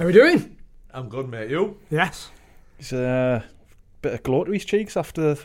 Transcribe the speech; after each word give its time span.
How 0.00 0.04
are 0.04 0.06
we 0.06 0.14
doing? 0.14 0.56
I'm 0.94 1.10
good, 1.10 1.28
mate. 1.28 1.50
You? 1.50 1.76
Yes. 1.90 2.30
It's 2.78 2.90
a 2.90 3.44
bit 4.00 4.14
of 4.14 4.22
glow 4.22 4.44
to 4.44 4.50
his 4.50 4.64
cheeks 4.64 4.96
after 4.96 5.34
Mate, 5.34 5.44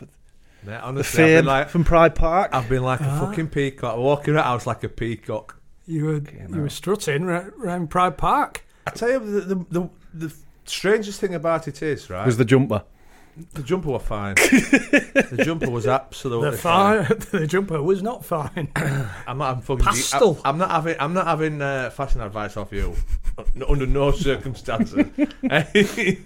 the 0.62 0.80
honestly, 0.80 1.24
I've 1.24 1.28
fame 1.28 1.38
been 1.40 1.44
like, 1.44 1.68
from 1.68 1.84
Pride 1.84 2.14
Park. 2.14 2.54
I've 2.54 2.66
been 2.66 2.82
like 2.82 3.02
a 3.02 3.06
ah. 3.06 3.26
fucking 3.26 3.48
peacock. 3.48 3.98
Walking 3.98 4.34
around 4.34 4.44
house 4.44 4.66
like 4.66 4.82
a 4.82 4.88
peacock. 4.88 5.60
You 5.86 6.06
were 6.06 6.22
you 6.48 6.62
were 6.62 6.70
strutting 6.70 7.26
ra- 7.26 7.50
around 7.62 7.90
Pride 7.90 8.16
Park. 8.16 8.64
I 8.86 8.92
tell 8.92 9.10
you, 9.10 9.18
the 9.18 9.40
the, 9.40 9.66
the, 9.70 9.90
the 10.14 10.36
strangest 10.64 11.20
thing 11.20 11.34
about 11.34 11.68
it 11.68 11.82
is, 11.82 12.08
right? 12.08 12.24
was 12.24 12.38
the 12.38 12.46
jumper. 12.46 12.82
The 13.54 13.62
jumper 13.62 13.90
was 13.90 14.02
fine. 14.02 14.34
the 14.36 15.42
jumper 15.44 15.68
was 15.70 15.86
absolutely 15.86 16.50
The 16.52 16.56
fine. 16.56 17.04
fire, 17.04 17.14
the 17.40 17.46
jumper 17.46 17.82
was 17.82 18.02
not 18.02 18.24
fine. 18.24 18.68
I'm 19.26 19.38
not 19.38 19.48
having 19.48 19.62
fucking 19.62 19.84
Pastel. 19.84 20.40
I'm, 20.44 20.54
I'm 20.54 20.58
not 20.58 20.70
having. 20.70 20.96
I'm 20.98 21.12
not 21.12 21.26
having 21.26 21.60
uh, 21.60 21.90
fashion 21.90 22.20
advice 22.20 22.56
off 22.56 22.72
you. 22.72 22.94
Under 23.68 23.86
no 23.86 24.12
circumstances. 24.12 25.06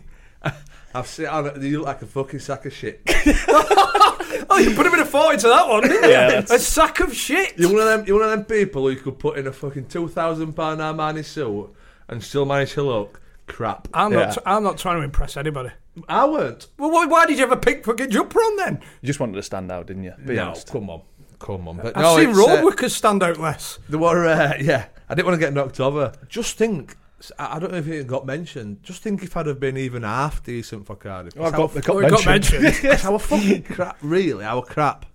I've 0.93 1.07
seen. 1.07 1.27
I- 1.27 1.55
You 1.57 1.79
look 1.79 1.87
like 1.87 2.03
a 2.03 2.07
fucking 2.07 2.41
sack 2.41 2.67
of 2.67 2.73
shit. 2.73 3.01
oh, 3.07 4.59
you 4.63 4.75
put 4.75 4.87
a 4.87 4.91
bit 4.91 5.01
of 5.01 5.09
thought 5.09 5.35
into 5.35 5.49
that 5.49 5.69
one, 5.69 5.83
didn't 5.83 6.05
you? 6.05 6.11
Yeah, 6.11 6.29
that's- 6.29 6.51
a 6.51 6.59
sack 6.59 7.01
of 7.01 7.15
shit. 7.15 7.59
You're 7.59 7.71
one 7.73 7.81
of 7.81 7.87
them. 7.87 8.05
You're 8.07 8.21
one 8.21 8.29
of 8.29 8.31
them 8.31 8.45
people 8.45 8.89
who 8.89 8.97
could 8.97 9.19
put 9.19 9.39
in 9.39 9.47
a 9.47 9.53
fucking 9.53 9.87
two 9.87 10.09
thousand 10.09 10.53
pound 10.55 10.81
Armani 10.81 11.25
suit 11.25 11.75
and 12.09 12.23
still 12.23 12.45
manage 12.45 12.73
to 12.75 12.83
look 12.83 13.21
crap. 13.47 13.89
I'm 13.95 14.13
Yeah. 14.13 14.27
not. 14.27 14.39
I'm 14.47 14.63
not 14.63 14.79
trying 14.79 14.99
to 14.99 15.03
impress 15.03 15.37
anybody. 15.37 15.71
I 16.09 16.25
weren't. 16.27 16.69
Well, 16.79 16.91
why, 16.91 17.07
why 17.07 17.27
did 17.27 17.39
you 17.39 17.41
have 17.47 17.53
a 17.53 17.57
pink 17.57 17.85
fucking 17.85 18.11
jumper 18.11 18.39
on 18.39 18.57
then? 18.57 18.81
You 19.03 19.07
just 19.07 19.21
wanted 19.21 19.35
to 19.35 19.43
stand 19.43 19.71
out, 19.73 19.87
didn't 19.87 20.05
you? 20.05 20.15
Be 20.25 20.35
no, 20.37 20.49
honest. 20.49 20.71
come 20.71 20.89
on, 20.89 21.03
come 21.39 21.69
on. 21.69 21.77
But 21.79 21.97
I've 21.97 22.03
no, 22.03 22.17
seen 22.17 22.33
road 22.33 22.61
uh, 22.61 22.65
workers 22.65 22.95
stand 22.95 23.23
out 23.23 23.39
less. 23.39 23.79
There 23.89 23.99
were, 23.99 24.27
uh, 24.27 24.55
yeah. 24.61 24.87
I 25.09 25.15
didn't 25.15 25.27
want 25.27 25.41
to 25.41 25.45
get 25.47 25.53
knocked 25.53 25.81
over. 25.81 26.13
Just 26.29 26.57
think. 26.57 26.97
I 27.39 27.57
I 27.57 27.59
don't 27.59 27.73
know 27.73 27.79
if 27.79 27.89
it 27.89 28.07
got 28.07 28.25
mentioned. 28.25 28.83
Just 28.83 29.03
think 29.03 29.23
if 29.23 29.37
I'd 29.37 29.47
have 29.47 29.61
been 29.61 29.77
even 29.77 30.05
half 30.05 30.43
decent 30.45 30.87
for 30.87 30.97
Cardiff. 30.97 31.35
Oh, 31.37 31.45
I 31.45 31.51
got, 31.51 31.77
I 31.77 31.81
got 31.81 31.97
Oh, 31.97 31.99
it 31.99 32.11
got 32.11 32.25
mentioned. 32.25 32.63
mentioned. 32.63 32.93
It's 32.93 33.05
our 33.05 33.19
fucking 33.19 33.65
crap. 33.65 33.99
Really, 34.01 34.45
our 34.45 34.63
crap. 34.63 35.07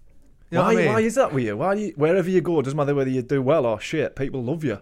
You 0.52 0.58
know 0.58 0.62
why, 0.62 0.68
what 0.68 0.74
I 0.74 0.84
mean? 0.84 0.94
why 0.94 1.00
is 1.00 1.16
that 1.16 1.34
with 1.34 1.44
you? 1.46 1.58
Why 1.58 1.74
do 1.76 1.82
you, 1.82 1.94
wherever 1.96 2.30
you 2.30 2.42
go, 2.42 2.62
doesn't 2.62 2.78
matter 2.78 2.94
whether 2.94 3.10
you 3.10 3.24
do 3.24 3.42
well 3.42 3.66
or 3.66 3.80
shit, 3.80 4.16
people 4.16 4.44
love 4.44 4.64
you. 4.64 4.80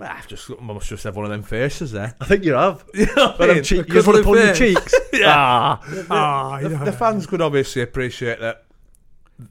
I've 0.00 0.26
just 0.26 0.50
I 0.50 0.62
must 0.62 0.88
just 0.88 1.04
have 1.04 1.16
one 1.16 1.24
of 1.26 1.30
them 1.30 1.42
faces 1.42 1.92
there. 1.92 2.14
I 2.20 2.24
think 2.24 2.44
you 2.44 2.54
have. 2.54 2.84
You 2.94 3.06
know 3.14 3.34
But 3.38 3.62
cheek, 3.62 3.78
you 3.78 3.84
Because 3.84 4.04
to 4.06 4.22
pull 4.22 4.38
your 4.38 4.54
cheeks. 4.54 4.94
Ah. 5.24 5.80
Ah, 6.10 6.58
The, 6.60 6.68
know. 6.70 6.84
the 6.84 6.92
fans 6.92 7.26
could 7.26 7.40
obviously 7.42 7.82
appreciate 7.82 8.40
that. 8.40 8.64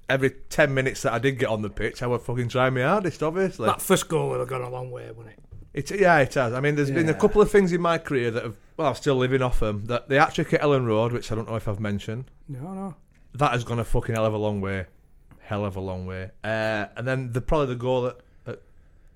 Every 0.09 0.31
ten 0.49 0.73
minutes 0.73 1.01
that 1.03 1.13
I 1.13 1.19
did 1.19 1.37
get 1.37 1.49
on 1.49 1.61
the 1.61 1.69
pitch, 1.69 2.01
I 2.01 2.07
would 2.07 2.21
fucking 2.21 2.49
try 2.49 2.69
my 2.69 2.81
hardest. 2.81 3.21
Obviously, 3.21 3.65
that 3.67 3.81
first 3.81 4.07
goal 4.07 4.29
would 4.29 4.39
have 4.39 4.47
gone 4.49 4.61
a 4.61 4.69
long 4.69 4.89
way, 4.89 5.07
wouldn't 5.11 5.35
it? 5.35 5.39
It's 5.73 5.91
yeah, 5.91 6.17
it 6.19 6.33
has. 6.33 6.53
I 6.53 6.59
mean, 6.59 6.75
there's 6.75 6.91
been 6.91 7.09
a 7.09 7.13
couple 7.13 7.41
of 7.41 7.51
things 7.51 7.71
in 7.73 7.81
my 7.81 7.97
career 7.97 8.31
that 8.31 8.43
have 8.43 8.57
well, 8.77 8.87
I'm 8.89 8.95
still 8.95 9.15
living 9.15 9.41
off 9.41 9.59
them. 9.59 9.85
That 9.85 10.07
the 10.09 10.19
hat 10.19 10.37
at 10.39 10.47
Elland 10.47 10.85
Road, 10.87 11.11
which 11.11 11.31
I 11.31 11.35
don't 11.35 11.47
know 11.47 11.55
if 11.55 11.67
I've 11.67 11.79
mentioned, 11.79 12.25
No, 12.47 12.73
no. 12.73 12.95
that 13.35 13.51
has 13.51 13.63
gone 13.63 13.79
a 13.79 13.83
fucking 13.85 14.15
hell 14.15 14.25
of 14.25 14.33
a 14.33 14.37
long 14.37 14.59
way, 14.61 14.85
hell 15.41 15.65
of 15.65 15.75
a 15.75 15.81
long 15.81 16.05
way. 16.05 16.31
Uh, 16.43 16.85
and 16.95 17.07
then 17.07 17.31
the 17.33 17.41
probably 17.41 17.67
the 17.67 17.75
goal 17.75 18.07
at, 18.07 18.15
at, 18.15 18.21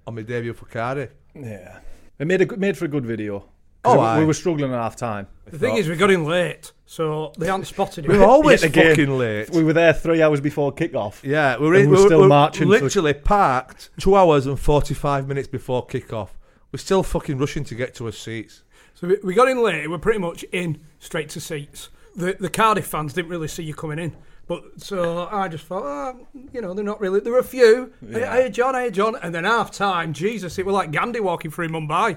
on 0.07 0.15
my 0.15 0.21
debut 0.21 0.53
for 0.53 0.65
Cardiff. 0.65 1.11
Yeah. 1.33 1.79
It 2.19 2.27
made 2.27 2.41
a 2.41 2.57
made 2.57 2.77
for 2.77 2.85
a 2.85 2.87
good 2.87 3.05
video. 3.05 3.49
Oh, 3.83 4.15
we, 4.15 4.21
we 4.21 4.25
were 4.25 4.33
struggling 4.33 4.71
at 4.73 4.77
half 4.79 4.95
time. 4.95 5.27
The 5.45 5.59
thing 5.59 5.77
is, 5.77 5.87
we 5.87 5.95
got 5.95 6.09
in 6.09 6.25
late, 6.25 6.71
so 6.87 7.33
they 7.37 7.45
hadn't 7.45 7.65
spotted 7.65 8.07
We 8.07 8.15
it. 8.15 8.17
were 8.17 8.25
always 8.25 8.63
again, 8.63 8.95
fucking 8.95 9.15
late. 9.15 9.51
We 9.51 9.63
were 9.63 9.73
there 9.73 9.93
three 9.93 10.23
hours 10.23 10.41
before 10.41 10.71
kick 10.71 10.95
off. 10.95 11.21
yeah, 11.23 11.57
we 11.57 11.67
were, 11.67 11.75
in, 11.75 11.81
we 11.81 11.87
were 11.87 11.91
we 11.97 12.01
were 12.01 12.07
still 12.07 12.17
we 12.19 12.23
were 12.23 12.29
marching 12.29 12.63
for- 12.63 12.79
Literally 12.79 13.13
parked 13.13 13.91
two 13.99 14.15
hours 14.15 14.47
and 14.47 14.59
forty 14.59 14.93
five 14.95 15.27
minutes 15.27 15.47
before 15.47 15.85
kick 15.85 16.11
off. 16.13 16.35
We're 16.71 16.79
still 16.79 17.03
fucking 17.03 17.37
rushing 17.37 17.63
to 17.65 17.75
get 17.75 17.93
to 17.95 18.07
our 18.07 18.11
seats. 18.11 18.63
So 18.95 19.07
we, 19.07 19.17
we 19.23 19.33
got 19.35 19.49
in 19.49 19.61
late. 19.61 19.87
We're 19.89 19.97
pretty 19.99 20.19
much 20.19 20.43
in 20.51 20.81
straight 20.99 21.29
to 21.29 21.39
seats. 21.39 21.89
The 22.15 22.35
the 22.39 22.49
Cardiff 22.49 22.87
fans 22.87 23.13
didn't 23.13 23.29
really 23.29 23.49
see 23.49 23.63
you 23.63 23.75
coming 23.75 23.99
in, 23.99 24.15
but 24.47 24.63
so 24.77 25.27
I 25.31 25.47
just 25.47 25.65
thought, 25.65 25.83
oh, 25.83 26.19
ah, 26.25 26.39
you 26.53 26.61
know, 26.61 26.73
they're 26.73 26.83
not 26.85 26.99
really. 26.99 27.19
There 27.19 27.33
were 27.33 27.39
a 27.39 27.43
few. 27.43 27.93
Hey, 28.11 28.19
Yeah. 28.21 28.33
hey, 28.33 28.49
John, 28.49 28.73
hey, 28.75 28.91
John, 28.91 29.15
and 29.21 29.33
then 29.33 29.43
half 29.43 29.71
time, 29.71 30.13
Jesus, 30.13 30.57
it 30.59 30.65
was 30.65 30.73
like 30.73 30.91
Gandhi 30.91 31.19
walking 31.19 31.51
through 31.51 31.69
Mumbai. 31.69 32.15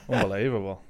Unbelievable. 0.08 0.82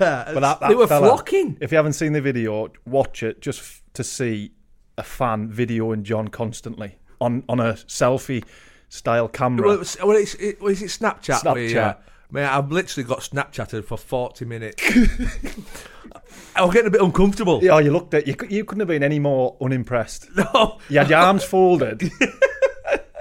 Yeah, 0.00 0.24
But 0.32 0.40
that, 0.40 0.60
that 0.60 0.68
they 0.68 0.74
were 0.74 0.86
fella, 0.86 1.08
flocking. 1.08 1.58
If 1.60 1.70
you 1.70 1.76
haven't 1.76 1.92
seen 1.94 2.12
the 2.12 2.20
video, 2.20 2.70
watch 2.86 3.22
it 3.22 3.40
just 3.42 3.60
f- 3.60 3.82
to 3.94 4.04
see 4.04 4.52
a 4.96 5.02
fan 5.02 5.52
videoing 5.52 6.02
John 6.02 6.28
constantly 6.28 6.96
on, 7.20 7.42
on 7.48 7.60
a 7.60 7.74
selfie 7.74 8.44
style 8.88 9.28
camera. 9.28 9.66
Well, 9.66 9.74
it 9.76 9.78
was, 9.80 9.96
well, 10.02 10.16
it's, 10.16 10.34
it, 10.36 10.60
was 10.60 10.80
it 10.80 10.86
Snapchat? 10.86 11.44
Uh, 11.44 11.54
Snapchat. 11.54 11.96
Where. 12.30 12.44
Man, 12.44 12.52
I've 12.52 12.70
literally 12.72 13.06
got 13.06 13.20
Snapchatted 13.20 13.84
for 13.84 13.96
40 13.98 14.44
minutes. 14.44 14.82
I 16.56 16.64
was 16.64 16.72
getting 16.72 16.88
a 16.88 16.90
bit 16.90 17.00
uncomfortable. 17.00 17.60
yeah, 17.62 17.78
you 17.80 17.90
looked 17.92 18.14
at 18.14 18.26
you. 18.26 18.34
You 18.48 18.64
couldn't 18.64 18.80
have 18.80 18.88
been 18.88 19.02
any 19.02 19.18
more 19.18 19.56
unimpressed. 19.60 20.28
No. 20.36 20.78
You 20.88 20.98
had 20.98 21.10
your 21.10 21.18
arms 21.18 21.44
folded, 21.44 22.10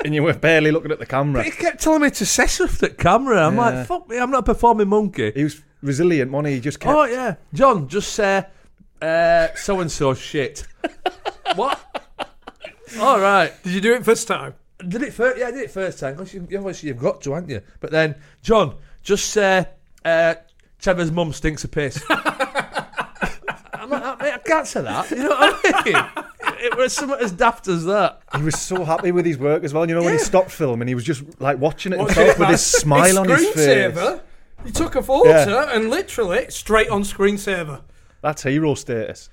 and 0.06 0.14
you 0.14 0.22
were 0.24 0.34
barely 0.34 0.72
looking 0.72 0.92
at 0.92 1.00
the 1.00 1.06
camera. 1.06 1.44
He 1.44 1.52
kept 1.52 1.82
telling 1.82 2.02
me 2.02 2.10
to 2.12 2.26
cess 2.26 2.60
with 2.60 2.80
the 2.80 2.90
camera. 2.90 3.46
I'm 3.48 3.56
Yeah. 3.56 3.62
like, 3.62 3.88
fuck 3.88 4.08
me, 4.10 4.18
I'm 4.20 4.30
not 4.32 4.40
a 4.40 4.44
performing 4.44 4.88
monkey. 4.90 5.32
He 5.32 5.44
was 5.44 5.62
resilient, 5.82 6.32
wasn't 6.32 6.50
he? 6.50 6.54
He 6.56 6.60
just 6.62 6.80
kept. 6.80 6.96
Oh, 6.96 7.06
yeah. 7.06 7.36
John, 7.54 7.88
just 7.88 8.14
say, 8.14 8.46
uh, 9.02 9.48
so 9.56 9.80
and 9.80 9.92
so 9.92 10.14
shit. 10.14 10.66
what? 11.56 11.80
All 13.00 13.20
right. 13.20 13.52
Did 13.64 13.74
you 13.74 13.82
do 13.82 13.94
it 13.94 14.06
first 14.06 14.28
time? 14.28 14.54
Did 14.88 15.02
it 15.02 15.14
first? 15.14 15.40
Yeah, 15.40 15.48
I 15.48 15.52
did 15.52 15.62
it 15.64 15.72
first 15.72 16.00
time. 16.00 16.16
Because 16.16 16.34
you, 16.34 16.42
obviously 16.42 16.90
you've 16.90 17.00
got 17.00 17.22
to, 17.22 17.34
haven't 17.34 17.50
you? 17.50 17.62
But 17.80 17.92
then, 17.92 18.16
John, 18.42 18.76
just 19.04 19.30
say, 19.30 19.68
uh, 20.06 20.36
Trevor's 20.80 21.12
mum 21.12 21.32
stinks 21.34 21.64
of 21.64 21.72
piss. 21.72 22.04
I'm 22.10 23.90
like, 23.90 24.20
mate, 24.22 24.34
I 24.34 24.38
can't 24.46 24.66
say 24.68 24.82
that. 24.82 25.10
You 25.12 25.18
know 25.24 25.30
what 25.30 25.60
I 25.64 25.84
mean? 25.86 26.24
It 26.66 26.78
was 26.78 26.94
something 26.94 27.20
as 27.20 27.32
daft 27.34 27.68
as 27.68 27.84
that. 27.86 28.22
He 28.36 28.42
was 28.44 28.60
so 28.60 28.86
happy 28.86 29.12
with 29.12 29.26
his 29.26 29.38
work 29.38 29.64
as 29.64 29.74
well. 29.74 29.88
You 29.88 29.96
know, 29.96 30.04
when 30.04 30.14
he 30.14 30.20
stopped 30.20 30.52
filming, 30.52 30.88
he 30.88 30.96
was 30.96 31.04
just 31.04 31.24
like 31.42 31.58
watching 31.60 31.92
it 31.94 32.00
What's 32.00 32.14
himself 32.14 32.36
it, 32.38 32.40
with 32.40 32.46
man? 32.48 32.52
his 32.52 32.66
smile 32.66 33.20
on 33.20 33.30
his 33.30 33.50
face. 33.50 33.56
Screensaver. 33.58 34.22
You 34.66 34.72
took 34.72 34.96
a 34.96 35.04
photo 35.04 35.30
Yeah. 35.30 35.76
and 35.76 35.90
literally 35.90 36.46
straight 36.50 36.88
on 36.90 37.04
screensaver. 37.04 37.82
That's 38.22 38.44
hero 38.44 38.76
status. 38.76 39.30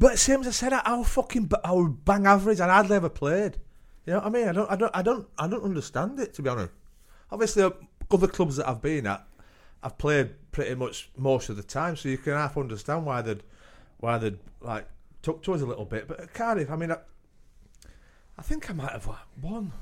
But 0.00 0.18
same 0.18 0.40
as 0.40 0.48
I 0.48 0.50
said, 0.50 0.72
our 0.72 1.04
fucking 1.04 1.52
our 1.64 1.88
bang 1.88 2.26
average, 2.26 2.58
and 2.60 2.68
hardly 2.70 2.96
ever 2.96 3.08
played. 3.08 3.58
You 4.06 4.14
know 4.14 4.18
what 4.18 4.26
I 4.26 4.30
mean? 4.30 4.48
I 4.48 4.52
don't, 4.52 4.70
I 4.72 4.76
don't, 4.76 4.96
I 4.96 5.02
don't, 5.02 5.28
I 5.38 5.46
don't 5.46 5.62
understand 5.62 6.18
it 6.18 6.34
to 6.34 6.42
be 6.42 6.50
honest. 6.50 6.72
Obviously, 7.30 7.62
uh, 7.62 7.70
other 8.14 8.26
clubs 8.28 8.56
that 8.56 8.68
I've 8.68 8.80
been 8.82 9.06
at, 9.06 9.24
I've 9.82 9.98
played 9.98 10.30
pretty 10.52 10.74
much 10.74 11.10
most 11.16 11.48
of 11.48 11.56
the 11.56 11.62
time, 11.62 11.96
so 11.96 12.08
you 12.08 12.16
can 12.18 12.32
half 12.32 12.56
understand 12.56 13.04
why 13.04 13.20
they'd, 13.22 13.42
why 13.98 14.18
they'd 14.18 14.38
like 14.60 14.86
took 15.22 15.42
to 15.42 15.54
us 15.54 15.60
a 15.60 15.66
little 15.66 15.84
bit. 15.84 16.08
But 16.08 16.20
at 16.20 16.34
Cardiff, 16.34 16.70
I 16.70 16.76
mean, 16.76 16.92
I, 16.92 16.98
I 18.38 18.42
think 18.42 18.70
I 18.70 18.72
might 18.72 18.92
have 18.92 19.08
won. 19.42 19.72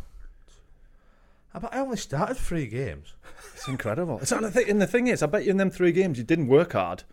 I, 1.54 1.58
bet 1.58 1.74
I 1.74 1.80
only 1.80 1.96
started 1.98 2.36
three 2.36 2.66
games. 2.66 3.14
It's 3.54 3.68
incredible. 3.68 4.18
It's 4.22 4.30
not, 4.30 4.40
the 4.42 4.50
thing- 4.50 4.70
and 4.70 4.80
the 4.80 4.86
thing 4.86 5.06
is, 5.06 5.22
I 5.22 5.26
bet 5.26 5.44
you 5.44 5.50
in 5.50 5.56
them 5.58 5.70
three 5.70 5.92
games 5.92 6.18
you 6.18 6.24
didn't 6.24 6.48
work 6.48 6.72
hard. 6.72 7.04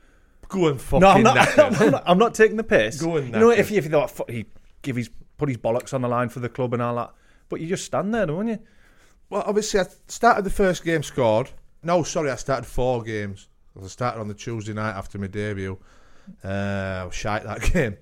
Go 0.48 0.68
and 0.68 0.82
fucking 0.82 1.02
No, 1.02 1.10
I'm 1.10 1.22
not. 1.24 1.36
knackers. 1.36 1.82
I'm 1.82 1.92
not, 1.92 2.04
I'm 2.08 2.18
not 2.18 2.34
taking 2.34 2.58
the 2.58 2.64
piss. 2.64 3.02
Go 3.02 3.18
and. 3.18 3.28
you 3.28 3.40
know, 3.40 3.52
if 3.52 3.70
you, 3.70 3.78
if 3.78 3.84
you 3.86 3.92
thought 3.92 4.10
"Fuck, 4.10 4.30
he 4.32 4.46
give 4.82 4.96
his 4.96 5.10
put 5.38 5.50
his 5.50 5.58
bollocks 5.58 5.94
on 5.94 6.02
the 6.02 6.08
line 6.08 6.30
for 6.30 6.40
the 6.40 6.50
club 6.50 6.74
and 6.74 6.82
all 6.82 6.96
that. 6.96 7.12
But 7.50 7.62
you 7.62 7.68
just 7.68 7.86
stand 7.86 8.14
there, 8.16 8.26
don't 8.26 8.48
you? 8.48 8.60
Well, 9.30 9.44
obviously, 9.46 9.80
I 9.80 9.86
started 10.08 10.44
the 10.44 10.50
first 10.50 10.84
game 10.84 11.04
scored. 11.04 11.52
No, 11.84 12.04
sorry, 12.04 12.32
I 12.32 12.36
started 12.36 12.66
four 12.66 13.04
games. 13.04 13.48
I 13.82 13.88
started 13.88 14.20
on 14.20 14.28
the 14.28 14.34
Tuesday 14.34 14.74
night 14.74 14.96
after 14.98 15.18
my 15.18 15.28
debut. 15.28 15.78
Uh, 16.44 16.48
I 16.48 17.06
was 17.06 17.16
shite 17.16 17.44
that 17.44 17.62
game. 17.74 17.98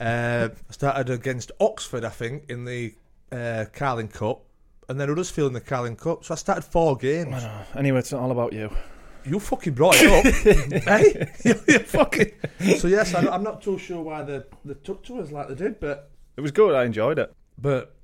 uh, 0.00 0.48
I 0.68 0.72
started 0.72 1.10
against 1.10 1.52
Oxford, 1.60 2.04
I 2.04 2.08
think, 2.10 2.48
in 2.48 2.64
the 2.64 2.94
uh, 3.30 3.66
Carling 3.72 4.08
Cup, 4.08 4.42
and 4.88 4.98
then 5.00 5.08
Huddersfield 5.08 5.48
in 5.48 5.52
the 5.54 5.60
Carling 5.60 5.96
Cup. 5.96 6.24
So 6.24 6.32
I 6.34 6.36
started 6.36 6.62
four 6.62 6.96
games. 6.96 7.44
Anyway, 7.76 7.98
it's 7.98 8.12
not 8.12 8.22
all 8.22 8.30
about 8.30 8.52
you. 8.52 8.70
You 9.26 9.38
fucking 9.40 9.74
brought 9.74 9.96
it 9.98 10.06
up, 10.26 10.82
hey? 10.84 11.28
You, 11.44 11.54
you 11.68 11.78
fucking. 11.80 12.32
So 12.78 12.88
yes, 12.88 13.14
I, 13.14 13.26
I'm 13.28 13.42
not 13.42 13.60
too 13.60 13.76
sure 13.78 14.00
why 14.00 14.22
they, 14.22 14.42
they 14.64 14.74
took 14.74 15.04
to 15.04 15.18
us 15.20 15.30
like 15.30 15.48
they 15.48 15.54
did, 15.54 15.80
but 15.80 16.10
It 16.36 16.40
was 16.40 16.50
good. 16.52 16.74
I 16.74 16.84
enjoyed 16.84 17.18
it. 17.18 17.32
but 17.58 17.94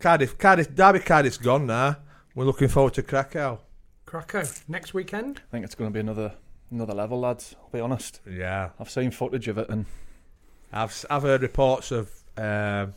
Cardiff, 0.00 0.36
Cardiff, 0.36 0.74
Derby, 0.74 0.98
Cardiff's 0.98 1.36
gone 1.38 1.66
now. 1.66 1.98
We're 2.34 2.44
looking 2.44 2.68
forward 2.68 2.94
to 2.94 3.02
Krakow. 3.02 3.60
Krakow 4.06 4.44
next 4.68 4.94
weekend. 4.94 5.40
I 5.48 5.50
think 5.50 5.64
it's 5.64 5.74
going 5.74 5.90
to 5.90 5.94
be 5.94 6.00
another 6.00 6.32
another 6.70 6.94
level, 6.94 7.20
lads. 7.20 7.54
I'll 7.60 7.70
be 7.70 7.80
honest. 7.80 8.20
Yeah, 8.28 8.70
I've 8.80 8.90
seen 8.90 9.10
footage 9.10 9.48
of 9.48 9.58
it, 9.58 9.68
and 9.68 9.86
I've 10.72 10.90
s- 10.90 11.06
I've 11.08 11.22
heard 11.22 11.42
reports 11.42 11.90
of 11.92 12.10
um, 12.36 12.94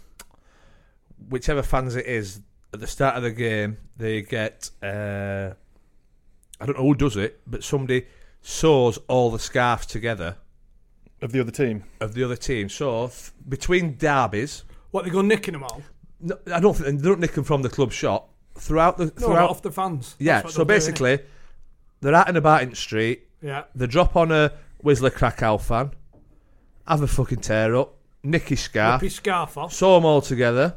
whichever 1.29 1.61
fans 1.61 1.95
it 1.95 2.05
is 2.05 2.41
at 2.73 2.79
the 2.79 2.87
start 2.87 3.15
of 3.15 3.23
the 3.23 3.31
game 3.31 3.77
they 3.95 4.21
get 4.21 4.69
uh, 4.83 5.51
I 6.59 6.65
don't 6.65 6.77
know 6.77 6.83
who 6.83 6.95
does 6.95 7.15
it, 7.15 7.39
but 7.47 7.63
somebody 7.63 8.07
sews 8.41 8.97
all 9.07 9.29
the 9.31 9.39
scarves 9.39 9.85
together 9.85 10.37
of 11.21 11.31
the 11.31 11.39
other 11.39 11.51
team. 11.51 11.83
of 12.01 12.13
the 12.13 12.23
other 12.23 12.35
team. 12.35 12.69
So 12.69 13.07
th- 13.07 13.31
between 13.47 13.97
derbies, 13.97 14.63
What 14.91 15.05
they 15.05 15.11
go 15.11 15.21
nicking 15.21 15.53
them 15.53 15.63
all? 15.63 15.81
no, 16.19 16.37
I 16.53 16.59
don't 16.59 16.73
think 16.75 16.99
they 17.01 17.07
don't 17.07 17.19
nick 17.19 17.33
them 17.33 17.43
from 17.43 17.61
the 17.61 17.69
club 17.69 17.91
shop 17.91 18.29
throughout 18.57 18.97
the 18.97 19.05
No, 19.05 19.11
throughout. 19.27 19.49
off 19.49 19.61
the 19.61 19.71
fans. 19.71 20.15
Yeah, 20.19 20.41
so 20.41 20.47
they'll 20.49 20.65
do, 20.65 20.65
basically 20.65 21.19
they're 22.01 22.13
out 22.15 22.27
and 22.27 22.37
about 22.37 22.63
in 22.63 22.69
the 22.71 22.75
street. 22.75 23.27
yeah. 23.41 23.63
They 23.75 23.87
drop 23.87 24.15
on 24.15 24.31
a 24.31 24.51
Wisla 24.83 25.11
Krakow 25.11 25.57
fan, 25.59 25.91
have 26.87 27.01
a 27.01 27.07
fucking 27.07 27.39
tear 27.41 27.75
up, 27.75 27.95
nick 28.23 28.49
his 28.49 28.59
scarf, 28.61 29.01
Rip 29.01 29.09
his 29.09 29.15
scarf 29.15 29.57
off. 29.57 29.73
sew 29.73 29.95
them 29.95 30.05
all 30.05 30.21
together. 30.21 30.75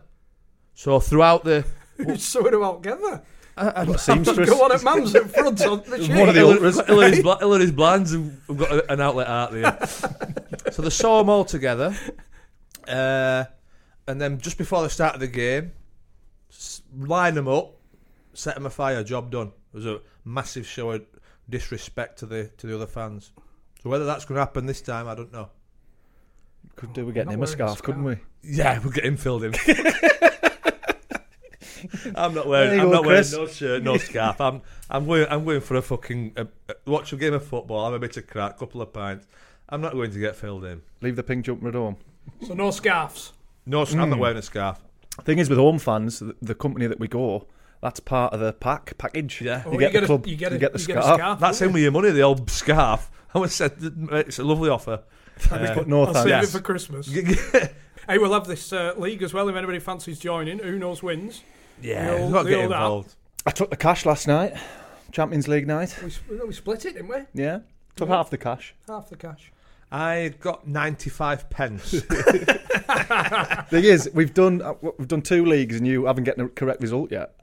So 0.74 0.98
throughout 1.00 1.44
the 1.44 1.64
Who's 1.98 2.24
sewing 2.24 2.52
them 2.52 2.62
all 2.62 2.76
together? 2.80 3.22
I, 3.56 3.82
I, 3.82 3.96
Seamstress. 3.96 4.48
Go 4.48 4.64
on 4.64 4.72
at 4.72 4.80
Mams 4.80 5.14
in 5.14 5.28
front 5.28 5.60
on 5.66 5.82
the 5.90 5.98
sheet. 6.02 6.10
One 6.18 6.28
of 6.30 6.34
the 6.34 6.46
ultras. 6.46 6.80
Hillary's, 6.86 7.22
Bla- 7.22 7.38
Hillary's 7.38 7.72
Blinds 7.72 8.12
have 8.12 8.32
have 8.48 8.56
got 8.56 8.90
an 8.90 9.00
outlet 9.02 9.26
out 9.26 9.52
there. 9.52 9.78
so 10.72 10.80
they 10.80 10.88
sew 10.88 11.18
them 11.18 11.28
all 11.28 11.44
together, 11.44 11.94
uh, 12.88 13.44
and 14.06 14.18
then 14.20 14.38
just 14.40 14.56
before 14.56 14.82
the 14.82 14.88
start 14.88 15.14
of 15.14 15.20
the 15.20 15.26
game, 15.26 15.64
s- 15.66 15.79
line 16.96 17.34
them 17.34 17.48
up, 17.48 17.74
set 18.34 18.54
them 18.54 18.66
afire. 18.66 19.02
Job 19.04 19.30
done. 19.30 19.48
It 19.72 19.76
was 19.76 19.86
a 19.86 20.00
massive 20.24 20.66
show 20.66 20.92
of 20.92 21.02
disrespect 21.48 22.18
to 22.20 22.26
the 22.26 22.50
to 22.58 22.66
the 22.66 22.74
other 22.74 22.86
fans. 22.86 23.32
So 23.82 23.90
whether 23.90 24.04
that's 24.04 24.24
going 24.24 24.36
to 24.36 24.40
happen 24.40 24.66
this 24.66 24.80
time, 24.80 25.08
I 25.08 25.14
don't 25.14 25.32
know. 25.32 25.48
Could 26.76 26.92
do 26.92 27.06
with 27.06 27.14
getting 27.14 27.28
Not 27.28 27.34
him 27.34 27.40
a 27.40 27.44
wearing 27.44 27.54
a 27.54 27.56
scarf, 27.56 27.82
couldn't 27.82 28.04
we? 28.04 28.16
Yeah, 28.42 28.78
we'll 28.78 28.92
get 28.92 29.04
him 29.04 29.16
filled 29.16 29.44
in. 29.44 29.54
I'm 32.14 32.34
not 32.34 32.46
wearing. 32.46 32.74
you 32.74 32.80
I'm 32.80 32.88
go, 32.88 32.92
not 32.92 33.06
wearing 33.06 33.30
no 33.32 33.46
shirt, 33.46 33.82
no 33.82 33.96
scarf. 33.96 34.40
I'm. 34.40 34.62
I'm 34.90 35.06
going. 35.06 35.26
I'm 35.30 35.44
going 35.44 35.60
for 35.60 35.76
a 35.76 35.82
fucking 35.82 36.32
uh, 36.36 36.44
watch 36.86 37.12
a 37.12 37.16
game 37.16 37.34
of 37.34 37.44
football. 37.44 37.84
Have 37.84 37.94
a 37.94 37.98
bit 37.98 38.16
of 38.16 38.26
crack, 38.26 38.58
couple 38.58 38.82
of 38.82 38.92
pints. 38.92 39.26
I'm 39.68 39.80
not 39.80 39.92
going 39.92 40.10
to 40.10 40.18
get 40.18 40.36
filled 40.36 40.64
in. 40.64 40.82
Leave 41.00 41.16
the 41.16 41.22
pink 41.22 41.46
jumper 41.46 41.68
at 41.68 41.74
home. 41.74 41.96
So 42.46 42.54
no 42.54 42.70
scarves. 42.70 43.32
No, 43.66 43.84
I'm 43.84 44.10
not 44.10 44.18
wearing 44.18 44.38
a 44.38 44.42
scarf. 44.42 44.82
Thing 45.24 45.38
is, 45.38 45.48
with 45.48 45.58
home 45.58 45.78
fans, 45.78 46.18
the, 46.20 46.34
the 46.42 46.54
company 46.54 46.86
that 46.86 46.98
we 47.00 47.08
go, 47.08 47.46
that's 47.82 48.00
part 48.00 48.32
of 48.32 48.40
the 48.40 48.52
pack 48.52 48.96
package. 48.98 49.40
Yeah. 49.42 49.62
Oh, 49.66 49.72
you 49.72 49.78
get 49.78 49.92
get 49.92 50.00
the 50.00 50.04
a- 50.04 50.06
club, 50.06 50.26
you 50.26 50.36
get 50.36 50.52
a- 50.52 50.54
you 50.54 50.58
get 50.60 50.72
the 50.72 50.78
you 50.80 50.86
get 50.86 50.96
a 50.98 51.02
scarf. 51.02 51.18
scarf. 51.20 51.40
That's 51.40 51.62
in 51.62 51.72
with 51.72 51.82
your 51.82 51.92
money. 51.92 52.10
The 52.10 52.22
old 52.22 52.50
scarf. 52.50 53.10
I 53.34 53.38
was 53.38 53.54
said 53.54 53.72
it's 54.12 54.38
a 54.38 54.44
lovely 54.44 54.68
offer. 54.70 55.02
But 55.48 55.86
no 55.88 56.04
I'll 56.04 56.14
save 56.14 56.24
thanks. 56.30 56.48
it 56.48 56.58
for 56.58 56.60
Christmas. 56.62 57.10
Hey, 58.08 58.18
we'll 58.18 58.32
have 58.32 58.46
this 58.46 58.72
uh, 58.72 58.94
league 58.96 59.22
as 59.22 59.32
well. 59.32 59.48
If 59.48 59.54
anybody 59.54 59.78
fancies 59.78 60.18
joining, 60.18 60.58
who 60.58 60.78
knows 60.80 61.00
wins? 61.00 61.42
yeah, 61.80 62.06
The 62.06 62.12
old- 62.12 62.22
we've 62.24 62.32
got 62.32 62.42
to 62.42 62.48
get 62.48 62.56
old 62.58 62.72
app. 62.72 62.76
involved. 62.80 63.14
I 63.46 63.50
took 63.52 63.70
the 63.70 63.76
cash 63.76 64.04
last 64.04 64.26
night. 64.26 64.54
Champions 65.12 65.46
League 65.46 65.66
night. 65.68 65.96
We, 66.28 66.36
we 66.44 66.52
split 66.52 66.84
it, 66.86 66.94
didn't 66.94 67.08
we? 67.08 67.18
Yeah. 67.34 67.60
Took 67.94 68.08
Yeah. 68.08 68.16
half 68.16 68.30
the 68.30 68.38
cash. 68.38 68.74
Half 68.88 69.10
the 69.10 69.16
cash. 69.16 69.52
I 69.92 70.34
got 70.40 70.68
95 70.68 71.50
pence. 71.50 71.90
Thing 73.70 73.84
is, 73.84 74.08
we've 74.14 74.32
done 74.34 74.62
uh, 74.62 74.74
we've 74.98 75.08
done 75.08 75.22
two 75.22 75.44
leagues 75.44 75.76
and 75.76 75.86
you 75.86 76.04
haven't 76.06 76.24
gotten 76.24 76.44
a 76.44 76.48
correct 76.48 76.80
result 76.80 77.10
yet. 77.10 77.34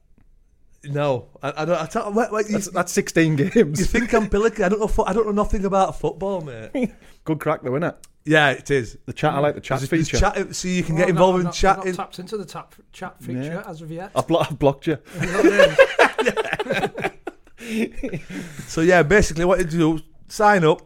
no, 0.86 1.28
I, 1.44 1.64
I 1.64 1.66
don't. 1.66 1.82
I 1.82 1.86
tell, 1.88 2.12
what, 2.14 2.32
what, 2.32 2.46
you, 2.48 2.54
That's, 2.54 2.70
that's 2.70 2.92
16 2.94 3.38
you 3.38 3.50
think 3.50 4.14
I'm 4.14 4.30
pillocky? 4.30 4.64
I 4.64 4.70
don't 4.70 4.80
know. 4.80 5.04
I 5.06 5.12
don't 5.14 5.26
know 5.26 5.32
nothing 5.34 5.66
about 5.66 6.00
football, 6.00 6.42
mate. 6.42 6.92
Good 7.26 7.40
crack 7.40 7.64
though, 7.64 7.72
innit? 7.72 7.96
Yeah, 8.24 8.52
it 8.52 8.72
is. 8.72 8.98
The 9.06 9.14
chat, 9.14 9.34
I 9.34 9.40
like 9.40 9.56
the 9.56 9.62
chat 9.62 9.80
There's- 9.80 9.90
there's 9.90 10.10
feature. 10.10 10.20
chat- 10.20 10.56
so 10.56 10.68
you 10.68 10.84
can 10.84 10.96
Oh, 10.96 11.00
get 11.00 11.10
involved 11.10 11.44
not, 11.44 11.64
in 11.64 11.68
I've 11.70 11.78
not, 11.78 11.80
I've 11.80 11.84
chatting. 11.84 11.92
not 11.92 11.96
tapped 11.98 12.20
into 12.20 12.38
the 12.38 12.46
tap, 12.46 12.76
chat 12.94 13.22
feature 13.24 13.42
Yeah. 13.42 13.64
as 13.70 13.82
of 13.82 13.92
yet. 13.92 14.12
I've, 14.16 14.28
blo- 14.28 14.40
I've 14.40 14.58
blocked 14.60 14.88
you. 14.88 14.98
So 18.68 18.82
yeah, 18.82 19.04
basically 19.04 19.46
what 19.46 19.60
you 19.60 19.66
do, 19.66 20.00
sign 20.28 20.64
up, 20.64 20.82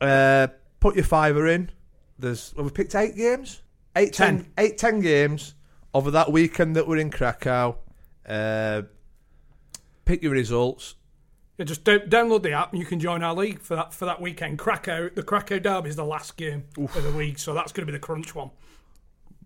uh, 0.00 0.48
put 0.86 0.94
your 0.96 1.04
fiver 1.04 1.46
in. 1.48 1.70
There's 2.18 2.52
well, 2.56 2.64
we 2.64 2.70
picked 2.70 2.94
eight 2.94 3.16
games, 3.16 3.62
eight 3.96 4.12
ten, 4.12 4.38
Ten. 4.38 4.52
eight 4.58 4.78
ten 4.78 5.00
games 5.00 5.54
over 5.92 6.10
that 6.12 6.30
weekend 6.30 6.76
that 6.76 6.86
we're 6.86 6.98
in 6.98 7.10
Krakow. 7.10 7.76
Uh, 8.26 8.82
pick 10.04 10.22
your 10.22 10.32
results. 10.32 10.94
Yeah, 11.58 11.64
just 11.64 11.84
do- 11.84 12.00
download 12.00 12.42
the 12.42 12.52
app 12.52 12.72
and 12.72 12.80
you 12.80 12.86
can 12.86 13.00
join 13.00 13.22
our 13.22 13.34
league 13.34 13.60
for 13.60 13.76
that 13.76 13.92
for 13.94 14.04
that 14.04 14.20
weekend. 14.20 14.58
Krakow, 14.58 15.10
the 15.14 15.22
Krakow 15.22 15.58
Derby 15.58 15.88
is 15.90 15.96
the 15.96 16.04
last 16.04 16.36
game 16.36 16.64
of 16.78 16.92
the 16.94 17.10
league, 17.10 17.38
so 17.38 17.54
that's 17.54 17.72
going 17.72 17.86
to 17.86 17.90
be 17.92 17.96
the 17.96 18.02
crunch 18.02 18.34
one. 18.34 18.50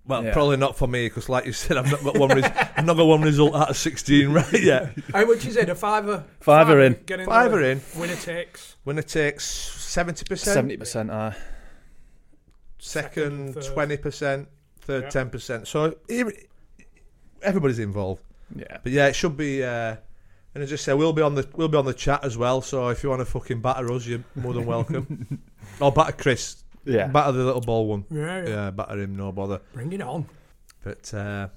Well, 0.06 0.24
Yeah. 0.24 0.32
probably 0.32 0.56
not 0.56 0.76
for 0.76 0.88
me 0.88 1.06
because, 1.06 1.28
like 1.28 1.44
you 1.46 1.52
said, 1.52 1.76
I've 1.76 1.90
not 1.90 2.02
got 2.02 2.18
one. 2.18 2.30
Res- 2.30 2.44
I've 2.76 2.84
not 2.84 2.96
got 2.96 3.04
one 3.04 3.22
result 3.22 3.54
out 3.54 3.70
of 3.70 3.76
sixteen 3.76 4.32
right 4.32 4.52
yet. 4.62 4.92
Hey, 5.12 5.24
which 5.24 5.46
is 5.46 5.56
it? 5.56 5.68
A 5.68 5.74
fiver? 5.74 6.24
Fiver 6.40 6.80
in. 6.80 6.98
Get 7.06 7.20
in 7.20 7.26
Fiver 7.26 7.62
in. 7.62 7.80
Winner 7.96 8.16
takes. 8.16 8.76
Winner 8.84 9.02
takes 9.02 9.44
seventy 9.90 10.24
percent, 10.24 10.68
70%. 10.70 11.10
Uh, 11.10 11.32
second 12.78 13.54
Second, 13.54 13.74
twenty 13.74 13.96
percent, 13.96 14.48
third 14.80 15.04
Yeah. 15.04 15.10
ten 15.10 15.30
percent. 15.30 15.68
So 15.68 15.96
everybody's 17.42 17.78
involved. 17.78 18.22
yeah. 18.54 18.78
But 18.82 18.92
yeah, 18.92 19.06
it 19.08 19.16
should 19.16 19.36
be. 19.36 19.62
Uh, 19.62 19.96
and 20.54 20.64
as 20.64 20.72
I 20.72 20.76
say, 20.76 20.94
we'll 20.94 21.12
be 21.12 21.22
on 21.22 21.34
the 21.34 21.48
we'll 21.54 21.68
be 21.68 21.76
on 21.76 21.84
the 21.84 21.94
chat 21.94 22.24
as 22.24 22.36
well. 22.36 22.60
So 22.62 22.88
if 22.88 23.02
you 23.02 23.08
want 23.10 23.20
to 23.20 23.24
fucking 23.26 23.60
batter 23.60 23.90
us, 23.92 24.06
you're 24.06 24.24
more 24.34 24.52
than 24.52 24.66
welcome. 24.66 25.40
or 25.80 25.92
batter 25.92 26.12
Chris, 26.12 26.64
Yeah. 26.84 27.06
batter 27.06 27.32
the 27.32 27.44
little 27.44 27.60
ball 27.60 27.86
one. 27.86 28.04
Yeah, 28.10 28.42
yeah. 28.42 28.48
Yeah, 28.48 28.70
batter 28.70 28.98
him, 28.98 29.14
no 29.16 29.30
bother. 29.32 29.60
Bring 29.72 29.92
it 29.92 30.02
on. 30.02 30.26
But 30.82 31.12
uh, 31.14 31.48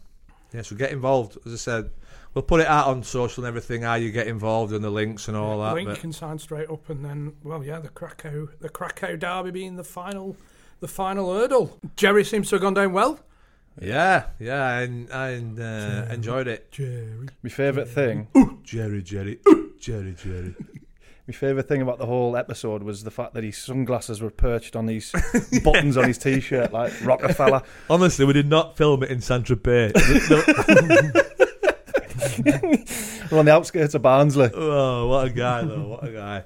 yeah, 0.53 0.61
so 0.61 0.75
get 0.75 0.91
involved. 0.91 1.37
As 1.45 1.53
I 1.53 1.57
said, 1.57 1.89
we'll 2.33 2.43
put 2.43 2.61
it 2.61 2.67
out 2.67 2.87
on 2.87 3.03
social 3.03 3.43
and 3.43 3.47
everything. 3.49 3.81
How 3.83 3.95
you 3.95 4.11
get 4.11 4.27
involved 4.27 4.73
and 4.73 4.83
the 4.83 4.89
links 4.89 5.27
and 5.27 5.37
all 5.37 5.61
that. 5.61 5.73
Link 5.75 5.89
but- 5.89 5.99
can 5.99 6.11
sign 6.13 6.39
straight 6.39 6.69
up, 6.69 6.89
and 6.89 7.03
then 7.03 7.33
well, 7.43 7.63
yeah, 7.63 7.79
the 7.79 7.89
Krakow, 7.89 8.49
the 8.59 8.69
Krakow 8.69 9.15
Derby 9.15 9.51
being 9.51 9.75
the 9.75 9.83
final, 9.83 10.35
the 10.79 10.87
final 10.87 11.33
hurdle. 11.33 11.79
Jerry 11.95 12.23
seems 12.23 12.49
to 12.49 12.55
have 12.55 12.61
gone 12.61 12.73
down 12.73 12.93
well. 12.93 13.19
yeah, 13.81 14.25
yeah, 14.39 14.79
and 14.79 15.11
I 15.11 15.33
uh, 15.35 16.13
enjoyed 16.13 16.47
it. 16.47 16.71
Jerry. 16.71 17.27
My 17.41 17.49
favourite 17.49 17.87
thing, 17.89 18.27
Ooh, 18.37 18.59
Jerry, 18.63 19.01
Jerry, 19.01 19.39
ooh, 19.47 19.73
Jerry, 19.79 20.13
Jerry. 20.13 20.55
my 21.27 21.33
favourite 21.33 21.67
thing 21.67 21.81
about 21.81 21.97
the 21.97 22.05
whole 22.05 22.35
episode 22.37 22.83
was 22.83 23.03
the 23.03 23.09
fact 23.09 23.33
that 23.33 23.43
his 23.43 23.57
sunglasses 23.57 24.21
were 24.21 24.29
perched 24.29 24.75
on 24.75 24.85
these 24.85 25.11
buttons 25.63 25.95
on 25.97 26.05
his 26.07 26.17
t-shirt 26.17 26.71
like 26.73 26.93
Rockefeller. 27.03 27.63
Honestly, 27.89 28.25
we 28.25 28.33
did 28.33 28.47
not 28.49 28.77
film 28.77 29.01
it 29.03 29.09
in 29.09 29.21
Saint 29.21 29.45
Tropez. 29.45 29.93
We're 33.31 33.39
on 33.39 33.45
the 33.45 33.53
outskirts 33.53 33.93
of 33.93 34.01
Barnsley. 34.01 34.49
oh, 34.53 35.07
what 35.07 35.27
a 35.27 35.29
guy 35.29 35.63
though! 35.63 35.87
What 35.87 36.03
a 36.07 36.11
guy. 36.11 36.43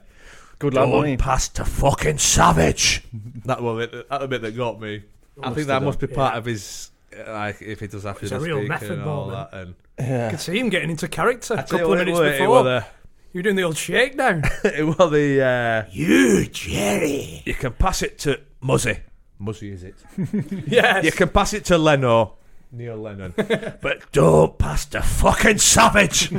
Good 0.60 0.74
lad, 0.74 0.90
wasn't 0.90 1.08
he? 1.10 1.18
pass 1.18 1.48
to 1.50 1.66
fucking 1.66 2.18
savage. 2.18 3.04
that 3.46 3.62
was 3.62 3.84
it. 3.86 4.10
That 4.10 4.22
the 4.22 4.28
bit 4.28 4.42
that 4.42 4.56
got 4.58 4.80
me. 4.82 5.04
I 5.42 5.52
think 5.52 5.68
that 5.68 5.84
must 5.84 6.00
be 6.00 6.08
part 6.08 6.34
Yeah. 6.34 6.38
of 6.40 6.46
his. 6.46 6.90
uh, 7.16 7.32
Like 7.32 7.62
if 7.62 7.80
he 7.80 7.88
does 7.88 8.04
have 8.04 8.18
It's 8.22 8.32
the 8.32 8.38
a 8.38 8.40
real 8.40 8.56
speaking 8.58 8.70
method 8.70 8.92
and 8.94 9.02
all 9.04 9.26
ball, 9.28 9.30
that, 9.32 9.54
and 9.54 9.76
yeah. 10.00 10.06
I 10.06 10.08
Yeah. 10.10 10.30
could 10.32 10.40
see 10.40 10.60
him 10.60 10.70
getting 10.70 10.90
into 10.90 11.08
character 11.08 11.54
a 11.54 11.58
you 11.58 11.64
couple 11.64 11.94
of 11.94 12.00
minutes 12.00 12.18
were, 12.18 12.28
it 12.28 12.40
before. 12.40 12.64
the- 12.64 12.86
You 13.34 13.40
were 13.40 13.44
doing 13.44 13.56
the 13.56 13.64
old 13.64 13.78
shakedown. 13.78 14.42
it 14.64 14.84
was 14.84 15.12
the 15.12 15.44
uh, 15.44 15.90
you 15.92 16.48
Jerry. 16.48 17.44
You 17.46 17.54
can 17.54 17.74
pass 17.74 18.02
it 18.02 18.18
to 18.20 18.40
Muzzy. 18.62 18.98
Muzzy 19.40 19.70
is 19.72 19.84
it? 19.84 19.96
yes. 20.68 21.06
You 21.06 21.12
can 21.12 21.30
pass 21.30 21.54
it 21.54 21.66
to 21.66 21.78
Leno. 21.78 22.34
Neil 22.72 22.98
Lennon. 22.98 23.34
but 23.82 24.12
don't 24.12 24.58
pass 24.58 24.86
to 24.88 25.02
fucking 25.02 25.58
savage. 25.60 26.32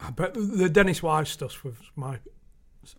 I 0.00 0.10
bet 0.10 0.34
the 0.34 0.68
Dennis 0.70 1.02
Wise 1.02 1.28
stuff 1.28 1.62
was 1.64 1.74
my 1.96 2.18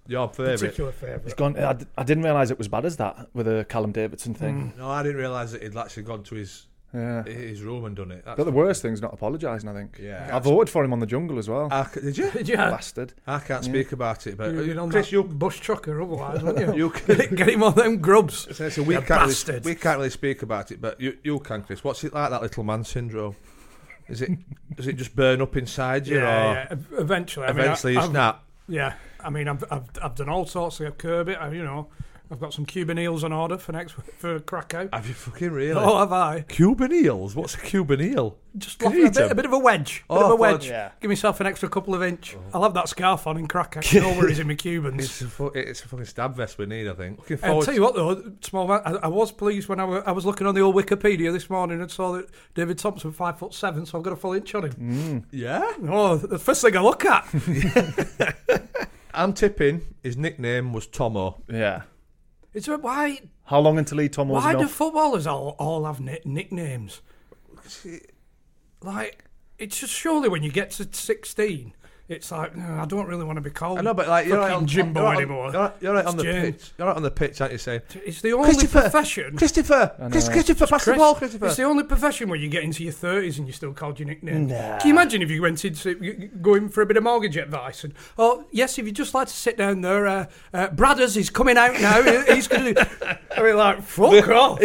Your 0.08 0.28
favourite? 0.30 0.60
particular 0.60 0.92
He's 0.92 1.00
favourite. 1.00 1.36
gone. 1.38 1.58
I, 1.58 1.74
d- 1.74 1.86
I 1.98 2.04
didn't 2.04 2.24
realise 2.24 2.52
it 2.52 2.58
was 2.58 2.68
bad 2.68 2.86
as 2.86 2.98
that 2.98 3.30
with 3.34 3.46
the 3.48 3.66
Callum 3.70 3.92
Davidson 3.92 4.34
thing. 4.36 4.74
Mm. 4.76 4.78
No, 4.80 4.90
I 4.90 5.02
didn't 5.04 5.18
realise 5.18 5.52
that 5.54 5.64
he'd 5.64 5.76
actually 5.78 6.04
gone 6.04 6.24
to 6.24 6.36
his 6.36 6.68
Yeah. 6.94 7.24
his 7.24 7.62
Roman 7.62 7.86
and 7.88 7.96
done 7.96 8.12
it. 8.12 8.26
That's 8.26 8.38
But 8.38 8.46
the 8.46 8.52
worst 8.52 8.82
thing's 8.82 9.02
not 9.02 9.14
apologising. 9.14 9.70
I 9.70 9.74
think. 9.74 10.00
Yeah. 10.02 10.30
I 10.34 10.40
voted 10.40 10.70
for 10.72 10.84
him 10.84 10.92
on 10.92 11.00
the 11.00 11.06
jungle 11.06 11.38
as 11.38 11.48
well. 11.48 11.68
I 11.72 11.84
c- 11.86 12.02
did 12.02 12.18
you? 12.18 12.32
Did 12.32 12.50
you? 12.50 12.56
Bastard. 12.58 13.14
I 13.28 13.40
can't 13.40 13.64
speak 13.64 13.92
about 13.92 14.26
it, 14.26 14.38
but 14.38 14.52
You'd 14.54 14.68
been 14.68 14.80
on 14.80 14.90
Chris, 14.90 15.08
that 15.08 15.12
you 15.12 15.24
bush 15.24 15.60
trucker 15.60 16.02
otherwise, 16.02 16.42
wouldn't 16.42 16.76
you? 16.76 16.86
you 16.86 16.90
can. 17.18 17.36
Get 17.36 17.50
him 17.50 17.62
on 17.64 17.76
them 17.76 17.98
grubs. 18.00 18.56
So 18.58 18.70
so 18.70 18.82
we 18.82 18.96
You 18.96 19.02
can't 19.02 19.10
really, 19.22 19.28
bastard. 19.32 19.66
we 19.66 19.76
can't 19.76 19.98
really 19.98 20.10
speak 20.10 20.42
about 20.42 20.72
it, 20.72 20.82
but 20.82 21.00
you 21.00 21.18
you 21.24 21.40
can, 21.40 21.62
Chris. 21.62 21.84
What's 21.84 22.04
it 22.04 22.14
like 22.14 22.30
that 22.32 22.42
little 22.42 22.64
man 22.64 22.84
syndrome? 22.84 23.36
Is 24.08 24.24
it 24.24 24.32
does 24.76 24.88
it 24.88 24.94
just 24.94 25.16
burn 25.16 25.42
up 25.42 25.56
inside 25.56 26.08
you, 26.08 26.18
or 26.18 26.22
Yeah, 26.22 26.68
yeah. 26.72 26.76
Eventually, 26.98 27.46
I 27.46 27.54
mean, 27.54 27.60
eventually 27.66 27.94
I, 27.94 28.00
you 28.00 28.02
I've- 28.02 28.10
snap? 28.12 28.44
Yeah, 28.68 28.94
I 29.20 29.30
mean, 29.30 29.48
I've, 29.48 29.64
I've 29.72 29.84
I've 30.02 30.16
done 30.16 30.30
all 30.30 30.46
sorts 30.48 30.80
of 30.80 30.98
curb 30.98 31.30
it. 31.30 31.38
I, 31.40 31.52
you 31.52 31.64
know, 31.64 31.88
I've 32.32 32.40
got 32.40 32.54
some 32.54 32.64
Cuban 32.66 33.00
eels 33.00 33.24
on 33.24 33.34
order 33.34 33.58
for 33.58 33.72
next 33.72 33.94
for 34.20 34.40
Krakow. 34.40 34.88
Have 34.94 35.08
you 35.08 35.16
fucking 35.16 35.52
really? 35.52 35.72
Oh, 35.80 35.98
have 35.98 36.12
I? 36.14 36.42
Cuban 36.48 36.94
eels? 36.94 37.36
What's 37.36 37.56
a 37.56 37.60
Cuban 37.60 38.00
eel? 38.02 38.38
Just 38.56 38.84
like 38.84 38.94
a 38.94 39.10
bit, 39.10 39.32
a 39.32 39.36
bit 39.36 39.46
of 39.46 39.54
a 39.54 39.58
wedge. 39.58 40.04
Oh, 40.10 40.16
bit 40.16 40.24
of 40.26 40.32
oh, 40.32 40.32
a 40.32 40.36
I 40.36 40.38
thought- 40.38 40.40
wedge. 40.62 40.68
yeah. 40.70 40.92
Give 41.02 41.10
myself 41.10 41.40
an 41.40 41.48
extra 41.48 41.68
couple 41.70 41.96
of 41.96 42.04
inch. 42.04 42.36
Oh. 42.38 42.42
I'll 42.54 42.64
have 42.64 42.76
that 42.76 42.88
scarf 42.88 43.26
on 43.26 43.38
in 43.38 43.48
Krakow. 43.48 43.82
No 44.00 44.10
worries 44.18 44.38
in 44.38 44.48
my 44.48 44.54
Cubans. 44.56 45.04
It's 45.06 45.22
a, 45.22 45.28
fu- 45.28 45.48
it's 45.56 45.84
a 45.84 45.88
fucking 45.88 46.06
stab 46.06 46.36
vest 46.36 46.60
we 46.60 46.68
need, 46.68 46.88
I 46.88 46.94
think. 46.94 47.20
Looking 47.30 47.40
I'll 47.50 47.62
tell 47.64 47.74
you 47.74 47.82
what 47.82 47.96
though, 47.96 48.34
small 48.42 48.68
man, 48.68 48.82
I, 48.86 48.92
I 49.04 49.08
was 49.08 49.32
pleased 49.32 49.68
when 49.68 49.80
I, 49.80 49.84
wa- 49.86 50.04
I 50.06 50.12
was 50.12 50.26
looking 50.26 50.46
on 50.46 50.54
the 50.54 50.62
old 50.62 50.76
Wikipedia 50.76 51.32
this 51.34 51.50
morning 51.50 51.82
and 51.82 51.90
saw 51.90 52.12
that 52.14 52.30
David 52.54 52.78
Thompson 52.78 53.12
five 53.12 53.40
foot 53.40 53.56
seven, 53.56 53.88
so 53.88 53.98
I've 53.98 54.04
got 54.04 54.14
a 54.14 54.18
full 54.18 54.34
inch 54.34 54.54
on 54.54 54.66
him. 54.66 54.72
Mm. 54.74 55.24
yeah, 55.32 55.68
Oh, 55.88 56.16
the 56.18 56.38
first 56.38 56.62
thing 56.62 56.78
I 56.78 56.82
look 56.82 57.06
at. 57.06 57.28
I'm 59.14 59.34
tipping 59.34 59.82
his 60.04 60.16
nickname 60.18 60.74
was 60.74 60.86
Tomo. 60.86 61.42
Yeah. 61.50 61.84
Is 62.60 62.66
there, 62.66 62.78
why 62.78 63.22
How 63.46 63.62
long 63.62 63.78
until 63.78 64.00
he 64.00 64.10
Tom 64.10 64.28
was 64.28 64.44
why 64.44 64.52
do 64.52 64.60
enough? 64.60 64.72
footballers 64.72 65.26
all, 65.26 65.56
all 65.60 65.86
have 65.86 66.02
ni- 66.02 66.20
nicknames? 66.26 67.02
Like, 68.82 69.24
it's 69.58 69.80
just 69.80 69.94
surely 69.94 70.28
when 70.28 70.44
you 70.44 70.52
get 70.52 70.72
to 70.72 70.88
sixteen, 70.92 71.74
it's 72.10 72.32
like 72.32 72.56
no, 72.56 72.66
I 72.82 72.86
don't 72.86 73.06
really 73.08 73.24
want 73.24 73.38
to 73.38 73.42
be 73.42 73.52
called. 73.52 73.78
I 73.80 73.82
know, 73.82 73.94
but 73.94 74.08
like 74.08 74.26
you're 74.26 74.38
right 74.38 74.46
fucking 74.50 74.58
on 74.64 74.66
Jimbo 74.68 75.00
you're 75.00 75.10
right 75.10 75.16
on- 75.16 75.22
anymore. 75.24 75.52
You're 75.52 75.62
right, 75.62 75.74
you're 75.80 75.94
right 75.94 76.06
on 76.06 76.18
the 76.18 76.24
James. 76.24 76.56
pitch. 76.58 76.72
You're 76.78 76.88
right 76.88 76.98
on 76.98 77.04
the 77.04 77.12
pitch, 77.12 77.40
aren't 77.40 77.54
you? 77.54 77.58
Saying 77.60 77.82
It's 78.06 78.22
the 78.22 78.34
only 78.34 78.46
Christopher, 78.50 78.82
profession. 78.82 79.38
Christopher, 79.38 80.10
Chris, 80.12 80.28
Christopher, 80.28 80.68
pass 80.68 80.86
the 80.86 80.94
ball, 80.96 81.16
Christopher. 81.16 81.46
It's 81.46 81.56
the 81.56 81.64
only 81.64 81.84
profession 81.84 82.30
where 82.30 82.40
you 82.40 82.50
get 82.50 82.64
into 82.64 82.84
your 82.84 82.94
thirties 82.94 83.38
and 83.38 83.48
you 83.48 83.54
still 83.54 83.74
called 83.74 84.00
your 84.00 84.08
nickname. 84.08 84.50
Can 84.50 84.80
you 84.86 84.92
imagine 84.94 85.22
if 85.22 85.30
you 85.30 85.42
went 85.42 85.64
into 85.64 86.28
going 86.42 86.70
for 86.70 86.82
a 86.82 86.86
bit 86.86 86.98
of 86.98 87.04
mortgage 87.04 87.38
advice 87.38 87.84
and 87.84 87.94
oh 88.18 88.46
yes, 88.52 88.78
if 88.80 88.86
you 88.86 88.92
just 88.92 89.14
like 89.14 89.28
to 89.28 89.34
sit 89.34 89.58
down 89.58 89.82
there, 89.82 90.08
uh, 90.08 90.26
uh, 90.54 90.68
Bradders 90.70 91.16
is 91.16 91.30
coming 91.30 91.58
out 91.58 91.80
now. 91.80 92.02
He's 92.34 92.48
going 92.48 92.74
to. 92.74 93.20
I 93.38 93.44
mean, 93.44 93.56
like 93.56 93.84
fuck 93.84 94.28
off. 94.30 94.60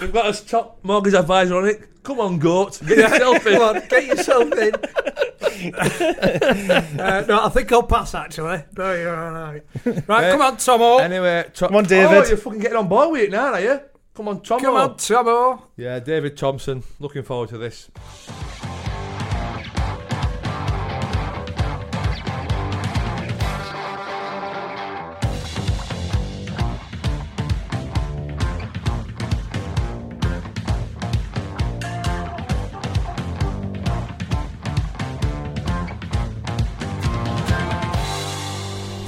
We've 0.00 0.12
got 0.12 0.34
a 0.34 0.44
top 0.46 0.80
mortgage 0.82 1.14
advisor 1.14 1.54
on 1.56 1.66
it. 1.68 1.88
Come 2.02 2.18
on, 2.18 2.40
goat, 2.40 2.80
get 2.84 2.98
yourself 2.98 3.46
in. 3.46 3.52
Come 3.52 3.62
on, 3.76 3.86
get 3.88 4.06
yourself 4.06 4.52
in. 4.58 4.72
uh, 5.74 7.24
no, 7.28 7.44
I 7.44 7.48
think 7.50 7.70
I'll 7.72 7.82
pass 7.82 8.14
actually. 8.14 8.62
No, 8.76 8.92
you're 8.94 9.16
all 9.16 9.32
right. 9.32 9.62
Right, 10.08 10.32
come 10.32 10.40
on, 10.42 10.56
Tomo. 10.56 10.98
Anyway, 10.98 11.44
to- 11.54 11.66
Come 11.68 11.76
on, 11.76 11.84
David. 11.84 12.16
Oh, 12.24 12.26
you're 12.26 12.36
fucking 12.36 12.58
getting 12.60 12.76
on 12.78 12.88
board 12.88 13.10
with 13.12 13.22
it 13.22 13.30
now, 13.30 13.52
are 13.52 13.60
you? 13.60 13.80
Come 14.14 14.28
on, 14.28 14.40
Tomo. 14.42 14.60
Come 14.60 14.74
on, 14.74 14.96
Tomo. 14.96 15.62
Yeah, 15.76 15.98
David 15.98 16.36
Thompson. 16.36 16.82
Looking 17.00 17.22
forward 17.22 17.48
to 17.50 17.58
this. 17.58 17.90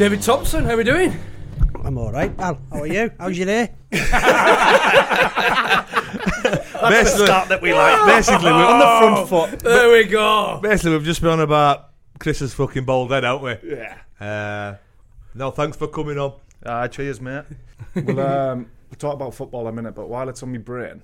David 0.04 0.20
Thompson, 0.20 0.66
how 0.66 0.72
are 0.72 0.76
we 0.76 0.84
doing? 0.84 1.18
I'm 1.82 1.96
all 1.96 2.12
right, 2.12 2.36
pal. 2.36 2.60
How 2.70 2.80
are 2.80 2.86
you? 2.86 3.10
How's 3.18 3.38
your 3.38 3.46
day? 3.46 3.72
That's 3.90 4.12
the 7.16 7.24
start 7.24 7.48
that 7.48 7.62
we 7.62 7.72
like. 7.72 8.04
Basically, 8.04 8.52
we're 8.52 8.66
on 8.66 8.80
the 8.80 8.84
front 8.84 9.28
foot. 9.30 9.60
There 9.60 9.90
we 9.90 10.04
go. 10.04 10.60
Basically, 10.62 10.90
we've 10.90 11.04
just 11.04 11.22
been 11.22 11.30
on 11.30 11.40
about 11.40 11.88
Chris's 12.18 12.52
fucking 12.52 12.84
bald 12.84 13.12
head, 13.12 13.24
haven't 13.24 13.62
we? 13.62 13.76
Yeah. 13.76 13.96
Uh, 14.20 14.76
no, 15.34 15.50
thanks 15.50 15.78
for 15.78 15.88
coming 15.88 16.18
on. 16.18 16.34
Ah, 16.66 16.86
cheers, 16.86 17.18
mate. 17.18 17.44
we'll, 17.94 18.20
um, 18.20 18.70
we'll 18.90 18.98
talk 18.98 19.14
about 19.14 19.32
football 19.32 19.62
in 19.62 19.68
a 19.68 19.72
minute, 19.72 19.94
but 19.94 20.10
while 20.10 20.28
it's 20.28 20.42
on 20.42 20.52
my 20.52 20.58
brain, 20.58 21.00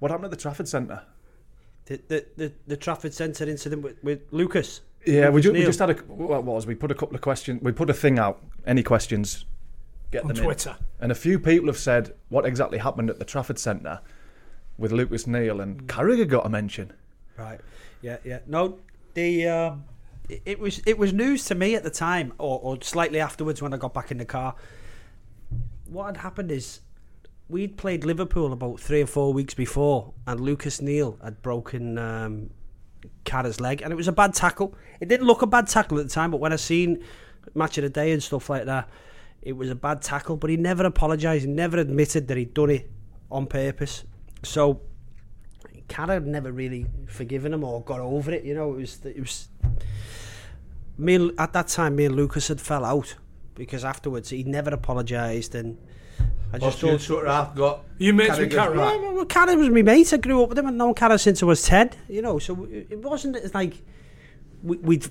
what 0.00 0.10
happened 0.10 0.24
at 0.24 0.30
the 0.32 0.36
Trafford 0.36 0.66
Centre? 0.66 1.04
The 1.84 2.00
the 2.08 2.26
the, 2.36 2.52
the 2.66 2.76
Trafford 2.76 3.14
Centre 3.14 3.48
incident 3.48 3.82
with, 3.82 4.02
with 4.02 4.22
Lucas. 4.32 4.80
Yeah, 5.06 5.30
we, 5.30 5.42
Lucas 5.42 5.44
ju- 5.44 5.52
we 5.52 5.64
just 5.64 5.78
had 5.78 5.90
a. 5.90 5.94
What 5.94 6.44
was 6.44 6.66
we 6.66 6.74
put 6.74 6.90
a 6.90 6.94
couple 6.94 7.14
of 7.14 7.20
questions. 7.20 7.60
We 7.62 7.72
put 7.72 7.90
a 7.90 7.94
thing 7.94 8.18
out. 8.18 8.42
Any 8.66 8.82
questions? 8.82 9.44
Get 10.10 10.22
On 10.22 10.28
them 10.28 10.36
in. 10.36 10.42
Twitter. 10.44 10.76
And 11.00 11.10
a 11.10 11.14
few 11.14 11.38
people 11.38 11.66
have 11.68 11.78
said 11.78 12.14
what 12.28 12.44
exactly 12.44 12.78
happened 12.78 13.10
at 13.10 13.18
the 13.18 13.24
Trafford 13.24 13.58
Centre 13.58 14.00
with 14.78 14.92
Lucas 14.92 15.26
Neill 15.26 15.60
and 15.60 15.86
Carragher 15.88 16.28
got 16.28 16.46
a 16.46 16.48
mention. 16.48 16.92
Right. 17.36 17.60
Yeah, 18.02 18.18
yeah. 18.24 18.40
No, 18.46 18.78
the 19.14 19.48
um, 19.48 19.84
it, 20.28 20.42
it 20.44 20.58
was 20.58 20.80
it 20.86 20.98
was 20.98 21.12
news 21.12 21.44
to 21.46 21.54
me 21.54 21.74
at 21.74 21.82
the 21.82 21.90
time, 21.90 22.32
or, 22.38 22.60
or 22.62 22.78
slightly 22.82 23.20
afterwards 23.20 23.62
when 23.62 23.72
I 23.72 23.76
got 23.76 23.94
back 23.94 24.10
in 24.10 24.18
the 24.18 24.24
car. 24.24 24.54
What 25.86 26.06
had 26.06 26.16
happened 26.18 26.50
is 26.50 26.80
we'd 27.48 27.76
played 27.76 28.04
Liverpool 28.04 28.52
about 28.52 28.80
three 28.80 29.02
or 29.02 29.06
four 29.06 29.32
weeks 29.32 29.54
before, 29.54 30.12
and 30.26 30.40
Lucas 30.40 30.80
Neill 30.80 31.18
had 31.22 31.42
broken 31.42 31.98
um, 31.98 32.50
Carra's 33.24 33.60
leg, 33.60 33.82
and 33.82 33.92
it 33.92 33.96
was 33.96 34.08
a 34.08 34.12
bad 34.12 34.34
tackle. 34.34 34.74
It 35.00 35.08
didn't 35.08 35.26
look 35.26 35.42
a 35.42 35.46
bad 35.46 35.68
tackle 35.68 35.98
at 35.98 36.08
the 36.08 36.12
time, 36.12 36.30
but 36.30 36.40
when 36.40 36.52
I 36.52 36.56
seen 36.56 37.02
match 37.54 37.78
of 37.78 37.82
the 37.82 37.90
day 37.90 38.12
and 38.12 38.22
stuff 38.22 38.50
like 38.50 38.64
that, 38.66 38.88
it 39.40 39.52
was 39.52 39.70
a 39.70 39.74
bad 39.74 40.02
tackle. 40.02 40.36
But 40.36 40.50
he 40.50 40.56
never 40.56 40.84
apologised. 40.84 41.48
Never 41.48 41.78
admitted 41.78 42.28
that 42.28 42.36
he'd 42.36 42.54
done 42.54 42.70
it 42.70 42.90
on 43.30 43.46
purpose. 43.46 44.04
So 44.42 44.82
Carra 45.88 46.20
never 46.20 46.52
really 46.52 46.86
forgiven 47.06 47.52
him 47.52 47.64
or 47.64 47.82
got 47.82 48.00
over 48.00 48.30
it. 48.32 48.44
You 48.44 48.54
know, 48.54 48.74
it 48.74 48.76
was 48.76 49.00
it 49.04 49.20
was 49.20 49.48
me 50.96 51.14
and, 51.16 51.32
at 51.38 51.52
that 51.52 51.68
time. 51.68 51.96
Me 51.96 52.04
and 52.04 52.16
Lucas 52.16 52.48
had 52.48 52.60
fell 52.60 52.84
out 52.84 53.16
because 53.54 53.84
afterwards 53.84 54.30
he 54.30 54.42
never 54.44 54.70
apologised, 54.70 55.54
and 55.54 55.78
I 56.52 56.58
just 56.58 56.80
Just 56.80 56.82
you 56.82 56.90
thought. 56.90 57.00
sort 57.00 57.26
of 57.26 57.32
half 57.34 57.54
got. 57.54 57.84
You 57.98 58.12
mates 58.12 58.38
with 58.38 58.52
Carragher's 58.52 58.76
Carragher? 58.76 58.76
back. 58.76 59.00
Yeah, 59.02 59.10
well, 59.12 59.24
Carra 59.24 59.54
was 59.56 59.70
my 59.70 59.82
mate. 59.82 60.12
I 60.12 60.16
grew 60.18 60.42
up 60.42 60.48
with 60.50 60.58
him 60.58 60.66
and 60.66 60.76
known 60.78 60.94
Carra 60.94 61.18
since 61.18 61.42
I 61.42 61.46
was 61.46 61.62
ten. 61.62 61.90
You 62.08 62.22
know, 62.22 62.38
so 62.38 62.64
it 62.70 62.88
it 62.90 62.98
wasn't 62.98 63.36
as 63.36 63.54
like 63.54 63.74
we, 64.62 64.76
we'd, 64.78 65.06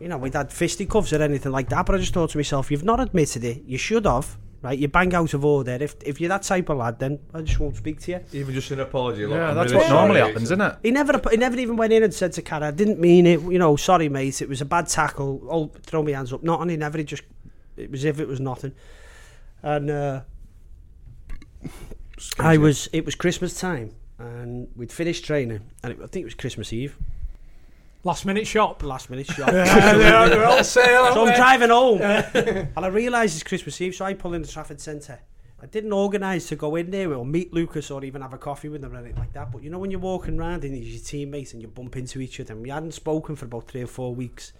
you 0.00 0.08
know, 0.08 0.18
we'd 0.18 0.34
had 0.34 0.52
fisticuffs 0.52 1.12
or 1.12 1.22
anything 1.22 1.50
like 1.52 1.68
that. 1.70 1.86
But 1.86 1.94
I 1.94 1.98
just 1.98 2.12
thought 2.12 2.30
to 2.30 2.38
myself, 2.38 2.70
you've 2.70 2.84
not 2.84 3.00
admitted 3.00 3.42
it. 3.44 3.62
You 3.66 3.78
should 3.78 4.04
have. 4.04 4.36
Right, 4.60 4.78
you 4.78 4.86
bang 4.86 5.12
out 5.12 5.34
of 5.34 5.44
order. 5.44 5.72
If 5.80 5.96
if 6.04 6.20
you're 6.20 6.28
that 6.28 6.44
type 6.44 6.68
of 6.68 6.76
lad, 6.76 7.00
then 7.00 7.18
I 7.34 7.40
just 7.40 7.58
won't 7.58 7.76
speak 7.76 7.98
to 8.02 8.12
you. 8.12 8.20
Even 8.32 8.54
just 8.54 8.70
an 8.70 8.78
apology. 8.78 9.26
Look, 9.26 9.34
Yeah, 9.36 9.48
I'm 9.48 9.54
that's 9.56 9.72
really 9.72 9.82
what 9.82 9.88
sorry. 9.88 9.98
normally 10.06 10.20
happens, 10.20 10.44
isn't 10.44 10.60
it? 10.60 10.76
He 10.84 10.90
never, 10.92 11.20
he 11.32 11.36
never 11.36 11.58
even 11.58 11.76
went 11.76 11.92
in 11.92 12.04
and 12.04 12.14
said 12.14 12.32
to 12.34 12.42
Carra, 12.42 12.68
"I 12.68 12.70
didn't 12.70 13.00
mean 13.00 13.26
it." 13.26 13.40
You 13.40 13.58
know, 13.58 13.74
sorry, 13.74 14.08
mate. 14.08 14.40
It 14.40 14.48
was 14.48 14.60
a 14.60 14.64
bad 14.64 14.86
tackle. 14.86 15.44
I'll 15.50 15.72
throw 15.82 16.04
my 16.04 16.12
hands 16.12 16.32
up. 16.32 16.44
Not 16.44 16.60
only 16.60 16.76
never. 16.76 16.96
He 16.98 17.02
just, 17.02 17.24
it 17.76 17.90
was 17.90 18.02
as 18.02 18.04
if 18.04 18.20
it 18.20 18.28
was 18.28 18.38
nothing. 18.38 18.72
And 19.64 19.90
uh, 19.90 20.20
I 22.38 22.56
was. 22.56 22.88
It 22.92 23.04
was 23.04 23.14
Christmas 23.14 23.58
time, 23.58 23.94
and 24.18 24.68
we'd 24.76 24.92
finished 24.92 25.24
training, 25.24 25.60
and 25.82 25.92
it, 25.92 25.98
I 26.02 26.06
think 26.06 26.22
it 26.22 26.24
was 26.24 26.34
Christmas 26.34 26.72
Eve. 26.72 26.96
Last 28.04 28.26
minute 28.26 28.46
shop. 28.46 28.82
Last 28.82 29.10
minute 29.10 29.26
shop. 29.26 29.48
yeah, 29.52 30.28
they're 30.28 30.44
all 30.44 30.64
sale. 30.64 31.12
so 31.14 31.22
I'm 31.22 31.28
they? 31.28 31.36
driving 31.36 31.70
home, 31.70 32.00
and 32.02 32.70
I 32.76 32.86
realise 32.88 33.34
it's 33.34 33.42
Christmas 33.42 33.80
Eve, 33.80 33.94
so 33.94 34.04
I 34.04 34.14
pull 34.14 34.34
in 34.34 34.42
the 34.42 34.48
Trafford 34.48 34.80
Centre. 34.80 35.20
I 35.60 35.66
didn't 35.66 35.92
organise 35.92 36.48
to 36.48 36.56
go 36.56 36.74
in 36.74 36.90
there 36.90 37.14
or 37.14 37.24
meet 37.24 37.52
Lucas 37.54 37.92
or 37.92 38.04
even 38.04 38.20
have 38.20 38.34
a 38.34 38.38
coffee 38.38 38.68
with 38.68 38.82
him 38.82 38.92
or 38.92 38.96
anything 38.96 39.16
like 39.16 39.32
that. 39.34 39.52
But 39.52 39.62
you 39.62 39.70
know 39.70 39.78
when 39.78 39.92
you're 39.92 40.00
walking 40.00 40.36
around 40.36 40.64
and 40.64 40.74
he's 40.74 40.88
your 40.88 41.00
teammate 41.26 41.52
and 41.52 41.62
you 41.62 41.68
bump 41.68 41.96
into 41.96 42.20
each 42.20 42.40
other, 42.40 42.54
and 42.54 42.62
we 42.62 42.70
hadn't 42.70 42.94
spoken 42.94 43.36
for 43.36 43.44
about 43.44 43.68
three 43.68 43.82
or 43.82 43.86
four 43.86 44.12
weeks. 44.14 44.52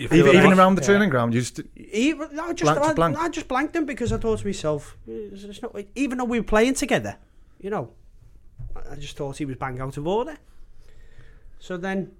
You 0.00 0.08
feel 0.08 0.18
Even, 0.20 0.34
like- 0.34 0.44
even 0.46 0.58
around 0.58 0.74
the 0.76 0.80
training 0.80 1.10
ground, 1.10 1.34
you 1.34 1.40
just 1.42 1.60
Even, 1.76 2.38
I 2.40 2.52
just 2.54 2.62
Blank 2.74 2.90
I, 2.90 2.94
blank. 2.94 3.18
I 3.18 3.28
just 3.28 3.46
blanked 3.48 3.76
him 3.76 3.84
because 3.84 4.12
I 4.12 4.16
thought 4.16 4.38
to 4.38 4.46
myself, 4.46 4.96
it's, 5.06 5.44
it's 5.44 5.60
not, 5.60 5.76
even 5.94 6.16
though 6.18 6.24
we 6.24 6.40
were 6.40 6.44
playing 6.44 6.72
together, 6.74 7.16
you 7.60 7.68
know, 7.68 7.90
I- 8.74 8.92
I 8.92 8.94
just 8.96 9.16
thought 9.18 9.36
he 9.36 9.44
was 9.44 9.56
bang 9.56 9.78
out 9.78 9.96
of 9.98 10.06
order. 10.06 10.38
So 11.58 11.76
then, 11.76 12.12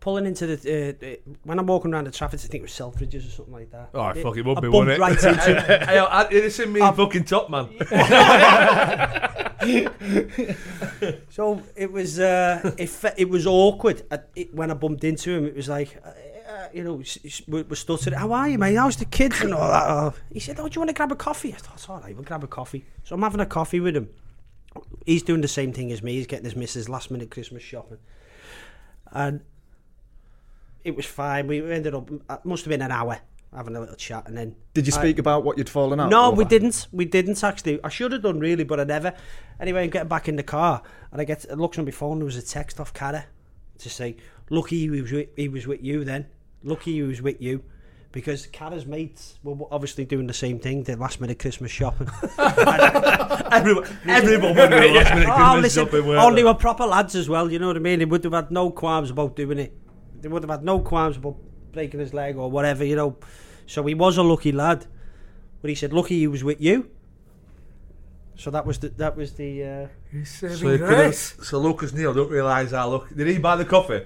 pulling 0.00 0.24
into 0.24 0.46
the 0.46 0.56
uh, 1.02 1.06
uh, 1.06 1.16
when 1.44 1.58
I'm 1.58 1.66
walking 1.66 1.92
around 1.92 2.04
the 2.06 2.10
traffic, 2.10 2.40
I 2.40 2.44
think 2.44 2.62
it 2.62 2.62
was 2.62 2.72
Selfridges 2.72 3.26
or 3.28 3.30
something 3.30 3.52
like 3.54 3.70
that. 3.72 3.90
Oh, 3.92 4.08
It- 4.08 4.22
fuck, 4.22 4.36
it 4.38 4.44
would 4.46 4.56
I 4.56 4.60
be, 4.62 4.68
bumped 4.70 4.88
wouldn't 4.88 4.96
it? 4.96 4.98
right 4.98 5.22
into 5.24 5.60
Hey, 5.86 5.98
I, 5.98 6.22
it's 6.30 6.58
in 6.58 6.72
me 6.72 6.80
fucking 6.80 7.24
top 7.24 7.50
man. 7.50 7.68
So 11.30 11.62
it 11.76 11.90
was 11.92 12.18
uh, 12.18 12.74
it 12.78 12.90
it 13.16 13.28
was 13.28 13.46
awkward 13.46 14.02
at, 14.10 14.28
it, 14.34 14.54
when 14.54 14.70
I 14.70 14.74
bumped 14.74 15.04
into 15.04 15.30
him. 15.36 15.46
It 15.46 15.54
was 15.56 15.68
like 15.68 16.00
uh, 16.62 16.66
uh, 16.66 16.68
you 16.72 16.84
know, 16.84 17.00
s- 17.00 17.18
s- 17.24 17.42
we 17.48 17.62
we're 17.62 17.74
stuttering. 17.76 18.16
How 18.18 18.32
are 18.32 18.48
you, 18.48 18.58
mate? 18.58 18.74
How's 18.76 18.96
the 18.96 19.04
kids 19.04 19.40
and 19.40 19.52
all 19.54 19.68
that? 19.68 19.84
Oh. 19.88 20.14
He 20.32 20.40
said, 20.40 20.58
"Oh, 20.60 20.68
do 20.68 20.74
you 20.74 20.80
want 20.80 20.88
to 20.90 20.94
grab 20.94 21.12
a 21.12 21.16
coffee?" 21.16 21.52
I 21.52 21.56
thought, 21.56 21.74
"It's 21.74 21.88
all 21.88 22.00
right. 22.00 22.14
We'll 22.14 22.24
grab 22.24 22.44
a 22.44 22.46
coffee." 22.48 22.84
So 23.04 23.14
I'm 23.14 23.22
having 23.22 23.40
a 23.40 23.46
coffee 23.46 23.80
with 23.80 23.96
him. 23.96 24.08
He's 25.06 25.22
doing 25.22 25.40
the 25.40 25.48
same 25.48 25.72
thing 25.72 25.92
as 25.92 26.02
me. 26.02 26.14
He's 26.14 26.26
getting 26.26 26.44
his 26.44 26.56
missus 26.56 26.88
last 26.88 27.10
minute 27.10 27.30
Christmas 27.30 27.62
shopping, 27.62 27.98
and 29.12 29.40
it 30.84 30.96
was 30.96 31.06
fine. 31.06 31.46
We 31.46 31.70
ended 31.70 31.94
up. 31.94 32.10
It 32.10 32.44
must 32.44 32.64
have 32.64 32.70
been 32.70 32.82
an 32.82 32.90
hour 32.92 33.18
having 33.54 33.76
a 33.76 33.80
little 33.80 33.96
chat, 33.96 34.26
and 34.26 34.36
then 34.36 34.56
Did 34.72 34.86
you 34.86 34.92
I- 34.96 34.98
speak 34.98 35.18
about 35.18 35.44
what 35.44 35.58
you'd 35.58 35.68
fallen 35.68 36.00
out? 36.00 36.08
no, 36.10 36.30
we 36.30 36.44
didn't. 36.44 36.86
We 36.90 37.04
didn't 37.04 37.42
actually. 37.44 37.80
I 37.84 37.88
should 37.90 38.12
have 38.12 38.22
done 38.22 38.40
really, 38.40 38.64
but 38.64 38.80
I 38.80 38.84
never. 38.84 39.12
Anyway, 39.60 39.84
I'm 39.84 39.90
getting 39.90 40.08
back 40.08 40.28
in 40.28 40.36
the 40.36 40.42
car, 40.42 40.82
and 41.10 41.20
I 41.20 41.24
get 41.24 41.44
I 41.50 41.54
looked 41.54 41.78
on 41.78 41.84
my 41.84 41.90
phone. 41.90 42.18
There 42.18 42.24
was 42.26 42.36
a 42.36 42.42
text 42.42 42.80
off 42.80 42.94
Carra 42.94 43.26
to 43.78 43.90
say, 43.90 44.16
"Lucky 44.48 44.78
he 44.80 44.90
was 45.02 45.12
with, 45.12 45.28
he 45.36 45.48
was 45.48 45.66
with 45.66 45.82
you 45.82 46.04
then. 46.04 46.26
Lucky 46.64 46.92
he 46.94 47.02
was 47.02 47.22
with 47.22 47.40
you." 47.40 47.62
Because 48.10 48.46
Carra's 48.46 48.84
mates 48.84 49.38
were 49.42 49.56
obviously 49.70 50.04
doing 50.04 50.26
the 50.26 50.34
same 50.34 50.58
thing, 50.58 50.82
the 50.82 50.96
last 50.96 51.18
minute 51.18 51.38
Christmas 51.38 51.70
shopping. 51.70 52.08
everyone, 52.38 53.98
everyone 54.06 54.54
would 54.54 54.70
do 54.70 54.76
last 54.76 55.14
minute 55.14 55.28
oh, 55.30 55.34
Christmas 55.34 55.62
listen, 55.62 55.84
shopping, 55.86 56.06
weren't 56.06 56.20
oh, 56.20 56.28
they? 56.28 56.36
they 56.36 56.44
were 56.44 56.52
proper 56.52 56.84
lads 56.84 57.14
as 57.14 57.28
well, 57.28 57.50
you 57.50 57.58
know 57.58 57.68
what 57.68 57.76
I 57.76 57.80
mean? 57.80 58.00
They 58.00 58.04
would 58.04 58.22
have 58.24 58.34
had 58.34 58.50
no 58.50 58.70
qualms 58.70 59.10
about 59.10 59.34
doing 59.34 59.58
it. 59.58 59.72
They 60.20 60.28
would 60.28 60.42
have 60.42 60.50
had 60.50 60.62
no 60.62 60.80
qualms 60.80 61.16
about 61.16 61.36
breaking 61.72 62.00
his 62.00 62.12
leg 62.12 62.36
or 62.36 62.50
whatever, 62.50 62.84
you 62.84 62.96
know. 62.96 63.16
So 63.66 63.82
he 63.86 63.94
was 63.94 64.18
a 64.18 64.22
lucky 64.22 64.52
lad. 64.52 64.86
But 65.62 65.70
he 65.70 65.74
said, 65.74 65.92
lucky 65.92 66.18
he 66.18 66.26
was 66.26 66.44
with 66.44 66.60
you. 66.60 66.90
So 68.36 68.50
that 68.50 68.66
was 68.66 68.78
the 68.78 68.88
that 68.88 69.16
was 69.16 69.34
the 69.34 69.64
uh, 69.64 70.24
So, 70.24 70.48
he 70.48 70.78
could've- 70.78 71.14
so 71.14 71.58
Lucas 71.58 71.92
Neill 71.92 72.12
don't 72.12 72.30
realise 72.30 72.72
how 72.72 72.90
look. 72.90 73.14
Did 73.14 73.28
he 73.28 73.38
buy 73.38 73.56
the 73.56 73.64
coffee? 73.64 74.02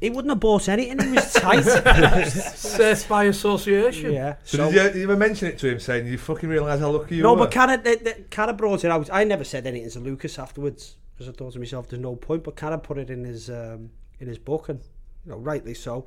He 0.00 0.10
wouldn't 0.10 0.30
have 0.30 0.40
bought 0.40 0.68
anything, 0.68 1.00
he 1.00 1.14
was 1.14 1.32
tight. 1.32 1.62
Safe 2.28 3.08
by 3.08 3.24
association. 3.24 4.12
yeah. 4.12 4.36
So, 4.44 4.58
So, 4.58 4.70
did, 4.70 4.74
you, 4.74 4.82
did 4.82 4.96
you 4.96 5.02
ever 5.04 5.16
mention 5.16 5.48
it 5.48 5.58
to 5.58 5.68
him, 5.68 5.80
saying 5.80 6.06
you 6.06 6.18
fucking 6.18 6.48
realise 6.48 6.78
how 6.78 6.90
lucky 6.90 7.16
you 7.16 7.22
no, 7.22 7.32
were? 7.32 7.38
No, 7.38 7.44
but 7.44 7.52
Carra, 7.52 7.76
the, 7.78 7.96
the, 7.96 8.24
Carra 8.30 8.52
brought 8.52 8.84
it 8.84 8.90
out. 8.90 9.10
I 9.12 9.24
never 9.24 9.42
said 9.42 9.66
anything 9.66 9.90
to 9.90 10.00
Lucas 10.00 10.38
afterwards 10.38 10.96
because 11.14 11.28
I 11.28 11.32
thought 11.32 11.52
to 11.54 11.58
myself, 11.58 11.88
"There's 11.88 12.00
no 12.00 12.14
point." 12.14 12.44
But 12.44 12.54
Carra 12.54 12.78
put 12.78 12.98
it 12.98 13.10
in 13.10 13.24
his 13.24 13.50
um, 13.50 13.90
in 14.20 14.28
his 14.28 14.38
book, 14.38 14.68
and 14.68 14.80
you 15.24 15.32
know, 15.32 15.38
rightly 15.38 15.74
so. 15.74 16.06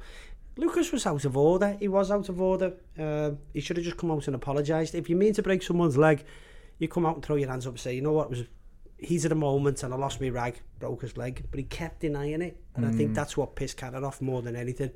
Lucas 0.56 0.92
was 0.92 1.06
out 1.06 1.26
of 1.26 1.36
order. 1.36 1.76
He 1.80 1.88
was 1.88 2.12
out 2.12 2.30
of 2.30 2.42
order. 2.42 2.74
Um, 2.98 3.40
he 3.54 3.60
should 3.60 3.78
have 3.78 3.86
just 3.86 3.98
come 3.98 4.12
out 4.12 4.28
and 4.28 4.36
apologised. 4.36 4.96
If 4.96 5.10
you 5.10 5.16
mean 5.18 5.34
to 5.34 5.44
break 5.44 5.64
someone's 5.64 5.98
leg, 5.98 6.24
you 6.78 6.88
come 6.88 7.06
out 7.06 7.16
and 7.16 7.26
throw 7.26 7.36
your 7.36 7.50
hands 7.50 7.68
up 7.68 7.74
and 7.74 7.80
say, 7.80 7.94
"You 7.94 8.02
know 8.02 8.14
what? 8.14 8.26
It 8.26 8.30
was 8.30 8.44
he's 9.01 9.25
at 9.25 9.31
a 9.31 9.36
moment, 9.36 9.84
and 9.84 9.93
I 9.93 9.98
lost 9.98 10.22
my 10.22 10.29
rag, 10.29 10.62
broke 10.79 11.01
his 11.01 11.17
leg." 11.17 11.43
But 11.51 11.60
he 11.60 11.63
kept 11.63 12.01
denying 12.01 12.41
it, 12.41 12.58
and 12.75 12.86
I 12.86 12.91
think 12.91 13.10
hmm. 13.10 13.13
that's 13.13 13.36
what 13.36 13.55
pissed 13.55 13.77
Carra 13.77 14.05
off 14.05 14.22
more 14.22 14.41
than 14.41 14.55
anything. 14.55 14.91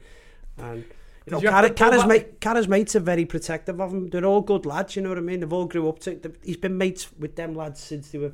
And 0.57 0.85
you 1.25 1.31
know, 1.31 1.39
you 1.41 1.47
have 1.49 1.55
Carra, 1.55 1.67
to 1.67 1.73
pull 1.73 1.89
Carra's, 1.89 2.03
back- 2.03 2.67
mate, 2.67 2.69
mates 2.69 2.95
are 2.95 2.99
very 2.99 3.25
protective 3.25 3.81
of 3.81 3.91
him. 3.91 4.09
They're 4.09 4.25
all 4.25 4.41
good 4.41 4.65
lads, 4.65 4.95
you 4.95 5.01
know 5.01 5.09
what 5.09 5.17
I 5.17 5.21
mean? 5.21 5.39
They've 5.39 5.51
all 5.51 5.65
grew 5.65 5.89
up 5.89 5.99
to. 5.99 6.19
He's 6.43 6.57
been 6.57 6.77
mates 6.77 7.11
with 7.17 7.35
them 7.35 7.55
lads 7.55 7.81
since 7.81 8.11
they 8.11 8.19
were 8.19 8.33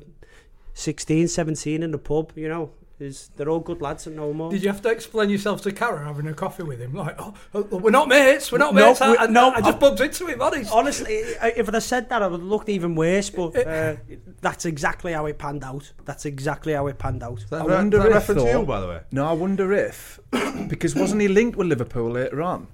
16, 0.74 1.28
17 1.28 1.82
in 1.82 1.90
the 1.90 1.98
pub, 1.98 2.32
you 2.36 2.48
know. 2.48 2.70
Is 3.02 3.30
They're 3.36 3.48
all 3.48 3.60
good 3.60 3.82
lads 3.82 4.06
and 4.06 4.16
no 4.16 4.32
more. 4.32 4.50
Did 4.50 4.62
you 4.62 4.68
have 4.68 4.80
to 4.82 4.90
explain 4.90 5.28
yourself 5.28 5.60
to 5.62 5.72
Karen 5.72 6.06
having 6.06 6.26
a 6.28 6.34
coffee 6.34 6.62
with 6.62 6.80
him? 6.80 6.94
Like, 6.94 7.16
oh, 7.18 7.34
oh, 7.52 7.62
we're 7.78 7.90
not 7.90 8.08
mates, 8.08 8.52
we're 8.52 8.58
not 8.58 8.74
No, 8.74 8.88
mates. 8.88 9.00
I, 9.00 9.10
we- 9.10 9.18
I, 9.18 9.26
no, 9.26 9.50
I 9.50 9.60
just 9.60 9.80
bumped 9.80 10.00
into 10.00 10.26
him, 10.26 10.40
honest. 10.40 10.72
Honestly, 10.72 11.14
if 11.14 11.68
I'd 11.68 11.74
have 11.74 11.82
said 11.82 12.08
that, 12.10 12.22
I 12.22 12.28
would 12.28 12.40
have 12.40 12.48
looked 12.48 12.68
even 12.68 12.94
worse, 12.94 13.28
but 13.28 13.56
uh, 13.66 13.96
that's 14.40 14.64
exactly 14.64 15.12
how 15.12 15.26
it 15.26 15.38
panned 15.38 15.64
out. 15.64 15.92
That's 16.04 16.24
exactly 16.24 16.72
how 16.72 16.86
it 16.86 16.98
panned 16.98 17.22
out. 17.22 17.44
That, 17.50 17.62
I 17.62 17.64
wonder 17.64 17.98
that 17.98 18.06
if, 18.06 18.14
reference 18.14 18.42
to 18.44 18.50
you, 18.50 18.62
by 18.64 18.80
the 18.80 18.88
way. 18.88 19.00
No, 19.10 19.26
I 19.26 19.32
wonder 19.32 19.72
if 19.72 20.20
because 20.68 20.94
wasn't 20.94 21.20
he 21.22 21.28
linked 21.28 21.56
with 21.56 21.66
Liverpool 21.66 22.12
later 22.12 22.40
on, 22.40 22.68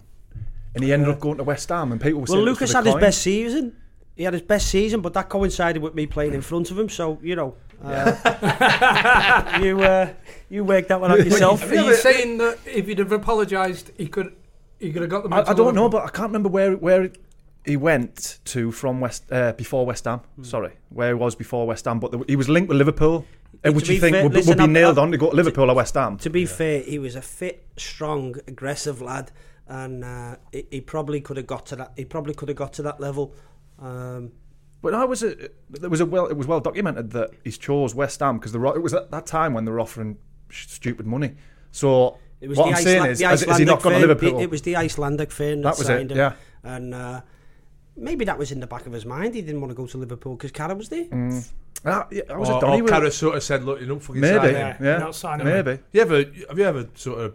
and 0.74 0.84
he 0.84 0.92
ended 0.92 1.08
up 1.08 1.20
going 1.20 1.38
to 1.38 1.44
West 1.44 1.70
Ham, 1.70 1.90
and 1.92 2.00
people 2.00 2.20
were 2.20 2.26
Well, 2.28 2.36
saying 2.36 2.46
it 2.46 2.50
was 2.50 2.60
Lucas 2.60 2.72
had 2.74 2.84
the 2.84 2.92
his 2.92 3.00
best 3.00 3.22
season. 3.22 3.76
He 4.18 4.24
had 4.24 4.32
his 4.34 4.42
best 4.42 4.66
season, 4.66 5.00
but 5.00 5.14
that 5.14 5.28
coincided 5.28 5.80
with 5.80 5.94
me 5.94 6.04
playing 6.04 6.34
in 6.34 6.42
front 6.42 6.70
of 6.72 6.78
him. 6.78 6.88
So 6.88 7.18
you 7.22 7.36
know, 7.36 7.54
uh, 7.84 9.58
you 9.62 9.80
uh, 9.80 10.12
you 10.50 10.64
worked 10.64 10.88
that 10.88 11.00
one 11.00 11.12
out 11.12 11.24
yourself. 11.24 11.62
Are 11.70 11.74
you 11.74 11.94
saying 11.94 12.38
that 12.38 12.58
if 12.66 12.86
he'd 12.88 12.98
have 12.98 13.12
apologised, 13.12 13.92
he 13.96 14.08
could 14.08 14.34
he 14.80 14.92
could 14.92 15.02
have 15.02 15.10
got 15.10 15.22
them? 15.22 15.32
I, 15.32 15.44
I 15.50 15.54
don't 15.54 15.74
know, 15.76 15.88
but 15.88 16.02
I 16.04 16.08
can't 16.08 16.28
remember 16.30 16.48
where 16.48 16.76
where 16.76 17.10
he 17.64 17.76
went 17.76 18.40
to 18.46 18.72
from 18.72 19.00
West 19.00 19.24
uh, 19.30 19.52
before 19.52 19.86
West 19.86 20.04
Ham. 20.04 20.18
Hmm. 20.36 20.42
Sorry, 20.42 20.72
where 20.88 21.08
he 21.08 21.14
was 21.14 21.36
before 21.36 21.66
West 21.66 21.84
Ham, 21.84 22.00
but 22.00 22.10
the, 22.10 22.24
he 22.26 22.34
was 22.34 22.48
linked 22.48 22.68
with 22.68 22.78
Liverpool. 22.78 23.24
Uh, 23.64 23.68
To 23.68 23.72
which 23.76 23.88
you 23.88 23.98
think 24.00 24.14
fair- 24.14 24.24
would, 24.24 24.34
listen, 24.34 24.50
would 24.50 24.56
be 24.58 24.62
I'm- 24.62 24.72
nailed 24.72 24.98
I'm- 24.98 25.06
on 25.06 25.12
to 25.12 25.18
go 25.18 25.30
to 25.30 25.36
Liverpool 25.36 25.70
or 25.70 25.74
West 25.76 25.94
Ham? 25.94 26.16
To 26.18 26.30
be 26.30 26.44
fair, 26.44 26.80
he 26.82 26.98
was 26.98 27.14
a 27.16 27.22
fit, 27.22 27.64
strong, 27.76 28.34
aggressive 28.48 29.00
lad, 29.00 29.30
and 29.68 30.04
uh, 30.04 30.36
he, 30.52 30.66
he 30.70 30.80
probably 30.80 31.20
could 31.20 31.36
have 31.36 31.46
got 31.46 31.66
to 31.66 31.76
that. 31.76 31.92
He 31.96 32.04
probably 32.04 32.34
could 32.34 32.48
have 32.48 32.56
got 32.58 32.72
to 32.74 32.82
that 32.82 32.98
level. 33.00 33.32
Um, 33.78 34.32
But 34.80 34.94
I 34.94 35.04
was 35.04 35.22
a, 35.24 35.34
there 35.70 35.90
was 35.90 36.00
a 36.00 36.06
well 36.06 36.26
it 36.26 36.36
was 36.36 36.46
well 36.46 36.60
documented 36.60 37.10
that 37.12 37.30
he's 37.44 37.58
chose 37.58 37.94
West 37.94 38.20
Ham 38.20 38.38
because 38.38 38.52
the 38.52 38.62
it 38.74 38.82
was 38.82 38.94
at 38.94 39.10
that 39.10 39.26
time 39.26 39.52
when 39.54 39.64
they 39.64 39.72
were 39.72 39.80
offering 39.80 40.18
sh- 40.50 40.66
stupid 40.68 41.06
money. 41.06 41.34
So 41.72 42.18
it 42.40 42.48
was 42.48 42.58
what 42.58 42.70
the 42.70 42.76
I'm 42.76 42.82
saying 42.82 42.96
Iceland- 43.02 43.12
is, 43.12 43.18
the 43.18 43.26
has, 43.26 43.42
has 43.42 43.58
he 43.58 43.64
not 43.64 43.82
gone 43.82 43.92
to 43.94 43.98
Liverpool? 43.98 44.38
It, 44.38 44.44
it 44.44 44.50
was 44.50 44.62
the 44.62 44.76
Icelandic 44.76 45.30
firm 45.32 45.62
that, 45.62 45.74
That 45.74 45.78
was 45.78 45.88
it, 45.88 46.10
him, 46.10 46.16
yeah. 46.16 46.32
and 46.62 46.94
uh, 46.94 47.20
maybe 47.96 48.24
that 48.24 48.38
was 48.38 48.52
in 48.52 48.60
the 48.60 48.66
back 48.68 48.86
of 48.86 48.92
his 48.92 49.04
mind. 49.04 49.34
He 49.34 49.42
didn't 49.42 49.60
want 49.60 49.70
to 49.72 49.74
go 49.74 49.86
to 49.86 49.98
Liverpool 49.98 50.36
because 50.36 50.52
Carra 50.52 50.76
was 50.76 50.88
there. 50.88 51.06
Ah, 51.84 52.06
yeah, 52.10 52.22
I 52.30 52.36
was 52.36 52.48
or, 52.50 52.58
a 52.58 52.60
Donny. 52.60 52.80
or 52.82 52.88
Carra 52.88 53.10
sort 53.10 53.36
of 53.36 53.42
said, 53.42 53.64
look, 53.64 53.80
you 53.80 53.86
don't 53.86 54.00
fucking 54.00 54.20
maybe, 54.20 54.38
sign 54.38 54.52
yeah, 54.52 54.76
him. 54.76 54.84
you're 54.84 54.98
not 55.00 55.14
signing 55.14 55.46
him. 55.46 55.52
maybe. 55.64 55.82
You 55.92 56.00
ever, 56.02 56.16
have 56.48 56.58
you 56.58 56.64
ever 56.64 56.88
sort 56.94 57.20
of 57.20 57.34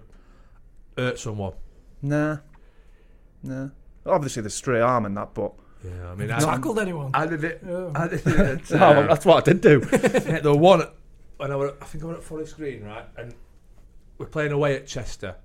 hurt 0.98 1.20
someone? 1.20 1.54
Nah, 2.02 2.38
nah. 3.42 3.70
Obviously, 4.06 4.42
the 4.44 4.50
straight 4.50 4.82
arm 4.82 5.06
and 5.06 5.16
that, 5.18 5.34
but 5.34 5.54
Yeah, 5.84 6.12
I 6.12 6.16
mean, 6.16 6.32
I, 6.32 6.40
Tackled 6.40 6.80
anyone? 6.80 7.12
I 7.14 7.26
did 7.26 7.44
it. 7.44 7.62
Yeah. 7.66 7.92
I 7.94 8.08
did 8.08 8.26
it. 8.26 8.28
At, 8.28 8.72
oh, 8.82 8.86
uh, 8.86 9.08
that's 9.08 9.26
what 9.26 9.48
I 9.48 9.52
did 9.52 9.62
do. 9.62 9.88
yeah, 9.92 10.40
the 10.40 10.56
one 10.56 10.88
when 11.38 11.52
I 11.52 11.56
were, 11.56 11.76
I 11.82 11.86
think 11.86 12.04
I 12.04 12.08
were 12.08 12.16
at 12.16 12.24
Forest 12.24 12.56
Green, 12.56 12.84
right, 12.84 13.06
and 13.18 13.34
we're 14.18 14.28
playing 14.28 14.52
away 14.52 14.76
at 14.76 14.88
Chester, 14.88 15.36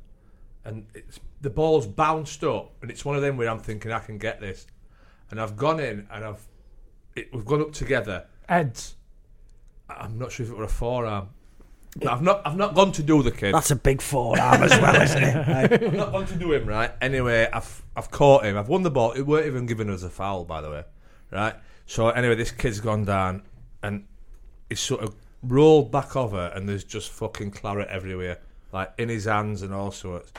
and 0.65 0.87
it's 0.95 1.19
the 1.41 1.51
ball's 1.51 1.87
bounced 1.87 2.45
up, 2.45 2.73
and 2.83 2.91
it's 2.91 3.05
one 3.05 3.17
of 3.17 3.23
them 3.23 3.37
where 3.37 3.49
I'm 3.49 3.61
thinking 3.61 3.93
I 3.93 3.99
can 3.99 4.19
get 4.19 4.41
this, 4.41 4.67
and 5.31 5.41
I've 5.41 5.57
gone 5.57 5.81
in 5.81 6.07
and 6.11 6.25
I've, 6.25 6.47
it, 7.15 7.33
we've 7.33 7.45
gone 7.45 7.61
up 7.61 7.73
together. 7.73 8.27
Heads. 8.49 8.97
I'm 9.89 10.19
not 10.19 10.33
sure 10.33 10.45
if 10.45 10.53
it 10.53 10.57
were 10.57 10.65
a 10.65 10.69
forearm. 10.69 11.31
But 11.97 12.09
I've 12.09 12.23
not, 12.23 12.43
I've 12.47 12.57
not 12.57 12.75
gone 12.75 12.93
to 12.93 13.03
do 13.03 13.23
the 13.23 13.31
kid. 13.31 13.55
That's 13.55 13.71
a 13.71 13.77
big 13.77 14.01
forearm 14.01 14.63
as 14.63 14.71
well, 14.71 15.03
isn't 15.03 15.23
it? 15.23 15.49
I've 15.83 15.95
not 15.95 16.13
gone 16.13 16.27
to 16.27 16.35
do 16.35 16.53
him 16.53 16.67
right. 16.67 16.93
Anyway, 17.01 17.49
I've 17.53 17.83
I've 17.97 18.11
caught 18.11 18.45
him. 18.45 18.57
I've 18.57 18.69
won 18.69 18.83
the 18.83 18.91
ball. 18.91 19.13
It 19.13 19.23
weren't 19.23 19.47
even 19.47 19.67
given 19.67 19.91
us 19.91 20.03
a 20.03 20.11
foul, 20.11 20.45
by 20.45 20.61
the 20.61 20.71
way. 20.71 20.85
Right. 21.31 21.55
So 21.87 22.09
anyway, 22.11 22.35
this 22.35 22.51
kid's 22.51 22.81
gone 22.81 23.05
down, 23.05 23.43
and 23.83 24.07
he's 24.69 24.81
sort 24.81 25.03
of 25.03 25.17
rolled 25.43 25.91
back 25.91 26.15
over, 26.15 26.53
and 26.55 26.69
there's 26.69 26.85
just 26.85 27.11
fucking 27.11 27.53
claret 27.53 27.89
everywhere, 27.89 28.39
like 28.73 28.93
in 28.99 29.09
his 29.09 29.25
hands 29.25 29.63
and 29.63 29.73
all 29.73 29.91
sorts. 29.91 30.33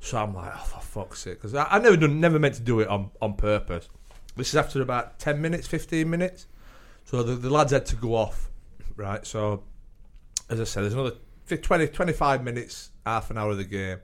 So 0.00 0.18
I'm 0.18 0.34
like, 0.34 0.52
oh 0.54 0.64
for 0.64 0.80
fuck's 0.80 1.20
sake, 1.20 1.34
because 1.34 1.54
I, 1.54 1.64
I 1.64 1.78
never 1.78 1.96
done, 1.96 2.20
never 2.20 2.38
meant 2.38 2.54
to 2.54 2.62
do 2.62 2.80
it 2.80 2.88
on 2.88 3.10
on 3.20 3.34
purpose. 3.34 3.88
This 4.36 4.48
is 4.50 4.56
after 4.56 4.80
about 4.80 5.18
ten 5.18 5.42
minutes, 5.42 5.66
fifteen 5.66 6.08
minutes. 6.08 6.46
So 7.04 7.22
the, 7.22 7.34
the 7.34 7.50
lads 7.50 7.72
had 7.72 7.86
to 7.86 7.96
go 7.96 8.14
off, 8.14 8.48
right? 8.96 9.26
So 9.26 9.64
as 10.52 10.60
I 10.60 10.64
said, 10.64 10.82
there's 10.82 10.92
another 10.92 11.16
20, 11.48 11.88
25 11.88 12.44
minutes, 12.44 12.90
half 13.06 13.30
an 13.30 13.38
hour 13.38 13.50
of 13.50 13.56
the 13.56 13.64
game. 13.64 13.98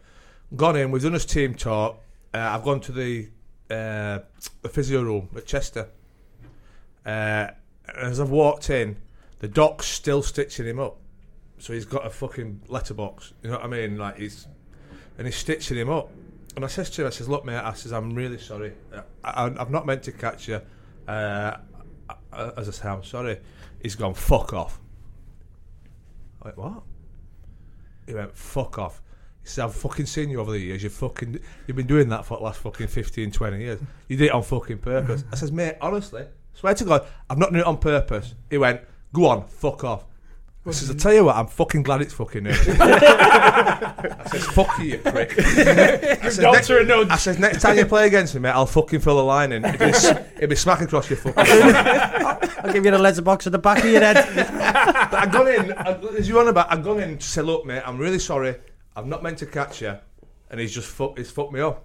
Gone 0.56 0.76
in, 0.76 0.90
we've 0.90 1.02
done 1.02 1.12
his 1.12 1.26
team 1.26 1.54
talk. 1.54 2.02
Uh, 2.32 2.38
I've 2.38 2.64
gone 2.64 2.80
to 2.80 2.92
the 2.92 3.28
uh, 3.70 4.20
the 4.62 4.68
physio 4.70 5.02
room 5.02 5.28
at 5.37 5.44
Chester. 5.46 5.88
Uh, 7.04 7.48
as 7.94 8.18
I've 8.18 8.30
walked 8.30 8.70
in, 8.70 8.96
the 9.40 9.48
doc's 9.48 9.87
still 9.87 10.22
stitching 10.22 10.66
him 10.66 10.80
up. 10.80 10.96
So 11.58 11.74
he's 11.74 11.84
got 11.84 12.06
a 12.06 12.11
fucking 12.11 12.62
letterbox. 12.68 13.34
You 13.42 13.50
know 13.50 13.56
what 13.56 13.64
I 13.64 13.68
mean? 13.68 13.98
Like 13.98 14.18
he's 14.18 14.46
and 15.18 15.26
he's 15.26 15.37
stitching 15.37 15.76
him 15.76 15.90
up. 15.90 16.11
And 16.56 16.64
I 16.64 16.68
says 16.68 16.88
to 16.90 17.02
him, 17.02 17.06
I 17.08 17.11
says, 17.11 17.28
"Look, 17.28 17.44
mate, 17.44 17.56
I 17.56 17.74
says 17.74 17.92
I'm 17.92 18.14
really 18.14 18.38
sorry. 18.38 18.72
I, 19.22 19.44
I've 19.44 19.70
not 19.70 19.84
meant 19.84 20.02
to 20.04 20.12
catch 20.12 20.48
you. 20.48 20.61
Uh, 21.06 21.56
I- 22.32 22.52
as 22.56 22.68
I 22.68 22.72
say, 22.72 22.88
I'm 22.88 23.04
sorry." 23.04 23.38
He's 23.82 23.94
gone 23.94 24.14
fuck 24.14 24.52
off. 24.54 24.80
Went, 26.48 26.58
what? 26.58 26.82
He 28.06 28.14
went, 28.14 28.34
fuck 28.34 28.78
off. 28.78 29.02
He 29.42 29.48
said, 29.48 29.64
I've 29.64 29.74
fucking 29.74 30.06
seen 30.06 30.30
you 30.30 30.40
over 30.40 30.52
the 30.52 30.58
years. 30.58 30.82
You 30.82 30.88
fucking, 30.88 31.38
you've 31.66 31.76
been 31.76 31.87
doing 31.87 32.08
that 32.08 32.24
for 32.24 32.38
the 32.38 32.44
last 32.44 32.61
fucking 32.61 32.87
15, 32.87 33.30
20 33.30 33.58
years. 33.58 33.80
You 34.08 34.16
did 34.16 34.26
it 34.26 34.32
on 34.32 34.42
fucking 34.42 34.78
purpose. 34.78 35.24
I 35.30 35.37
says, 35.37 35.52
mate, 35.52 35.76
honestly, 35.80 36.24
swear 36.54 36.74
to 36.74 36.84
God, 36.84 37.06
I've 37.28 37.38
not 37.38 37.50
done 37.50 37.61
it 37.61 37.66
on 37.66 37.76
purpose. 37.78 38.34
He 38.48 38.56
went, 38.56 38.80
go 39.12 39.26
on, 39.26 39.46
fuck 39.46 39.84
off. 39.84 40.06
I 40.68 40.72
says, 40.72 40.90
I 40.90 40.94
tell 40.94 41.12
you 41.12 41.24
what, 41.24 41.37
I'm 41.37 41.46
fucking 41.46 41.83
glad 41.83 42.02
it's 42.02 42.12
fucking 42.14 42.44
him. 42.44 42.54
I 42.81 44.24
says, 44.31 44.44
fuck 44.48 44.78
you, 44.78 44.85
you 44.85 44.98
prick. 44.98 45.38
I 45.38 45.42
says, 45.42 46.38
next, 46.38 46.68
Doctor 46.68 46.78
a 46.78 46.85
nudge. 46.85 47.09
I 47.11 47.16
says, 47.16 47.38
next 47.38 47.62
time 47.62 47.76
you 47.78 47.87
play 47.87 48.07
against 48.07 48.35
me, 48.35 48.40
mate, 48.40 48.50
I'll 48.50 48.66
fucking 48.66 49.00
fill 49.00 49.16
the 49.16 49.24
line 49.24 49.52
in. 49.52 49.64
It'll 49.64 49.78
be, 49.78 49.85
s- 49.87 50.04
it'll 50.37 50.48
be 50.48 50.57
smacking 50.57 50.87
across 50.87 51.09
your 51.11 51.16
fucking 51.18 51.44
I'll 51.46 52.72
give 52.72 52.85
you 52.85 52.90
the 52.90 52.98
letterbox 52.98 53.46
at 53.46 53.52
the 53.52 53.59
back 53.59 53.78
of 53.85 53.90
your 53.90 54.00
head. 54.00 54.16
But 54.35 55.14
I 55.14 55.26
gone 55.26 55.48
in, 55.48 55.72
I- 55.72 55.98
as 56.18 56.28
you 56.28 56.38
on 56.38 56.48
about, 56.48 56.70
I 56.72 56.76
gone 56.76 57.00
in 57.00 57.18
to 57.18 57.26
say, 57.26 57.42
look, 57.42 57.64
mate, 57.64 57.83
I'm 57.87 57.98
really 57.98 58.18
sorry. 58.18 58.57
I've 58.96 59.07
not 59.07 59.22
meant 59.22 59.38
to 59.38 59.46
catch 59.46 59.81
you. 59.83 59.96
and 60.50 60.61
he's 60.61 60.72
just 60.74 60.88
fucked. 60.88 61.18
He's 61.18 61.31
fucked 61.31 61.52
me 61.52 61.61
up. 61.61 61.85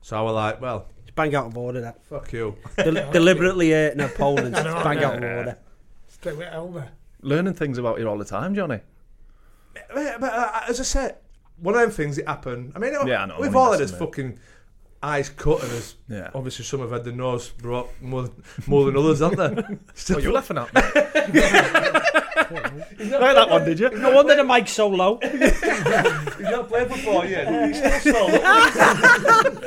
So 0.00 0.16
I 0.16 0.22
was 0.22 0.34
like, 0.34 0.60
well, 0.60 0.86
It's 1.02 1.10
bang 1.14 1.34
out 1.34 1.46
of 1.46 1.58
order. 1.58 1.80
That 1.80 2.02
fuck 2.04 2.32
you. 2.32 2.56
Del- 2.76 3.10
deliberately 3.12 3.72
hurting 3.72 4.00
opponents. 4.00 4.58
I 4.58 4.62
know, 4.62 4.84
bang 4.84 5.00
yeah. 5.00 5.06
out 5.08 5.16
of 5.16 5.22
order. 5.24 5.58
Stay 6.08 6.32
with 6.32 6.48
Elmer. 6.52 6.88
Learning 7.26 7.54
things 7.54 7.76
about 7.76 7.98
you 7.98 8.08
all 8.08 8.16
the 8.18 8.24
time, 8.24 8.54
Johnny. 8.54 8.78
But, 9.92 10.20
but 10.20 10.32
uh, 10.32 10.60
as 10.68 10.78
I 10.78 10.84
said, 10.84 11.16
one 11.58 11.74
of 11.74 11.80
them 11.80 11.90
things 11.90 12.14
that 12.16 12.28
happen. 12.28 12.72
I 12.76 12.78
mean, 12.78 12.92
Yeah, 13.04 13.24
I 13.24 13.26
know, 13.26 13.34
we've 13.40 13.48
I 13.48 13.52
mean, 13.52 13.56
all 13.56 13.72
had 13.72 13.80
that's 13.80 13.90
his 13.90 13.98
fucking 13.98 14.38
eyes 15.02 15.28
cut, 15.30 15.60
and 15.62 15.72
his, 15.72 15.96
Yeah. 16.08 16.30
obviously 16.34 16.64
some 16.64 16.78
have 16.80 16.92
had 16.92 17.02
the 17.02 17.10
nose 17.10 17.48
brought 17.48 17.88
more, 18.00 18.28
more 18.68 18.84
than 18.86 18.96
others, 18.96 19.18
haven't 19.18 19.56
they? 19.56 19.76
Still, 19.94 20.18
Oh, 20.18 20.20
you're 20.20 20.32
laughing 20.32 20.56
at 20.58 20.72
me. 20.72 20.80
like 23.10 23.34
that 23.34 23.48
one, 23.50 23.64
did 23.64 23.80
you? 23.80 23.90
No 23.90 24.12
wonder 24.14 24.36
the 24.36 24.44
mic's 24.44 24.70
so 24.72 24.86
low. 24.88 25.18
He's 25.20 25.62
not 26.40 26.68
played 26.68 26.86
before 26.88 27.26
yet. 27.26 27.74
He's 27.74 28.00
still 28.02 28.28
so- 28.28 29.66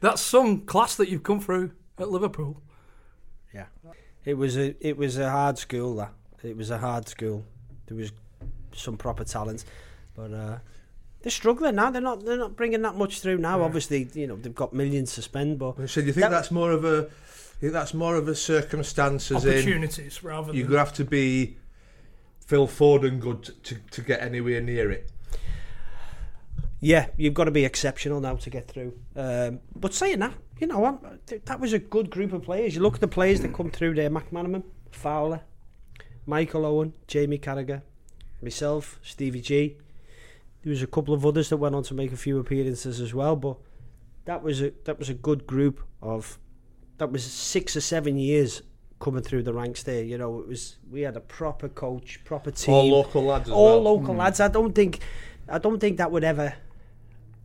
That's 0.00 0.20
some 0.20 0.62
class 0.62 0.96
that 0.96 1.08
you've 1.08 1.22
come 1.22 1.40
through 1.40 1.72
at 1.98 2.10
Liverpool. 2.10 2.60
Yeah, 4.24 4.30
it 4.32 4.34
was 4.38 4.56
a 4.56 4.74
it 4.86 4.96
was 4.96 5.18
a 5.18 5.30
hard 5.30 5.58
school. 5.58 5.96
That 5.96 6.12
it 6.42 6.56
was 6.56 6.70
a 6.70 6.78
hard 6.78 7.08
school. 7.08 7.44
There 7.86 7.96
was 7.96 8.12
some 8.74 8.96
proper 8.96 9.24
talent, 9.24 9.64
but 10.14 10.32
uh, 10.32 10.58
they're 11.22 11.30
struggling 11.30 11.74
now. 11.76 11.90
They're 11.90 12.00
not 12.02 12.24
they're 12.24 12.38
not 12.38 12.56
bringing 12.56 12.82
that 12.82 12.94
much 12.96 13.20
through 13.20 13.38
now. 13.38 13.62
Obviously, 13.62 14.08
you 14.14 14.26
know 14.26 14.36
they've 14.36 14.54
got 14.54 14.72
millions 14.72 15.14
to 15.14 15.22
spend, 15.22 15.58
but 15.58 15.88
So 15.88 16.00
do 16.00 16.06
you 16.06 16.12
think 16.12 16.22
That- 16.22 16.30
that's 16.30 16.50
more 16.50 16.70
of 16.72 16.84
a? 16.84 17.08
Think 17.60 17.74
that's 17.74 17.94
more 17.94 18.16
of 18.16 18.26
a 18.26 18.34
circumstance 18.34 19.30
as 19.30 19.44
in 19.44 19.52
Opportunities 19.52 20.24
rather 20.24 20.52
you 20.52 20.64
than. 20.66 20.76
have 20.78 20.92
to 20.94 21.04
be 21.04 21.58
Phil 22.44 22.66
Ford 22.66 23.04
and 23.04 23.20
good 23.20 23.44
to, 23.62 23.76
to 23.92 24.02
get 24.02 24.20
anywhere 24.20 24.60
near 24.60 24.90
it. 24.90 25.08
yeah, 26.80 27.06
you've 27.16 27.34
got 27.34 27.44
to 27.44 27.52
be 27.52 27.64
exceptional 27.64 28.20
now 28.20 28.34
to 28.34 28.50
get 28.50 28.66
through. 28.66 28.92
Um, 29.14 29.60
but 29.76 29.94
saying 29.94 30.18
that, 30.18 30.34
you 30.62 30.68
know 30.68 30.78
what? 30.78 31.26
Th- 31.26 31.42
That 31.44 31.58
was 31.58 31.72
a 31.72 31.78
good 31.80 32.08
group 32.08 32.32
of 32.32 32.44
players. 32.44 32.76
You 32.76 32.82
look 32.82 32.94
at 32.94 33.00
the 33.00 33.08
players 33.08 33.40
that 33.40 33.52
come 33.52 33.68
through 33.68 33.94
there: 33.94 34.08
McManaman, 34.08 34.62
Fowler, 34.92 35.40
Michael 36.24 36.64
Owen, 36.64 36.94
Jamie 37.08 37.38
Carragher, 37.38 37.82
myself, 38.40 39.00
Stevie 39.02 39.40
G. 39.40 39.76
There 40.62 40.70
was 40.70 40.80
a 40.80 40.86
couple 40.86 41.14
of 41.14 41.26
others 41.26 41.48
that 41.48 41.56
went 41.56 41.74
on 41.74 41.82
to 41.82 41.94
make 41.94 42.12
a 42.12 42.16
few 42.16 42.38
appearances 42.38 43.00
as 43.00 43.12
well, 43.12 43.34
but 43.34 43.56
that 44.24 44.44
was 44.44 44.62
a 44.62 44.72
that 44.84 45.00
was 45.00 45.08
a 45.08 45.14
good 45.14 45.48
group 45.48 45.80
of 46.00 46.38
that 46.98 47.10
was 47.10 47.24
six 47.24 47.74
or 47.74 47.80
seven 47.80 48.16
years 48.16 48.62
coming 49.00 49.24
through 49.24 49.42
the 49.42 49.52
ranks 49.52 49.82
there. 49.82 50.04
You 50.04 50.16
know, 50.16 50.38
it 50.38 50.46
was 50.46 50.76
we 50.88 51.00
had 51.00 51.16
a 51.16 51.20
proper 51.38 51.68
coach, 51.68 52.20
proper 52.24 52.52
team, 52.52 52.72
All 52.72 52.88
local 52.88 53.24
lads 53.24 53.48
as 53.48 53.52
all 53.52 53.82
well. 53.82 53.96
local 53.96 54.14
hmm. 54.14 54.20
lads. 54.20 54.38
I 54.38 54.46
don't 54.46 54.72
think 54.72 55.00
I 55.48 55.58
don't 55.58 55.80
think 55.80 55.96
that 55.96 56.12
would 56.12 56.22
ever 56.22 56.54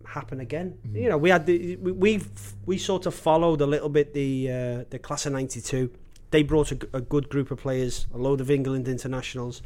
happen 0.08 0.39
again. 0.39 0.78
You 0.93 1.10
know, 1.10 1.17
we 1.17 1.30
had 1.30 1.46
the 1.46 1.76
we 1.78 1.91
we, 1.91 2.22
we 2.65 2.78
sort 2.78 3.06
of 3.06 3.13
followed 3.13 3.62
a 3.62 3.65
little 3.65 3.89
bit 3.89 4.13
the 4.13 4.52
uh, 4.52 4.84
the 4.89 5.00
class 5.00 5.26
of 5.26 5.34
'92. 5.34 5.91
They 6.32 6.43
brought 6.43 6.72
a 6.72 7.02
good 7.02 7.30
group 7.30 7.52
of 7.52 7.60
players, 7.60 8.08
a 8.13 8.17
load 8.17 8.41
of 8.41 8.52
England 8.52 8.88
internationals. 8.88 9.62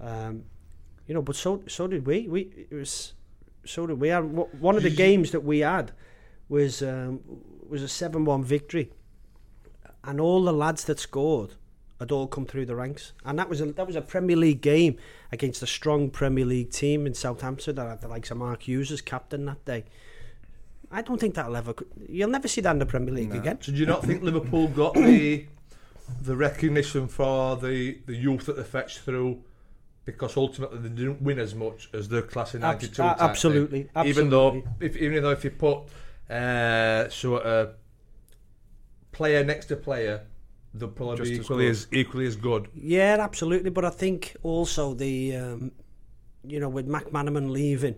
Um, 0.00 0.44
you 1.06 1.14
know, 1.14 1.22
but 1.22 1.36
so 1.36 1.62
so 1.66 1.86
did 1.86 2.06
we. 2.06 2.28
We 2.28 2.40
it 2.70 2.74
was 2.74 3.14
so 3.64 3.86
did 3.86 4.00
we. 4.00 4.10
One 4.10 4.76
of 4.76 4.82
the 4.82 4.90
games 4.90 5.30
that 5.30 5.40
we 5.44 5.60
had 5.60 5.92
was 6.48 6.82
um, 6.82 7.20
was 7.68 7.82
a 7.82 7.88
seven-one 7.88 8.44
victory, 8.44 8.92
and 10.04 10.20
all 10.20 10.44
the 10.44 10.52
lads 10.52 10.84
that 10.84 11.00
scored 11.00 11.54
had 12.00 12.10
all 12.12 12.26
come 12.26 12.44
through 12.46 12.66
the 12.66 12.76
ranks, 12.76 13.12
and 13.24 13.38
that 13.38 13.48
was 13.48 13.60
a 13.60 13.66
that 13.72 13.86
was 13.86 13.96
a 13.96 14.02
Premier 14.02 14.36
League 14.36 14.60
game 14.60 14.96
against 15.32 15.62
a 15.62 15.66
strong 15.66 16.10
Premier 16.10 16.44
League 16.44 16.70
team 16.70 17.06
in 17.06 17.14
Southampton 17.14 17.74
that 17.76 17.88
had 17.88 18.00
the 18.00 18.08
likes 18.08 18.30
of 18.30 18.36
Mark 18.38 18.62
Hughes 18.68 18.92
as 18.92 19.00
captain 19.00 19.46
that 19.46 19.64
day. 19.64 19.84
I 20.90 21.02
don't 21.02 21.18
think 21.20 21.34
that'll 21.34 21.56
ever. 21.56 21.74
You'll 22.08 22.30
never 22.30 22.48
see 22.48 22.60
that 22.60 22.70
in 22.70 22.78
the 22.78 22.86
Premier 22.86 23.12
League 23.14 23.34
again. 23.34 23.58
So 23.60 23.72
do 23.72 23.78
you 23.78 23.86
not 23.86 24.04
think 24.04 24.22
Liverpool 24.22 24.68
got 24.68 24.94
the 24.94 25.46
the 26.22 26.36
recognition 26.36 27.08
for 27.08 27.56
the, 27.56 27.98
the 28.06 28.14
youth 28.14 28.46
that 28.46 28.56
they 28.56 28.62
fetched 28.64 29.00
through? 29.00 29.42
Because 30.04 30.36
ultimately 30.36 30.78
they 30.78 30.88
didn't 30.90 31.20
win 31.20 31.40
as 31.40 31.52
much 31.56 31.88
as 31.92 32.08
the 32.08 32.22
class 32.22 32.54
in 32.54 32.62
Abs- 32.62 32.84
'92. 32.84 33.02
uh, 33.02 33.06
type 33.08 33.18
thing. 33.18 33.28
absolutely, 33.28 33.88
Even 34.04 34.30
though, 34.30 34.62
if, 34.78 34.96
even 34.96 35.24
though 35.24 35.30
if 35.32 35.42
you 35.42 35.50
put 35.50 35.78
uh, 36.30 37.08
sort 37.08 37.42
of 37.42 37.74
player 39.10 39.42
next 39.42 39.66
to 39.66 39.74
player, 39.76 40.22
they'll 40.78 40.88
probably 40.88 41.16
Just 41.18 41.30
be 41.30 41.36
equally 41.38 41.64
good. 41.64 41.70
as, 41.70 41.88
equally 41.92 42.26
as 42.26 42.36
good. 42.36 42.68
Yeah, 42.74 43.16
absolutely. 43.20 43.70
But 43.70 43.84
I 43.84 43.90
think 43.90 44.36
also 44.42 44.94
the, 44.94 45.36
um, 45.36 45.72
you 46.46 46.60
know, 46.60 46.68
with 46.68 46.86
McManaman 46.88 47.50
leaving, 47.50 47.96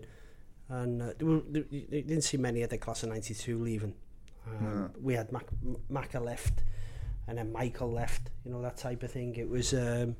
and 0.69 1.01
uh, 1.01 1.13
there 1.17 1.27
were, 1.27 1.39
didn't 1.41 2.21
see 2.21 2.37
many 2.37 2.61
of 2.63 2.69
the 2.69 2.77
class 2.77 3.03
of 3.03 3.09
'92 3.09 3.57
leaving. 3.57 3.93
Um, 4.47 4.91
We 5.01 5.13
had 5.13 5.31
Mac, 5.31 5.45
Macca 5.91 6.23
left, 6.23 6.63
and 7.27 7.37
then 7.37 7.51
Michael 7.51 7.91
left. 7.91 8.29
You 8.45 8.51
know 8.51 8.61
that 8.61 8.77
type 8.77 9.03
of 9.03 9.11
thing. 9.11 9.35
It 9.35 9.49
was. 9.49 9.73
Um, 9.73 10.15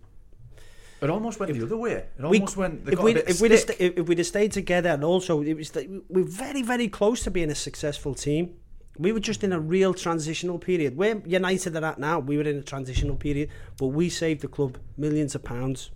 It 1.01 1.09
almost 1.09 1.39
went 1.39 1.53
the 1.53 1.63
other 1.65 1.77
way. 1.77 1.93
It 1.93 2.09
we- 2.19 2.37
almost 2.39 2.57
went. 2.57 2.85
They 2.85 2.93
if 2.93 2.99
we 3.01 3.11
a 3.11 3.13
bit 3.15 3.23
of 3.23 3.29
if 3.29 3.41
we'd 3.41 3.51
have 3.51 3.65
if 3.99 4.07
we'd 4.07 4.17
have 4.17 4.27
stayed 4.27 4.51
together, 4.51 4.89
and 4.89 5.03
also 5.03 5.41
it 5.41 5.53
was 5.55 5.69
the, 5.71 6.01
we're 6.09 6.23
very 6.45 6.61
very 6.61 6.87
close 6.89 7.23
to 7.23 7.31
being 7.31 7.49
a 7.51 7.55
successful 7.55 8.13
team. 8.15 8.55
We 8.99 9.13
were 9.13 9.21
just 9.21 9.43
in 9.45 9.53
a 9.53 9.59
real 9.59 9.93
transitional 9.93 10.59
period. 10.59 10.97
Where 10.97 11.21
United 11.25 11.75
are 11.77 11.85
at 11.85 11.99
now, 11.99 12.19
we 12.19 12.35
were 12.38 12.43
in 12.43 12.57
a 12.57 12.62
transitional 12.62 13.15
period, 13.15 13.49
but 13.77 13.88
we 13.88 14.09
saved 14.09 14.41
the 14.41 14.49
club 14.49 14.77
millions 14.97 15.33
of 15.35 15.43
pounds. 15.43 15.89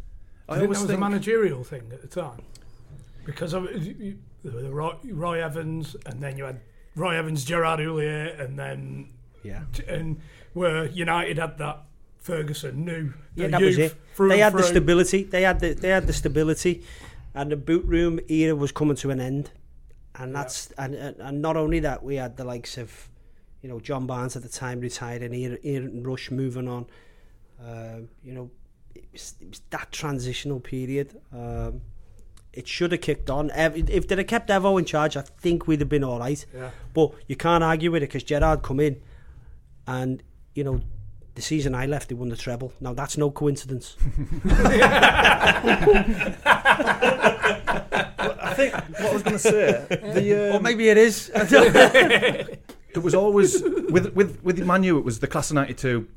I 0.48 0.54
I 0.54 0.56
think 0.56 0.63
always 0.63 0.78
that 0.80 0.84
was 0.84 0.89
think 0.92 0.98
a 0.98 1.02
managerial 1.02 1.63
thing 1.66 1.84
at 1.92 2.02
the 2.02 2.08
time 2.08 2.42
because 3.26 3.54
of, 3.54 3.63
you, 3.86 3.96
you, 4.00 4.18
there 4.44 4.54
were 4.54 4.62
the 4.62 4.72
Roy, 4.72 4.94
Roy 5.04 5.44
Evans, 5.44 5.96
and 6.06 6.22
then 6.24 6.38
you 6.38 6.46
had 6.46 6.62
Roy 6.96 7.16
Evans, 7.18 7.44
Gerard 7.44 7.80
Houllier, 7.80 8.39
and 8.39 8.58
then 8.58 9.10
Yeah. 9.44 9.63
and 9.88 10.22
where 10.54 10.86
United 10.86 11.38
had 11.38 11.58
that 11.58 11.84
Ferguson 12.20 12.86
knew 12.86 13.13
Yeah, 13.36 13.48
that 13.48 13.60
youth 13.60 13.68
was 13.68 13.78
it. 13.80 13.96
through 14.16 14.30
They 14.30 14.36
and 14.36 14.44
had 14.44 14.54
the 14.54 14.63
stability. 14.63 15.24
They 15.24 15.42
had 15.42 15.60
the 15.60 15.74
they 15.74 15.89
had 15.89 16.08
the 16.08 16.13
stability, 16.13 16.84
and 17.34 17.52
the 17.52 17.58
boot 17.58 17.84
room 17.86 18.20
era 18.30 18.56
was 18.56 18.72
coming 18.72 18.96
to 18.98 19.10
an 19.10 19.20
end. 19.20 19.52
And 20.15 20.36
that's 20.36 20.71
and, 20.78 20.93
and 20.93 21.19
and 21.19 21.41
not 21.41 21.58
only 21.58 21.80
that, 21.80 22.04
we 22.04 22.17
had 22.17 22.38
the 22.38 22.43
likes 22.43 22.78
of, 22.78 23.10
you 23.62 23.69
know, 23.69 23.80
John 23.80 24.06
Barnes 24.06 24.36
at 24.36 24.43
the 24.43 24.49
time 24.49 24.80
retired, 24.80 25.23
and 25.23 25.34
Ian 25.34 26.04
Rush 26.04 26.30
moving 26.30 26.67
on. 26.67 26.86
Um, 27.60 28.10
you 28.23 28.34
know, 28.34 28.52
it 28.93 29.06
was, 29.12 29.34
it 29.41 29.49
was 29.49 29.62
that 29.71 29.91
transitional 29.91 30.60
period. 30.60 31.19
Um, 31.32 31.82
it 32.52 32.67
should 32.67 32.91
have 32.91 33.02
kicked 33.02 33.32
on. 33.32 33.49
If 33.56 34.08
they'd 34.08 34.19
have 34.19 34.28
kept 34.28 34.49
Evo 34.49 34.78
in 34.78 34.86
charge, 34.86 35.17
I 35.17 35.21
think 35.21 35.65
we'd 35.65 35.80
have 35.80 35.89
been 35.89 36.04
all 36.04 36.19
right. 36.19 36.45
Yeah. 36.54 36.69
But 36.93 37.13
you 37.28 37.36
can't 37.36 37.63
argue 37.63 37.91
with 37.91 38.04
it 38.04 38.10
because 38.10 38.23
Gerard 38.23 38.62
come 38.62 38.80
in, 38.80 39.02
and 39.88 40.21
you 40.54 40.63
know, 40.63 40.82
the 41.34 41.41
season 41.41 41.73
I 41.73 41.88
left, 41.88 42.10
they 42.10 42.15
won 42.15 42.30
the 42.30 42.38
treble. 42.38 42.71
Now 42.80 42.93
that's 42.93 43.17
no 43.17 43.32
coincidence. 43.32 43.97
I 48.54 48.56
think 48.56 48.74
what 48.74 49.10
I 49.10 49.13
was 49.13 49.24
going 49.24 49.34
to 49.34 49.39
say. 49.39 49.86
The, 49.89 50.50
um, 50.50 50.56
or 50.56 50.60
maybe 50.62 50.89
it 50.89 50.98
is. 50.98 51.32
it 51.36 53.02
was 53.02 53.16
always 53.16 53.62
with 53.63 54.13
with 54.13 54.44
with 54.44 54.63
Manu. 54.63 54.98
It 54.98 55.06
was 55.06 55.20
the 55.20 55.28
class 55.28 55.50
of 55.50 55.56
'92. 55.56 56.08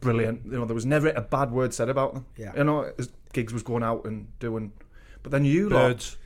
Brilliant. 0.00 0.44
You 0.44 0.52
know, 0.52 0.64
there 0.64 0.74
was 0.74 0.86
never 0.86 1.10
a 1.10 1.20
bad 1.20 1.52
word 1.52 1.72
said 1.72 1.88
about 1.88 2.14
them. 2.14 2.26
Yeah. 2.36 2.52
You 2.56 2.64
know, 2.64 2.92
as 2.98 3.08
Giggs 3.32 3.52
was 3.52 3.62
going 3.62 3.82
out 3.82 4.04
and 4.04 4.26
doing, 4.38 4.72
but 5.22 5.30
then 5.30 5.44
you 5.44 5.68
lot, 5.68 5.88
Birds. 5.88 6.16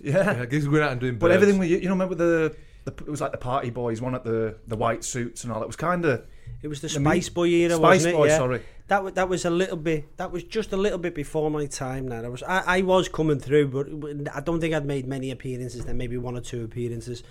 yeah. 0.00 0.38
Yeah, 0.38 0.46
Giggs 0.46 0.66
going 0.66 0.82
out 0.82 0.92
and 0.92 1.00
doing 1.00 1.18
But 1.18 1.32
everything 1.32 1.58
with 1.58 1.68
you, 1.68 1.78
you 1.78 1.86
know, 1.86 1.94
remember 1.94 2.14
the, 2.14 2.56
the 2.84 2.92
it 2.92 3.10
was 3.10 3.20
like 3.20 3.32
the 3.32 3.38
party 3.38 3.70
boys, 3.70 4.00
one 4.00 4.14
at 4.14 4.24
the 4.24 4.56
the 4.66 4.76
white 4.76 5.04
suits 5.04 5.44
and 5.44 5.52
all. 5.52 5.62
It 5.62 5.66
was 5.66 5.76
kind 5.76 6.04
of 6.04 6.24
it 6.64 6.68
was 6.68 6.80
the 6.80 6.88
Spice 6.88 7.28
Boy 7.28 7.48
era, 7.48 7.74
Spice 7.74 7.80
wasn't 7.82 8.14
it? 8.14 8.16
Boy, 8.16 8.26
yeah. 8.26 8.38
sorry. 8.38 8.62
That 8.88 9.04
was 9.04 9.12
that 9.12 9.28
was 9.28 9.44
a 9.44 9.50
little 9.50 9.76
bit. 9.76 10.16
That 10.16 10.32
was 10.32 10.44
just 10.44 10.72
a 10.72 10.78
little 10.78 10.98
bit 10.98 11.14
before 11.14 11.50
my 11.50 11.66
time. 11.66 12.08
Now 12.08 12.22
I 12.22 12.28
was 12.28 12.42
I, 12.42 12.78
I 12.78 12.80
was 12.80 13.06
coming 13.06 13.38
through, 13.38 13.68
but 13.68 14.34
I 14.34 14.40
don't 14.40 14.60
think 14.60 14.72
I'd 14.72 14.86
made 14.86 15.06
many 15.06 15.30
appearances. 15.30 15.84
Then 15.84 15.98
maybe 15.98 16.16
one 16.16 16.36
or 16.36 16.40
two 16.40 16.64
appearances. 16.64 17.22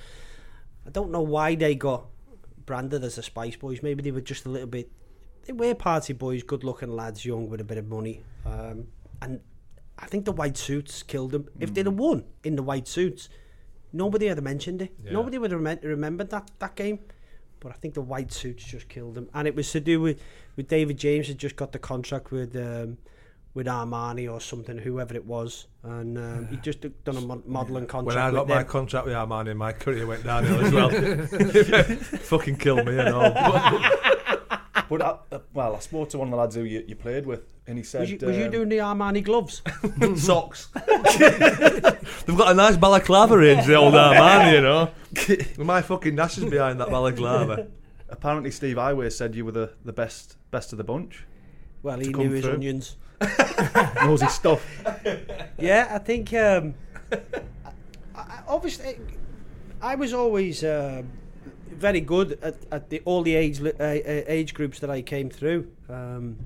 I 0.86 0.91
don't 0.91 1.12
know 1.12 1.22
why 1.22 1.56
they 1.56 1.74
got 1.74 2.06
branded 2.67 3.04
as 3.04 3.15
the 3.15 3.24
Spice 3.24 3.56
Boys. 3.56 3.82
Maybe 3.82 4.04
they 4.04 4.12
were 4.12 4.22
just 4.22 4.46
a 4.46 4.50
little 4.50 4.67
bit. 4.67 4.91
They 5.46 5.54
were 5.54 5.74
party 5.74 6.13
boys, 6.13 6.43
good-looking 6.43 6.96
lads, 6.96 7.26
young 7.26 7.50
with 7.50 7.60
a 7.60 7.65
bit 7.65 7.78
of 7.78 7.88
money, 7.88 8.22
um, 8.46 8.88
and 9.22 9.41
I 9.98 10.06
think 10.06 10.26
the 10.26 10.32
white 10.32 10.58
suits 10.58 11.02
killed 11.02 11.32
them. 11.32 11.50
If 11.60 11.74
they'd 11.74 11.86
have 11.86 11.96
won 11.96 12.26
in 12.43 12.56
the 12.56 12.63
white 12.63 12.88
suits, 12.88 13.30
nobody 13.91 14.28
had 14.28 14.41
mentioned 14.43 14.84
it. 14.84 14.93
Yeah. 15.04 15.13
Nobody 15.13 15.39
would 15.39 15.52
have 15.52 15.60
remem- 15.60 15.84
remembered 15.84 16.30
that 16.30 16.52
that 16.60 16.76
game. 16.76 17.00
But 17.63 17.71
I 17.71 17.76
think 17.76 17.93
the 17.93 18.02
white 18.02 18.34
suits 18.34 18.63
just 18.63 18.89
killed 18.89 19.17
him, 19.17 19.30
and 19.34 19.47
it 19.47 19.56
was 19.56 19.71
to 19.71 19.80
do 19.80 20.02
with, 20.02 20.21
with 20.58 20.67
David 20.67 20.97
James 20.97 21.30
had 21.30 21.38
just 21.38 21.56
got 21.56 21.71
the 21.71 21.80
contract 21.80 22.30
with 22.30 22.56
um, 22.58 22.97
with 23.54 23.67
Armani 23.67 24.32
or 24.32 24.41
something, 24.41 24.78
whoever 24.78 25.13
it 25.13 25.26
was, 25.26 25.67
and 25.84 26.17
um, 26.17 26.47
he 26.47 26.58
just 26.58 26.82
done 27.04 27.17
a 27.17 27.21
mo- 27.21 27.43
modelling 27.45 27.86
contract. 27.86 28.15
When 28.15 28.17
I 28.17 28.32
got 28.32 28.47
my 28.47 28.58
them. 28.58 28.67
contract 28.67 29.06
with 29.06 29.15
Armani, 29.15 29.56
my 29.56 29.71
career 29.71 30.06
went 30.06 30.23
downhill 30.23 30.65
as 30.65 30.73
well. 30.73 30.89
Fucking 32.19 32.58
killed 32.58 32.86
me 32.86 32.97
and 32.97 33.10
all. 33.10 33.32
But, 34.89 35.00
but 35.00 35.02
I, 35.32 35.36
uh, 35.36 35.39
well, 35.54 35.76
I 35.76 35.80
spoke 35.80 36.10
to 36.10 36.17
one 36.17 36.28
of 36.28 36.32
the 36.32 36.38
lads 36.38 36.56
who 36.56 36.63
you, 36.63 36.84
you 36.88 36.96
played 36.96 37.26
with, 37.26 37.41
and 37.67 37.78
he 37.78 37.84
said, 37.84 38.02
Was 38.02 38.12
you, 38.12 38.17
was 38.22 38.38
you 38.38 38.46
um, 38.46 38.52
doing 38.52 38.69
the 38.69 38.78
Armani 38.78 39.24
gloves? 39.24 39.62
Socks. 40.22 40.67
They've 40.76 42.38
got 42.38 42.52
a 42.52 42.54
nice 42.54 42.78
balaclava 42.78 43.38
range, 43.38 43.65
the 43.65 43.76
old 43.76 43.93
Armani, 43.93 44.54
you 44.54 44.62
know. 44.62 44.91
My 45.63 45.82
fucking 45.82 46.15
dash 46.15 46.38
is 46.38 46.46
behind 46.46 46.80
that 46.80 46.89
balaclava. 46.89 47.67
Apparently, 48.10 48.52
Steve 48.52 48.78
Heighway 48.78 49.12
said 49.12 49.36
you 49.36 49.46
were 49.46 49.52
the, 49.52 49.72
the 49.84 49.93
best 49.93 50.38
best 50.52 50.72
of 50.72 50.78
the 50.78 50.84
bunch. 50.84 51.26
Well, 51.82 52.00
he 52.00 52.10
knew 52.13 52.30
his 52.30 52.46
through. 52.46 52.54
onions. 52.54 52.96
Knows 54.04 54.22
his 54.22 54.34
stuff. 54.34 54.63
Yeah, 55.58 55.88
I 55.91 55.98
think 55.98 56.34
um, 56.34 56.76
I, 57.12 57.17
I- 58.15 58.43
obviously 58.48 59.00
I 59.82 59.96
was 59.96 60.13
always 60.13 60.63
uh, 60.63 61.04
very 61.76 62.02
good 62.02 62.40
at, 62.42 62.56
at 62.72 62.90
the 62.90 63.02
all 63.06 63.22
the 63.22 63.36
age 63.36 63.62
uh, 63.62 63.70
uh, 63.80 63.94
age 64.28 64.54
groups 64.54 64.80
that 64.80 64.90
I 64.90 65.02
came 65.02 65.30
through. 65.30 65.72
Um, 65.90 66.38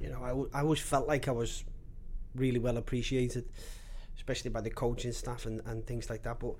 you 0.00 0.08
know, 0.10 0.22
I, 0.22 0.28
w- 0.28 0.50
I 0.52 0.60
always 0.60 0.80
felt 0.80 1.06
like 1.06 1.28
I 1.28 1.32
was 1.32 1.64
really 2.34 2.58
well 2.58 2.76
appreciated, 2.76 3.44
especially 4.16 4.50
by 4.50 4.60
the 4.60 4.70
coaching 4.70 5.12
staff 5.12 5.46
and, 5.46 5.60
and 5.66 5.86
things 5.86 6.10
like 6.10 6.22
that. 6.22 6.40
But 6.40 6.54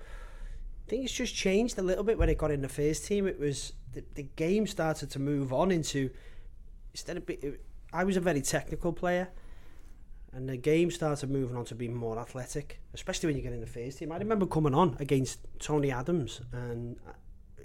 things 0.87 1.11
just 1.11 1.35
changed 1.35 1.79
a 1.79 1.83
little 1.83 2.05
bit 2.05 2.19
when 2.19 2.29
it 2.29 2.39
got 2.39 2.51
in 2.51 2.63
the 2.63 2.69
first 2.69 3.07
team. 3.07 3.27
It 3.27 3.39
was 3.39 3.73
the, 3.93 4.05
the 4.15 4.25
game 4.37 4.67
started 4.67 5.11
to 5.11 5.19
move 5.19 5.53
on 5.53 5.71
into 5.71 6.11
instead 6.93 7.17
of 7.17 7.27
be, 7.27 7.39
I 7.93 8.05
was 8.05 8.17
a 8.17 8.21
very 8.21 8.43
technical 8.43 8.93
player 8.93 9.29
and 10.35 10.49
the 10.49 10.57
game 10.57 10.91
started 10.91 11.31
moving 11.31 11.57
on 11.57 11.65
to 11.67 11.75
be 11.75 11.89
more 11.89 12.19
athletic, 12.19 12.81
especially 12.95 13.29
when 13.29 13.37
you 13.37 13.43
get 13.43 13.53
in 13.53 13.61
the 13.61 13.67
first 13.67 13.99
team. 13.99 14.13
I 14.13 14.17
remember 14.17 14.47
coming 14.47 14.75
on 14.75 14.97
against 14.99 15.41
Tony 15.59 15.91
Adams 15.91 16.41
and 16.53 16.97
uh, 17.07 17.13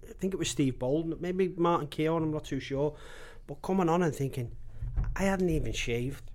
I 0.10 0.13
think 0.13 0.34
it 0.34 0.38
was 0.38 0.49
Steve 0.49 0.77
Bolden, 0.77 1.15
maybe 1.19 1.53
Martin 1.56 1.88
Keown, 1.88 2.23
I'm 2.23 2.32
not 2.32 2.45
too 2.45 2.60
sure, 2.60 2.95
but 3.45 3.62
coming 3.62 3.88
on 3.88 4.03
and 4.03 4.13
thinking, 4.13 4.51
I 5.15 5.23
hadn't 5.23 5.49
even 5.49 5.71
shaved. 5.71 6.30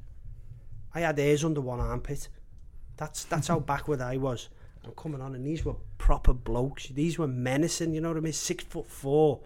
I 0.95 1.01
had 1.01 1.19
hairs 1.19 1.45
under 1.45 1.61
one 1.61 1.81
armpit. 1.81 2.29
That's 2.97 3.25
that's 3.25 3.49
how 3.49 3.61
backward 3.73 4.01
I 4.01 4.17
was. 4.17 4.49
I'm 4.85 4.93
coming 4.93 5.21
on 5.21 5.35
and 5.35 5.47
these 5.47 5.65
were 5.65 5.77
proper 5.99 6.33
blokes. 6.33 6.89
These 6.89 7.19
were 7.19 7.29
menacing, 7.29 7.95
you 7.95 8.01
know 8.01 8.09
what 8.09 8.17
I 8.17 8.21
mean? 8.21 8.33
Six 8.33 8.65
foot 8.65 8.89
four, 8.89 9.41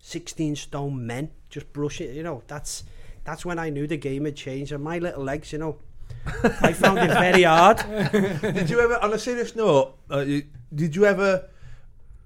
16 0.00 0.56
stone 0.56 1.06
men, 1.06 1.30
just 1.48 1.72
brushing, 1.72 2.14
you 2.14 2.22
know, 2.22 2.42
that's 2.48 2.84
that's 3.24 3.44
when 3.44 3.58
I 3.58 3.70
knew 3.70 3.86
the 3.86 3.96
game 3.96 4.24
had 4.24 4.36
changed. 4.36 4.72
And 4.72 4.82
my 4.82 4.98
little 4.98 5.22
legs, 5.22 5.52
you 5.52 5.58
know, 5.58 5.78
I 6.26 6.72
found 6.72 6.98
it 6.98 7.10
very 7.10 7.42
hard. 7.42 7.78
Did 8.42 8.70
you 8.70 8.80
ever, 8.80 8.98
on 8.98 9.12
a 9.12 9.18
serious 9.18 9.56
note, 9.56 9.96
uh, 10.10 10.20
you, 10.20 10.44
did 10.74 10.94
you 10.96 11.04
ever, 11.04 11.48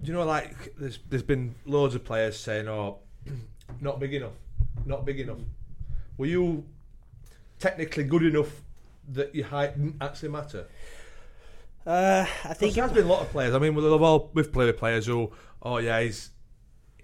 do 0.02 0.08
you 0.08 0.12
know, 0.12 0.24
like, 0.24 0.74
there's 0.76 0.98
there's 1.08 1.22
been 1.22 1.54
loads 1.64 1.94
of 1.94 2.04
players 2.04 2.38
saying, 2.38 2.68
oh, 2.68 2.98
not 3.80 3.98
big 3.98 4.14
enough, 4.14 4.34
not 4.84 5.04
big 5.04 5.20
enough. 5.20 5.38
Were 6.18 6.26
you 6.26 6.64
technically 7.58 8.04
good 8.04 8.22
enough 8.22 8.62
that 9.12 9.34
your 9.34 9.46
height 9.46 9.76
didn't 9.76 9.96
actually 10.00 10.28
matter? 10.28 10.66
Uh, 11.86 12.26
I 12.44 12.54
think 12.54 12.74
there's 12.74 12.92
been 12.92 13.04
a 13.04 13.08
lot 13.08 13.22
of 13.22 13.30
players. 13.30 13.54
I 13.54 13.58
mean, 13.58 13.74
we've 13.74 13.84
all 13.84 14.30
we've 14.34 14.52
played 14.52 14.66
with 14.66 14.78
players 14.78 15.06
who, 15.06 15.32
oh 15.62 15.78
yeah, 15.78 16.00
he's 16.00 16.30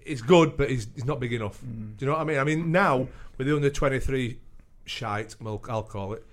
he's 0.05 0.21
good, 0.21 0.57
but 0.57 0.69
he's 0.69 0.87
he's 0.93 1.05
not 1.05 1.19
big 1.19 1.33
enough. 1.33 1.59
Do 1.61 1.67
you 1.99 2.07
know 2.07 2.13
what 2.13 2.21
I 2.21 2.25
mean? 2.25 2.37
I 2.37 2.43
mean, 2.43 2.71
now 2.71 3.07
with 3.37 3.47
the 3.47 3.55
under 3.55 3.69
twenty 3.69 3.99
three 3.99 4.39
shite, 4.85 5.35
well, 5.41 5.61
I'll 5.69 5.83
call 5.83 6.13
it, 6.13 6.25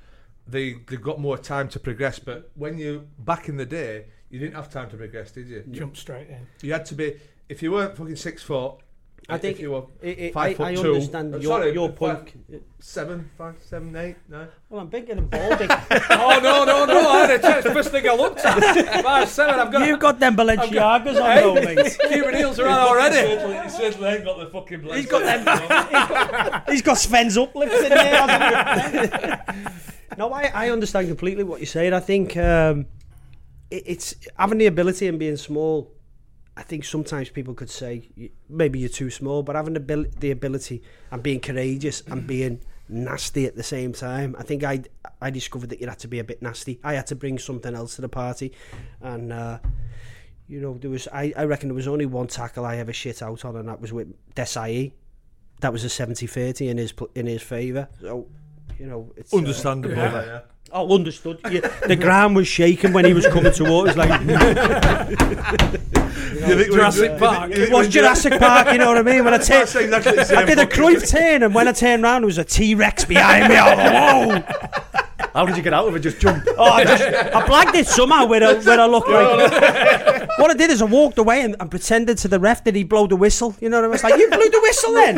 they 0.50 0.74
they've 0.86 1.00
got 1.02 1.20
more 1.20 1.38
time 1.38 1.68
to 1.70 1.80
progress. 1.80 2.18
But 2.18 2.50
when 2.54 2.78
you 2.78 3.06
back 3.18 3.48
in 3.48 3.56
the 3.56 3.66
day, 3.66 4.06
you 4.30 4.38
didn't 4.38 4.54
have 4.54 4.70
time 4.70 4.90
to 4.90 4.96
progress, 4.96 5.32
did 5.32 5.48
you? 5.48 5.64
Jump 5.70 5.96
straight 5.96 6.28
in. 6.28 6.46
You 6.62 6.72
had 6.72 6.84
to 6.86 6.94
be 6.94 7.14
if 7.48 7.62
you 7.62 7.72
weren't 7.72 7.96
fucking 7.96 8.16
six 8.16 8.42
foot. 8.42 8.74
I 9.28 9.38
think 9.38 9.56
if 9.56 9.60
you 9.62 9.70
were 9.72 9.82
I, 10.02 10.08
I, 10.08 10.30
five 10.32 10.50
I, 10.52 10.54
foot 10.54 10.66
I 10.66 10.74
two, 10.74 10.94
understand 10.94 11.34
uh, 11.34 11.38
your, 11.38 11.50
sorry, 11.60 11.72
your 11.72 11.88
five- 11.90 11.96
point. 12.26 12.64
seven, 12.80 13.30
five, 13.38 13.54
seven, 13.64 13.94
eight, 13.94 14.16
nine. 14.28 14.48
Well, 14.68 14.80
I'm 14.80 14.88
bigger 14.88 15.14
than 15.14 15.26
Baldy. 15.26 15.68
Oh 16.10 16.40
no 16.42 16.64
no 16.64 16.84
no! 16.86 17.08
I 17.08 17.26
had 17.26 17.30
a 17.30 17.38
chance. 17.38 17.64
First 17.66 17.90
thing 17.90 18.08
I 18.08 18.14
looked 18.14 18.40
at. 18.40 19.02
Five 19.04 19.28
seven. 19.28 19.60
I've 19.60 19.70
got. 19.70 19.86
You've 19.86 20.00
got 20.00 20.18
them 20.18 20.34
Balenciagas 20.36 21.20
on, 21.20 21.30
Hey, 21.30 21.40
though, 21.42 21.54
mate. 21.54 21.98
Cuban 22.08 22.34
heels 22.34 22.58
are 22.58 22.66
on 22.66 22.78
already. 22.78 23.62
He 23.64 23.68
certainly 23.70 24.08
ain't 24.08 24.24
got 24.24 24.38
the 24.38 24.46
fucking. 24.46 24.82
He's 24.94 25.06
got 25.06 25.22
them. 25.22 26.62
He's 26.68 26.82
got 26.82 26.98
Sven's 26.98 27.36
uplifts 27.38 27.82
in 27.82 27.90
there. 27.90 29.44
No, 30.18 30.32
I, 30.32 30.50
I 30.52 30.70
understand 30.70 31.08
completely 31.08 31.44
what 31.44 31.60
you're 31.60 31.66
saying. 31.66 31.92
I 31.92 32.00
think 32.00 32.36
um, 32.36 32.86
it, 33.70 33.82
it's 33.86 34.14
having 34.38 34.58
the 34.58 34.66
ability 34.66 35.06
and 35.08 35.18
being 35.18 35.36
small. 35.36 35.92
I 36.56 36.62
think 36.62 36.84
sometimes 36.84 37.30
people 37.30 37.54
could 37.54 37.70
say 37.70 38.10
maybe 38.48 38.80
you're 38.80 38.88
too 38.88 39.10
small, 39.10 39.42
but 39.42 39.56
having 39.56 39.74
the, 39.74 39.80
abil- 39.80 40.10
the 40.18 40.30
ability 40.30 40.82
and 41.10 41.22
being 41.22 41.40
courageous 41.40 42.02
and 42.02 42.26
being 42.26 42.60
nasty 42.88 43.46
at 43.46 43.56
the 43.56 43.62
same 43.62 43.92
time. 43.92 44.34
I 44.38 44.42
think 44.42 44.64
I 44.64 44.82
I 45.22 45.30
discovered 45.30 45.70
that 45.70 45.80
you 45.80 45.86
had 45.86 46.00
to 46.00 46.08
be 46.08 46.18
a 46.18 46.24
bit 46.24 46.42
nasty. 46.42 46.80
I 46.82 46.94
had 46.94 47.06
to 47.08 47.14
bring 47.14 47.38
something 47.38 47.74
else 47.74 47.96
to 47.96 48.02
the 48.02 48.08
party, 48.08 48.52
and. 49.00 49.32
Uh, 49.32 49.58
you 50.50 50.60
know, 50.60 50.76
there 50.78 50.90
was 50.90 51.06
I, 51.12 51.32
I 51.36 51.44
reckon 51.44 51.68
there 51.68 51.76
was 51.76 51.86
only 51.86 52.06
one 52.06 52.26
tackle 52.26 52.66
I 52.66 52.78
ever 52.78 52.92
shit 52.92 53.22
out 53.22 53.44
on, 53.44 53.54
and 53.54 53.68
that 53.68 53.80
was 53.80 53.92
with 53.92 54.12
Desailly. 54.34 54.92
That 55.60 55.72
was 55.72 55.84
a 55.84 55.86
70-30 55.86 56.68
in 56.68 56.78
his 56.78 56.92
in 57.14 57.26
his 57.26 57.40
favour. 57.40 57.88
So, 58.00 58.26
you 58.80 58.86
know, 58.86 59.12
it's 59.16 59.32
uh, 59.32 59.36
Understandable. 59.36 59.94
Yeah. 59.96 60.24
yeah. 60.24 60.40
oh, 60.72 60.94
understood. 60.94 61.38
Yeah, 61.50 61.60
the 61.86 61.96
ground 61.96 62.34
was 62.34 62.48
shaking 62.48 62.92
when 62.94 63.04
he 63.04 63.12
was 63.12 63.26
coming 63.26 63.52
towards. 63.52 63.96
Like 63.96 64.08
You 66.40 66.56
think 66.56 66.72
Jurassic 66.72 67.10
when- 67.10 67.18
Park. 67.20 67.50
it 67.52 67.70
was 67.70 67.88
Jurassic 67.88 68.38
Park. 68.38 68.72
You 68.72 68.78
know 68.78 68.88
what 68.88 68.98
I 68.98 69.02
mean? 69.02 69.24
When 69.24 69.34
I 69.34 69.38
turned, 69.38 69.62
exactly. 69.64 70.18
I 70.36 70.44
did 70.44 70.58
a 70.58 70.62
fucking- 70.66 70.78
Cruyff 70.78 71.08
turn, 71.10 71.42
and 71.42 71.54
when 71.54 71.68
I 71.68 71.72
turned 71.72 72.02
round, 72.02 72.22
there 72.22 72.26
was 72.26 72.38
a 72.38 72.44
T 72.44 72.74
Rex 72.74 73.04
behind 73.04 73.48
me. 73.48 73.56
Oh, 73.58 73.76
whoa! 73.76 74.42
How 75.34 75.44
did 75.46 75.56
you 75.56 75.62
get 75.62 75.72
out 75.74 75.86
of 75.86 75.94
it? 75.94 76.00
Just 76.00 76.18
jump. 76.18 76.42
Oh, 76.58 76.64
I, 76.64 76.84
just, 76.84 77.04
I 77.04 77.42
blagged 77.46 77.74
it 77.76 77.86
somehow 77.86 78.26
when 78.26 78.42
I, 78.42 78.54
when 78.54 78.80
I 78.80 78.86
looked 78.86 79.08
like. 79.08 80.28
what 80.38 80.50
I 80.50 80.54
did 80.54 80.70
is 80.70 80.82
I 80.82 80.86
walked 80.86 81.18
away 81.18 81.42
and, 81.42 81.54
and 81.60 81.70
pretended 81.70 82.18
to 82.18 82.28
the 82.28 82.40
ref 82.40 82.64
that 82.64 82.74
he 82.74 82.82
blew 82.82 83.06
the 83.06 83.14
whistle. 83.16 83.54
You 83.60 83.68
know 83.68 83.76
what 83.78 83.84
I 83.84 83.88
mean? 83.88 83.94
It's 83.94 84.02
like, 84.04 84.18
you 84.18 84.28
blew 84.28 84.48
the 84.50 84.60
whistle 84.62 84.92
then? 84.94 85.16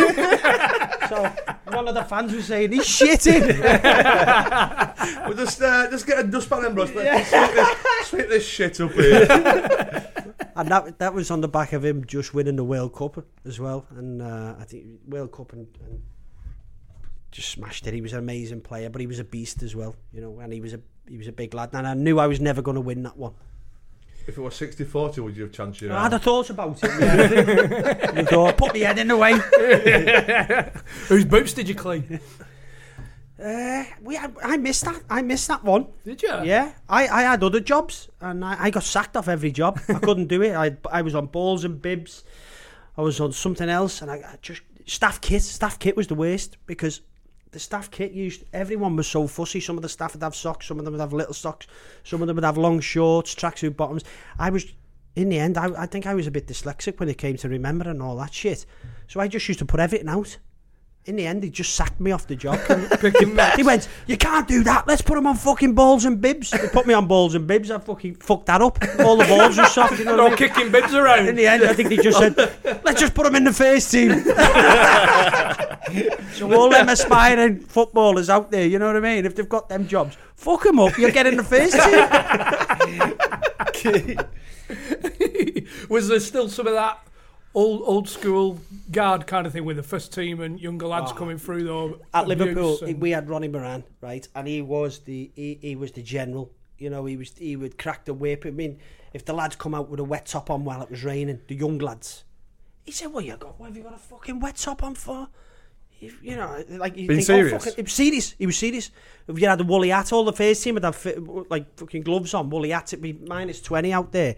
So 1.13 1.35
one 1.73 1.89
of 1.89 1.95
the 1.95 2.05
fans 2.05 2.33
was 2.33 2.47
saying, 2.47 2.73
he's 2.73 2.87
shitting. 2.99 3.43
We'll 5.27 5.37
just, 5.37 5.61
uh, 5.61 5.91
just 5.91 6.07
get 6.07 6.19
a 6.19 6.25
dustpan 6.25 6.65
and 6.65 6.75
brush. 6.75 6.95
Let's 6.95 7.29
sweep, 7.29 7.55
this, 7.55 8.07
sweep 8.09 8.29
this 8.29 8.47
shit 8.47 8.81
up 8.81 8.93
here. 8.93 9.27
and 10.57 10.69
that 10.69 10.99
that 10.99 11.15
was 11.15 11.31
on 11.31 11.41
the 11.41 11.49
back 11.49 11.73
of 11.73 11.85
him 11.85 12.05
just 12.05 12.35
winning 12.35 12.57
the 12.57 12.65
World 12.65 12.95
Cup 12.95 13.25
as 13.45 13.59
well. 13.59 13.87
And 13.97 14.21
uh, 14.23 14.55
I 14.59 14.65
think 14.65 14.87
World 15.07 15.33
Cup 15.33 15.53
and, 15.53 15.67
and 15.85 16.03
just 17.31 17.51
smashed 17.51 17.87
it. 17.87 17.95
He 17.95 18.01
was 18.01 18.13
an 18.13 18.19
amazing 18.19 18.61
player, 18.61 18.91
but 18.91 19.01
he 19.01 19.07
was 19.07 19.19
a 19.19 19.25
beast 19.25 19.63
as 19.63 19.75
well. 19.75 19.97
You 20.13 20.21
know, 20.21 20.41
and 20.41 20.53
he 20.53 20.61
was 20.61 20.75
a 20.75 20.81
he 21.09 21.19
was 21.19 21.29
a 21.29 21.33
big 21.33 21.55
lad. 21.55 21.71
And 21.73 21.87
I 21.87 21.95
knew 21.95 22.19
I 22.19 22.27
was 22.27 22.41
never 22.41 22.63
going 22.63 22.77
to 22.77 22.81
win 22.81 23.03
that 23.05 23.17
one. 23.17 23.35
If 24.27 24.39
it 24.39 24.41
was 24.41 24.55
60 24.55 24.85
40, 24.85 25.21
would 25.21 25.37
you 25.37 25.43
have 25.45 25.53
chanced 25.53 25.81
your 25.81 25.93
I 25.93 26.05
had 26.05 26.13
arm? 26.13 26.21
a 26.21 26.25
thought 26.25 26.51
about 26.51 26.79
it. 26.83 26.91
Yeah. 27.01 28.13
You 28.21 28.25
thought, 28.27 28.57
put 28.57 28.73
my 28.73 28.79
head 28.81 28.99
in 28.99 29.09
the 29.09 29.17
way. 29.17 29.33
Whose 31.09 31.25
boots 31.25 31.53
did 31.55 31.69
you 31.69 31.75
clean? 31.75 32.21
Uh, 33.43 33.85
we 34.01 34.15
had, 34.15 34.37
I 34.45 34.57
missed 34.57 34.85
that. 34.85 35.03
I 35.11 35.23
missed 35.23 35.49
that 35.49 35.65
one. 35.65 35.89
Did 36.05 36.23
you? 36.23 36.29
Yeah, 36.45 36.73
I, 36.89 37.09
I 37.09 37.23
had 37.23 37.43
other 37.43 37.59
jobs 37.61 38.09
and 38.21 38.45
I, 38.45 38.57
I 38.67 38.71
got 38.71 38.85
sacked 38.85 39.17
off 39.17 39.27
every 39.27 39.51
job. 39.51 39.81
I 39.89 39.95
couldn't 39.95 40.29
do 40.29 40.43
it. 40.43 40.55
I 40.55 40.77
I 40.91 41.03
was 41.03 41.15
on 41.17 41.27
balls 41.27 41.65
and 41.65 41.83
bibs. 41.83 42.23
I 42.97 43.01
was 43.01 43.19
on 43.21 43.33
something 43.33 43.69
else, 43.69 44.03
and 44.03 44.11
I, 44.11 44.17
I 44.17 44.37
just 44.43 44.63
staff 44.87 45.21
kit. 45.21 45.43
Staff 45.43 45.79
kit 45.81 45.97
was 45.97 46.07
the 46.07 46.15
worst 46.15 46.57
because 46.67 47.01
the 47.53 47.59
staff 47.59 47.91
kit 47.91 48.13
used. 48.13 48.45
Everyone 48.53 48.97
was 48.97 49.07
so 49.07 49.27
fussy. 49.27 49.61
Some 49.61 49.77
of 49.77 49.83
the 49.83 49.89
staff 49.89 50.15
would 50.15 50.23
have 50.23 50.35
socks. 50.35 50.67
Some 50.67 50.79
of 50.79 50.85
them 50.85 50.93
would 50.93 51.01
have 51.01 51.13
little 51.13 51.35
socks. 51.35 51.67
Some 52.03 52.21
of 52.23 52.27
them 52.27 52.37
would 52.37 52.45
have 52.45 52.59
long 52.59 52.81
shorts, 52.81 53.35
tracksuit 53.35 53.77
bottoms. 53.77 54.03
I 54.39 54.51
was. 54.51 54.73
In 55.15 55.29
the 55.29 55.39
end, 55.39 55.59
I, 55.59 55.83
I 55.83 55.85
think 55.85 56.07
I 56.07 56.15
was 56.15 56.27
a 56.27 56.31
bit 56.31 56.47
dyslexic 56.47 56.99
when 56.99 57.11
it 57.11 57.19
came 57.19 57.37
to 57.37 57.49
remembering 57.49 58.01
all 58.01 58.17
that 58.17 58.33
shit. 58.33 58.65
So 59.09 59.21
I 59.21 59.29
just 59.29 59.47
used 59.47 59.59
to 59.59 59.67
put 59.67 59.79
everything 59.79 60.09
out. 60.09 60.39
In 61.05 61.17
the 61.17 61.27
end, 61.27 61.43
they 61.43 61.51
just 61.51 61.75
sacked 61.75 61.99
me 61.99 62.13
off 62.13 62.29
the 62.29 62.37
job. 62.37 62.61
he 63.57 63.65
went, 63.65 63.89
you 64.07 64.17
can't 64.17 64.47
do 64.47 64.63
that. 64.63 64.87
Let's 64.87 65.03
put 65.03 65.19
him 65.19 65.27
on 65.27 65.35
fucking 65.35 65.75
balls 65.75 66.05
and 66.05 66.21
bibs. 66.21 66.53
They 66.53 66.69
put 66.69 66.87
me 66.87 66.95
on 66.95 67.09
balls 67.09 67.35
and 67.35 67.45
bibs. 67.45 67.73
I 67.73 67.79
fucking 67.79 68.15
fucked 68.17 68.47
that 68.47 68.63
up. 68.63 68.79
All 69.01 69.17
the 69.17 69.25
balls 69.25 69.59
were 69.59 69.65
soft. 69.65 69.99
You 69.99 70.05
know 70.05 70.13
what 70.13 70.21
I 70.21 70.23
No 70.23 70.29
mean? 70.29 70.39
kicking 70.39 70.71
bibs 70.71 70.95
around. 70.95 71.27
In 71.27 71.35
the 71.35 71.49
end, 71.49 71.65
I 71.65 71.73
think 71.73 71.89
they 71.89 71.97
just 71.97 72.19
said, 72.19 72.37
let's 72.85 73.01
just 73.01 73.15
put 73.15 73.27
him 73.27 73.35
in 73.35 73.43
the 73.43 73.53
first 73.53 73.91
team. 73.91 74.13
so 76.35 76.53
all 76.53 76.71
them 76.71 76.89
aspiring 76.89 77.59
footballers 77.59 78.31
out 78.31 78.53
there, 78.53 78.69
you 78.69 78.79
know 78.79 78.87
what 78.87 78.97
I 78.97 79.01
mean? 79.01 79.27
If 79.27 79.35
they've 79.35 79.49
got 79.49 79.69
them 79.69 79.89
jobs, 79.89 80.17
fuck 80.37 80.63
them 80.63 80.79
up. 80.79 80.97
You're 80.99 81.11
getting 81.11 81.37
the 81.37 81.43
first 81.43 81.75
team. 83.83 84.19
was 85.89 86.07
there 86.07 86.21
still 86.21 86.49
some 86.49 86.69
of 86.69 86.75
that 86.75 87.05
old 87.55 87.83
old 87.85 88.09
school 88.09 88.59
guard 88.91 89.27
kind 89.27 89.47
of 89.47 89.53
thing 89.53 89.65
with 89.65 89.77
the 89.77 89.83
first 89.83 90.13
team 90.13 90.41
and 90.41 90.61
younger 90.61 90.87
lads 90.87 91.13
oh. 91.13 91.15
coming 91.15 91.39
through 91.39 91.65
though 91.65 91.99
At 92.15 92.27
Liverpool, 92.27 92.79
and- 92.83 93.01
we 93.01 93.11
had 93.11 93.29
Ronnie 93.29 93.49
Moran, 93.49 93.85
right, 94.01 94.27
and 94.35 94.47
he 94.49 94.63
was 94.63 95.01
the 95.01 95.31
he, 95.35 95.59
he 95.61 95.77
was 95.77 95.93
the 95.93 96.03
general. 96.03 96.51
You 96.79 96.91
know, 96.91 97.05
he 97.05 97.17
was 97.17 97.33
he 97.37 97.57
would 97.57 97.79
crack 97.79 98.05
the 98.05 98.15
whip. 98.15 98.45
I 98.47 98.51
mean, 98.51 98.79
if 99.13 99.25
the 99.25 99.33
lads 99.33 99.57
come 99.57 99.75
out 99.75 99.89
with 99.89 100.01
a 100.01 100.05
wet 100.05 100.27
top 100.27 100.51
on 100.51 100.65
while 100.65 100.83
it 100.83 100.91
was 100.91 101.05
raining, 101.05 101.41
the 101.47 101.55
young 101.55 101.79
lads, 101.79 102.25
he 102.85 102.93
said, 102.93 103.13
"What 103.13 103.25
you 103.25 103.37
got? 103.37 103.59
What 103.61 103.67
have 103.67 103.77
you 103.77 103.83
got 103.83 103.95
a 103.95 103.99
fucking 103.99 104.41
wet 104.41 104.57
top 104.57 104.83
on 104.83 104.95
for?" 104.95 105.29
if- 106.03 106.23
you 106.23 106.37
know, 106.37 106.65
like 106.69 106.97
you 106.97 107.07
Being 107.07 107.19
think, 107.19 107.27
serious? 107.27 107.53
Oh, 107.55 107.59
fuck 107.59 107.69
it. 107.69 107.77
He 107.77 107.83
was 107.83 107.93
serious. 107.93 108.35
He 108.39 108.47
was 108.47 108.59
serious. 108.59 108.91
If 109.29 109.39
you 109.39 109.47
had 109.47 109.61
a 109.61 109.65
woolly 109.65 109.91
hat, 109.91 110.13
all 110.13 110.25
the 110.25 110.33
first 110.33 110.63
team 110.63 110.75
would 110.75 110.85
have 110.85 110.97
fit, 110.97 111.19
like 111.51 111.79
fucking 111.79 112.03
gloves 112.03 112.35
on, 112.35 112.51
woolly 112.51 112.71
hat. 112.71 112.93
It'd 112.93 113.03
be 113.03 113.13
minus 113.13 113.63
twenty 113.63 113.93
out 113.93 114.13
there. 114.13 114.37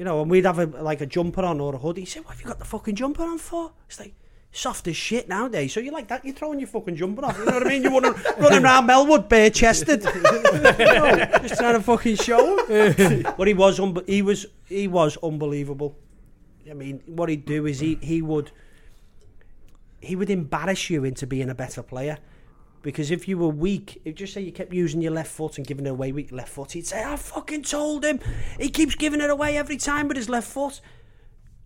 You 0.00 0.06
know, 0.06 0.22
and 0.22 0.30
we'd 0.30 0.46
have 0.46 0.58
a 0.58 0.64
like 0.64 1.02
a 1.02 1.06
jumper 1.06 1.42
on 1.42 1.60
or 1.60 1.74
a 1.74 1.78
hoodie. 1.78 2.00
He 2.00 2.06
said, 2.06 2.24
"What 2.24 2.30
have 2.30 2.40
you 2.40 2.46
got 2.46 2.58
the 2.58 2.64
fucking 2.64 2.94
jumper 2.94 3.22
on 3.22 3.36
for?" 3.36 3.72
It's 3.86 4.00
like 4.00 4.14
soft 4.50 4.88
as 4.88 4.96
shit 4.96 5.28
nowadays. 5.28 5.74
So 5.74 5.80
you 5.80 5.90
like 5.90 6.08
that? 6.08 6.24
You're 6.24 6.34
throwing 6.34 6.58
your 6.58 6.68
fucking 6.68 6.96
jumper 6.96 7.22
off. 7.22 7.36
You 7.36 7.44
know 7.44 7.52
what 7.52 7.66
I 7.66 7.68
mean? 7.68 7.82
You're 7.82 7.92
running, 7.92 8.14
running 8.38 8.64
around 8.64 8.88
Melwood 8.88 9.28
bare 9.28 9.50
chested, 9.50 10.00
just 11.42 11.60
trying 11.60 11.74
to 11.74 11.82
fucking 11.82 12.16
show 12.16 12.64
him. 12.64 13.26
but 13.36 13.46
he 13.46 13.52
was, 13.52 13.78
unbe- 13.78 14.08
he 14.08 14.22
was, 14.22 14.46
he 14.64 14.88
was 14.88 15.18
unbelievable. 15.22 15.98
I 16.70 16.72
mean, 16.72 17.02
what 17.04 17.28
he'd 17.28 17.44
do 17.44 17.66
is 17.66 17.80
he 17.80 17.98
he 18.00 18.22
would 18.22 18.52
he 20.00 20.16
would 20.16 20.30
embarrass 20.30 20.88
you 20.88 21.04
into 21.04 21.26
being 21.26 21.50
a 21.50 21.54
better 21.54 21.82
player. 21.82 22.16
Because 22.82 23.10
if 23.10 23.28
you 23.28 23.36
were 23.36 23.48
weak, 23.48 24.00
if 24.04 24.14
just 24.14 24.32
say 24.32 24.40
you 24.40 24.52
kept 24.52 24.72
using 24.72 25.02
your 25.02 25.12
left 25.12 25.30
foot 25.30 25.58
and 25.58 25.66
giving 25.66 25.86
it 25.86 25.90
away 25.90 26.12
with 26.12 26.30
your 26.30 26.38
left 26.38 26.50
foot, 26.50 26.72
he'd 26.72 26.86
say, 26.86 27.04
I 27.04 27.16
fucking 27.16 27.62
told 27.62 28.04
him. 28.04 28.20
He 28.58 28.70
keeps 28.70 28.94
giving 28.94 29.20
it 29.20 29.28
away 29.28 29.58
every 29.58 29.76
time 29.76 30.08
with 30.08 30.16
his 30.16 30.28
left 30.28 30.48
foot. 30.48 30.80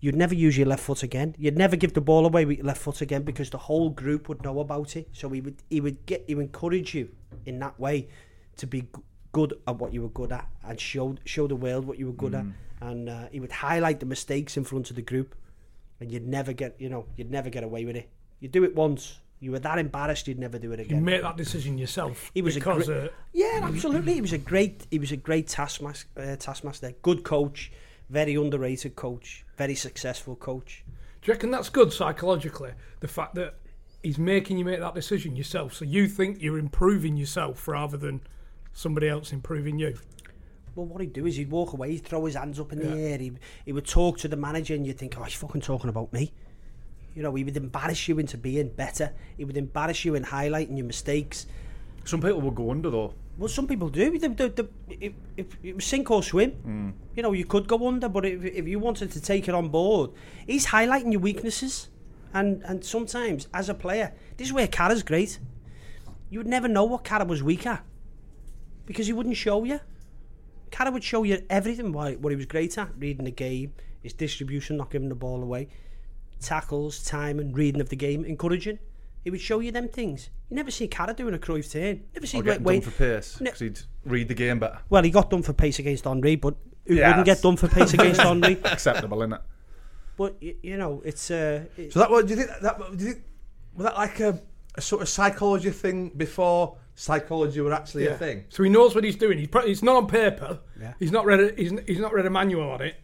You'd 0.01 0.17
never 0.17 0.35
use 0.35 0.59
your 0.59 0.67
left 0.67 0.83
foot 0.83 1.03
again. 1.03 1.35
You'd 1.39 1.57
never 1.57 1.77
give 1.77 1.95
the 1.95 2.01
ball 2.01 2.27
away 2.27 2.45
with 2.45 2.59
your 2.59 2.67
left 2.67 2.83
foot 2.83 3.01
again 3.01 3.23
because 3.23 3.49
the 3.49 3.59
whole 3.59 3.89
group 3.89 4.29
would 4.29 4.43
know 4.43 4.61
about 4.61 4.97
it. 4.97 5.09
So 5.13 5.31
he 5.31 5.41
would 5.41 5.63
he 5.71 5.81
would 5.81 6.05
get 6.05 6.25
he 6.27 6.35
would 6.35 6.47
encourage 6.47 6.95
you 6.95 7.09
in 7.47 7.59
that 7.61 7.81
way 7.81 8.09
to 8.57 8.67
be 8.67 8.87
good 9.33 9.55
at 9.67 9.77
what 9.77 9.95
you 9.95 10.03
were 10.03 10.11
good 10.11 10.31
at 10.31 10.47
and 10.63 10.79
show 10.79 11.17
show 11.25 11.47
the 11.47 11.57
world 11.57 11.87
what 11.87 11.99
you 11.99 12.07
were 12.07 12.13
good 12.13 12.35
at. 12.35 12.45
And 12.81 13.09
uh, 13.09 13.29
he 13.33 13.41
would 13.41 13.53
highlight 13.53 14.01
the 14.01 14.07
mistakes 14.07 14.59
in 14.59 14.65
front 14.65 14.91
of 14.91 14.97
the 14.97 15.03
group, 15.03 15.35
and 16.01 16.13
you'd 16.13 16.29
never 16.29 16.53
get 16.53 16.79
you 16.79 16.91
know 16.91 17.07
you'd 17.17 17.31
never 17.31 17.49
get 17.49 17.65
away 17.65 17.87
with 17.87 17.97
it. 17.97 18.11
You 18.41 18.49
do 18.49 18.63
it 18.63 18.75
once, 18.75 19.21
you 19.45 19.51
were 19.51 19.59
that 19.59 19.79
embarrassed 19.79 20.27
you'd 20.27 20.39
never 20.39 20.59
do 20.59 20.73
it 20.73 20.81
again. 20.81 20.99
You 20.99 21.05
make 21.05 21.21
that 21.21 21.37
decision 21.37 21.77
yourself. 21.77 22.31
He 22.33 22.41
was 22.41 22.57
a 22.57 22.61
because 22.61 22.87
gre- 22.87 22.93
uh, 22.95 23.09
Yeah, 23.35 23.61
absolutely. 23.63 24.15
He 24.15 24.21
was 24.23 24.33
a 24.33 24.39
great. 24.39 24.87
He 24.91 24.99
was 24.99 25.13
a 25.13 25.19
great 25.19 25.49
taskmaster. 25.49 26.09
Uh, 26.17 26.37
taskmaster, 26.37 26.93
good 27.03 27.25
coach, 27.25 27.71
very 28.09 28.35
underrated 28.37 28.97
coach, 28.97 29.45
very 29.59 29.75
successful 29.75 30.35
coach. 30.35 30.83
Do 31.21 31.29
you 31.31 31.35
reckon 31.35 31.51
that's 31.51 31.69
good 31.69 31.93
psychologically? 31.93 32.73
The 33.01 33.09
fact 33.09 33.35
that 33.35 33.57
he's 34.03 34.19
making 34.19 34.57
you 34.57 34.65
make 34.65 34.81
that 34.81 34.95
decision 34.95 35.37
yourself, 35.37 35.75
so 35.75 35.85
you 35.85 36.09
think 36.09 36.41
you're 36.41 36.59
improving 36.59 37.17
yourself 37.17 37.69
rather 37.69 37.99
than 37.99 38.23
somebody 38.73 39.09
else 39.09 39.31
improving 39.31 39.79
you. 39.79 39.99
Well, 40.75 40.87
what 40.87 41.01
he'd 41.01 41.13
do 41.13 41.27
is 41.27 41.37
he'd 41.37 41.51
walk 41.51 41.73
away, 41.73 41.93
he'd 41.93 42.05
throw 42.05 42.25
his 42.25 42.35
hands 42.35 42.59
up 42.59 42.73
in 42.73 42.81
the 42.81 42.91
air, 42.99 43.19
he, 43.19 43.33
he 43.65 43.73
would 43.73 43.87
talk 43.87 44.19
to 44.19 44.29
the 44.29 44.37
manager, 44.37 44.75
and 44.75 44.87
you'd 44.87 44.99
think, 44.99 45.17
oh, 45.19 45.23
he's 45.23 45.35
fucking 45.35 45.61
talking 45.61 45.89
about 45.89 46.13
me. 46.13 46.33
You 47.15 47.23
know, 47.23 47.35
he 47.35 47.45
would 47.45 47.57
embarrass 47.57 48.09
you 48.09 48.19
into 48.19 48.37
being 48.37 48.69
better. 48.69 49.13
He 49.37 49.45
would 49.45 49.57
embarrass 49.57 50.05
you 50.05 50.15
in 50.15 50.25
highlighting 50.25 50.77
your 50.77 50.87
mistakes. 50.87 51.47
Some 52.05 52.21
people 52.21 52.41
will 52.41 52.51
go 52.51 52.71
under 52.71 52.91
though. 52.91 53.15
Well, 53.37 53.49
some 53.49 53.67
people 53.67 53.89
do. 53.89 54.13
If, 54.13 55.13
if, 55.37 55.57
it 55.63 55.75
was 55.75 55.85
sink 55.85 56.11
or 56.11 56.23
swim. 56.23 56.51
Hmm. 56.53 56.91
You 57.17 57.23
know, 57.23 57.33
you 57.33 57.45
could 57.45 57.67
go 57.67 57.89
under, 57.89 58.09
but 58.09 58.25
if, 58.25 58.45
if 58.45 58.69
you 58.69 58.79
wanted 58.79 59.11
to 59.13 59.21
take 59.21 59.49
it 59.49 59.55
on 59.55 59.69
board, 59.69 60.11
he's 60.47 60.67
highlighting 60.67 61.13
your 61.13 61.21
weaknesses. 61.21 61.89
And 62.33 62.63
and 62.65 62.85
sometimes, 62.85 63.49
as 63.55 63.69
a 63.69 63.75
player, 63.75 64.13
this 64.37 64.49
is 64.49 64.53
where 64.53 64.67
Carra's 64.67 65.03
great. 65.03 65.39
You 66.31 66.41
would 66.41 66.49
never 66.49 66.69
know 66.69 66.85
what 66.85 67.05
Carra 67.05 67.25
was 67.25 67.43
weak 67.43 67.67
at 67.67 67.85
because 68.87 69.07
he 69.07 69.13
wouldn't 69.13 69.37
show 69.37 69.65
you. 69.65 69.81
Carra 70.71 70.91
would 70.91 71.05
show 71.05 71.23
you 71.23 71.43
everything 71.49 71.93
why, 71.93 72.15
what 72.15 72.31
he 72.31 72.37
was 72.37 72.47
great 72.47 72.77
at 72.77 72.91
reading 72.99 73.25
the 73.25 73.31
game, 73.31 73.73
his 74.03 74.13
distribution, 74.13 74.77
not 74.77 74.91
giving 74.91 75.09
the 75.09 75.15
ball 75.15 75.43
away, 75.43 75.69
tackles, 76.45 77.03
timing, 77.03 77.53
reading 77.53 77.81
of 77.81 77.89
the 77.89 77.97
game, 77.97 78.25
encouraging. 78.25 78.79
He 79.25 79.31
would 79.31 79.41
show 79.41 79.61
you 79.61 79.73
them 79.73 79.89
things. 79.89 80.29
You 80.51 80.57
never 80.57 80.71
see 80.71 80.87
Carra 80.87 81.15
doing 81.15 81.35
a 81.35 81.39
Cruyff 81.39 81.73
turn. 81.73 82.05
Never 82.15 82.27
see 82.27 82.41
Or 82.41 82.43
Wayne- 82.45 82.63
done 82.63 82.81
for 82.83 82.91
pace 82.91 83.41
No. 83.41 83.45
because 83.47 83.61
he'd 83.61 83.81
read 84.05 84.29
the 84.29 84.35
game 84.35 84.59
better. 84.59 84.79
well, 84.91 85.03
he 85.03 85.11
got 85.11 85.31
done 85.31 85.43
for 85.43 85.55
pace 85.55 85.79
against 85.79 86.07
Henri, 86.07 86.37
but 86.37 86.55
who 86.87 86.95
Yeah, 86.97 87.09
wouldn't 87.09 87.25
get 87.27 87.41
done 87.41 87.57
for 87.57 87.67
pace 87.69 87.95
against 87.95 88.21
Henri? 88.29 88.59
Acceptable, 88.65 89.23
isn't 89.23 89.33
it? 89.33 89.41
But 90.19 90.37
y- 90.43 90.55
you 90.63 90.77
know, 90.77 91.01
it's 91.05 91.31
uh, 91.31 91.65
it- 91.77 91.93
So 91.95 92.01
that 92.01 92.11
was. 92.11 92.25
Do 92.27 92.35
you 92.35 92.37
think 92.37 92.51
that? 92.61 92.79
Do 92.79 93.05
you 93.05 93.13
think 93.15 93.25
was 93.75 93.85
that 93.87 93.97
like 93.97 94.21
a, 94.21 94.39
a 94.77 94.81
sort 94.83 95.01
of 95.03 95.09
psychology 95.09 95.71
thing 95.71 96.11
before 96.11 96.77
psychology 96.95 97.61
were 97.63 97.73
actually 97.73 98.07
a 98.07 98.15
thing? 98.17 98.45
So 98.51 98.63
he 98.63 98.69
knows 98.71 98.95
what 98.95 99.03
he's 99.05 99.17
doing. 99.17 99.39
He's, 99.39 99.49
pro- 99.49 99.67
he's 99.67 99.83
not 99.83 99.97
on 99.97 100.07
paper. 100.07 100.61
Yeah. 100.81 100.93
He's 101.01 101.11
not 101.11 101.25
read. 101.25 101.41
A, 101.41 101.55
he's, 101.57 101.73
he's 101.87 101.99
not 101.99 102.13
read 102.13 102.27
a 102.27 102.31
manual 102.31 102.71
on 102.71 102.83
it. 102.83 102.95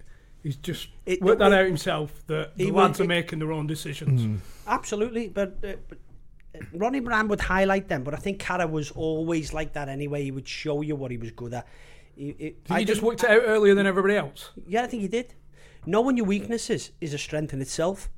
He's 0.42 0.56
just 0.56 0.88
It- 1.06 1.20
worked 1.20 1.38
that 1.40 1.52
it- 1.52 1.58
out 1.58 1.66
himself. 1.66 2.22
That 2.26 2.56
the 2.56 2.64
he 2.66 2.70
lads 2.70 2.98
would- 2.98 3.04
are 3.04 3.08
making 3.08 3.38
their 3.40 3.52
own 3.52 3.66
decisions. 3.66 4.40
absolutely. 4.66 5.28
But, 5.28 5.58
uh, 5.62 5.74
but 5.88 5.98
uh, 6.54 6.64
Ronnie 6.72 7.00
Moran 7.00 7.28
would 7.28 7.40
highlight 7.42 7.88
them, 7.88 8.02
but 8.04 8.14
I 8.14 8.16
think 8.16 8.38
Carra 8.40 8.66
was 8.66 8.90
always 8.90 9.52
like 9.52 9.74
that 9.74 9.88
anyway. 9.88 10.22
He 10.24 10.30
would 10.30 10.48
show 10.48 10.80
you 10.80 10.96
what 10.96 11.10
he 11.10 11.16
was 11.18 11.30
good 11.30 11.52
at. 11.54 11.66
He, 12.16 12.34
he, 12.38 12.50
Did 12.64 12.78
he 12.78 12.84
just 12.84 13.02
worked 13.02 13.22
it 13.24 13.30
out 13.30 13.42
earlier 13.44 13.74
than 13.74 13.86
everybody 13.86 14.16
else? 14.16 14.50
Yeah, 14.66 14.82
I 14.82 14.86
think 14.86 15.02
he 15.02 15.08
did. 15.08 15.34
Knowing 15.86 16.16
your 16.16 16.26
weaknesses 16.26 16.90
is 17.00 17.14
a 17.14 17.18
strength 17.18 17.52
in 17.52 17.60
itself. 17.62 18.10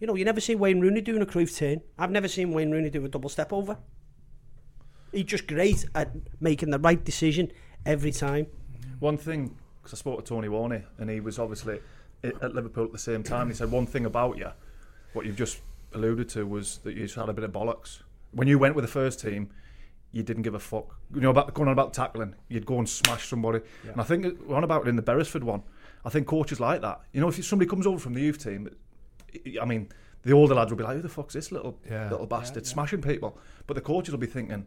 You 0.00 0.06
know, 0.06 0.14
you 0.14 0.24
never 0.24 0.40
see 0.40 0.54
Wayne 0.54 0.80
Rooney 0.80 1.00
doing 1.00 1.22
a 1.22 1.26
Cruyff 1.26 1.56
turn. 1.56 1.80
I've 1.98 2.10
never 2.10 2.28
seen 2.28 2.52
Wayne 2.52 2.70
Rooney 2.70 2.90
do 2.90 3.04
a 3.04 3.08
double 3.08 3.28
step 3.30 3.52
over. 3.52 3.78
He's 5.12 5.24
just 5.24 5.46
great 5.46 5.84
at 5.94 6.12
making 6.40 6.70
the 6.70 6.78
right 6.78 7.02
decision 7.02 7.52
every 7.86 8.10
time. 8.12 8.46
One 9.00 9.16
thing, 9.16 9.56
because 9.84 9.98
I 9.98 10.00
spoke 10.00 10.24
to 10.24 10.28
Tony 10.28 10.48
Warner, 10.48 10.84
and 10.98 11.10
he 11.10 11.20
was 11.20 11.38
obviously 11.38 11.80
at 12.22 12.54
Liverpool 12.54 12.84
at 12.86 12.92
the 12.92 12.98
same 12.98 13.22
time. 13.22 13.48
He 13.48 13.54
said 13.54 13.70
one 13.70 13.86
thing 13.86 14.06
about 14.06 14.38
you, 14.38 14.48
what 15.12 15.26
you've 15.26 15.36
just 15.36 15.60
alluded 15.92 16.28
to, 16.30 16.46
was 16.46 16.78
that 16.78 16.94
you 16.94 17.02
just 17.02 17.14
had 17.16 17.28
a 17.28 17.32
bit 17.34 17.44
of 17.44 17.52
bollocks. 17.52 18.00
When 18.32 18.48
you 18.48 18.58
went 18.58 18.74
with 18.74 18.84
the 18.84 18.90
first 18.90 19.20
team, 19.20 19.50
you 20.10 20.22
didn't 20.22 20.42
give 20.42 20.54
a 20.54 20.58
fuck. 20.58 20.96
You 21.14 21.20
know 21.20 21.30
about 21.30 21.52
going 21.54 21.68
on 21.68 21.72
about 21.72 21.92
tackling. 21.92 22.34
You'd 22.48 22.64
go 22.66 22.78
and 22.78 22.88
smash 22.88 23.28
somebody. 23.28 23.60
And 23.90 24.00
I 24.00 24.04
think 24.04 24.24
it- 24.24 24.48
we're 24.48 24.56
on 24.56 24.64
about 24.64 24.86
it 24.86 24.88
in 24.88 24.96
the 24.96 25.02
Beresford 25.02 25.44
one. 25.44 25.62
I 26.04 26.08
think 26.08 26.26
coaches 26.26 26.60
like 26.60 26.80
that. 26.82 27.00
You 27.12 27.20
know, 27.20 27.28
if 27.28 27.44
somebody 27.44 27.68
comes 27.68 27.86
over 27.86 27.98
from 27.98 28.14
the 28.14 28.20
youth 28.20 28.42
team, 28.42 28.68
I 29.60 29.64
mean, 29.64 29.88
the 30.22 30.32
older 30.32 30.54
lads 30.54 30.70
will 30.70 30.78
be 30.78 30.84
like, 30.84 30.96
"Who 30.96 31.02
the 31.02 31.08
fuck's 31.08 31.34
this 31.34 31.52
little 31.52 31.78
Yeah. 31.88 32.10
little 32.10 32.26
bastard 32.26 32.66
smashing 32.66 33.02
people?" 33.02 33.36
But 33.66 33.74
the 33.74 33.80
coaches 33.82 34.12
will 34.12 34.18
be 34.20 34.26
thinking, 34.26 34.66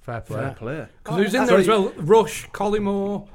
Fair 0.00 0.20
play. 0.22 0.38
"Fair 0.40 0.54
play." 0.54 0.86
Because 1.02 1.16
he 1.18 1.22
was 1.24 1.34
in 1.34 1.46
there 1.46 1.58
as 1.58 1.68
well. 1.68 1.92
Rush, 1.96 2.48
Collymore. 2.50 3.28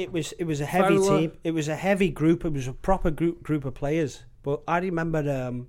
It 0.00 0.12
was 0.12 0.32
it 0.32 0.44
was 0.44 0.60
a 0.60 0.66
heavy 0.66 0.96
Fowler. 0.96 1.18
team. 1.18 1.32
It 1.44 1.50
was 1.52 1.68
a 1.68 1.76
heavy 1.76 2.10
group. 2.10 2.44
It 2.44 2.52
was 2.52 2.66
a 2.66 2.72
proper 2.72 3.10
group 3.10 3.42
group 3.42 3.64
of 3.64 3.74
players. 3.74 4.24
But 4.42 4.62
I 4.66 4.78
remember 4.78 5.18
um, 5.30 5.68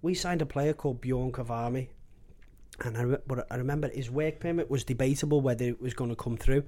we 0.00 0.14
signed 0.14 0.40
a 0.42 0.46
player 0.46 0.72
called 0.72 1.00
Bjorn 1.00 1.32
Kvarme, 1.32 1.88
and 2.80 2.96
I, 2.96 3.04
but 3.26 3.46
I 3.50 3.56
remember 3.56 3.88
his 3.88 4.10
work 4.10 4.40
permit 4.40 4.70
was 4.70 4.84
debatable 4.84 5.40
whether 5.42 5.66
it 5.66 5.80
was 5.80 5.94
going 5.94 6.10
to 6.10 6.16
come 6.16 6.36
through. 6.36 6.64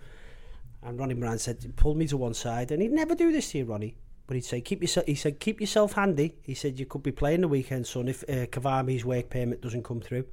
And 0.82 0.98
Ronnie 0.98 1.14
Moran 1.14 1.38
said, 1.38 1.74
"Pull 1.76 1.94
me 1.94 2.06
to 2.08 2.16
one 2.18 2.34
side," 2.34 2.70
and 2.70 2.82
he'd 2.82 2.92
never 2.92 3.14
do 3.14 3.32
this 3.32 3.52
to 3.52 3.58
you, 3.58 3.64
Ronnie. 3.64 3.96
But 4.26 4.34
he'd 4.34 4.44
say, 4.44 4.60
"Keep 4.60 4.82
yourself." 4.82 5.06
He 5.06 5.14
said, 5.14 5.40
"Keep 5.40 5.60
yourself 5.60 5.94
handy." 5.94 6.36
He 6.42 6.54
said, 6.54 6.78
"You 6.78 6.86
could 6.86 7.02
be 7.02 7.12
playing 7.12 7.40
the 7.40 7.48
weekend, 7.48 7.86
son, 7.86 8.08
if 8.08 8.22
uh, 8.24 8.46
Kvarme's 8.46 9.04
work 9.04 9.30
permit 9.30 9.62
doesn't 9.62 9.84
come 9.84 10.00
through." 10.00 10.26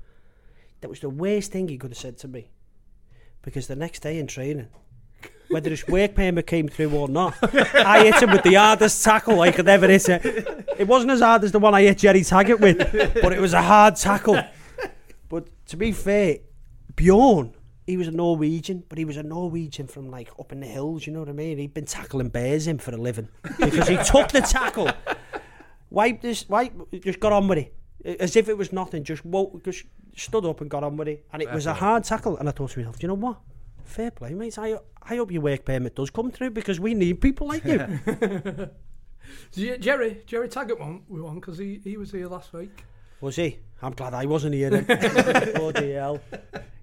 That 0.81 0.89
was 0.89 0.99
the 0.99 1.09
worst 1.09 1.51
thing 1.51 1.69
he 1.69 1.77
could 1.77 1.91
have 1.91 1.97
said 1.97 2.17
to 2.19 2.27
me, 2.27 2.49
because 3.41 3.67
the 3.67 3.75
next 3.75 4.01
day 4.01 4.17
in 4.19 4.27
training, 4.27 4.67
whether 5.51 5.69
his 5.69 5.87
work 5.87 6.15
permit 6.15 6.47
came 6.47 6.67
through 6.67 6.91
or 6.91 7.07
not. 7.07 7.35
I 7.75 8.05
hit 8.05 8.23
him 8.23 8.31
with 8.31 8.43
the 8.43 8.55
hardest 8.55 9.03
tackle 9.03 9.41
I 9.41 9.51
could 9.51 9.67
ever 9.67 9.87
hit 9.87 10.09
it. 10.09 10.65
It 10.77 10.87
wasn't 10.87 11.11
as 11.11 11.19
hard 11.21 11.43
as 11.43 11.51
the 11.51 11.59
one 11.59 11.75
I 11.75 11.83
hit 11.83 11.99
Gerry 11.99 12.23
Taggart 12.23 12.59
with, 12.59 12.77
but 13.21 13.33
it 13.33 13.39
was 13.39 13.53
a 13.53 13.61
hard 13.61 13.95
tackle. 13.95 14.41
But 15.29 15.47
to 15.67 15.77
be 15.77 15.91
fair, 15.91 16.37
Bjorn, 16.95 17.53
he 17.85 17.97
was 17.97 18.07
a 18.07 18.11
Norwegian, 18.11 18.83
but 18.89 18.97
he 18.97 19.05
was 19.05 19.17
a 19.17 19.23
Norwegian 19.23 19.87
from 19.87 20.09
like 20.09 20.29
up 20.39 20.51
in 20.51 20.59
the 20.59 20.67
hills, 20.67 21.05
you 21.05 21.13
know 21.13 21.19
what 21.19 21.29
I 21.29 21.33
mean? 21.33 21.57
He'd 21.57 21.73
been 21.73 21.85
tackling 21.85 22.29
bears 22.29 22.67
in 22.67 22.79
for 22.79 22.91
a 22.91 22.97
living 22.97 23.27
because 23.59 23.87
he 23.87 23.97
took 23.97 24.29
the 24.29 24.41
tackle, 24.41 24.89
wiped 25.89 26.21
this, 26.21 26.47
wipe, 26.47 26.73
just 27.01 27.19
got 27.19 27.33
on 27.33 27.47
with 27.47 27.57
it. 27.59 27.73
As 28.19 28.35
if 28.35 28.49
it 28.49 28.57
was 28.57 28.73
nothing, 28.73 29.03
just 29.03 29.23
woke, 29.23 29.63
just 29.63 29.83
stood 30.15 30.43
up 30.45 30.61
and 30.61 30.69
got 30.69 30.83
on 30.83 30.97
with 30.97 31.07
it. 31.07 31.25
And 31.31 31.41
it 31.41 31.51
was 31.51 31.67
a 31.67 31.73
hard 31.73 32.03
tackle. 32.03 32.37
And 32.37 32.49
I 32.49 32.51
thought 32.51 32.71
to 32.71 32.79
myself, 32.79 32.97
do 32.97 33.05
you 33.05 33.07
know 33.09 33.13
what? 33.13 33.39
Fair 33.91 34.09
play, 34.09 34.33
mate. 34.33 34.57
I, 34.57 34.77
I 35.03 35.17
hope 35.17 35.33
your 35.33 35.41
work 35.41 35.65
permit 35.65 35.95
does 35.95 36.09
come 36.09 36.31
through 36.31 36.51
because 36.51 36.79
we 36.79 36.93
need 36.93 37.19
people 37.19 37.47
like 37.47 37.65
you. 37.65 37.85
Gerry, 39.79 40.21
Gerry 40.25 40.47
Taggart 40.47 40.79
won. 40.79 41.01
We 41.09 41.19
won 41.19 41.35
because 41.35 41.57
he, 41.57 41.81
he 41.83 41.97
was 41.97 42.09
here 42.09 42.27
last 42.27 42.53
week. 42.53 42.85
Was 43.19 43.35
he? 43.35 43.59
I'm 43.81 43.91
glad 43.91 44.13
I 44.13 44.25
wasn't 44.25 44.53
here 44.53 44.69
then. 44.69 44.85
Bloody 45.55 45.91
hell. 45.91 46.21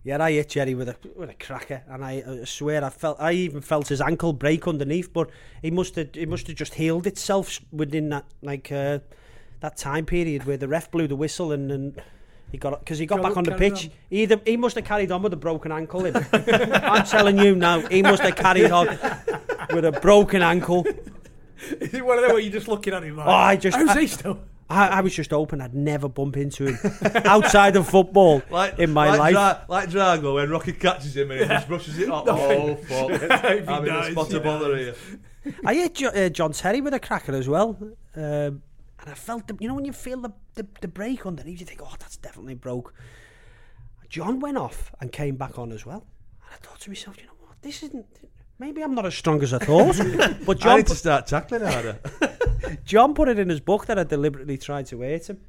Yeah, 0.05 0.23
I 0.23 0.33
hit 0.33 0.51
Gerry 0.51 0.75
with 0.75 0.91
a 0.91 0.97
with 1.17 1.31
a 1.31 1.35
cracker, 1.35 1.83
and 1.89 2.05
I, 2.05 2.23
I 2.27 2.45
swear 2.45 2.85
I 2.85 2.91
felt 2.91 3.19
I 3.19 3.33
even 3.33 3.63
felt 3.63 3.89
his 3.89 4.03
ankle 4.03 4.35
break 4.35 4.69
underneath, 4.69 5.11
but 5.11 5.31
he 5.63 5.71
must 5.71 5.97
have 5.97 6.11
it 6.15 6.29
must 6.29 6.47
have 6.49 6.57
just 6.57 6.75
healed 6.75 7.07
itself 7.07 7.59
within 7.73 8.11
that 8.11 8.27
like 8.43 8.71
uh, 8.71 8.99
that 9.61 9.79
time 9.79 10.05
period 10.05 10.45
where 10.45 10.59
the 10.59 10.69
ref 10.69 10.91
blew 10.91 11.09
the 11.09 11.17
whistle 11.17 11.53
and. 11.53 11.73
and 11.73 12.03
he 12.51 12.59
got 12.59 12.79
because 12.81 12.99
he 12.99 13.07
got 13.07 13.17
Got 13.21 13.29
back 13.29 13.37
on 13.37 13.45
the 13.45 13.53
pitch. 13.53 13.87
on. 13.87 13.91
He 14.11 14.23
Either 14.23 14.41
he 14.45 14.57
must 14.57 14.77
have 14.77 14.85
carried 14.85 15.11
on 15.13 15.23
with 15.23 15.33
a 15.33 15.37
broken 15.37 15.71
ankle. 15.73 16.05
Him. 16.05 16.17
I'm 16.33 17.05
telling 17.05 17.39
you 17.39 17.55
now, 17.55 17.81
he 17.89 18.03
must 18.03 18.23
have 18.23 18.37
carried 18.37 18.71
on 18.71 18.87
with 19.73 19.85
a 19.85 19.93
broken 20.01 20.43
ankle. 20.43 20.87
Is 21.81 21.93
it 21.95 22.05
one 22.05 22.19
of 22.19 22.23
them 22.25 22.33
where 22.33 22.41
you're 22.41 22.53
just 22.53 22.69
looking 22.69 22.95
at 22.95 23.03
him 23.03 23.17
like, 23.17 23.27
Oh, 23.27 23.31
I 23.31 23.57
just- 23.57 23.77
how's 23.77 23.89
I- 23.91 24.01
he 24.03 24.07
still? 24.07 24.39
I, 24.71 24.89
I 24.89 25.01
was 25.01 25.15
just 25.15 25.31
hoping 25.31 25.63
I'd 25.63 25.73
never 25.75 26.11
bump 26.11 26.37
into 26.37 26.67
him 26.67 26.79
outside 27.25 27.75
of 27.77 27.89
football 27.89 28.43
in 28.79 28.93
my 28.93 29.09
like 29.09 29.19
life. 29.19 29.33
Dra- 29.33 29.65
like 29.67 29.89
Drago 29.89 30.35
when 30.35 30.51
Rocky 30.51 30.75
catches 30.75 31.17
him 31.17 31.31
and 31.31 31.41
he 31.41 31.47
just 31.47 31.67
brushes 31.69 31.99
it 31.99 32.11
off. 32.11 32.27
Oh 32.29 32.77
fuck! 32.77 33.11
I'm 33.67 33.87
in 33.87 33.95
a 33.95 34.11
spot 34.11 34.31
of 34.35 34.43
bother 34.45 34.77
here. 34.77 34.95
I 35.65 35.73
hit 35.73 35.95
jo- 35.95 36.09
uh, 36.09 36.29
John 36.29 36.53
Terry 36.53 36.83
with 36.83 36.93
a 36.93 37.01
cracker 37.01 37.33
as 37.35 37.49
well. 37.49 37.79
Um, 38.15 38.61
and 39.09 39.15
I 39.15 39.19
felt, 39.19 39.47
the, 39.47 39.57
you 39.59 39.69
know, 39.69 39.75
when 39.75 39.87
you 39.87 39.95
feel 39.95 40.21
the, 40.21 40.33
the, 40.55 40.67
the 40.83 40.89
break 40.89 41.25
underneath, 41.25 41.61
you 41.61 41.65
think, 41.65 41.81
oh, 41.83 41.95
that's 41.99 42.19
definitely 42.19 42.55
broke. 42.55 42.93
John 44.11 44.39
went 44.39 44.59
off 44.59 44.95
and 45.01 45.11
came 45.11 45.37
back 45.37 45.59
on 45.59 45.73
as 45.73 45.87
well. 45.87 46.05
And 46.45 46.53
I 46.53 46.57
thought 46.57 46.79
to 46.81 46.91
myself, 46.91 47.17
you 47.19 47.25
know 47.25 47.33
what, 47.41 47.57
this 47.63 47.83
isn't. 47.85 48.05
Maybe 48.59 48.83
I'm 48.83 48.95
not 48.95 49.07
as 49.07 49.15
strong 49.15 49.43
as 49.43 49.55
I 49.55 49.61
thought. 49.61 49.97
but 50.45 50.59
I 50.59 50.61
John 50.61 50.77
need 50.77 50.87
to 50.89 50.91
put, 50.91 50.99
start 50.99 51.27
tackling 51.27 51.63
harder. 51.63 51.99
John 52.85 53.15
put 53.15 53.29
it 53.31 53.39
in 53.39 53.49
his 53.49 53.61
book 53.61 53.87
that 53.87 53.99
I 53.99 54.05
deliberately 54.05 54.59
tried 54.59 54.85
to 54.89 55.01
hurt 55.01 55.31
him. 55.31 55.41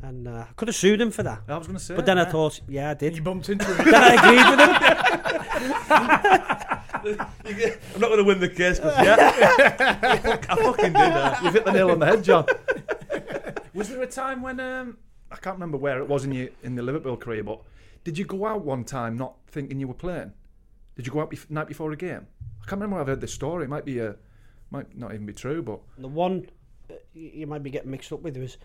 And 0.00 0.26
uh, 0.26 0.46
I 0.48 0.52
could 0.56 0.68
have 0.68 0.74
sued 0.74 0.98
him 0.98 1.10
for 1.10 1.24
that. 1.24 1.42
I 1.46 1.58
was 1.58 1.66
going 1.66 1.78
to 1.78 1.84
say. 1.84 1.94
But 1.94 2.06
then 2.06 2.18
I 2.18 2.24
thought, 2.24 2.58
yeah, 2.68 2.92
I 2.92 2.94
did. 2.94 3.16
You 3.16 3.22
bumped 3.22 3.50
into 3.50 3.66
him. 3.74 3.84
then 3.84 4.02
I 4.02 4.14
agreed 7.02 7.04
with 7.04 7.18
him. 7.18 7.26
I'm 7.94 8.00
not 8.00 8.08
going 8.08 8.18
to 8.18 8.24
win 8.24 8.40
the 8.40 8.48
case 8.48 8.78
because 8.78 9.04
yeah, 9.04 9.16
I 10.48 10.56
fucking 10.56 10.84
did 10.84 10.94
that. 10.94 11.42
You've 11.42 11.54
hit 11.54 11.64
the 11.64 11.72
nail 11.72 11.90
on 11.90 11.98
the 11.98 12.06
head, 12.06 12.24
John. 12.24 12.46
was 13.74 13.88
there 13.88 14.02
a 14.02 14.06
time 14.06 14.42
when 14.42 14.60
um, 14.60 14.98
I 15.30 15.36
can't 15.36 15.56
remember 15.56 15.78
where 15.78 15.98
it 15.98 16.08
was 16.08 16.24
in 16.24 16.32
your 16.32 16.48
in 16.62 16.74
the 16.74 16.82
Liverpool 16.82 17.16
career, 17.16 17.42
but 17.44 17.60
did 18.04 18.18
you 18.18 18.24
go 18.24 18.46
out 18.46 18.64
one 18.64 18.84
time 18.84 19.16
not 19.16 19.34
thinking 19.48 19.78
you 19.80 19.88
were 19.88 19.94
playing? 19.94 20.32
Did 20.96 21.06
you 21.06 21.12
go 21.12 21.20
out 21.20 21.30
bef- 21.30 21.50
night 21.50 21.68
before 21.68 21.90
a 21.92 21.96
game? 21.96 22.26
I 22.60 22.64
can't 22.66 22.72
remember. 22.72 22.94
where 22.94 23.02
I've 23.02 23.08
heard 23.08 23.20
this 23.20 23.32
story. 23.32 23.64
It 23.64 23.70
might 23.70 23.84
be 23.84 23.98
a, 23.98 24.16
might 24.70 24.96
not 24.96 25.12
even 25.14 25.26
be 25.26 25.32
true, 25.32 25.62
but 25.62 25.80
The 25.98 26.08
one 26.08 26.46
uh, 26.90 26.94
you 27.14 27.46
might 27.46 27.62
be 27.62 27.70
getting 27.70 27.90
mixed 27.90 28.12
up 28.12 28.20
with 28.22 28.36
was 28.36 28.58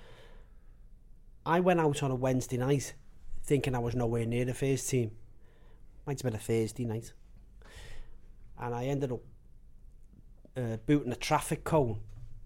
I 1.45 1.59
went 1.61 1.79
out 1.79 2.03
on 2.03 2.11
a 2.11 2.15
Wednesday 2.15 2.57
night 2.57 2.93
thinking 3.43 3.73
I 3.73 3.79
was 3.79 3.95
nowhere 3.95 4.25
near 4.25 4.43
the 4.43 4.53
first 4.53 4.89
team. 4.89 5.11
Might 6.05 6.19
have 6.19 6.31
been 6.31 6.35
a 6.39 6.43
Thursday 6.43 6.85
night. 6.85 7.13
And 8.60 8.74
I 8.74 8.86
ended 8.86 9.12
up 9.12 9.22
uh, 10.55 10.78
booting 10.86 11.12
a 11.12 11.16
traffic 11.16 11.64
cone 11.64 11.99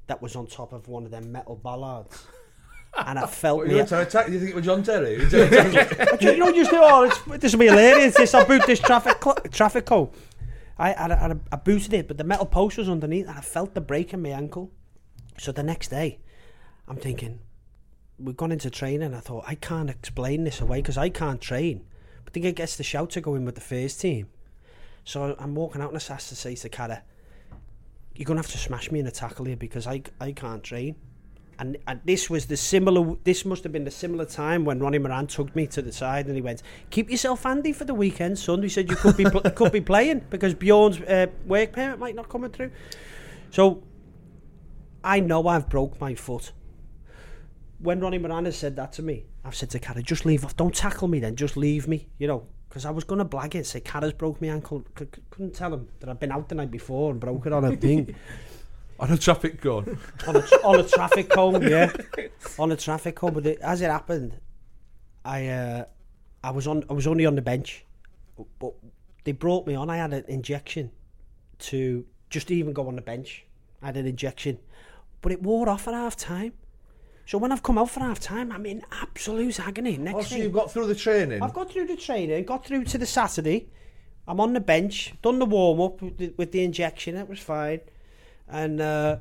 that 0.08 0.22
was 0.22 0.36
on 0.36 0.48
top 0.48 0.74
of 0.74 0.88
one 0.88 1.06
of 1.06 1.12
them 1.12 1.32
metal 1.32 1.56
bollards. 1.56 2.26
and 2.98 3.18
I 3.18 3.26
felt 3.26 3.60
What, 3.60 3.68
me. 3.68 3.78
you 3.78 3.84
were 3.84 4.02
attack? 4.02 4.28
You 4.30 4.40
think 4.40 4.52
it 4.52 4.56
was 4.56 4.66
John 4.66 4.84
Terry? 4.84 5.16
You 5.32 5.38
were 5.40 5.48
trying 5.48 5.72
to 5.72 6.04
attack- 6.04 6.22
you 6.22 6.38
know, 6.38 6.52
just 6.52 6.72
oh, 6.74 7.04
it's, 7.04 7.42
this 7.42 7.54
will 7.54 7.60
be 7.60 7.68
hilarious. 7.68 8.16
This 8.16 8.34
I 8.34 8.44
boot 8.44 8.66
this 8.66 8.80
traffic 8.80 9.18
cl- 9.24 9.38
traffic 9.52 9.86
cone. 9.86 10.10
I, 10.78 10.94
I, 10.94 11.28
I, 11.28 11.36
I 11.52 11.56
booted 11.58 11.94
it, 11.94 12.08
but 12.08 12.18
the 12.18 12.24
metal 12.24 12.46
post 12.46 12.78
was 12.78 12.90
underneath, 12.90 13.28
and 13.28 13.38
I 13.38 13.42
felt 13.42 13.74
the 13.76 13.82
break 13.82 14.14
in 14.14 14.22
my 14.22 14.30
ankle. 14.30 14.72
So 15.38 15.52
the 15.52 15.64
next 15.64 15.90
day, 15.90 16.20
I'm 16.88 16.98
thinking, 16.98 17.40
we've 18.20 18.36
gone 18.36 18.52
into 18.52 18.70
training. 18.70 19.14
I 19.14 19.20
thought 19.20 19.46
I 19.48 19.56
can't 19.56 19.90
explain 19.90 20.44
this 20.44 20.60
away 20.60 20.80
because 20.82 20.98
I 20.98 21.10
can't 21.10 21.40
train. 21.40 21.86
But 22.26 22.34
then 22.34 22.46
I 22.46 22.52
gets 22.52 22.76
the 22.76 22.84
shout 22.84 23.12
to 23.12 23.22
go 23.22 23.36
in 23.36 23.46
with 23.46 23.56
the 23.56 23.62
first 23.62 24.02
team. 24.02 24.28
So 25.04 25.36
I'm 25.40 25.56
walking 25.56 25.82
out 25.82 25.94
and 25.94 25.98
I 25.98 26.14
has 26.14 26.30
to 26.30 26.56
to 26.56 26.70
Carra, 26.70 27.04
you're 28.16 28.26
gonna 28.26 28.40
have 28.40 28.52
to 28.52 28.58
smash 28.58 28.92
me 28.92 29.00
in 29.00 29.08
a 29.08 29.12
tackle 29.12 29.46
here 29.46 29.56
because 29.56 29.88
I 29.88 30.04
I 30.20 30.32
can't 30.32 30.64
train. 30.64 30.96
And, 31.60 31.78
and 31.86 32.02
this 32.06 32.28
was 32.28 32.48
the 32.48 32.58
similar. 32.58 33.16
This 33.24 33.46
must 33.46 33.64
have 33.64 33.72
been 33.72 33.84
the 33.84 33.92
similar 33.92 34.26
time 34.26 34.66
when 34.66 34.80
Ronnie 34.80 34.98
Moran 34.98 35.28
took 35.28 35.56
me 35.56 35.68
to 35.68 35.82
the 35.84 35.92
side 35.92 36.26
and 36.26 36.36
he 36.36 36.42
went, 36.42 36.64
"Keep 36.90 37.12
yourself 37.12 37.44
handy 37.44 37.72
for 37.72 37.86
the 37.86 37.94
weekend, 37.94 38.40
son." 38.40 38.64
He 38.64 38.70
said 38.70 38.90
you 38.90 38.96
could 38.96 39.16
be 39.16 39.26
pl- 39.26 39.42
could 39.56 39.72
be 39.72 39.82
playing 39.82 40.26
because 40.32 40.56
Bjorn's 40.56 41.00
uh, 41.02 41.28
work 41.46 41.74
permit 41.74 42.00
might 42.00 42.16
not 42.16 42.30
coming 42.30 42.50
through. 42.50 42.72
So 43.52 43.84
I 45.04 45.20
know 45.20 45.48
I've 45.48 45.70
broke 45.70 46.02
my 46.02 46.16
foot. 46.16 46.52
When 47.78 48.00
Ronnie 48.00 48.18
Moran 48.18 48.46
has 48.46 48.58
said 48.58 48.76
that 48.78 48.94
to 48.94 49.04
me, 49.04 49.26
I've 49.46 49.56
said 49.56 49.70
to 49.72 49.80
Carra, 49.80 50.02
"Just 50.02 50.26
leave 50.26 50.44
off. 50.44 50.56
Don't 50.56 50.74
tackle 50.74 51.08
me. 51.08 51.20
Then 51.20 51.36
just 51.36 51.58
leave 51.58 51.88
me." 51.88 52.08
You 52.18 52.28
know, 52.28 52.48
because 52.72 52.86
I 52.86 52.90
was 52.90 53.04
gonna 53.04 53.26
blag 53.26 53.54
it, 53.56 53.66
say 53.66 53.82
Carra's 53.82 54.14
broke 54.14 54.42
my 54.42 54.48
ankle. 54.48 54.82
C- 54.98 55.06
couldn't 55.30 55.54
tell 55.54 55.74
him 55.74 55.90
that 56.00 56.08
I'd 56.10 56.22
been 56.22 56.32
out 56.32 56.48
the 56.48 56.56
night 56.56 56.72
before 56.72 57.12
and 57.12 57.20
broke 57.20 57.46
it 57.46 57.52
on 57.52 57.66
a 57.66 57.76
thing. 57.86 58.16
on 58.98 59.12
a 59.12 59.18
traffic 59.18 59.60
cone. 59.60 59.98
on 60.26 60.38
a, 60.38 60.40
on 60.64 60.80
a 60.80 60.88
traffic 60.88 61.30
cone, 61.30 61.62
yeah, 61.68 61.92
on 62.58 62.72
a 62.72 62.78
traffic 62.78 63.18
cone. 63.18 63.34
But 63.34 63.46
it, 63.46 63.60
as 63.60 63.82
it 63.82 63.90
happened, 63.90 64.40
I 65.26 65.48
uh, 65.48 65.84
I 66.42 66.52
was 66.52 66.66
on 66.66 66.86
I 66.90 66.94
was 66.94 67.08
only 67.08 67.26
on 67.26 67.36
the 67.36 67.42
bench, 67.42 67.84
but 68.58 68.72
they 69.26 69.34
brought 69.34 69.68
me 69.68 69.76
on. 69.76 69.90
I 69.90 69.98
had 69.98 70.14
an 70.14 70.24
injection 70.30 70.92
to 71.60 72.06
just 72.30 72.52
even 72.52 72.72
go 72.72 72.88
on 72.88 72.96
the 72.96 73.02
bench. 73.02 73.44
I 73.82 73.88
had 73.88 73.98
an 73.98 74.08
injection, 74.08 74.60
but 75.22 75.34
it 75.34 75.44
wore 75.44 75.68
off 75.68 75.90
at 75.90 75.94
half 75.94 76.16
time. 76.16 76.54
So 77.26 77.38
when 77.38 77.52
I've 77.52 77.64
come 77.64 77.78
out 77.78 77.90
for 77.90 78.02
half 78.02 78.20
time, 78.20 78.52
I'm 78.52 78.66
in 78.66 78.84
absolute 78.92 79.60
agony. 79.60 79.98
Next 79.98 80.16
Oh, 80.16 80.22
so 80.22 80.30
thing, 80.30 80.44
you've 80.44 80.54
got 80.54 80.72
through 80.72 80.88
the 80.88 80.96
training. 80.96 81.42
I've 81.42 81.54
got 81.54 81.72
through 81.72 81.88
the 81.88 81.96
training, 81.96 82.44
got 82.46 82.66
through 82.66 82.84
to 82.86 82.98
the 82.98 83.06
Saturday. 83.06 83.68
I'm 84.28 84.40
on 84.40 84.54
the 84.54 84.60
bench, 84.60 85.14
done 85.22 85.40
the 85.40 85.46
warm 85.46 85.82
up 85.82 86.02
with 86.02 86.18
the, 86.18 86.34
with 86.38 86.52
the 86.52 86.64
injection. 86.64 87.16
It 87.16 87.28
was 87.28 87.40
fine, 87.40 87.80
and 88.48 88.80
uh, 88.82 89.18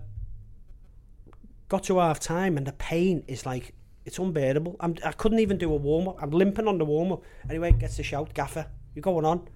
got 1.68 1.84
to 1.84 1.98
half 1.98 2.20
time, 2.20 2.56
and 2.56 2.66
the 2.66 2.72
pain 2.72 3.24
is 3.28 3.46
like 3.46 3.74
it's 4.04 4.18
unbearable. 4.18 4.76
I'm, 4.80 4.96
I 5.04 5.12
couldn't 5.12 5.38
even 5.38 5.56
do 5.58 5.72
a 5.72 5.76
warm 5.76 6.08
up. 6.08 6.22
I'm 6.22 6.30
limping 6.30 6.66
on 6.66 6.78
the 6.78 6.84
warm 6.84 7.12
up. 7.12 7.22
Anyway, 7.48 7.72
gets 7.72 7.96
the 7.96 8.02
shout, 8.02 8.34
Gaffer, 8.34 8.66
you're 8.94 9.02
going 9.02 9.24
on. 9.24 9.48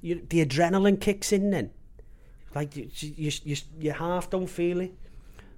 You, 0.00 0.22
the 0.28 0.44
adrenaline 0.44 1.00
kicks 1.00 1.32
in 1.32 1.50
then, 1.50 1.70
like 2.54 2.76
you, 2.76 2.88
you, 3.00 3.30
you, 3.44 3.56
you 3.78 3.92
half 3.92 4.30
don't 4.30 4.46
feel 4.46 4.80
it. 4.80 4.94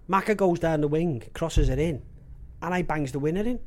Macca 0.09 0.37
goes 0.37 0.59
down 0.59 0.81
the 0.81 0.89
wing, 0.89 1.23
crosses 1.35 1.69
it 1.69 1.79
in, 1.79 2.03
and 2.63 2.73
I 2.75 2.83
bangs 2.83 3.13
the 3.13 3.19
winner 3.19 3.43
in. 3.43 3.59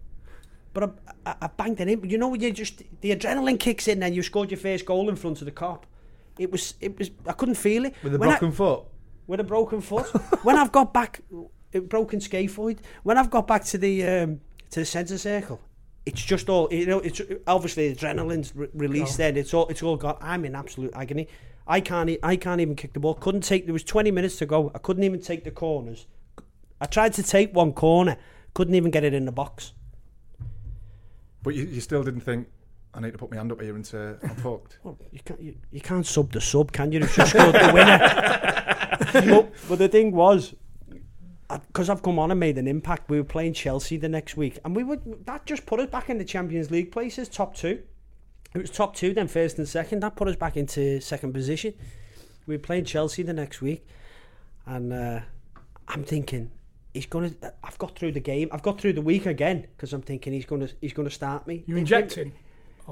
But 0.74 0.84
I, 1.26 1.32
I, 1.32 1.36
I 1.44 1.48
banged 1.48 1.82
it 1.82 1.88
in. 1.88 2.10
You 2.10 2.18
know, 2.18 2.34
you 2.34 2.52
just 2.52 2.84
the 3.02 3.16
adrenaline 3.16 3.60
kicks 3.60 3.88
in, 3.88 4.02
and 4.04 4.16
you 4.16 4.22
scored 4.24 4.52
your 4.52 4.60
first 4.60 4.86
goal 4.86 5.10
in 5.10 5.16
front 5.16 5.42
of 5.42 5.46
the 5.46 5.52
Kop. 5.52 5.84
It 6.38 6.52
was, 6.52 6.76
it 6.80 6.98
was. 6.98 7.12
I 7.28 7.34
couldn't 7.34 7.56
feel 7.56 7.86
it 7.86 7.96
with 8.04 8.16
a 8.16 8.18
When 8.18 8.30
I- 8.30 8.34
broken 8.40 8.52
foot. 8.56 8.84
with 9.28 9.40
a 9.40 9.44
broken 9.44 9.82
foot. 9.82 10.06
when 10.44 10.56
I've 10.58 10.72
got 10.72 10.94
back, 10.94 11.22
a 11.74 11.80
broken 11.80 12.20
scaphoid. 12.20 12.80
When 13.04 13.18
I've 13.18 13.30
got 13.30 13.48
back 13.48 13.66
to 13.66 13.78
the 13.78 14.08
um, 14.08 14.42
to 14.70 14.80
the 14.82 14.86
centre 14.86 15.18
circle, 15.18 15.60
it's 16.06 16.24
just 16.24 16.48
all 16.48 16.70
you 16.72 16.86
know. 16.86 17.00
It's 17.00 17.20
obviously 17.48 17.94
adrenaline's 17.94 18.56
re- 18.56 18.70
released. 18.74 19.18
Then 19.18 19.36
it's 19.36 19.54
all 19.54 19.68
it's 19.68 19.84
all 19.84 19.98
gone. 19.98 20.18
I'm 20.22 20.46
in 20.46 20.56
absolute 20.56 20.92
agony. 20.96 21.28
I 21.68 21.82
can't. 21.82 22.10
I 22.24 22.36
can't 22.38 22.62
even 22.62 22.76
kick 22.76 22.94
the 22.94 23.00
ball. 23.02 23.16
Couldn't 23.16 23.42
take. 23.42 23.66
There 23.66 23.74
was 23.74 23.84
20 23.84 24.10
minutes 24.12 24.38
to 24.38 24.46
go. 24.46 24.72
I 24.74 24.78
couldn't 24.80 25.04
even 25.04 25.20
take 25.20 25.44
the 25.44 25.52
corners. 25.52 26.08
I 26.82 26.86
tried 26.86 27.14
to 27.14 27.24
take 27.24 27.54
one 27.54 27.74
corner. 27.74 28.18
Couldn't 28.54 28.76
even 28.76 28.92
get 28.92 29.04
it 29.04 29.14
in 29.14 29.26
the 29.26 29.32
box. 29.32 29.74
but 31.44 31.56
you, 31.56 31.66
you 31.66 31.82
still 31.82 32.04
didn't 32.04 32.22
think 32.22 32.48
I 32.94 33.02
need 33.02 33.12
to 33.12 33.18
put 33.18 33.32
my 33.32 33.38
hand 33.38 33.52
up 33.52 33.62
here 33.62 33.76
and 33.76 33.86
say 33.86 34.16
I'm 34.24 34.36
fucked. 34.36 34.80
Well, 34.84 34.98
you 35.12 35.20
can't 35.24 35.42
you, 35.42 35.56
you 35.72 35.82
can't 35.82 36.06
sub 36.06 36.32
the 36.32 36.42
sub, 36.42 36.72
can 36.72 36.92
you? 36.92 37.00
If 37.02 37.18
you 37.18 37.26
scored 37.26 37.56
the 37.56 37.72
winner. 37.74 38.00
but, 39.32 39.54
but 39.68 39.80
the 39.80 39.88
thing 39.88 40.12
was, 40.12 40.56
because 41.68 41.90
I've 41.90 42.02
come 42.02 42.18
on 42.20 42.32
and 42.32 42.40
made 42.40 42.58
an 42.58 42.68
impact, 42.68 43.10
we 43.10 43.18
were 43.18 43.26
playing 43.26 43.54
Chelsea 43.54 43.98
the 43.98 44.10
next 44.10 44.38
week, 44.38 44.58
and 44.66 44.76
we 44.76 44.84
would 44.84 45.26
that 45.26 45.46
just 45.46 45.66
put 45.66 45.80
us 45.80 45.90
back 45.90 46.10
in 46.10 46.18
the 46.18 46.26
Champions 46.26 46.72
League 46.72 46.92
places, 46.92 47.30
top 47.30 47.56
two. 47.56 47.82
It 48.56 48.58
was 48.58 48.72
top 48.72 48.96
two, 48.96 49.14
then 49.14 49.28
first 49.28 49.60
and 49.60 49.68
second. 49.68 50.02
That 50.02 50.16
put 50.16 50.28
us 50.28 50.36
back 50.36 50.58
into 50.58 51.00
second 51.02 51.34
position. 51.34 51.76
We 52.48 52.56
were 52.56 52.60
playing 52.62 52.86
Chelsea 52.86 53.22
the 53.22 53.34
next 53.34 53.62
week, 53.62 53.86
and 54.66 54.92
uh, 54.92 55.20
I'm 55.88 56.04
thinking 56.04 56.50
he's 56.94 57.06
gonna. 57.06 57.32
I've 57.64 57.78
got 57.78 57.98
through 57.98 58.14
the 58.14 58.20
game. 58.20 58.50
I've 58.52 58.62
got 58.62 58.80
through 58.80 58.94
the 58.94 59.02
week 59.02 59.26
again 59.26 59.68
because 59.76 59.94
I'm 59.94 60.02
thinking 60.02 60.34
he's 60.34 60.46
gonna. 60.46 60.70
He's 60.82 60.94
gonna 60.94 61.10
start 61.10 61.48
me. 61.48 61.64
You 61.68 61.78
injecting? 61.78 62.34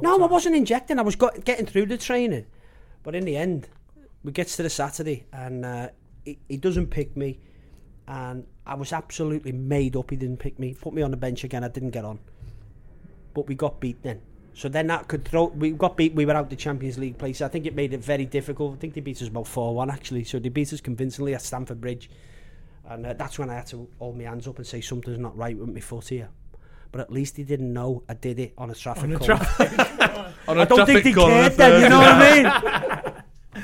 No, 0.01 0.21
I 0.21 0.27
wasn't 0.27 0.55
injecting. 0.55 0.99
I 0.99 1.01
was 1.01 1.15
got, 1.15 1.43
getting 1.43 1.65
through 1.65 1.87
the 1.87 1.97
training, 1.97 2.45
but 3.03 3.15
in 3.15 3.25
the 3.25 3.35
end, 3.35 3.67
we 4.23 4.31
gets 4.31 4.55
to 4.57 4.63
the 4.63 4.69
Saturday 4.69 5.25
and 5.33 5.65
uh, 5.65 5.89
he, 6.23 6.37
he 6.47 6.57
doesn't 6.57 6.87
pick 6.87 7.17
me, 7.17 7.39
and 8.07 8.45
I 8.65 8.75
was 8.75 8.93
absolutely 8.93 9.53
made 9.53 9.95
up. 9.95 10.11
He 10.11 10.17
didn't 10.17 10.37
pick 10.37 10.59
me. 10.59 10.75
Put 10.75 10.93
me 10.93 11.01
on 11.01 11.11
the 11.11 11.17
bench 11.17 11.43
again. 11.43 11.63
I 11.63 11.69
didn't 11.69 11.91
get 11.91 12.05
on, 12.05 12.19
but 13.33 13.47
we 13.47 13.55
got 13.55 13.79
beat 13.79 14.03
then. 14.03 14.21
So 14.53 14.67
then 14.69 14.87
that 14.87 15.07
could 15.07 15.23
throw. 15.23 15.45
We 15.45 15.71
got 15.71 15.97
beat. 15.97 16.13
We 16.15 16.25
were 16.25 16.33
out 16.33 16.49
the 16.49 16.55
Champions 16.55 16.97
League 16.97 17.17
place. 17.17 17.41
I 17.41 17.47
think 17.47 17.65
it 17.65 17.75
made 17.75 17.93
it 17.93 18.03
very 18.03 18.25
difficult. 18.25 18.73
I 18.73 18.77
think 18.77 18.95
they 18.95 19.01
beat 19.01 19.21
us 19.21 19.27
about 19.27 19.47
four 19.47 19.75
one 19.75 19.89
actually. 19.89 20.23
So 20.23 20.39
they 20.39 20.49
beat 20.49 20.73
us 20.73 20.81
convincingly 20.81 21.35
at 21.35 21.41
Stamford 21.41 21.79
Bridge, 21.79 22.09
and 22.87 23.05
uh, 23.05 23.13
that's 23.13 23.37
when 23.39 23.49
I 23.49 23.55
had 23.55 23.67
to 23.67 23.87
hold 23.99 24.17
my 24.17 24.23
hands 24.23 24.47
up 24.47 24.57
and 24.57 24.65
say 24.65 24.81
something's 24.81 25.19
not 25.19 25.37
right 25.37 25.57
with 25.57 25.69
my 25.69 25.79
foot 25.79 26.07
here. 26.09 26.29
But 26.91 27.01
at 27.01 27.11
least 27.11 27.35
he 27.37 27.43
didn't 27.43 27.71
know 27.73 28.03
I 28.07 28.13
did 28.13 28.39
it 28.39 28.53
on 28.57 28.69
a 28.69 28.75
traffic 28.75 29.03
On 29.03 29.13
a 29.13 29.19
cone. 29.19 29.27
traffic. 29.27 29.71
On 30.47 30.57
a 30.57 30.61
I 30.61 30.65
don't 30.65 30.85
think 30.85 31.03
traffic 31.03 31.03
they 31.03 31.11
cone 31.13 31.31
on 31.31 31.37
a 31.43 31.49
cared 31.49 31.57
then, 31.57 31.81
you 31.81 31.89
know 31.89 31.99
what 31.99 32.13
I 32.13 33.03
mean? 33.03 33.13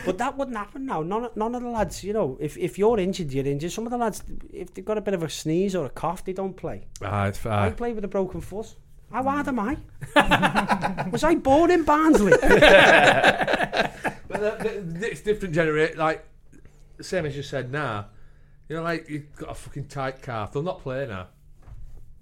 but 0.05 0.17
that 0.17 0.37
wouldn't 0.37 0.57
happen 0.57 0.85
now. 0.85 1.01
None, 1.01 1.23
of- 1.25 1.37
none 1.37 1.55
of 1.55 1.61
the 1.61 1.69
lads, 1.69 2.03
you 2.03 2.11
know, 2.11 2.37
if, 2.41 2.57
if 2.57 2.77
you're 2.77 2.99
injured, 2.99 3.31
you're 3.31 3.45
injured. 3.45 3.71
Some 3.71 3.85
of 3.85 3.91
the 3.91 3.97
lads, 3.97 4.21
if 4.51 4.73
they've 4.73 4.83
got 4.83 4.97
a 4.97 5.01
bit 5.01 5.13
of 5.13 5.23
a 5.23 5.29
sneeze 5.29 5.75
or 5.75 5.85
a 5.85 5.89
cough, 5.89 6.25
they 6.25 6.33
don't 6.33 6.55
play. 6.57 6.87
Ah, 7.01 7.27
it's 7.27 7.45
I 7.45 7.69
play 7.69 7.93
with 7.93 8.03
a 8.03 8.09
broken 8.09 8.41
foot. 8.41 8.75
How 9.13 9.23
hard 9.23 9.47
am 9.47 9.59
I? 9.59 9.77
Was 11.11 11.23
I 11.23 11.35
born 11.35 11.71
in 11.71 11.83
Barnsley? 11.83 12.31
But 12.41 12.41
the, 14.29 14.83
the, 14.83 15.11
it's 15.11 15.21
different 15.21 15.53
generation. 15.53 15.97
Like 15.97 16.25
same 16.99 17.25
as 17.25 17.37
you 17.37 17.43
said 17.43 17.71
now. 17.71 18.07
You 18.69 18.77
know, 18.77 18.83
like 18.83 19.09
you've 19.09 19.35
got 19.35 19.51
a 19.51 19.53
fucking 19.53 19.87
tight 19.87 20.21
calf. 20.21 20.53
They'll 20.53 20.63
not 20.63 20.81
play 20.81 21.05
now. 21.07 21.27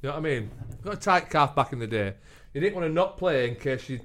You 0.01 0.09
know 0.09 0.15
what 0.15 0.19
I 0.19 0.21
mean? 0.21 0.51
Got 0.83 0.93
a 0.95 0.97
tight 0.97 1.29
calf 1.29 1.55
back 1.55 1.73
in 1.73 1.79
the 1.79 1.87
day. 1.87 2.15
You 2.53 2.61
didn't 2.61 2.75
want 2.75 2.87
to 2.87 2.93
not 2.93 3.17
play 3.17 3.47
in 3.47 3.55
case 3.55 3.87
your 3.87 3.99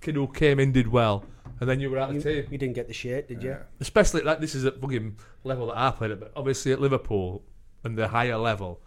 kid 0.00 0.14
who 0.14 0.28
came 0.28 0.60
in 0.60 0.72
did 0.72 0.88
well, 0.88 1.24
and 1.60 1.68
then 1.68 1.80
you 1.80 1.90
were 1.90 1.98
out 1.98 2.10
of 2.10 2.22
the 2.22 2.42
team. 2.42 2.46
you 2.50 2.58
didn't 2.58 2.74
get 2.74 2.86
the 2.86 2.94
shirt, 2.94 3.28
did 3.28 3.42
you? 3.42 3.56
Especially 3.80 4.22
like 4.22 4.40
this 4.40 4.54
is 4.54 4.64
at 4.64 4.80
fucking 4.80 5.16
level 5.44 5.68
that 5.68 5.78
I 5.78 5.90
played 5.90 6.10
at, 6.10 6.20
but 6.20 6.32
obviously 6.36 6.72
at 6.72 6.80
Liverpool 6.80 7.42
and 7.82 7.96
the 7.96 8.08
higher 8.08 8.36
level, 8.36 8.80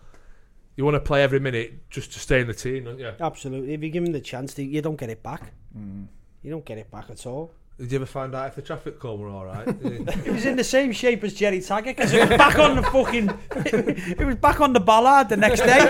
you 0.75 0.85
want 0.85 0.95
to 0.95 0.99
play 0.99 1.23
every 1.23 1.39
minute 1.39 1.89
just 1.89 2.13
to 2.13 2.19
stay 2.19 2.39
in 2.41 2.47
the 2.47 2.53
team, 2.53 2.85
don't 2.85 2.99
you? 2.99 3.11
Absolutely. 3.19 3.73
If 3.73 3.83
you 3.83 3.89
give 3.89 4.03
him 4.03 4.13
the 4.13 4.21
chance, 4.21 4.53
to, 4.53 4.63
you 4.63 4.81
don't 4.81 4.95
get 4.95 5.09
it 5.09 5.21
back. 5.21 5.53
Mm. 5.77 6.07
You 6.41 6.51
don't 6.51 6.65
get 6.65 6.77
it 6.77 6.89
back 6.89 7.09
at 7.09 7.25
all. 7.25 7.53
Did 7.79 7.91
you 7.91 7.97
ever 7.97 8.05
find 8.05 8.35
out 8.35 8.49
if 8.49 8.55
the 8.55 8.61
traffic 8.61 8.99
cone 8.99 9.19
were 9.19 9.29
all 9.29 9.45
right? 9.45 9.67
Yeah. 9.81 10.19
It 10.25 10.31
was 10.31 10.45
in 10.45 10.55
the 10.55 10.63
same 10.63 10.91
shape 10.91 11.23
as 11.23 11.33
Gerry 11.33 11.61
Taggart 11.61 11.95
because 11.95 12.13
it 12.13 12.29
was 12.29 12.37
back 12.37 12.59
on 12.59 12.75
the 12.75 12.83
fucking. 12.83 13.29
It 14.19 14.25
was 14.25 14.35
back 14.35 14.61
on 14.61 14.73
the 14.73 14.79
ballard 14.79 15.29
the 15.29 15.37
next 15.37 15.61
day. 15.61 15.81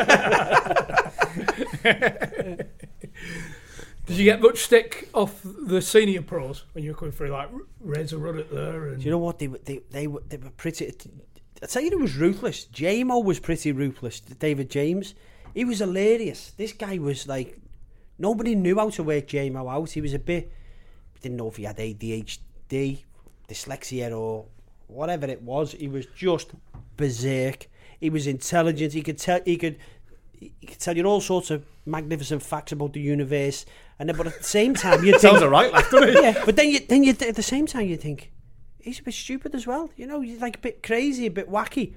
Did 4.05 4.17
you 4.17 4.25
get 4.25 4.41
much 4.41 4.59
stick 4.59 5.09
off 5.13 5.39
the 5.43 5.81
senior 5.81 6.21
pros 6.21 6.65
when 6.73 6.83
you 6.83 6.91
were 6.91 6.97
coming 6.97 7.11
through, 7.11 7.29
like 7.29 7.49
Razor 7.79 8.17
Ruddock 8.17 8.49
there? 8.49 8.87
And 8.87 8.97
Do 8.99 9.05
you 9.05 9.11
know 9.11 9.19
what 9.19 9.39
they 9.39 9.47
were? 9.47 9.59
They 9.63 9.79
they 9.91 10.07
were, 10.07 10.21
they 10.27 10.37
were 10.37 10.49
pretty. 10.49 10.91
I 11.63 11.65
tell 11.67 11.81
you, 11.81 11.91
it 11.91 11.99
was 11.99 12.15
ruthless. 12.15 12.65
JMO 12.73 13.23
was 13.23 13.39
pretty 13.39 13.71
ruthless. 13.71 14.19
David 14.19 14.69
James, 14.69 15.13
he 15.53 15.63
was 15.63 15.79
hilarious. 15.79 16.51
This 16.57 16.73
guy 16.73 16.97
was 16.97 17.27
like 17.27 17.57
nobody 18.17 18.55
knew 18.55 18.77
how 18.77 18.89
to 18.89 19.03
work 19.03 19.27
JMO 19.27 19.71
out. 19.71 19.91
He 19.91 20.01
was 20.01 20.13
a 20.13 20.19
bit 20.19 20.51
didn't 21.21 21.37
know 21.37 21.47
if 21.47 21.57
he 21.57 21.63
had 21.63 21.77
ADHD, 21.77 23.03
dyslexia, 23.47 24.17
or 24.17 24.45
whatever 24.87 25.27
it 25.27 25.41
was. 25.41 25.73
He 25.73 25.87
was 25.87 26.05
just 26.15 26.51
berserk. 26.97 27.67
He 27.99 28.09
was 28.09 28.27
intelligent. 28.27 28.93
He 28.93 29.01
could 29.01 29.17
tell. 29.17 29.39
He 29.45 29.57
could. 29.57 29.77
He 30.33 30.65
could 30.65 30.79
tell 30.79 30.97
you 30.97 31.03
all 31.03 31.21
sorts 31.21 31.51
of 31.51 31.63
magnificent 31.85 32.41
facts 32.41 32.71
about 32.71 32.93
the 32.93 32.99
universe, 32.99 33.63
and 33.99 34.09
then, 34.09 34.15
but 34.15 34.25
at 34.25 34.37
the 34.39 34.43
same 34.43 34.73
time, 34.73 35.03
you 35.03 35.17
Sounds 35.19 35.43
alright, 35.43 35.71
like, 35.71 35.87
doesn't 35.91 36.09
it? 36.09 36.23
yeah, 36.23 36.43
but 36.45 36.55
then 36.55 36.69
you 36.69 36.79
then 36.79 37.03
you 37.03 37.11
at 37.11 37.35
the 37.35 37.43
same 37.43 37.67
time 37.67 37.87
you 37.87 37.95
think 37.97 38.31
he's 38.79 38.99
a 38.99 39.03
bit 39.03 39.13
stupid 39.13 39.53
as 39.53 39.67
well. 39.67 39.91
You 39.95 40.07
know, 40.07 40.21
he's 40.21 40.41
like 40.41 40.55
a 40.55 40.59
bit 40.59 40.81
crazy, 40.81 41.27
a 41.27 41.31
bit 41.31 41.49
wacky. 41.49 41.93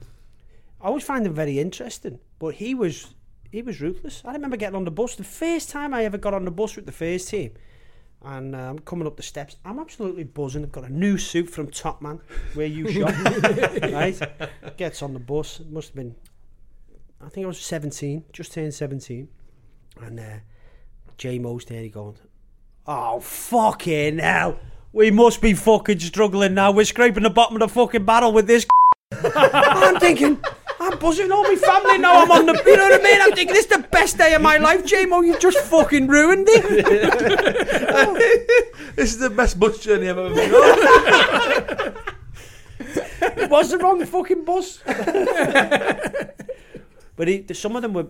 I 0.81 0.89
always 0.89 1.05
find 1.05 1.27
him 1.27 1.33
very 1.35 1.59
interesting, 1.59 2.19
but 2.39 2.57
he 2.57 2.75
was 2.75 3.15
he 3.51 3.63
was 3.63 3.81
ruthless. 3.81 4.21
I 4.25 4.33
remember 4.33 4.59
getting 4.59 4.77
on 4.77 4.85
the 4.85 4.91
bus 4.91 5.15
the 5.17 5.25
first 5.25 5.71
time 5.71 5.95
I 5.95 6.05
ever 6.05 6.19
got 6.19 6.35
on 6.35 6.45
the 6.45 6.51
bus 6.51 6.77
with 6.77 6.85
the 6.87 6.93
first 6.93 7.31
team, 7.31 7.53
and 8.25 8.57
I'm 8.57 8.79
coming 8.81 9.07
up 9.07 9.17
the 9.17 9.23
steps. 9.23 9.57
I'm 9.65 9.79
absolutely 9.79 10.25
buzzing. 10.25 10.63
I've 10.63 10.73
got 10.73 10.85
a 10.85 10.93
new 10.93 11.19
suit 11.19 11.51
from 11.51 11.71
Top 11.71 12.01
Man, 12.01 12.21
where 12.55 12.67
you 12.67 12.91
shot. 12.91 13.15
right, 13.83 14.77
gets 14.77 15.03
on 15.03 15.13
the 15.13 15.21
bus. 15.21 15.61
It 15.61 15.71
must 15.71 15.89
have 15.89 15.97
been, 15.97 16.15
I 17.21 17.29
think 17.29 17.45
I 17.45 17.49
was 17.49 17.61
17, 17.61 18.25
just 18.33 18.53
turned 18.53 18.75
17, 18.75 19.29
and 20.01 20.21
uh, 20.21 20.25
J 21.19 21.39
Mo's 21.39 21.65
there. 21.65 21.83
He 21.83 21.89
going, 21.89 22.17
Oh, 22.87 23.21
fucking 23.21 24.19
hell. 24.19 24.59
We 24.93 25.11
must 25.11 25.41
be 25.41 25.55
fucking 25.55 25.99
struggling 26.01 26.55
now. 26.55 26.71
We're 26.71 26.85
scraping 26.85 27.23
the 27.23 27.31
bottom 27.31 27.57
of 27.57 27.61
the 27.61 27.69
fucking 27.69 28.05
barrel 28.05 28.33
with 28.33 28.47
this. 28.47 28.67
I'm 29.13 29.99
thinking, 29.99 30.41
I'm 30.85 30.99
buzzing 30.99 31.33
all 31.33 31.43
my 31.43 31.55
family 31.57 31.99
now. 31.99 32.23
I'm 32.23 32.31
on 32.31 32.47
the, 32.47 32.53
you 32.67 32.77
know 32.77 32.85
what 32.91 33.01
I 33.01 33.03
mean? 33.03 33.21
I'm 33.21 33.33
thinking, 33.33 33.55
this 33.55 33.65
is 33.67 33.71
the 33.71 33.79
best 33.89 34.19
day 34.19 34.35
of 34.35 34.43
my 34.43 34.59
life, 34.59 34.85
JMO. 34.85 35.25
You 35.27 35.39
just 35.39 35.59
fucking 35.59 36.07
ruined 36.09 36.47
it. 36.49 36.65
this 38.97 39.13
is 39.13 39.19
the 39.19 39.31
best 39.31 39.59
bus 39.59 39.79
journey 39.79 40.09
I've 40.09 40.19
ever 40.19 40.35
been 40.35 40.55
on. 40.55 41.95
It 43.39 43.51
was 43.51 43.71
the 43.71 43.79
wrong 43.79 44.05
fucking 44.05 44.45
bus. 44.45 44.81
but 47.17 47.29
he, 47.29 47.45
some 47.55 47.77
of 47.77 47.83
them 47.83 47.95
were. 47.95 48.07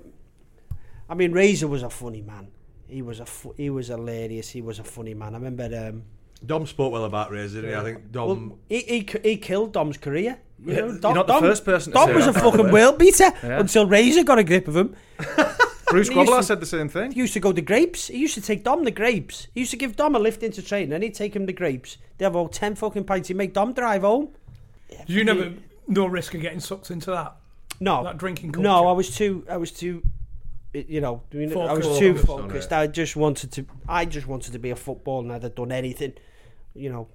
I 1.09 1.15
mean, 1.15 1.33
Razor 1.33 1.69
was 1.69 1.83
a 1.83 1.91
funny 1.91 2.23
man. 2.23 2.49
He 2.89 3.03
was 3.03 3.21
a 3.21 3.27
fu- 3.27 3.55
he 3.57 3.71
was 3.71 3.89
hilarious. 3.89 4.51
He 4.51 4.63
was 4.63 4.79
a 4.79 4.85
funny 4.85 5.15
man. 5.15 5.35
I 5.35 5.39
remember. 5.39 5.89
Um, 5.89 6.03
Dom 6.45 6.67
spoke 6.67 6.93
well 6.93 7.05
about 7.05 7.31
Razor, 7.31 7.63
didn't 7.63 7.71
he? 7.71 7.77
I 7.77 7.83
think 7.95 8.13
Dom. 8.13 8.27
well, 8.49 8.59
he, 8.69 8.81
he 8.81 9.07
he 9.23 9.37
killed 9.37 9.73
Dom's 9.73 9.97
career. 9.97 10.39
You 10.65 10.73
Yeah, 10.73 10.81
know, 10.81 10.87
you're 10.87 11.15
not 11.15 11.27
the 11.27 11.33
Dom- 11.35 11.43
first 11.43 11.65
person 11.65 11.93
to 11.93 11.99
Dom 11.99 12.09
say 12.09 12.15
was 12.15 12.25
that, 12.25 12.31
a 12.31 12.33
by 12.35 12.41
the 12.41 12.51
fucking 12.51 12.67
way. 12.67 12.73
world 12.73 12.99
beater 12.99 13.31
Yeah. 13.43 13.61
until 13.61 13.87
Razor 13.87 14.25
got 14.25 14.39
a 14.39 14.45
grip 14.45 14.67
of 14.69 14.77
him. 14.77 14.97
Bruce 15.91 16.09
He 16.09 16.15
used 16.15 16.29
Grobbelaar 16.31 16.39
to- 16.39 16.43
said 16.45 16.61
the 16.61 16.67
same 16.67 16.89
thing. 16.89 17.13
He 17.13 17.21
used 17.21 17.35
to 17.35 17.41
go 17.41 17.53
to 17.53 17.61
grapes. 17.61 18.09
He 18.09 18.19
used 18.19 18.35
to 18.35 18.41
take 18.41 18.65
Dom 18.65 18.85
the 18.85 18.91
grapes. 18.91 19.47
He 19.55 19.61
used 19.61 19.71
to 19.73 19.77
give 19.77 19.95
Dom 19.97 20.15
a 20.15 20.19
lift 20.19 20.43
into 20.43 20.63
training, 20.63 20.93
and 20.93 21.03
he'd 21.05 21.15
take 21.15 21.37
him 21.37 21.47
the 21.47 21.53
grapes. 21.53 21.99
They 22.19 22.25
have 22.25 22.35
all 22.35 22.49
ten 22.49 22.75
fucking 22.75 23.05
pints. 23.05 23.29
He'd 23.29 23.37
make 23.37 23.53
Dom 23.53 23.73
drive 23.75 24.03
home. 24.03 24.31
Did 24.91 25.09
you 25.11 25.25
never 25.25 25.53
no 25.87 26.07
risk 26.07 26.35
of 26.35 26.41
getting 26.41 26.61
sucked 26.61 26.91
into 26.91 27.11
that? 27.11 27.37
No, 27.81 28.03
That 28.05 28.17
drinking 28.19 28.53
culture? 28.53 28.63
No, 28.69 28.87
I 28.87 28.93
was 28.93 29.15
too. 29.15 29.45
I 29.51 29.57
was 29.59 29.71
too. 29.71 30.03
You 30.73 31.01
know, 31.01 31.23
I 31.33 31.37
mean, 31.37 31.53
I 31.57 31.73
was 31.75 31.85
Focused. 31.85 31.99
too 32.01 32.15
Focused 32.15 32.31
on 32.31 32.49
focused. 32.49 32.73
I 32.73 32.87
just 32.89 33.15
wanted 33.17 33.53
to. 33.53 33.67
I 33.89 34.05
just 34.07 34.27
wanted 34.27 34.53
to 34.55 34.59
be 34.59 34.71
a 34.71 34.77
footballer, 34.77 35.23
and 35.25 35.33
I'd 35.33 35.43
have 35.45 35.55
done 35.55 35.71
anything. 35.71 36.15
You 36.75 36.91
know, 36.91 37.09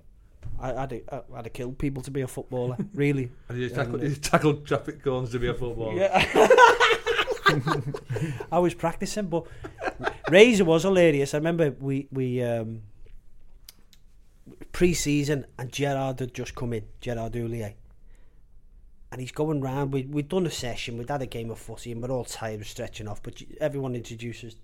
I, 0.60 0.74
I'd, 0.74 0.92
have- 1.10 1.24
I'd 1.36 1.46
have 1.46 1.54
killed 1.54 1.78
people 1.78 2.04
to 2.04 2.12
be 2.12 2.22
a 2.22 2.28
footballer. 2.28 2.78
Really. 2.94 3.32
And 3.50 3.58
he 3.58 3.70
tackled, 3.70 4.02
he 4.04 4.16
tackled 4.16 4.66
traffic 4.68 5.02
cones 5.04 5.32
to 5.32 5.40
be 5.40 5.48
a 5.48 5.54
footballer. 5.54 5.94
Yeah. 5.96 6.48
I 8.52 8.60
was 8.60 8.74
practicing, 8.76 9.28
but 9.28 9.46
Razor 10.30 10.66
was 10.66 10.84
hilarious. 10.84 11.34
I 11.34 11.38
remember 11.38 11.72
we 11.80 12.08
we 12.12 12.44
um, 12.44 12.84
pre-season 14.72 15.46
and 15.58 15.72
Gerard 15.72 16.20
had 16.20 16.34
just 16.34 16.56
come 16.56 16.74
in, 16.74 16.84
Gerard 17.02 17.34
Houllier. 17.34 17.74
And 19.12 19.20
he's 19.20 19.32
going 19.32 19.62
round. 19.62 19.92
We 19.92 20.04
we'd 20.04 20.30
done 20.30 20.46
a 20.46 20.52
session. 20.52 20.98
We'd 21.00 21.10
had 21.10 21.24
a 21.24 21.26
game 21.26 21.50
of 21.50 21.58
footy, 21.58 21.92
and 21.92 22.02
we're 22.04 22.12
all 22.12 22.26
tired, 22.26 22.60
we're 22.60 22.66
stretching 22.66 23.08
off. 23.08 23.24
But 23.24 23.42
everyone 23.60 23.96
introduces. 23.96 24.56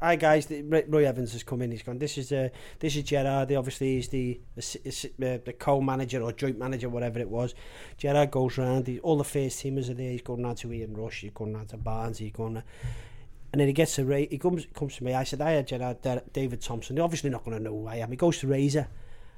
Hi 0.00 0.16
guys, 0.16 0.50
Roy- 0.50 1.04
Evans 1.06 1.32
has 1.34 1.42
come 1.42 1.60
in. 1.60 1.70
He's 1.70 1.82
gone. 1.82 1.98
This 1.98 2.16
is 2.16 2.32
uh, 2.32 2.48
this 2.78 2.96
is 2.96 3.02
Gerard. 3.02 3.50
He 3.50 3.56
obviously 3.56 3.98
is 3.98 4.08
the 4.08 4.40
uh, 4.56 5.38
the 5.44 5.54
co-manager 5.58 6.22
or 6.22 6.32
joint 6.32 6.58
manager, 6.58 6.88
whatever 6.88 7.18
it 7.18 7.28
was. 7.28 7.54
Gerard 7.98 8.30
goes 8.30 8.56
round. 8.56 8.88
All 9.02 9.18
the 9.18 9.24
first 9.24 9.62
teamers 9.62 9.90
are 9.90 9.94
there. 9.94 10.10
He's 10.10 10.22
going 10.22 10.42
round 10.42 10.56
to 10.58 10.72
Ian 10.72 10.94
Rush. 10.96 11.20
He's 11.20 11.32
going 11.32 11.52
round 11.54 11.68
to 11.68 11.76
Barnes. 11.76 12.16
He's 12.16 12.32
going. 12.32 12.54
To, 12.54 12.64
and 13.52 13.60
then 13.60 13.66
he 13.68 13.74
gets 13.74 13.94
to 13.96 14.06
Ray. 14.06 14.26
He 14.30 14.38
comes 14.38 14.66
comes 14.72 14.96
to 14.96 15.04
me. 15.04 15.12
I 15.12 15.24
said, 15.24 15.42
"I 15.42 15.50
had 15.50 15.66
Gerard 15.66 16.00
Da- 16.00 16.20
David 16.32 16.62
Thompson. 16.62 16.96
They're 16.96 17.04
obviously 17.04 17.28
not 17.28 17.44
going 17.44 17.58
to 17.58 17.62
know 17.62 17.78
who 17.78 17.86
I 17.86 17.96
am." 17.96 18.10
He 18.10 18.16
goes 18.16 18.38
to 18.38 18.46
Razor, 18.46 18.88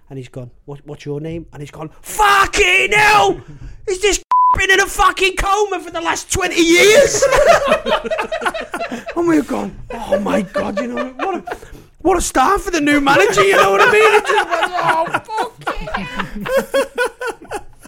and 0.08 0.16
he's 0.16 0.28
gone. 0.28 0.52
What, 0.64 0.86
what's 0.86 1.04
your 1.04 1.20
name? 1.20 1.46
And 1.52 1.60
he's 1.60 1.72
gone. 1.72 1.90
Fucking 2.02 2.92
hell! 2.92 3.40
Is 3.88 4.00
this 4.00 4.22
been 4.56 4.70
in 4.70 4.80
a 4.80 4.86
fucking 4.86 5.36
coma 5.36 5.80
for 5.80 5.90
the 5.90 6.00
last 6.00 6.32
twenty 6.32 6.60
years? 6.60 7.22
and 9.16 9.28
we've 9.28 9.46
gone. 9.46 9.76
Oh 9.92 10.18
my 10.20 10.42
god! 10.42 10.78
You 10.80 10.88
know 10.88 11.06
what? 11.10 11.36
A, 11.52 11.56
what 12.02 12.16
a 12.18 12.20
start 12.20 12.60
for 12.60 12.70
the 12.70 12.80
new 12.80 13.00
manager. 13.00 13.42
You 13.44 13.56
know 13.56 13.70
what 13.72 13.80
I 13.82 13.92
mean? 13.92 14.14
It 14.14 14.26
just 14.26 14.48
went, 14.48 14.72
oh 14.72 15.06
fuck! 15.24 15.52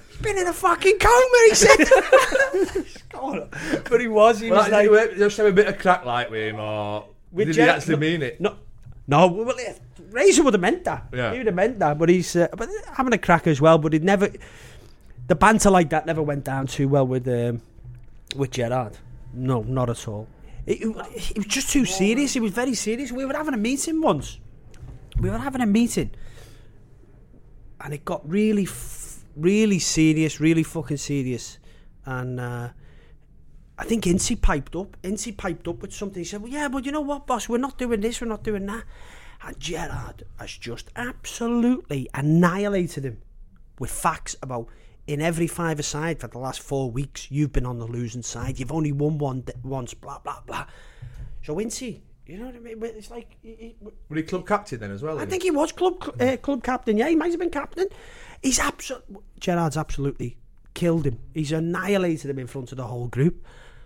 He's 0.09 0.19
been 0.23 0.39
in 0.39 0.47
a 0.49 0.53
fucking 0.53 0.99
coma. 0.99 1.39
He 1.49 1.55
said. 1.55 1.89
God. 3.11 3.49
But 3.89 4.01
he 4.01 4.09
was. 4.09 4.41
He 4.41 4.51
Well, 4.51 4.61
was 4.63 4.71
like, 4.71 4.91
like. 4.91 5.11
you 5.13 5.19
just 5.19 5.37
have 5.37 5.47
a 5.47 5.53
bit 5.53 5.67
of 5.69 5.79
crack 5.79 6.05
like 6.05 6.31
with 6.31 6.41
him, 6.49 6.61
or 6.61 7.07
With 7.33 7.47
did 7.49 7.55
Ger- 7.55 7.63
he 7.65 7.69
actually 7.71 7.95
no- 7.95 8.01
mean 8.01 8.23
it? 8.23 8.41
No, 8.41 8.57
no. 9.07 9.27
Well, 9.29 9.55
Razor 10.11 10.43
would 10.43 10.55
have 10.55 10.61
meant 10.61 10.85
that. 10.85 11.07
Yeah. 11.13 11.33
he 11.33 11.39
would 11.39 11.47
have 11.47 11.55
meant 11.55 11.79
that. 11.81 11.99
But 11.99 12.09
he's 12.09 12.35
uh, 12.35 12.49
but 12.57 12.69
having 12.95 13.13
a 13.13 13.19
crack 13.19 13.47
as 13.47 13.61
well. 13.61 13.79
But 13.79 13.93
he'd 13.93 14.05
never. 14.05 14.31
The 15.29 15.35
banter 15.35 15.71
like 15.71 15.91
that 15.91 16.07
never 16.07 16.23
went 16.23 16.45
down 16.45 16.67
too 16.67 16.89
well 16.89 17.07
with 17.07 17.29
um, 17.29 17.61
with 18.35 18.51
Gerard. 18.51 18.99
No, 19.33 19.63
not 19.63 19.91
at 19.91 20.09
all. 20.09 20.27
It, 20.67 20.81
it, 20.81 21.31
it 21.33 21.39
was 21.39 21.47
just 21.47 21.71
too 21.71 21.85
serious. 21.85 22.33
He 22.33 22.41
was 22.41 22.53
very 22.53 22.75
serious. 22.75 23.13
We 23.13 23.25
were 23.25 23.35
having 23.35 23.55
a 23.55 23.59
meeting 23.59 24.01
once. 24.01 24.39
We 25.21 25.31
were 25.31 25.39
having 25.39 25.61
a 25.61 25.67
meeting, 25.67 26.11
and 27.81 27.93
it 27.93 28.05
got 28.05 28.29
really, 28.29 28.65
f- 28.65 29.23
really 29.37 29.79
serious, 29.79 30.41
really 30.41 30.65
fucking 30.65 30.97
serious, 30.97 31.59
and. 32.05 32.41
Uh, 32.41 32.69
I 33.81 33.85
think 33.85 34.05
Incy 34.07 34.35
piped 34.35 34.75
up. 34.75 34.97
Incy 35.05 35.37
piped 35.37 35.69
up 35.69 35.83
with 35.83 35.95
something. 35.95 36.21
He 36.21 36.25
said, 36.25 36.43
"Well, 36.43 36.51
yeah, 36.51 36.67
but 36.67 36.85
you 36.85 36.91
know 36.91 37.01
what, 37.01 37.29
boss? 37.29 37.49
We're 37.49 37.59
not 37.59 37.79
doing 37.79 38.01
this. 38.01 38.21
We're 38.21 38.27
not 38.27 38.43
doing 38.43 38.67
that." 38.67 38.83
And 39.41 39.61
Gerard 39.61 40.25
has 40.41 40.51
just 40.51 40.91
absolutely 40.97 42.09
annihilated 42.13 43.05
him 43.05 43.19
with 43.79 43.93
facts 43.93 44.35
about 44.43 44.67
in 45.09 45.23
every 45.23 45.47
five-a-side 45.47 46.21
for 46.21 46.29
the 46.29 46.39
last 46.39 46.61
four 46.61 46.91
weeks. 46.91 47.31
You've 47.31 47.51
been 47.53 47.67
on 47.67 47.79
the 47.79 47.87
losing 47.87 48.23
side. 48.23 48.61
You've 48.61 48.71
only 48.71 48.93
won 48.93 49.19
one 49.19 49.41
d- 49.41 49.55
once. 49.65 49.95
Blah 49.95 50.19
blah 50.21 50.41
blah. 50.47 50.67
So 51.43 51.57
Incy, 51.57 52.03
you 52.27 52.39
know 52.39 52.47
what 52.47 52.55
I 52.55 52.59
mean? 52.61 52.79
It's 52.83 53.11
like 53.11 53.37
he- 53.43 53.55
he- 53.55 53.77
Were 54.09 54.17
he 54.17 54.23
club 54.23 54.47
captain 54.47 54.79
then 54.79 54.91
as 54.93 55.03
well? 55.03 55.19
I 55.19 55.25
think 55.25 55.43
he 55.43 55.51
was 55.51 55.73
club 55.73 55.95
uh, 56.21 56.37
club 56.37 56.63
captain. 56.63 56.99
Yeah, 56.99 57.09
he 57.09 57.17
might 57.17 57.31
have 57.31 57.41
been 57.41 57.51
captain. 57.51 57.89
He's 58.43 58.61
absolutely 58.61 59.17
Gerard's 59.41 59.79
absolutely 59.79 60.37
killed 60.75 61.07
him. 61.07 61.19
He's 61.35 61.51
annihilated 61.53 62.31
him 62.31 62.39
in 62.39 62.47
front 62.47 62.71
of 62.71 62.77
the 62.77 62.87
whole 62.87 63.09
group. 63.09 63.45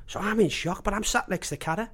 So 0.08 0.18
I'm 0.18 0.40
in 0.40 0.48
shock, 0.50 0.82
but 0.82 0.92
I'm 0.92 1.04
sat 1.04 1.28
next 1.28 1.48
to 1.50 1.56
Carra. 1.56 1.90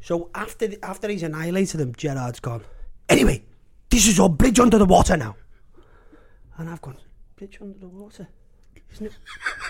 So 0.00 0.30
after 0.34 0.68
the, 0.68 0.78
after 0.84 1.08
he's 1.08 1.22
annihilated 1.24 1.80
him, 1.80 1.92
Gerard's 1.96 2.38
gone. 2.40 2.62
Anyway, 3.08 3.44
this 3.90 4.06
is 4.06 4.20
all 4.20 4.28
bridge 4.28 4.60
under 4.60 4.78
the 4.78 4.84
water 4.84 5.16
now. 5.16 5.34
And 6.56 6.70
I've 6.70 6.80
gone 6.80 6.96
bridge 7.36 7.58
under 7.60 7.78
the 7.78 7.88
water, 7.88 8.28
isn't 8.92 9.06
it? 9.06 9.12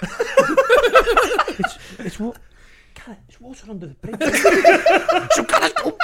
it's, 1.59 1.79
it's 1.99 2.21
what? 2.21 2.39
Gareth, 2.95 3.19
there's 3.27 3.41
water 3.41 3.71
under 3.71 3.87
the 3.89 3.95
bridge. 3.95 4.21
so 5.33 5.43
Gareth, 5.45 5.75
go. 5.77 5.97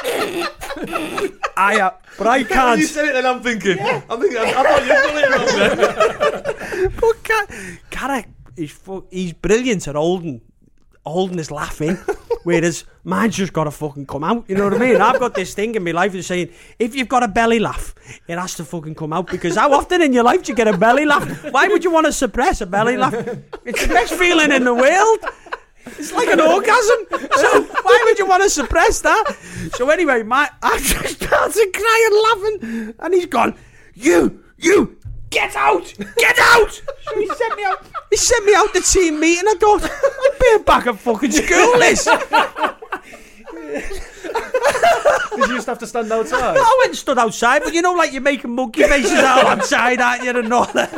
I, 1.57 1.81
uh, 1.81 1.91
but 2.19 2.27
I 2.27 2.45
can't. 2.45 2.81
you 2.81 2.87
said 2.87 3.07
it, 3.07 3.13
then 3.15 3.27
I'm 3.27 3.43
thinking. 3.43 3.79
I'm 3.81 4.21
thinking. 4.21 4.39
I, 4.39 4.55
I 4.57 4.63
thought 4.63 4.83
you'd 4.83 5.03
done 5.05 5.19
it 5.19 5.31
wrong 5.31 5.47
then. 5.57 6.91
But 7.01 7.23
Gar- 7.25 7.49
Gareth, 7.91 8.27
he's 8.57 8.81
he's 9.11 9.33
brilliant 9.35 9.87
at 9.87 9.95
holding, 9.95 10.41
holding 11.05 11.39
his 11.39 11.51
laughing, 11.51 11.99
whereas 12.45 12.85
mine's 13.05 13.37
just 13.37 13.53
got 13.53 13.65
to 13.65 13.71
fucking 13.71 14.07
come 14.07 14.25
out. 14.25 14.45
You 14.49 14.57
know 14.57 14.65
what 14.65 14.75
I 14.75 14.79
mean? 14.79 15.01
I've 15.01 15.21
got 15.21 15.35
this 15.35 15.55
thing 15.55 15.75
in 15.75 15.85
my 15.85 15.91
life 15.93 16.15
of 16.15 16.25
saying, 16.25 16.51
if 16.79 16.95
you've 16.95 17.09
got 17.09 17.23
a 17.23 17.29
belly 17.29 17.59
laugh, 17.59 17.95
it 18.27 18.39
has 18.39 18.55
to 18.57 18.65
fucking 18.65 18.95
come 18.95 19.13
out 19.13 19.31
because 19.31 19.57
how 19.57 19.73
often 19.73 20.03
in 20.03 20.13
your 20.13 20.25
life 20.25 20.43
do 20.45 20.53
you 20.53 20.57
get 20.57 20.69
a 20.69 20.77
belly 20.77 21.05
laugh? 21.05 21.27
Why 21.53 21.69
would 21.69 21.85
you 21.85 21.91
want 21.91 22.07
to 22.07 22.13
suppress 22.13 22.61
a 22.61 22.67
belly 22.67 22.97
laugh? 22.97 23.15
It's 23.65 23.87
the 23.87 23.93
best 23.93 24.15
feeling 24.15 24.53
in 24.53 24.65
the 24.65 24.75
world. 24.75 25.19
It's 25.87 26.13
like 26.13 26.29
an 26.29 26.41
orgasm. 26.41 27.07
So 27.37 27.63
why 27.83 28.03
would 28.05 28.19
you 28.19 28.27
want 28.27 28.43
to 28.43 28.51
suppress 28.51 29.01
that? 29.01 29.25
So 29.75 29.89
anyway, 29.89 30.23
my 30.23 30.49
I 30.63 30.79
just 30.79 31.23
started 31.23 31.73
crying, 31.75 32.23
laughing, 32.25 32.95
and 32.99 33.15
he's 33.15 33.27
gone. 33.27 33.57
You, 33.95 34.45
you, 34.59 34.99
get 35.31 35.57
out, 35.57 35.95
get 36.17 36.39
out. 36.39 36.83
He 37.15 37.27
sent 37.27 37.57
me 37.57 37.65
out. 37.65 37.85
He 38.11 38.17
sent 38.17 38.45
me 38.45 38.55
out 38.55 38.73
to 38.73 38.81
team 38.81 39.19
meeting. 39.19 39.49
I 39.49 39.55
thought 39.55 39.83
I'm 39.83 40.39
being 40.41 40.63
back 40.63 40.87
at 40.87 40.97
fucking 40.97 41.33
school. 41.33 41.79
This. 41.79 42.09
Did 45.41 45.49
you 45.49 45.57
just 45.57 45.67
have 45.67 45.79
to 45.79 45.89
stand 45.89 46.13
outside? 46.13 46.57
I 46.57 46.77
went 46.79 46.91
and 46.91 46.97
stood 46.97 47.19
outside, 47.19 47.63
but 47.65 47.75
you 47.75 47.83
know, 47.83 47.95
like 47.95 48.13
you're 48.13 48.23
making 48.23 48.55
monkey 48.55 48.85
faces 48.85 49.11
out 49.13 49.45
outside, 49.45 50.01
aren't 50.01 50.23
you? 50.23 50.39
And 50.39 50.53
all 50.53 50.67
that. 50.67 50.93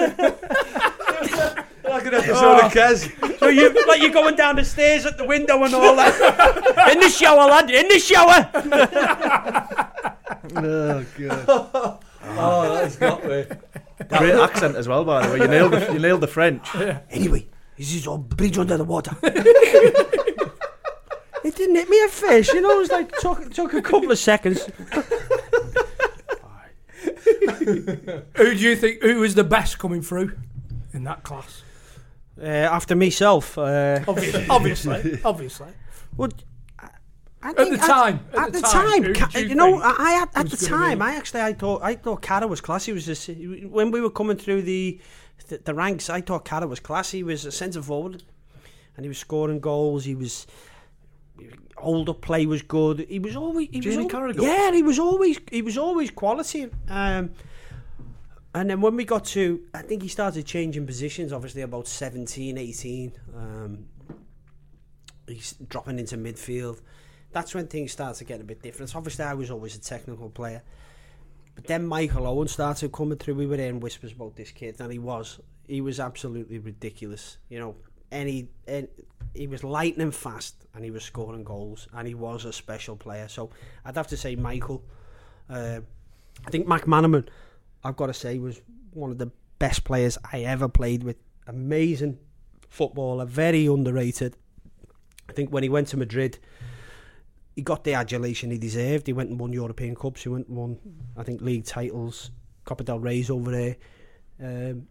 Like 1.85 2.07
an 2.07 2.15
episode 2.15 2.59
of 2.59 2.65
oh. 2.65 2.71
Kez. 2.71 3.39
So 3.39 3.49
you 3.49 3.71
like 3.87 4.01
you're 4.01 4.11
going 4.11 4.35
down 4.37 4.57
the 4.57 4.65
stairs 4.65 5.07
at 5.07 5.17
the 5.19 5.25
window 5.25 5.63
and 5.65 5.75
all 5.75 5.97
that. 5.97 6.93
In 6.93 7.01
the 7.01 7.09
shower, 7.09 7.49
lad. 7.49 7.69
In 7.71 7.89
the 7.89 7.99
shower. 7.99 8.51
oh 10.57 11.05
god. 11.19 11.99
Oh, 12.25 12.75
that's 12.75 12.97
got 12.97 13.25
me. 13.25 13.45
Great 14.19 14.35
accent 14.35 14.77
as 14.77 14.89
well, 14.89 15.05
by 15.05 15.27
the 15.27 15.33
way. 15.33 15.39
You 15.41 15.49
nailed 15.49 15.73
the, 15.73 15.93
you 15.93 15.99
nailed 15.99 16.21
the 16.21 16.27
French. 16.27 16.69
Anyway, 17.11 17.47
this 17.77 17.95
is 17.95 18.07
a 18.07 18.19
bridge 18.19 18.59
under 18.59 18.77
the 18.77 18.85
water. 18.85 19.17
it 19.23 19.35
didn't 21.57 21.77
hit 21.77 21.89
me 21.89 22.03
a 22.05 22.09
fish, 22.09 22.53
you 22.53 22.61
know. 22.61 22.73
It 22.73 22.79
was 22.79 22.91
like 22.91 23.13
took 23.19 23.53
took 23.53 23.75
a 23.75 23.83
couple 23.83 24.11
of 24.11 24.19
seconds. 24.19 24.65
Who 28.37 28.55
do 28.55 28.57
you 28.57 28.77
think? 28.77 29.03
Who 29.03 29.21
was 29.21 29.35
the 29.35 29.45
best 29.45 29.79
coming 29.79 30.03
through 30.03 30.37
in 30.93 31.05
that 31.05 31.23
class? 31.23 31.63
Uh, 32.41 32.45
after 32.47 32.97
myself, 32.97 33.59
uh, 33.59 34.01
Obviously, 34.09 34.47
obviously, 34.49 35.21
obviously. 35.25 35.69
Would 36.17 36.35
I 36.35 36.37
At 37.43 37.57
the 37.57 37.77
time, 37.77 38.21
At, 38.37 38.53
the 38.53 38.61
time, 38.61 39.03
who 39.03 39.15
Ca- 39.15 39.29
do 39.33 39.41
you 39.41 39.49
you 39.49 39.55
know, 39.55 39.81
I, 39.81 39.95
I 39.99 40.13
had, 40.13 40.29
at 40.35 40.49
the 40.51 40.57
time, 40.57 40.99
be- 40.99 41.05
I 41.05 41.15
actually, 41.17 41.41
I 41.41 41.53
thought, 41.53 41.83
I 41.83 41.95
thought 41.97 42.23
Carra 42.23 42.47
was 42.47 42.61
classy. 42.61 42.93
Was 42.93 43.07
just 43.07 43.29
when 43.29 43.91
we 43.91 44.01
were 44.01 44.11
coming 44.11 44.37
through 44.37 44.63
the, 44.63 45.01
the 45.49 45.59
the 45.59 45.75
ranks. 45.75 46.09
I 46.09 46.21
thought 46.21 46.45
Carra 46.45 46.67
was 46.69 46.79
classy. 46.81 47.19
He 47.19 47.23
was 47.25 47.45
a 47.45 47.51
centre 47.53 47.83
forward, 47.83 48.23
and 48.97 49.05
he 49.05 49.09
was 49.09 49.19
scoring 49.19 49.59
goals. 49.59 50.05
He 50.05 50.15
was 50.15 50.47
older 51.79 52.15
play 52.15 52.47
was 52.47 52.63
good. 52.63 53.07
He 53.09 53.19
was 53.19 53.35
always 53.35 53.69
he 53.73 53.81
Jamie 53.81 54.05
al- 54.05 54.09
Carragher? 54.09 54.43
Yeah, 54.43 54.73
he 54.73 54.83
was 54.83 54.99
always 54.99 55.39
he 55.51 55.63
was 55.63 55.77
always 55.77 56.11
quality. 56.11 56.69
Um, 56.89 57.31
and 58.55 58.69
then 58.71 58.81
when 58.83 58.97
we 58.97 59.05
got 59.05 59.25
to, 59.27 59.63
I 59.73 59.83
think 59.83 60.03
he 60.03 60.09
started 60.09 60.45
changing 60.45 60.87
positions. 60.87 61.33
Obviously, 61.33 61.63
about 61.63 61.89
17, 61.89 62.59
18. 62.59 63.13
Um, 63.35 63.87
he's 65.27 65.55
dropping 65.69 65.99
into 65.99 66.17
midfield. 66.19 66.81
That's 67.33 67.55
when 67.55 67.67
things 67.67 67.93
started 67.93 68.27
getting 68.27 68.43
a 68.43 68.47
bit 68.47 68.63
different. 68.63 68.95
Obviously, 68.95 69.25
I 69.25 69.35
was 69.35 69.51
always 69.51 69.75
a 69.75 69.81
technical 69.81 70.31
player. 70.31 70.63
But 71.55 71.67
then 71.67 71.87
Michael 71.87 72.27
Owen 72.27 72.49
started 72.49 72.93
coming 72.93 73.19
through. 73.19 73.35
We 73.35 73.47
were 73.47 73.57
hearing 73.57 73.81
whispers 73.81 74.13
about 74.13 74.37
this 74.37 74.51
kid, 74.51 74.77
and 74.81 74.93
he 74.93 74.99
was. 74.99 75.41
He 75.67 75.81
was 75.81 76.01
absolutely 76.01 76.59
ridiculous. 76.59 77.39
You 77.49 77.59
know, 77.59 77.77
any, 78.11 78.49
any 78.67 78.89
he 79.35 79.47
was 79.47 79.65
lightning 79.65 80.11
fast, 80.11 80.67
and 80.75 80.85
he 80.85 80.91
was 80.91 81.05
scoring 81.05 81.45
goals, 81.45 81.89
and 81.95 82.07
he 82.07 82.15
was 82.15 82.45
a 82.45 82.53
special 82.53 82.97
player. 82.97 83.29
So 83.29 83.51
I'd 83.85 83.97
have 83.97 84.09
to 84.09 84.17
say 84.17 84.37
Michael. 84.37 84.85
Uh, 85.49 85.81
I 86.47 86.51
think 86.51 86.67
McManaman, 86.67 87.29
I've 87.85 87.97
got 87.97 88.07
to 88.07 88.15
say, 88.15 88.39
was 88.39 88.61
one 88.93 89.11
of 89.11 89.19
the 89.19 89.31
best 89.59 89.85
players 89.85 90.19
I 90.33 90.41
ever 90.41 90.69
played 90.69 91.03
with. 91.03 91.17
Amazing 91.47 92.19
footballer, 92.69 93.25
very 93.27 93.67
underrated. 93.67 94.37
I 95.29 95.33
think 95.33 95.51
when 95.51 95.63
he 95.63 95.69
went 95.69 95.89
to 95.89 95.97
Madrid, 95.97 96.39
he 97.55 97.63
got 97.63 97.85
the 97.85 97.95
adulation 97.95 98.51
he 98.51 98.59
deserved. 98.59 99.07
He 99.07 99.13
went 99.13 99.31
and 99.31 99.39
won 99.39 99.53
European 99.53 99.95
Cups. 99.95 100.23
He 100.23 100.29
went 100.29 100.49
and 100.49 100.57
won, 100.57 100.79
I 101.17 101.23
think, 101.23 101.41
league 101.43 101.65
titles. 101.65 102.31
Copa 102.65 102.85
del 102.85 102.99
Rey's 103.01 103.29
over 103.31 103.51
there. 103.51 103.77
Um, 104.43 104.87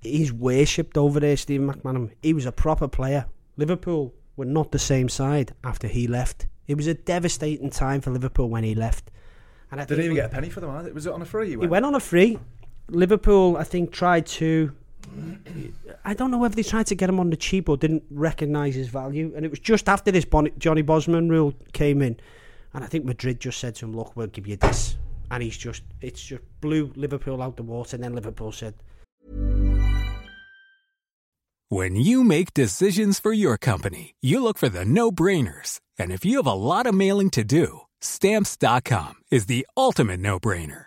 he's 0.00 0.32
worshipped 0.32 0.96
over 0.96 1.20
there, 1.20 1.36
Stephen 1.36 1.72
McManaman. 1.72 2.10
He 2.22 2.32
was 2.34 2.46
a 2.46 2.52
proper 2.52 2.88
player. 2.88 3.26
Liverpool 3.56 4.14
were 4.36 4.44
not 4.44 4.72
the 4.72 4.78
same 4.78 5.08
side 5.08 5.54
after 5.62 5.86
he 5.86 6.06
left. 6.06 6.46
It 6.66 6.76
was 6.76 6.86
a 6.86 6.94
devastating 6.94 7.70
time 7.70 8.00
for 8.00 8.10
Liverpool 8.10 8.48
when 8.50 8.64
he 8.64 8.74
left. 8.74 9.10
And 9.70 9.80
I 9.80 9.84
Didn't 9.84 9.98
think 9.98 10.04
even 10.06 10.16
get 10.16 10.26
a 10.26 10.34
penny 10.34 10.50
for 10.50 10.60
them 10.60 10.70
either. 10.70 10.92
Was 10.92 11.06
it 11.06 11.12
on 11.12 11.22
a 11.22 11.24
free? 11.24 11.50
he 11.50 11.56
went 11.56 11.84
on 11.84 11.94
a 11.94 12.00
free. 12.00 12.38
Liverpool, 12.88 13.56
I 13.56 13.64
think, 13.64 13.92
tried 13.92 14.26
to. 14.26 14.72
I 16.04 16.14
don't 16.14 16.30
know 16.30 16.38
whether 16.38 16.54
they 16.54 16.62
tried 16.62 16.86
to 16.86 16.94
get 16.94 17.08
him 17.08 17.20
on 17.20 17.30
the 17.30 17.36
cheap 17.36 17.68
or 17.68 17.76
didn't 17.76 18.04
recognise 18.10 18.74
his 18.74 18.88
value. 18.88 19.32
And 19.34 19.44
it 19.44 19.50
was 19.50 19.58
just 19.58 19.88
after 19.88 20.10
this 20.10 20.24
Bon- 20.24 20.50
Johnny 20.58 20.82
Bosman 20.82 21.28
rule 21.28 21.54
came 21.72 22.02
in. 22.02 22.18
And 22.72 22.82
I 22.84 22.86
think 22.86 23.04
Madrid 23.04 23.40
just 23.40 23.60
said 23.60 23.76
to 23.76 23.86
him, 23.86 23.94
look, 23.94 24.16
we'll 24.16 24.26
give 24.26 24.46
you 24.46 24.56
this. 24.56 24.96
And 25.30 25.42
he's 25.42 25.56
just, 25.56 25.82
it's 26.00 26.22
just 26.22 26.42
blew 26.60 26.92
Liverpool 26.96 27.40
out 27.40 27.56
the 27.56 27.62
water. 27.62 27.96
And 27.96 28.04
then 28.04 28.14
Liverpool 28.14 28.52
said, 28.52 28.74
When 31.70 31.96
you 31.96 32.22
make 32.22 32.52
decisions 32.52 33.18
for 33.18 33.32
your 33.32 33.56
company, 33.56 34.14
you 34.20 34.42
look 34.42 34.58
for 34.58 34.68
the 34.68 34.84
no 34.84 35.10
brainers. 35.10 35.80
And 35.98 36.12
if 36.12 36.24
you 36.24 36.36
have 36.36 36.46
a 36.46 36.52
lot 36.52 36.86
of 36.86 36.94
mailing 36.94 37.30
to 37.30 37.42
do, 37.42 37.80
stamps.com 38.00 39.14
is 39.30 39.46
the 39.46 39.66
ultimate 39.76 40.20
no 40.20 40.38
brainer. 40.38 40.86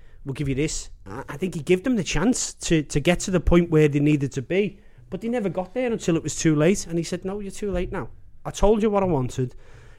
we'll 0.25 0.33
give 0.33 0.49
you 0.49 0.55
this. 0.55 0.89
I 1.05 1.37
think 1.37 1.55
he 1.55 1.61
gave 1.61 1.83
them 1.83 1.95
the 1.95 2.03
chance 2.03 2.53
to, 2.53 2.83
to 2.83 2.99
get 2.99 3.19
to 3.21 3.31
the 3.31 3.39
point 3.39 3.69
where 3.71 3.87
they 3.87 3.99
needed 3.99 4.31
to 4.33 4.41
be, 4.41 4.79
but 5.09 5.21
they 5.21 5.29
never 5.29 5.49
got 5.49 5.73
there 5.73 5.91
until 5.91 6.15
it 6.15 6.23
was 6.23 6.35
too 6.35 6.55
late. 6.55 6.87
And 6.87 6.97
he 6.97 7.03
said, 7.03 7.25
"No, 7.25 7.39
you're 7.39 7.51
too 7.51 7.71
late 7.71 7.91
now. 7.91 8.09
I 8.45 8.51
told 8.51 8.81
you 8.81 8.89
what 8.89 9.03
I 9.03 9.07
wanted. 9.07 9.55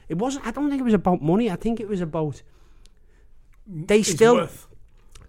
It 0.09 0.17
wasn't. 0.17 0.45
I 0.45 0.51
don't 0.51 0.69
think 0.69 0.81
it 0.81 0.85
was 0.85 0.93
about 0.93 1.21
money. 1.21 1.49
I 1.51 1.55
think 1.55 1.79
it 1.79 1.87
was 1.87 2.01
about 2.01 2.41
they 3.65 3.99
It's 3.99 4.11
still 4.11 4.35
worth. 4.35 4.67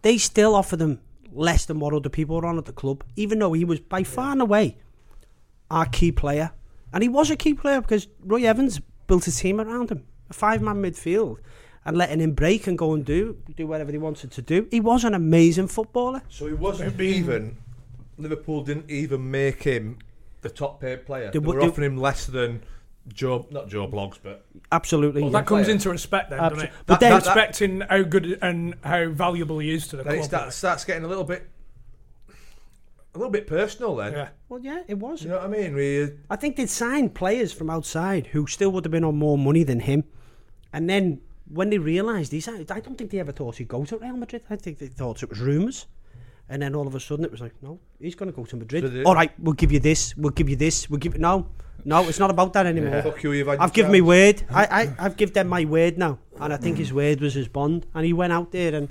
they 0.03 0.19
still 0.19 0.55
offer 0.55 0.77
them 0.77 1.01
less 1.33 1.67
than 1.67 1.81
what 1.81 1.93
other 1.95 2.09
people 2.09 2.37
were 2.37 2.47
on 2.47 2.59
at 2.59 2.65
the 2.65 2.73
club, 2.73 3.05
even 3.17 3.39
though 3.39 3.53
he 3.53 3.65
was 3.65 3.81
by 3.81 4.03
far 4.05 4.33
and 4.33 4.43
away 4.43 4.79
our 5.71 5.87
key 5.87 6.13
player. 6.13 6.53
And 6.93 7.03
he 7.03 7.09
was 7.09 7.31
a 7.31 7.37
key 7.37 7.55
player 7.55 7.81
because 7.81 8.07
Roy 8.21 8.45
Evans 8.45 8.81
built 9.07 9.27
a 9.27 9.33
team 9.33 9.61
around 9.61 9.91
him, 9.91 10.05
a 10.31 10.33
five 10.33 10.63
man 10.63 10.77
midfield, 10.83 11.39
and 11.87 11.97
letting 11.97 12.21
him 12.21 12.33
break 12.33 12.67
and 12.67 12.77
go 12.79 12.93
and 12.95 13.05
do 13.05 13.37
do 13.57 13.67
whatever 13.67 13.93
he 13.93 13.99
wanted 13.99 14.31
to 14.33 14.43
do. 14.43 14.67
He 14.71 14.81
was 14.81 15.05
an 15.05 15.15
amazing 15.15 15.69
footballer. 15.69 16.23
So 16.29 16.47
he 16.47 16.55
wasn't 16.55 17.01
even. 17.01 17.57
Liverpool 18.17 18.63
didn't 18.63 18.91
even 18.91 19.31
make 19.31 19.65
him 19.65 19.99
the 20.43 20.49
top 20.51 20.81
paid 20.81 21.05
player. 21.05 21.31
They 21.33 21.39
They, 21.39 21.47
were 21.47 21.61
they- 21.61 21.67
offering 21.67 21.93
him 21.93 21.97
less 21.99 22.27
than 22.27 22.63
Joe, 23.09 23.47
not 23.51 23.69
Joe 23.69 23.87
blogs, 23.89 24.19
but 24.23 24.47
Absolutely. 24.73 25.23
Well, 25.23 25.33
yeah. 25.33 25.41
that 25.41 25.47
comes 25.47 25.65
player. 25.67 25.75
into 25.75 25.91
respect 25.91 26.31
then, 26.31 26.39
doesn't 26.39 26.61
it? 26.67 26.71
but 26.87 26.87
But 26.87 27.01
then- 27.01 27.11
then 27.11 27.19
respecting 27.23 27.81
how 27.83 28.03
good 28.03 28.39
and 28.41 28.75
how 28.85 29.09
valuable 29.11 29.59
he 29.59 29.75
is 29.75 29.89
to 29.89 29.97
the 29.97 30.05
then 30.05 30.13
it 30.15 30.17
club. 30.19 30.29
starts, 30.29 30.57
starts 30.57 30.85
getting 30.85 31.05
a 31.05 31.09
little 31.09 31.25
bit, 31.25 31.49
a 33.15 33.19
little 33.19 33.31
bit 33.33 33.47
personal. 33.47 33.97
Then, 33.97 34.13
yeah. 34.13 34.29
Well, 34.49 34.61
yeah, 34.61 34.83
it 34.89 34.99
was. 34.99 35.23
you 35.23 35.29
know 35.31 35.37
what 35.37 35.45
I 35.45 35.49
mean? 35.49 35.75
We, 35.75 36.03
uh, 36.05 36.09
I 36.31 36.37
think 36.37 36.57
they'd 36.57 36.71
signed 36.71 37.15
players 37.15 37.53
from 37.53 37.69
outside 37.69 38.29
who 38.29 38.47
still 38.47 38.71
would 38.73 38.85
have 38.85 38.93
been 38.93 39.05
on 39.05 39.17
more 39.17 39.37
money 39.39 39.65
than 39.65 39.81
him. 39.81 40.05
And 40.73 40.89
then 40.89 41.21
when 41.47 41.71
they 41.71 41.79
realised 41.79 42.33
he's, 42.33 42.49
I 42.49 42.63
don't 42.63 42.97
think 42.97 43.11
they 43.11 43.19
ever 43.21 43.33
thought 43.33 43.57
he'd 43.57 43.69
go 43.69 43.85
to 43.85 43.97
Real 43.99 44.17
Madrid. 44.17 44.43
I 44.51 44.57
think 44.57 44.79
they 44.79 44.87
thought 44.87 45.23
it 45.23 45.29
was 45.31 45.41
rumours. 45.41 45.87
And 46.49 46.61
then 46.63 46.75
all 46.75 46.87
of 46.87 46.95
a 46.95 47.01
sudden 47.01 47.25
it 47.25 47.31
was 47.31 47.41
like, 47.41 47.55
no, 47.63 47.81
he's 47.99 48.15
going 48.15 48.31
to 48.31 48.37
go 48.37 48.45
to 48.45 48.57
Madrid. 48.57 48.85
So 48.85 48.89
they- 48.91 49.03
all 49.05 49.15
right, 49.15 49.33
we'll 49.39 49.55
give 49.55 49.73
you 49.73 49.81
this. 49.81 50.17
We'll 50.17 50.31
give 50.33 50.49
you 50.49 50.57
this. 50.57 50.89
We'll 50.91 50.99
give 51.01 51.15
it. 51.15 51.21
no, 51.21 51.49
no, 51.85 52.07
it's 52.09 52.19
not 52.19 52.31
about 52.31 52.53
that 52.55 52.67
anymore. 52.67 53.03
fuck 53.03 53.23
you, 53.23 53.33
you've 53.33 53.47
had 53.49 53.59
I've 53.61 53.73
given 53.73 53.93
my 53.93 53.99
chance. 53.99 54.43
word. 54.43 54.55
I, 54.55 54.65
I, 54.83 54.95
I've 54.99 55.17
given 55.17 55.33
them 55.35 55.49
my 55.49 55.65
word 55.65 55.99
now, 55.99 56.19
and 56.41 56.53
I 56.53 56.57
think 56.57 56.79
his 56.79 56.93
word 56.93 57.21
was 57.21 57.35
his 57.35 57.49
bond. 57.49 57.87
And 57.95 58.05
he 58.07 58.13
went 58.13 58.33
out 58.33 58.53
there 58.53 58.75
and, 58.75 58.91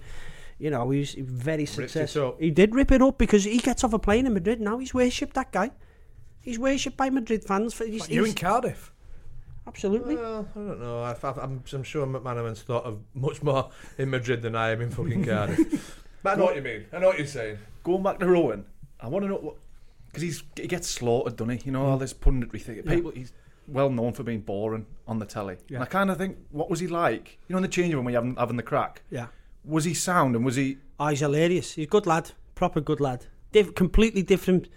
you 0.60 0.70
know, 0.70 0.89
he 0.91 0.99
was 0.99 1.14
very 1.16 1.66
successful. 1.66 2.36
He 2.39 2.51
did 2.51 2.74
rip 2.76 2.91
it 2.91 3.01
up 3.01 3.18
because 3.18 3.43
he 3.45 3.58
gets 3.58 3.84
off 3.84 3.93
a 3.93 3.99
plane 3.99 4.26
in 4.28 4.34
Madrid. 4.34 4.62
Now 4.62 4.78
he's 4.78 4.93
worshipped 4.93 5.34
that 5.36 5.51
guy. 5.51 5.72
He's 6.39 6.60
worshipped 6.60 6.97
by 6.97 7.10
Madrid 7.10 7.43
fans. 7.43 7.74
For, 7.74 7.86
he's, 7.86 8.01
Like 8.01 8.12
you 8.12 8.26
in 8.26 8.34
Cardiff. 8.34 8.93
Absolutely. 9.68 10.16
Well, 10.16 10.47
I 10.55 10.59
don't 10.59 10.80
know. 10.82 11.03
I've, 11.03 11.24
I've, 11.24 11.38
I'm, 11.38 11.64
I'm 11.72 11.84
sure 11.84 12.05
McManaman's 12.05 12.61
thought 12.61 12.86
of 12.86 12.99
much 13.14 13.43
more 13.43 13.72
in 13.97 14.09
Madrid 14.09 14.41
than 14.41 14.55
I 14.55 14.72
am 14.72 14.82
in 14.82 14.91
fucking 14.91 15.24
Cardiff. 15.26 16.01
but 16.22 16.34
I 16.34 16.36
know 16.36 16.45
what 16.45 16.55
you 16.55 16.61
mean. 16.61 16.86
I 16.91 16.99
know 16.99 17.07
what 17.07 17.18
you're 17.18 17.28
saying. 17.28 17.57
Going 17.84 18.03
back 18.03 18.20
to 18.20 18.28
Rowan, 18.28 18.66
I 18.99 19.07
want 19.07 19.24
to 19.24 19.30
know 19.30 19.36
what 19.36 19.55
because 20.07 20.22
he's 20.22 20.43
he 20.55 20.68
gets 20.68 20.88
slaughtered, 20.88 21.36
doesn't 21.36 21.59
he? 21.59 21.66
You 21.66 21.72
know 21.72 21.86
all 21.86 21.97
mm. 21.97 22.01
this 22.01 22.14
punditry 22.14 22.61
thing. 22.61 22.84
People, 22.84 23.11
he's 23.11 23.34
well 23.68 23.89
known 23.89 24.14
for 24.14 24.24
being 24.24 24.41
boring 24.41 24.86
on 25.07 25.20
the 25.20 25.26
telly. 25.26 25.57
Yeah. 25.68 25.78
And 25.78 25.84
I 25.84 25.88
kind 25.88 26.11
of 26.11 26.18
think, 26.18 26.38
what 26.51 26.70
was 26.70 26.80
he 26.80 26.88
like? 26.88 27.39
You 27.47 27.53
know, 27.53 27.57
in 27.57 27.64
the 27.64 27.70
change 27.70 27.93
room 27.93 28.05
when 28.05 28.14
you're 28.14 28.22
having, 28.22 28.36
having 28.36 28.57
the 28.57 28.64
crack. 28.64 29.01
Yeah. 29.09 29.28
Was 29.66 29.86
he 29.86 29.93
sound 29.93 30.36
and 30.36 30.45
was 30.45 30.55
he? 30.55 30.78
Oh, 30.99 31.07
he's 31.07 31.22
hilarious. 31.22 31.74
He's 31.74 31.86
a 31.86 31.89
good 31.89 32.05
lad. 32.05 32.32
Proper 32.55 32.82
good 32.82 32.99
lad. 32.99 33.26
Diff- 33.51 33.76
completely 33.76 34.22
different 34.24 34.68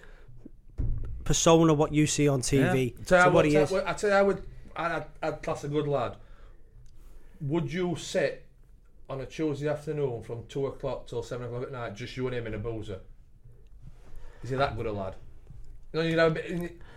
persona 1.23 1.73
what 1.73 1.93
you 1.93 2.07
see 2.07 2.27
on 2.27 2.41
TV 2.41 2.95
Tell 3.05 3.25
to 3.25 3.29
what 3.29 3.33
what, 3.33 3.45
he 3.45 3.51
tell- 3.51 3.63
is. 3.63 3.73
I 3.73 3.93
tell 3.93 4.09
you, 4.09 4.15
I 4.15 4.21
would, 4.21 4.43
I'd, 4.77 5.03
I'd 5.21 5.41
class 5.41 5.63
a 5.63 5.67
good 5.67 5.87
lad. 5.87 6.17
Would 7.41 7.71
you 7.71 7.95
sit 7.95 8.45
on 9.09 9.21
a 9.21 9.25
Tuesday 9.25 9.67
afternoon 9.69 10.23
from 10.23 10.43
two 10.47 10.67
o'clock 10.67 11.07
till 11.07 11.23
seven 11.23 11.47
o'clock 11.47 11.63
at 11.63 11.71
night, 11.71 11.95
just 11.95 12.15
you 12.17 12.27
and 12.27 12.35
him 12.35 12.47
in 12.47 12.53
a 12.53 12.57
boozer? 12.59 12.99
Is 14.43 14.49
he 14.51 14.55
that 14.55 14.75
good 14.75 14.85
a 14.85 14.91
lad? 14.91 15.15
Know, 15.93 16.01
you 16.01 16.15
know, 16.15 16.35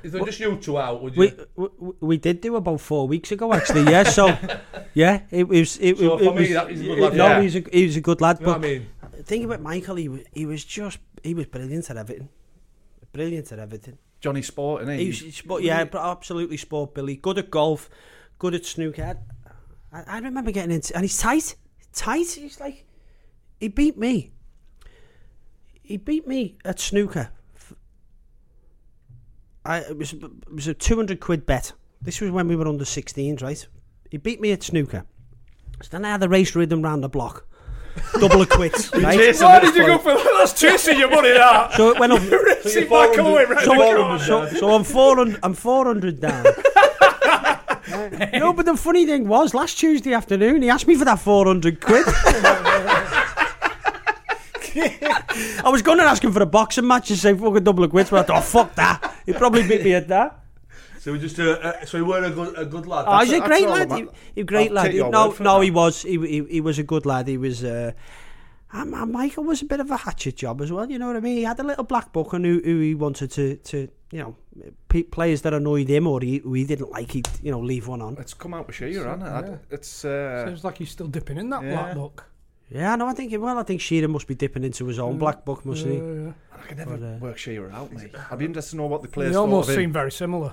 is 0.03 0.13
there 0.13 0.25
just 0.25 0.41
you 0.41 0.57
two 0.57 0.77
out? 0.79 1.03
Would 1.03 1.17
you? 1.17 1.47
We, 1.57 1.69
we 1.79 1.93
we 2.01 2.17
did 2.19 2.41
do 2.41 2.57
about 2.57 2.81
four 2.81 3.07
weeks 3.07 3.31
ago 3.33 3.53
actually. 3.55 3.85
Yeah. 3.91 4.03
So 4.03 4.37
yeah, 4.95 5.23
it 5.31 5.49
was. 5.49 5.79
It, 5.79 5.97
So 5.99 6.17
it, 6.17 6.19
for 6.19 6.25
it 6.25 6.35
me, 6.35 6.41
was, 6.43 6.51
that 6.51 6.71
is 6.71 6.81
a 6.81 6.85
good 6.85 6.99
lad. 7.01 7.15
No, 7.17 7.27
Yeah. 7.27 7.43
he's 7.43 7.57
a 7.57 7.63
he's 7.73 7.97
a 7.97 8.01
good 8.01 8.21
lad. 8.21 8.41
you 8.41 8.47
but 8.47 8.61
what 8.61 8.67
I 8.67 8.69
mean? 8.73 8.87
the 9.17 9.23
thing 9.23 9.45
about 9.45 9.63
Michael, 9.63 9.97
he 9.97 10.09
was 10.09 10.21
he 10.33 10.45
was 10.45 10.65
just 10.65 10.99
he 11.23 11.35
was 11.35 11.47
brilliant 11.47 11.89
at 11.89 11.97
everything. 11.97 12.29
Brilliant 13.13 13.53
at 13.53 13.59
everything. 13.59 13.99
Johnny 14.21 14.43
Sport, 14.43 14.83
and 14.83 15.01
He 15.01 15.09
was, 15.09 15.21
he 15.21 15.31
sport, 15.31 15.63
yeah, 15.63 15.85
but 15.85 16.03
absolutely 16.03 16.57
sport 16.57 16.95
Billy. 16.95 17.17
Good 17.17 17.39
at 17.39 17.51
golf, 17.51 17.89
good 18.39 18.55
at 18.55 18.67
snooker. 18.67 19.19
I, 19.93 20.03
I 20.07 20.19
remember 20.19 20.51
getting 20.51 20.73
into, 20.73 20.95
and 20.95 21.05
he's 21.05 21.19
tight, 21.19 21.57
tight. 21.93 22.29
He's 22.29 22.61
like, 22.61 22.85
he 23.59 23.69
beat 23.69 23.97
me. 23.97 24.33
He 25.83 25.97
beat 25.97 26.27
me 26.27 26.57
at 26.65 26.79
snooker. 26.79 27.31
I 29.65 29.79
it 29.79 29.99
was 29.99 30.13
it 30.13 30.53
was 30.53 30.69
a 30.69 30.75
two 30.75 30.97
hundred 30.97 31.21
quid 31.21 31.47
bet. 31.47 31.73
This 32.01 32.21
was 32.21 32.31
when 32.31 32.49
we 32.49 32.57
were 32.57 32.67
under 32.67 32.85
16s, 32.85 33.43
right? 33.43 33.67
He 34.11 34.17
beat 34.17 34.41
me 34.41 34.53
at 34.53 34.63
snooker. 34.63 35.05
So 35.83 35.89
then 35.91 36.05
I 36.05 36.11
had 36.11 36.21
the 36.21 36.29
race 36.31 36.55
rhythm 36.55 36.81
round 36.81 37.05
the 37.05 37.11
block, 37.11 37.47
double 38.19 38.43
a 38.43 38.47
quid, 38.47 38.73
right? 38.95 39.37
Why 39.41 39.61
did 39.61 39.75
you 39.75 39.87
go 39.87 39.99
for 39.99 40.15
that? 40.15 40.35
That's 40.39 40.61
chasing 40.61 40.99
your 40.99 41.11
money, 41.11 41.31
that. 41.31 41.73
So 41.77 41.91
it 41.91 41.99
went 41.99 42.13
up. 42.13 42.21
See 42.63 42.85
back 42.85 43.17
away, 43.17 43.45
right? 43.45 43.65
So, 43.65 44.19
so, 44.19 44.47
so 44.49 44.75
I'm 44.75 44.85
four 44.85 45.17
hundred. 45.17 45.41
I'm 45.43 45.55
four 45.55 45.87
hundred 45.87 46.21
down. 46.21 46.45
no, 48.33 48.53
but 48.53 48.67
the 48.67 48.77
funny 48.77 49.07
thing 49.07 49.27
was, 49.29 49.55
last 49.55 49.79
Tuesday 49.79 50.13
afternoon, 50.13 50.63
he 50.63 50.71
asked 50.71 50.87
me 50.87 50.95
for 50.95 51.05
that 51.05 51.19
four 51.21 51.47
hundred 51.47 51.81
quid. 51.81 52.05
I 54.77 55.69
was 55.69 55.83
going 55.83 55.99
to 55.99 56.05
ask 56.05 56.23
him 56.23 56.33
for 56.33 56.43
a 56.43 56.47
boxing 56.47 56.87
match 56.87 57.11
and 57.11 57.19
say 57.19 57.35
fucking 57.35 57.65
double 57.65 57.85
of 57.85 57.91
quid, 57.91 58.09
but 58.11 58.21
I 58.21 58.23
thought, 58.23 58.39
oh, 58.39 58.43
fuck 58.43 58.75
that. 58.77 59.15
He 59.27 59.33
probably 59.33 59.67
beat 59.67 59.83
me 59.83 59.95
at 59.95 60.09
that. 60.09 60.40
So 61.01 61.13
we 61.13 61.19
just, 61.19 61.39
uh, 61.41 61.53
uh, 61.69 61.85
so 61.87 61.97
he 61.97 62.03
weren't 62.03 62.27
a 62.27 62.31
good, 62.31 62.59
a 62.59 62.67
good 62.67 62.87
lad. 62.87 63.07
Oh, 63.09 63.19
he's 63.25 63.33
a 63.33 63.41
great 63.41 63.67
lad. 63.67 63.91
I'm 63.91 63.99
He, 64.09 64.13
he 64.35 64.41
a 64.43 64.45
great 64.45 64.69
I'll 64.69 64.75
lad. 64.75 64.93
He- 64.93 64.99
no, 64.99 65.35
no, 65.41 65.59
that. 65.59 65.65
he 65.65 65.71
was. 65.71 66.03
He, 66.03 66.19
he 66.19 66.45
he 66.57 66.61
was 66.61 66.79
a 66.79 66.83
good 66.83 67.07
lad. 67.07 67.27
He 67.27 67.39
was. 67.39 67.65
Uh, 67.65 67.93
and, 68.73 68.95
and 68.95 69.11
Michael 69.11 69.45
was 69.45 69.63
a 69.63 69.65
bit 69.65 69.81
of 69.81 69.91
a 69.91 69.97
hatchet 69.97 70.37
job 70.37 70.61
as 70.61 70.71
well. 70.71 70.91
You 70.91 70.99
know 70.99 71.07
what 71.07 71.17
I 71.17 71.21
mean? 71.21 71.39
He 71.39 71.43
had 71.45 71.59
a 71.59 71.63
little 71.63 71.85
black 71.85 72.13
book 72.13 72.35
on 72.35 72.45
who, 72.45 72.61
who 72.63 72.81
he 72.81 72.95
wanted 72.95 73.31
to, 73.33 73.57
to 73.57 73.89
you 74.13 74.19
know, 74.23 74.37
pe- 74.91 75.03
players 75.05 75.41
that 75.43 75.55
annoyed 75.55 75.89
him 75.89 76.07
or 76.07 76.21
he, 76.21 76.37
who 76.39 76.53
he 76.53 76.65
didn't 76.65 76.91
like. 76.91 77.11
He'd 77.13 77.29
you 77.43 77.51
know 77.51 77.61
leave 77.61 77.89
one 77.89 78.03
on. 78.03 78.19
It's 78.19 78.35
come 78.35 78.53
out 78.53 78.67
with 78.67 78.77
Shearer, 78.77 79.09
hasn't 79.09 79.49
it? 79.49 79.59
I- 79.71 79.75
It's 79.75 80.05
uh, 80.05 80.45
Sounds 80.45 80.65
like 80.65 80.77
he's 80.79 80.91
still 80.91 81.09
dipping 81.09 81.39
in 81.39 81.49
that 81.51 81.63
Yeah. 81.65 81.73
black 81.83 81.95
book. 81.95 82.27
Yeah, 82.71 82.95
no, 82.97 83.07
I 83.09 83.15
think 83.15 83.33
well, 83.41 83.59
I 83.59 83.63
think 83.65 83.81
Shearer 83.81 84.07
must 84.07 84.27
be 84.29 84.35
dipping 84.35 84.65
into 84.65 84.85
his 84.87 84.99
own 85.01 85.17
black 85.19 85.45
book, 85.47 85.65
must 85.65 85.85
he? 85.87 85.97
Uh, 85.99 86.33
I 86.57 86.67
can 86.69 86.77
never 86.77 86.99
But, 86.99 87.07
uh, 87.07 87.17
work 87.21 87.39
Shearer 87.39 87.73
out, 87.73 87.91
mate. 87.91 88.15
I'd 88.31 88.39
be 88.39 88.45
interested 88.45 88.73
to 88.73 88.77
know 88.77 88.87
what 88.87 89.01
the 89.03 89.09
players 89.09 89.33
they 89.33 89.39
almost 89.39 89.71
of 89.71 89.75
him. 89.75 89.81
seem 89.83 89.93
very 89.93 90.13
similar. 90.13 90.53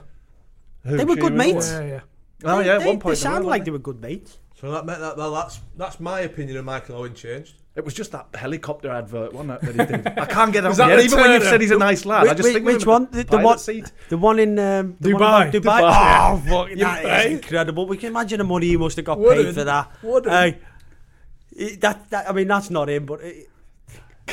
Who, 0.83 0.97
They 0.97 1.05
were 1.05 1.15
good 1.15 1.33
mates. 1.33 1.71
Yeah, 1.71 1.81
yeah. 1.85 1.99
Oh 2.43 2.59
yeah, 2.59 2.75
at 2.75 2.79
they, 2.81 2.87
one 2.87 2.99
point 2.99 3.15
they 3.17 3.21
sound 3.21 3.45
were, 3.45 3.51
like 3.51 3.65
they 3.65 3.71
were 3.71 3.79
good 3.79 4.01
mates. 4.01 4.37
So 4.59 4.71
that, 4.71 4.85
meant 4.85 4.99
that, 5.01 5.17
well, 5.17 5.31
that's 5.31 5.59
that's 5.75 5.99
my 5.99 6.21
opinion 6.21 6.57
of 6.57 6.65
Michael 6.65 6.97
Owen 6.97 7.13
changed. 7.13 7.55
It 7.75 7.85
was 7.85 7.93
just 7.93 8.11
that 8.13 8.27
helicopter 8.33 8.89
advert, 8.89 9.33
wasn't 9.33 9.51
it? 9.51 9.61
That 9.77 9.87
he 9.87 9.97
did. 9.97 10.07
I 10.19 10.25
can't 10.25 10.51
get 10.51 10.65
out 10.65 10.75
that 10.77 10.97
of 10.97 11.05
Even 11.05 11.19
when 11.19 11.31
you've 11.31 11.43
said 11.43 11.61
he's 11.61 11.69
a 11.69 11.77
nice 11.77 12.05
lad, 12.05 12.25
I 12.25 12.29
Which- 12.29 12.37
just 12.37 12.53
think 12.53 12.65
which 12.65 12.85
one? 12.87 13.07
The- 13.11 13.23
the 13.23 13.37
one- 13.37 13.59
seat. 13.59 13.91
The 14.09 14.17
one 14.17 14.39
in 14.39 14.57
um, 14.57 14.95
the 14.99 15.13
one 15.13 15.21
Dubai. 15.21 15.51
Dubai. 15.51 15.81
Dubai. 15.81 16.31
Oh, 16.31 16.37
fuck, 16.37 16.69
that 16.69 16.71
is 16.71 16.79
Dubai. 16.81 17.31
incredible. 17.31 17.85
We 17.85 17.97
can 17.97 18.09
imagine 18.09 18.39
the 18.39 18.45
money 18.45 18.67
he 18.67 18.77
must 18.77 18.95
have 18.95 19.05
got 19.05 19.19
Wouldn't. 19.19 19.45
paid 19.45 19.53
for 19.53 19.63
that. 19.65 19.91
Wouldn't. 20.01 20.33
Hey, 20.33 21.75
that, 21.75 22.09
that 22.09 22.27
I 22.27 22.33
mean, 22.33 22.47
that's 22.47 22.71
not 22.71 22.89
him, 22.89 23.05
but 23.05 23.21
it, 23.21 23.47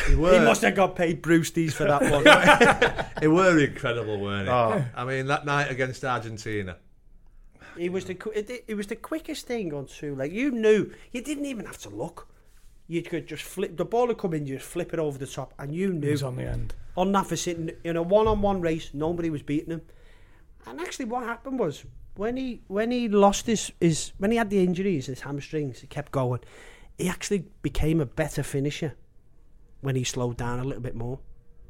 He 0.07 0.13
he 0.13 0.17
must 0.17 0.63
have 0.63 0.75
got 0.75 0.97
paid 0.97 1.23
Brewsties 1.23 1.73
for 1.73 1.85
that 1.85 2.03
one. 2.03 3.07
it 3.23 3.29
were 3.29 3.59
incredible, 3.59 4.21
weren't 4.21 4.49
he? 4.49 4.53
Oh. 4.53 4.85
I 4.95 5.05
mean, 5.05 5.27
that 5.29 5.47
night 5.47 5.71
against 5.71 6.05
Argentina. 6.05 6.77
he 7.79 7.89
was 7.89 8.05
the 8.05 8.17
it, 8.35 8.65
it 8.67 8.75
was 8.75 8.89
the 8.89 8.97
quickest 8.97 9.47
thing 9.47 9.73
on 9.73 9.87
two. 9.87 10.15
Like 10.15 10.33
you 10.33 10.51
knew, 10.51 10.91
you 11.13 11.23
didn't 11.23 11.47
even 11.47 11.67
have 11.67 11.79
to 11.79 11.89
look. 11.89 12.29
You 12.87 13.03
could 13.03 13.27
just 13.27 13.43
flip 13.45 13.77
the 13.77 13.85
ball 13.85 14.09
would 14.09 14.19
come 14.19 14.35
in, 14.35 14.47
you 14.47 14.57
just 14.57 14.69
flip 14.69 14.93
it 14.93 14.99
over 14.99 15.17
the 15.17 15.27
top, 15.27 15.55
and 15.59 15.75
you 15.75 15.93
knew 15.93 16.11
He's 16.11 16.23
on 16.23 16.37
the 16.37 16.45
end. 16.45 16.75
on 16.97 17.13
that 17.13 17.27
for 17.27 17.37
sitting 17.37 17.71
in 17.83 17.97
a 17.97 18.03
one-on-one 18.03 18.61
race, 18.61 18.91
nobody 18.93 19.31
was 19.31 19.43
beating 19.43 19.71
him. 19.71 19.83
And 20.67 20.81
actually, 20.81 21.07
what 21.07 21.25
happened 21.25 21.59
was 21.59 21.85
when 22.17 22.37
he 22.37 22.63
when 22.67 22.91
he 22.91 23.09
lost 23.09 23.47
his 23.47 23.71
his 23.81 24.13
when 24.19 24.31
he 24.33 24.37
had 24.37 24.51
the 24.51 24.63
injuries, 24.63 25.07
his 25.07 25.21
hamstrings, 25.21 25.81
he 25.81 25.87
kept 25.87 26.13
going. 26.13 26.41
He 26.99 27.09
actually 27.09 27.47
became 27.63 28.01
a 28.01 28.07
better 28.07 28.43
finisher 28.43 28.95
when 29.85 29.97
he 29.97 30.03
slowed 30.05 30.37
down 30.37 30.59
a 30.59 30.65
little 30.65 30.83
bit 30.83 30.95
more 30.95 31.19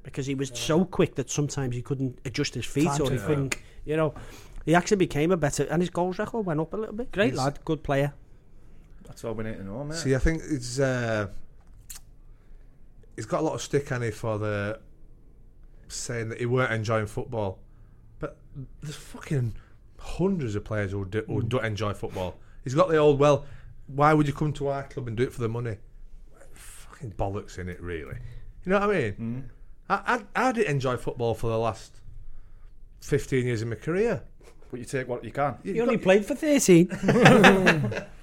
because 0.03 0.27
he 0.27 0.35
was 0.35 0.51
so 0.55 0.85
quick 0.85 1.17
that 1.17 1.31
sometimes 1.31 1.75
he 1.75 1.83
couldn't 1.83 2.19
adjust 2.25 2.55
his 2.55 2.65
feet 2.65 2.87
Time 2.87 3.03
or 3.03 3.07
to 3.07 3.13
he 3.15 3.19
couldn't, 3.19 3.57
you 3.85 3.97
know. 3.97 4.15
He 4.65 4.75
actually 4.75 4.99
became 4.99 5.31
a 5.31 5.37
better, 5.37 5.65
and 5.65 5.83
his 5.83 5.91
goals 5.91 6.19
record 6.19 6.47
went 6.47 6.61
up 6.61 6.73
a 6.73 6.77
little 6.77 6.95
bit. 6.95 7.11
Great 7.13 7.33
He's- 7.33 7.39
lad, 7.39 7.59
good 7.65 7.83
player. 7.83 8.15
That's 9.05 9.23
all 9.25 9.35
we 9.35 9.45
need 9.45 9.57
to 9.59 9.65
know, 9.65 9.85
mate. 9.85 9.97
See, 9.97 10.15
I 10.15 10.19
think 10.19 10.43
it's 10.49 10.79
uh, 10.79 11.29
he's 13.17 13.27
got 13.27 13.41
a 13.41 13.43
lot 13.43 13.55
of 13.55 13.61
stick 13.61 13.93
on 13.93 14.03
it 14.03 14.15
for 14.15 14.39
the 14.39 14.81
saying 15.89 16.31
that 16.31 16.39
he 16.39 16.47
weren't 16.47 16.73
enjoying 16.73 17.07
football, 17.07 17.59
but 18.19 18.39
there's 18.83 18.97
fucking 18.97 19.55
hundreds 19.99 20.55
of 20.55 20.65
players 20.65 20.93
who, 20.93 21.05
do, 21.05 21.23
who 21.27 21.43
don't 21.43 21.65
enjoy 21.65 21.93
football. 21.93 22.37
He's 22.63 22.75
got 22.75 22.89
the 22.89 22.97
old 22.97 23.19
well. 23.19 23.45
Why 23.87 24.15
would 24.15 24.27
you 24.27 24.33
come 24.33 24.53
to 24.55 24.69
our 24.69 24.85
club 24.85 25.09
and 25.09 25.17
do 25.17 25.25
it 25.25 25.33
for 25.33 25.43
the 25.43 25.49
money? 25.49 25.77
Fucking 27.13 27.17
bollocks 27.17 27.59
in 27.59 27.69
it, 27.69 27.81
really. 27.81 28.17
You 28.65 28.73
know 28.73 28.81
what 28.81 28.91
I 28.91 29.01
mean? 29.01 29.13
Mm. 29.13 29.43
I, 29.89 30.23
I 30.35 30.49
I 30.49 30.53
didn't 30.53 30.71
enjoy 30.71 30.97
football 30.97 31.35
for 31.35 31.51
the 31.51 31.59
last 31.59 32.01
fifteen 33.01 33.47
years 33.47 33.63
of 33.63 33.69
my 33.69 33.77
career. 33.77 34.23
but 34.71 34.81
you 34.81 34.87
take 34.87 35.09
what 35.09 35.25
you 35.25 35.31
can. 35.31 35.57
You 35.63 35.83
only 35.83 35.99
played 35.99 36.25
for 36.25 36.35
thirteen. 36.35 36.89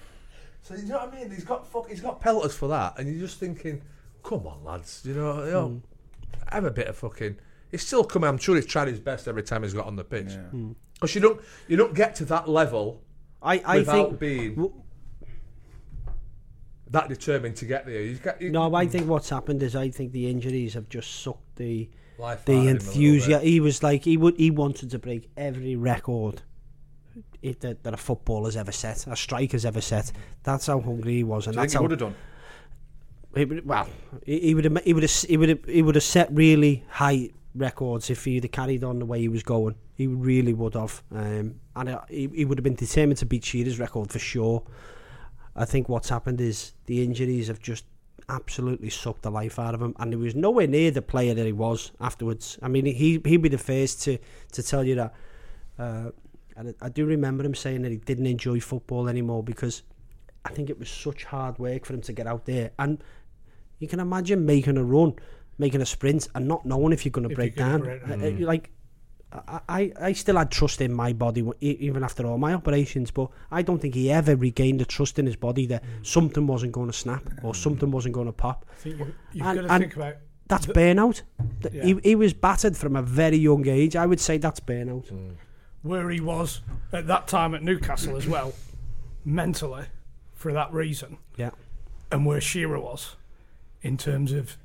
So 0.63 0.75
you 0.75 0.83
know 0.83 0.99
what 0.99 1.13
I 1.13 1.19
mean? 1.19 1.31
He's 1.31 1.43
got 1.43 1.67
fuck, 1.67 1.89
he's 1.89 2.01
got 2.01 2.21
pelters 2.21 2.55
for 2.55 2.67
that, 2.69 2.99
and 2.99 3.09
you're 3.09 3.27
just 3.27 3.39
thinking, 3.39 3.81
come 4.23 4.45
on, 4.45 4.63
lads, 4.63 5.01
you 5.03 5.15
know, 5.15 5.43
you 5.43 5.51
know 5.51 5.69
mm. 5.69 6.53
have 6.53 6.65
a 6.65 6.71
bit 6.71 6.87
of 6.87 6.95
fucking. 6.97 7.37
He's 7.71 7.85
still 7.85 8.03
coming. 8.03 8.27
I'm 8.27 8.37
sure 8.37 8.55
he's 8.55 8.65
tried 8.65 8.87
his 8.87 8.99
best 8.99 9.27
every 9.27 9.43
time 9.43 9.63
he's 9.63 9.73
got 9.73 9.87
on 9.87 9.95
the 9.95 10.03
pitch. 10.03 10.27
Mm. 10.27 10.75
Because 10.93 11.15
you 11.15 11.21
don't 11.21 11.41
you 11.67 11.77
don't 11.77 11.95
get 11.95 12.15
to 12.15 12.25
that 12.25 12.47
level 12.47 13.01
I 13.41 13.61
I 13.65 13.77
without 13.77 14.07
think 14.09 14.19
being 14.19 14.55
w- 14.55 14.81
that 16.91 17.09
determined 17.09 17.55
to 17.57 17.65
get 17.65 17.85
there. 17.85 18.01
You 18.01 18.15
got, 18.15 18.41
you, 18.41 18.51
No, 18.51 18.73
I 18.75 18.85
think 18.85 19.07
what's 19.07 19.29
happened 19.29 19.63
is 19.63 19.75
I 19.75 19.89
think 19.89 20.11
the 20.11 20.29
injuries 20.29 20.73
have 20.73 20.89
just 20.89 21.21
sucked 21.21 21.55
the 21.55 21.89
life 22.17 22.45
the 22.45 22.53
of 22.53 22.57
him 22.57 22.67
a 22.67 22.71
little 22.73 22.87
enthusiasm. 22.87 23.47
He 23.47 23.59
was 23.59 23.81
like 23.83 24.03
he 24.03 24.17
would 24.17 24.35
he 24.37 24.51
wanted 24.51 24.91
to 24.91 24.99
break 24.99 25.29
every 25.35 25.75
record 25.75 26.41
if 27.41 27.59
that, 27.61 27.83
that 27.83 27.93
a 27.93 27.97
footballer's 27.97 28.55
ever 28.55 28.71
set, 28.71 29.07
a 29.07 29.15
striker's 29.15 29.65
ever 29.65 29.81
set. 29.81 30.11
That's 30.43 30.67
how 30.67 30.79
hungry 30.79 31.15
he 31.17 31.23
was, 31.23 31.47
and 31.47 31.55
Do 31.55 31.59
you 31.59 31.63
that's 31.63 31.73
think 31.73 31.79
he 31.79 31.83
how 31.83 31.83
would 31.83 31.91
have 31.91 31.99
done? 31.99 32.15
he 33.35 33.45
would, 33.45 33.65
well, 33.65 33.87
he, 34.25 34.39
he 34.39 34.55
would 34.55 34.65
have 34.65 34.83
he 34.83 34.93
would 34.93 35.03
have 35.03 35.11
he 35.23 35.37
would 35.37 35.49
have 35.49 35.65
he 35.65 35.81
would 35.81 35.95
have 35.95 36.03
set 36.03 36.29
really 36.31 36.83
high 36.89 37.29
records 37.55 38.09
if 38.09 38.25
he'd 38.25 38.43
have 38.43 38.51
carried 38.51 38.83
on 38.83 38.99
the 38.99 39.05
way 39.05 39.19
he 39.19 39.27
was 39.27 39.43
going. 39.43 39.75
He 39.95 40.07
really 40.07 40.53
would 40.53 40.73
have, 40.73 41.03
um, 41.11 41.55
and 41.75 41.89
uh, 41.89 42.01
he, 42.09 42.29
he 42.33 42.45
would 42.45 42.57
have 42.57 42.63
been 42.63 42.75
determined 42.75 43.17
to 43.19 43.25
beat 43.25 43.45
Shearer's 43.45 43.79
record 43.79 44.11
for 44.11 44.19
sure. 44.19 44.63
I 45.55 45.65
think 45.65 45.89
what's 45.89 46.09
happened 46.09 46.39
is 46.39 46.73
the 46.85 47.03
injuries 47.03 47.47
have 47.47 47.59
just 47.59 47.85
absolutely 48.29 48.89
sucked 48.89 49.23
the 49.23 49.31
life 49.31 49.59
out 49.59 49.75
of 49.75 49.81
him, 49.81 49.95
and 49.99 50.13
he 50.13 50.17
was 50.17 50.35
nowhere 50.35 50.67
near 50.67 50.91
the 50.91 51.01
player 51.01 51.33
that 51.33 51.45
he 51.45 51.51
was 51.51 51.91
afterwards. 51.99 52.57
I 52.61 52.67
mean, 52.67 52.85
he 52.85 53.21
he'd 53.25 53.41
be 53.41 53.49
the 53.49 53.57
first 53.57 54.01
to 54.03 54.17
to 54.53 54.63
tell 54.63 54.83
you 54.83 54.95
that. 54.95 55.13
Uh, 55.77 56.11
and 56.55 56.75
I 56.81 56.89
do 56.89 57.05
remember 57.05 57.43
him 57.43 57.55
saying 57.55 57.81
that 57.83 57.91
he 57.91 57.97
didn't 57.97 58.27
enjoy 58.27 58.59
football 58.59 59.07
anymore 59.07 59.41
because 59.41 59.83
I 60.45 60.49
think 60.49 60.69
it 60.69 60.77
was 60.77 60.89
such 60.89 61.23
hard 61.23 61.57
work 61.59 61.85
for 61.85 61.93
him 61.93 62.01
to 62.01 62.13
get 62.13 62.27
out 62.27 62.45
there. 62.45 62.71
And 62.77 63.03
you 63.79 63.87
can 63.87 63.99
imagine 63.99 64.45
making 64.45 64.77
a 64.77 64.83
run, 64.83 65.15
making 65.57 65.81
a 65.81 65.85
sprint, 65.85 66.27
and 66.35 66.47
not 66.47 66.65
knowing 66.65 66.93
if 66.93 67.05
you're 67.05 67.11
going 67.11 67.27
to 67.27 67.35
break 67.35 67.55
down. 67.55 67.81
break 67.81 68.03
uh, 68.03 68.45
Like, 68.45 68.69
I, 69.33 69.59
I, 69.69 69.91
I 70.01 70.13
still 70.13 70.37
had 70.37 70.51
trust 70.51 70.81
in 70.81 70.93
my 70.93 71.13
body 71.13 71.41
w- 71.41 71.57
e- 71.61 71.77
even 71.79 72.03
after 72.03 72.25
all 72.27 72.37
my 72.37 72.53
operations, 72.53 73.11
but 73.11 73.29
I 73.49 73.61
don't 73.61 73.79
think 73.79 73.95
he 73.95 74.11
ever 74.11 74.35
regained 74.35 74.81
the 74.81 74.85
trust 74.85 75.19
in 75.19 75.25
his 75.25 75.35
body 75.37 75.65
that 75.67 75.83
mm. 75.83 76.05
something 76.05 76.47
wasn't 76.47 76.73
going 76.73 76.87
to 76.87 76.93
snap 76.93 77.23
or 77.43 77.53
mm. 77.53 77.55
something 77.55 77.91
wasn't 77.91 78.13
going 78.13 78.27
to 78.27 78.33
pop. 78.33 78.65
I 78.71 78.75
think 78.75 78.99
you, 78.99 79.13
you've 79.33 79.45
And- 79.47 79.59
got 79.59 79.67
to 79.67 79.73
and- 79.73 79.83
think 79.83 79.95
about 79.95 80.15
That's 80.47 80.65
The- 80.65 80.73
burnout. 80.73 81.21
Yeah. 81.71 81.83
He, 81.83 81.99
he 82.03 82.15
was 82.15 82.33
battered 82.33 82.75
from 82.75 82.95
a 82.97 83.01
very 83.01 83.37
young 83.37 83.65
age. 83.67 83.95
I 83.95 84.05
would 84.05 84.19
say 84.19 84.37
that's 84.37 84.59
burnout. 84.59 85.09
Mm. 85.11 85.35
where 85.81 86.09
he 86.09 86.19
was 86.19 86.61
at 86.91 87.07
that 87.07 87.27
time 87.27 87.55
at 87.55 87.63
Newcastle 87.63 88.17
as 88.17 88.27
well, 88.27 88.53
mentally, 89.23 89.85
for 90.33 90.51
that 90.53 90.71
reason, 90.73 91.17
Yeah. 91.37 91.51
and 92.11 92.25
where 92.25 92.41
Shearer 92.41 92.79
was 92.79 93.15
in 93.81 93.95
terms 93.97 94.31
of 94.31 94.57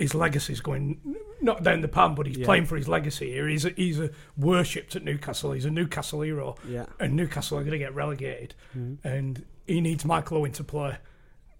his 0.00 0.14
legacy's 0.14 0.60
going 0.60 0.98
not 1.42 1.62
down 1.62 1.82
the 1.82 1.88
pan, 1.88 2.14
but 2.14 2.26
he's 2.26 2.38
Yeah. 2.38 2.46
playing 2.46 2.64
for 2.64 2.76
his 2.76 2.88
legacy 2.88 3.30
here. 3.32 3.46
He's 3.46 3.66
a, 3.66 3.70
he's 3.70 4.00
a 4.00 4.10
worshipped 4.36 4.96
at 4.96 5.04
Newcastle. 5.04 5.52
He's 5.52 5.66
a 5.66 5.70
Newcastle 5.70 6.22
hero, 6.22 6.56
Yeah. 6.66 6.86
and 6.98 7.14
Newcastle 7.14 7.58
are 7.58 7.62
going 7.62 7.72
to 7.72 7.78
get 7.78 7.94
relegated, 7.94 8.54
mm-hmm. 8.76 9.06
and 9.06 9.44
he 9.66 9.80
needs 9.82 10.04
Michael 10.06 10.38
Owen 10.38 10.52
to 10.52 10.64
play, 10.64 10.96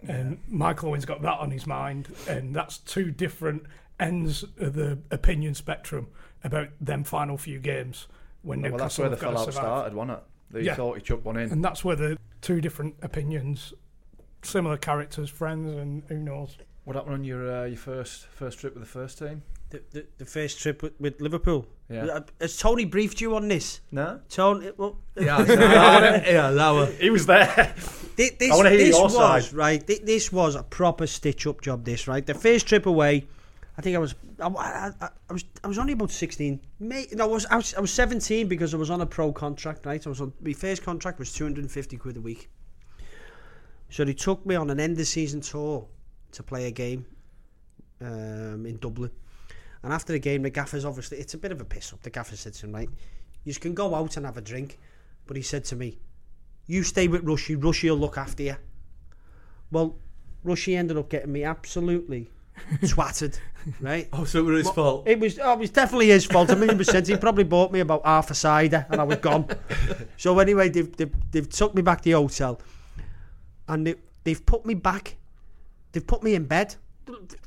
and 0.07 0.39
Michael 0.47 0.89
Owen's 0.89 1.05
got 1.05 1.21
that 1.21 1.37
on 1.39 1.51
his 1.51 1.67
mind, 1.67 2.07
and 2.27 2.55
that's 2.55 2.79
two 2.79 3.11
different 3.11 3.63
ends 3.99 4.43
of 4.59 4.73
the 4.73 4.97
opinion 5.11 5.53
spectrum 5.53 6.07
about 6.43 6.69
them 6.81 7.03
final 7.03 7.37
few 7.37 7.59
games 7.59 8.07
when 8.41 8.61
Well, 8.61 8.71
Newcastle 8.71 8.85
that's 8.85 8.97
where 8.99 9.09
the 9.09 9.15
have 9.17 9.21
got 9.21 9.33
fallout 9.35 9.53
started, 9.53 9.93
wasn't 9.93 10.17
it? 10.17 10.23
They 10.49 10.61
Yeah. 10.63 10.75
thought 10.75 10.95
he 10.97 11.01
chucked 11.03 11.23
one 11.25 11.37
in. 11.37 11.51
And 11.51 11.63
that's 11.63 11.85
where 11.85 11.95
the 11.95 12.17
two 12.41 12.59
different 12.59 12.95
opinions, 13.03 13.73
similar 14.41 14.77
characters, 14.77 15.29
friends, 15.29 15.75
and 15.75 16.03
who 16.07 16.17
knows. 16.17 16.57
What 16.83 16.95
happened 16.95 17.13
on 17.13 17.23
your 17.23 17.51
uh, 17.61 17.65
your 17.65 17.77
first 17.77 18.25
first 18.27 18.59
trip 18.59 18.73
with 18.73 18.83
the 18.83 18.89
first 18.89 19.19
team? 19.19 19.43
The, 19.69 19.81
the, 19.91 20.05
the 20.17 20.25
first 20.25 20.59
trip 20.59 20.81
with, 20.83 20.99
with 20.99 21.21
Liverpool. 21.21 21.65
Yeah. 21.89 22.05
Uh, 22.05 22.21
Has 22.41 22.57
Tony 22.57 22.83
briefed 22.85 23.21
you 23.21 23.35
on 23.37 23.47
this? 23.47 23.79
No, 23.91 24.19
Tony, 24.29 24.71
well, 24.75 24.97
Yeah, 25.15 25.39
yeah, 25.47 26.51
that 26.51 26.71
was. 26.71 26.97
he 26.97 27.09
was 27.09 27.25
there. 27.25 27.73
Thi- 28.17 28.31
This, 28.37 28.51
I 28.51 28.55
wanna 28.55 28.69
hear 28.71 28.79
this 28.79 28.89
your 28.95 29.03
was 29.03 29.13
side. 29.13 29.53
right. 29.53 29.87
This 29.87 30.31
was 30.31 30.55
a 30.55 30.63
proper 30.63 31.07
stitch 31.07 31.47
up 31.47 31.61
job. 31.61 31.85
This 31.85 32.07
right. 32.07 32.25
The 32.25 32.33
first 32.33 32.67
trip 32.67 32.85
away, 32.85 33.27
I 33.77 33.81
think 33.81 33.95
I 33.95 33.99
was. 33.99 34.15
I, 34.41 34.47
I, 34.47 34.91
I- 34.99 35.09
I 35.29 35.33
was. 35.33 35.45
I 35.63 35.67
was 35.67 35.77
only 35.77 35.93
about 35.93 36.11
sixteen. 36.11 36.59
May, 36.79 37.05
no, 37.13 37.25
I 37.25 37.27
was, 37.27 37.45
I 37.45 37.55
was. 37.57 37.73
I 37.75 37.79
was 37.79 37.91
seventeen 37.93 38.47
because 38.47 38.73
I 38.73 38.77
was 38.77 38.89
on 38.89 38.99
a 39.01 39.05
pro 39.05 39.31
contract. 39.31 39.85
Right. 39.85 40.05
I 40.05 40.09
was 40.09 40.19
on. 40.19 40.33
My 40.41 40.53
first 40.53 40.83
contract 40.83 41.19
was 41.19 41.31
two 41.31 41.45
hundred 41.45 41.61
and 41.63 41.71
fifty 41.71 41.95
quid 41.95 42.17
a 42.17 42.21
week. 42.21 42.49
So 43.89 44.03
they 44.03 44.13
took 44.13 44.45
me 44.45 44.55
on 44.55 44.69
an 44.69 44.79
end 44.79 44.99
of 44.99 45.07
season 45.07 45.39
tour 45.41 45.87
to 46.33 46.43
play 46.43 46.67
a 46.67 46.71
game 46.71 47.05
um, 48.01 48.65
in 48.65 48.77
Dublin. 48.77 49.11
And 49.83 49.91
after 49.91 50.13
the 50.13 50.19
game, 50.19 50.43
the 50.43 50.49
gaffer's 50.49 50.85
obviously 50.85 51.17
it's 51.17 51.33
a 51.33 51.37
bit 51.37 51.51
of 51.51 51.61
a 51.61 51.65
piss 51.65 51.91
up. 51.93 52.01
The 52.01 52.09
gaffer 52.09 52.35
said 52.35 52.53
to 52.53 52.65
him, 52.67 52.73
right, 52.73 52.89
you 53.43 53.53
can 53.55 53.73
go 53.73 53.95
out 53.95 54.17
and 54.17 54.25
have 54.25 54.37
a 54.37 54.41
drink, 54.41 54.79
but 55.25 55.35
he 55.35 55.43
said 55.43 55.63
to 55.65 55.75
me, 55.75 55.97
you 56.67 56.83
stay 56.83 57.07
with 57.07 57.23
Rushy. 57.23 57.55
Rushy 57.55 57.89
will 57.89 57.97
look 57.97 58.17
after 58.17 58.43
you. 58.43 58.55
Well, 59.71 59.95
Rushy 60.43 60.75
ended 60.75 60.97
up 60.97 61.09
getting 61.09 61.31
me 61.31 61.43
absolutely 61.43 62.29
twatted, 62.81 63.39
right? 63.79 64.07
Oh, 64.13 64.25
so 64.25 64.39
it 64.39 64.43
was 64.43 64.65
his 64.65 64.73
fault. 64.73 65.07
It 65.07 65.19
was, 65.19 65.39
oh, 65.39 65.53
it 65.53 65.59
was 65.59 65.69
definitely 65.69 66.09
his 66.09 66.25
fault, 66.25 66.49
a 66.49 66.55
million 66.55 66.77
percent. 66.77 67.07
He 67.07 67.15
probably 67.17 67.43
bought 67.43 67.71
me 67.71 67.79
about 67.79 68.05
half 68.05 68.29
a 68.31 68.35
cider 68.35 68.85
and 68.89 69.01
I 69.01 69.03
was 69.03 69.17
gone. 69.17 69.47
so 70.17 70.37
anyway, 70.39 70.69
they've, 70.69 70.95
they've, 70.95 71.31
they've 71.31 71.49
took 71.49 71.73
me 71.73 71.81
back 71.81 72.01
to 72.01 72.03
the 72.05 72.11
hotel 72.11 72.61
and 73.67 73.87
they, 73.87 73.95
they've 74.23 74.45
put 74.45 74.65
me 74.65 74.73
back. 74.73 75.17
They've 75.91 76.05
put 76.05 76.23
me 76.23 76.35
in 76.35 76.45
bed. 76.45 76.75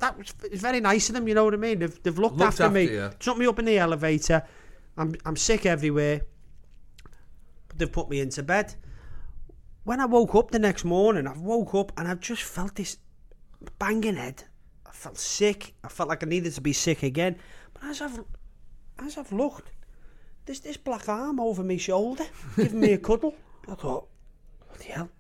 That 0.01 0.19
was 0.19 0.35
it's 0.45 0.61
very 0.61 0.81
nice 0.81 1.09
of 1.09 1.15
them, 1.15 1.27
you 1.29 1.35
know 1.35 1.45
what 1.45 1.55
I 1.55 1.59
mean? 1.59 1.79
They've, 1.79 2.03
they've 2.03 2.19
looked, 2.19 2.37
Looked 2.37 2.49
after, 2.49 2.65
after 2.65 2.75
me, 2.75 2.91
you. 2.91 3.11
took 3.19 3.39
me 3.39 3.47
up 3.47 3.59
in 3.59 3.65
the 3.65 3.79
elevator. 3.79 4.43
I'm, 4.97 5.15
I'm 5.25 5.37
sick 5.37 5.65
everywhere. 5.65 6.23
But 7.69 7.79
they've 7.79 7.91
put 7.93 8.11
me 8.11 8.21
into 8.21 8.43
bed. 8.43 8.75
When 9.85 10.01
I 10.01 10.07
woke 10.07 10.35
up 10.35 10.51
the 10.51 10.59
next 10.59 10.85
morning, 10.85 11.27
I 11.27 11.33
woke 11.37 11.75
up 11.75 11.93
and 11.97 12.09
I've 12.09 12.21
just 12.21 12.43
felt 12.43 12.75
this 12.75 12.99
banging 13.79 14.17
head. 14.17 14.45
I 14.87 14.93
felt 14.93 15.19
sick. 15.19 15.75
I 15.83 15.89
felt 15.89 16.09
like 16.09 16.23
I 16.23 16.27
needed 16.27 16.53
to 16.55 16.61
be 16.61 16.73
sick 16.73 17.03
again. 17.03 17.37
But 17.75 17.85
as 17.85 18.01
I've 18.01 18.21
as 18.99 19.19
I've 19.19 19.33
looked, 19.33 19.71
there's 20.47 20.61
this 20.61 20.77
black 20.77 21.09
arm 21.09 21.41
over 21.41 21.63
my 21.65 21.77
shoulder, 21.77 22.25
giving 22.57 22.81
me 22.81 22.93
a 22.93 22.99
cuddle. 22.99 23.35
I 23.69 23.75
thought, 23.75 24.09
what 24.69 24.79
the 24.79 24.85
hell? 24.85 25.11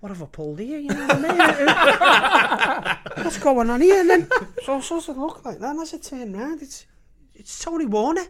What 0.00 0.10
have 0.10 0.22
I 0.22 0.26
pulled 0.26 0.60
here? 0.60 0.78
You 0.78 0.90
know 0.90 1.06
what 1.06 1.24
I 1.24 2.96
mean? 3.16 3.24
What's 3.24 3.38
going 3.38 3.68
on 3.68 3.80
here? 3.80 4.00
And 4.00 4.10
then 4.10 4.28
so 4.64 4.80
so 4.80 4.98
it 4.98 5.18
look 5.18 5.44
like 5.44 5.58
that. 5.58 5.70
And 5.70 5.80
as 5.80 5.92
I 5.92 5.98
turn 5.98 6.32
round, 6.34 6.62
it's 6.62 6.86
it's 7.34 7.58
Tony 7.58 7.86
Warner. 7.86 8.26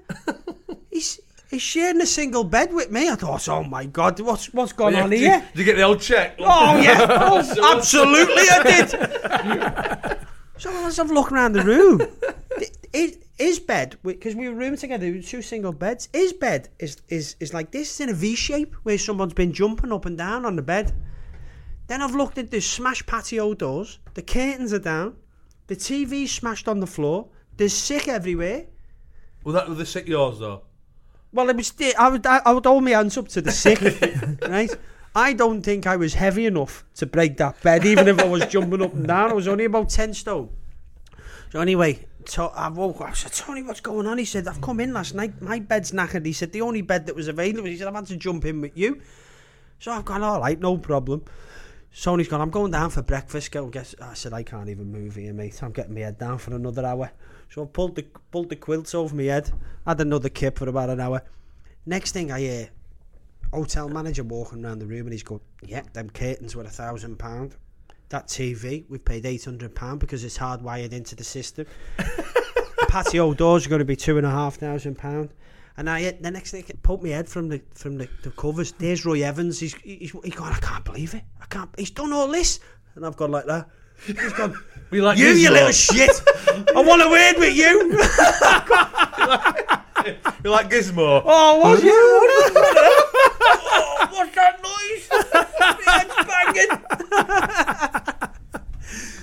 He's 0.91 1.21
he's 1.51 1.61
sharing 1.61 2.01
a 2.01 2.07
single 2.07 2.45
bed 2.45 2.73
with 2.73 2.91
me. 2.91 3.11
I 3.11 3.17
thought, 3.17 3.47
oh 3.51 3.65
my 3.65 3.85
god, 3.85 4.19
what's 4.21 4.53
what's 4.55 4.73
going 4.73 4.97
on 4.97 5.11
did, 5.11 5.21
here? 5.21 5.45
Did 5.53 5.59
you 5.59 5.65
get 5.65 5.77
the 5.77 5.83
old 5.83 6.01
check? 6.01 6.37
Oh 6.39 6.81
yeah, 6.81 7.07
oh, 7.07 7.75
absolutely 7.77 8.45
I 8.51 8.63
did. 8.63 8.91
so 10.57 10.71
as 10.87 10.99
I've 10.99 11.11
a 11.11 11.15
look 11.15 11.31
around 11.31 11.53
the 11.53 11.63
room, 11.63 12.01
his, 12.95 13.19
his 13.37 13.61
bed, 13.61 13.99
because 14.03 14.35
we 14.35 14.49
were 14.49 14.55
rooming 14.55 14.79
together, 14.79 15.21
two 15.21 15.43
single 15.43 15.73
beds. 15.73 16.09
His 16.15 16.33
bed 16.33 16.71
is 16.79 16.97
is 17.09 17.37
is 17.41 17.53
like 17.53 17.73
this, 17.73 17.91
it's 17.91 18.01
in 18.01 18.09
a 18.09 18.15
V 18.15 18.35
shape 18.35 18.75
where 18.85 18.97
someone's 18.97 19.35
been 19.35 19.53
jumping 19.53 19.93
up 19.93 20.07
and 20.07 20.17
down 20.17 20.47
on 20.47 20.57
the 20.57 20.63
bed. 20.63 20.95
Then 21.89 22.03
I've 22.03 22.15
looked 22.15 22.39
at 22.39 22.51
the 22.51 22.61
smashed 22.61 23.07
patio 23.07 23.55
doors. 23.55 23.99
The 24.15 24.23
curtains 24.23 24.73
are 24.73 24.79
down. 24.79 25.17
The 25.67 25.77
TV's 25.77 26.31
smashed 26.31 26.69
on 26.69 26.81
the 26.81 26.87
floor. 26.87 27.29
There's 27.57 27.73
sick 27.73 28.09
everywhere. 28.09 28.67
Well, 29.43 29.55
that 29.55 29.69
was 29.69 29.79
the 29.79 29.87
sick 29.87 30.07
yours 30.07 30.39
though. 30.39 30.63
Well, 31.33 31.49
it 31.49 31.57
was. 31.57 31.73
I 31.99 32.09
would. 32.09 32.27
I, 32.27 32.53
would 32.53 32.65
hold 32.65 32.85
my 32.85 32.91
hands 32.91 33.17
up 33.19 33.29
to 33.29 33.41
the 33.41 33.51
sick, 33.51 33.81
right? 34.49 34.71
I 35.15 35.33
don't 35.33 35.63
think 35.63 35.87
I 35.87 35.97
was 35.97 36.15
heavy 36.15 36.47
enough 36.47 36.85
to 36.97 37.07
break 37.07 37.37
that 37.39 37.61
bed, 37.63 37.85
even 37.85 38.09
if 38.09 38.19
I 38.19 38.29
was 38.29 38.47
jumping 38.47 38.83
up 38.83 38.95
and 38.95 39.07
down. 39.07 39.31
I 39.31 39.35
was 39.35 39.49
only 39.49 39.65
about 39.65 39.91
ten 39.91 40.15
stone. 40.15 40.51
So 41.51 41.61
anyway, 41.61 42.07
so 42.25 42.49
I 42.49 42.69
woke 42.69 43.01
up. 43.01 43.09
I 43.09 43.13
said, 43.13 43.33
"Tony, 43.33 43.63
what's 43.63 43.81
going 43.81 44.07
on?" 44.07 44.19
He 44.19 44.25
said, 44.25 44.47
"I've 44.49 44.61
come 44.61 44.81
in 44.81 44.93
last 44.93 45.15
night. 45.15 45.41
My 45.43 45.59
bed's 45.59 45.93
knackered." 45.93 46.25
He 46.25 46.33
said, 46.33 46.53
"The 46.53 46.63
only 46.63 46.83
bed 46.83 47.07
that 47.07 47.17
was 47.17 47.29
available." 47.29 47.69
He 47.69 47.77
said, 47.77 47.89
"I've 47.89 47.95
had 47.95 48.07
to 48.07 48.17
jump 48.17 48.45
in 48.45 48.61
with 48.61 48.77
you." 48.77 49.01
So 49.79 49.93
I've 49.93 50.05
gone, 50.05 50.23
"All 50.23 50.41
right, 50.41 50.59
no 50.59 50.79
problem." 50.79 51.25
Sony's 51.99 52.29
gone, 52.29 52.41
I'm 52.41 52.51
going 52.51 52.71
down 52.71 52.91
for 52.91 53.03
breakfast. 53.03 53.51
Go 53.51 53.67
get. 53.67 53.93
I 54.01 54.15
said, 54.15 54.33
I 54.33 54.45
can't 54.45 54.69
even 54.69 54.93
move 54.93 55.17
here, 55.17 55.33
mate. 55.33 55.61
I'm 55.65 55.73
getting 55.73 55.95
my 55.95 56.03
head 56.03 56.17
down 56.17 56.39
for 56.39 56.55
another 56.55 56.87
hour. 56.87 57.11
So 57.51 57.65
I 57.65 57.67
pulled 57.67 57.97
the 57.97 58.05
pulled 58.31 58.51
the 58.51 58.55
quilts 58.55 58.95
over 58.95 59.17
my 59.17 59.25
head. 59.25 59.51
Had 59.85 60.01
another 60.01 60.29
kip 60.29 60.59
for 60.59 60.69
about 60.69 60.91
an 60.91 61.01
hour. 61.01 61.23
Next 61.87 62.13
thing 62.13 62.31
I 62.31 62.39
hear, 62.39 62.71
hotel 63.53 63.89
manager 63.89 64.23
walking 64.23 64.65
around 64.65 64.79
the 64.79 64.87
room 64.87 65.07
and 65.07 65.13
he's 65.13 65.25
going, 65.25 65.41
"Yeah, 65.67 65.83
them 65.93 66.09
curtains 66.09 66.55
were 66.55 66.63
a 66.63 66.69
thousand 66.69 67.19
pound. 67.19 67.57
That 68.11 68.29
TV 68.29 68.85
we've 68.89 69.05
paid 69.05 69.27
eight 69.27 69.45
hundred 69.45 69.75
pound 69.75 69.99
because 69.99 70.23
it's 70.23 70.39
hardwired 70.39 70.93
into 70.93 71.17
the 71.17 71.25
system. 71.25 71.67
Patio 72.89 73.35
doors 73.35 73.67
are 73.67 73.71
going 73.71 73.81
to 73.81 73.85
be 73.85 73.97
two 73.97 74.19
and 74.19 74.27
a 74.27 74.31
half 74.31 74.55
thousand 74.55 74.99
pound." 74.99 75.31
And 75.79 75.89
I 75.89 76.11
the 76.11 76.31
next 76.33 76.51
thing, 76.51 76.65
poked 76.83 77.05
my 77.05 77.11
head 77.11 77.29
from 77.29 77.49
the 77.49 77.63
from 77.73 77.99
the, 77.99 78.09
the 78.25 78.33
covers. 78.33 78.73
There's 78.73 79.07
Roy 79.07 79.23
Evans. 79.23 79.61
He's 79.61 79.75
he's, 79.75 80.11
he's 80.11 80.35
going. 80.35 80.53
I 80.53 80.59
can't 80.59 80.85
believe 80.85 81.15
it. 81.15 81.23
I 81.41 81.47
can't. 81.47 81.71
He's 81.79 81.93
done 81.93 82.13
all 82.13 82.27
this, 82.27 82.59
and 82.97 83.07
I've 83.07 83.17
gone 83.17 83.31
like 83.31 83.47
that. 83.47 83.69
He's 84.05 84.33
gone. 84.35 84.55
We 84.91 85.03
like 85.03 85.19
you, 85.19 85.29
you 85.29 85.51
little 85.51 85.71
shit. 85.71 86.11
I 86.75 86.81
want 86.81 87.03
a 87.03 87.11
word 87.11 87.35
with 87.39 87.55
you. 87.55 87.99
We 90.43 90.49
like 90.49 90.71
Gizmo. 90.71 91.21
Oh, 91.25 91.59
was 91.59 91.83
it? 91.83 91.91
oh, 91.91 91.93
what's 94.13 94.35
that 94.35 94.63
noise? 94.63 95.09
My 95.61 95.77
head's 95.93 96.15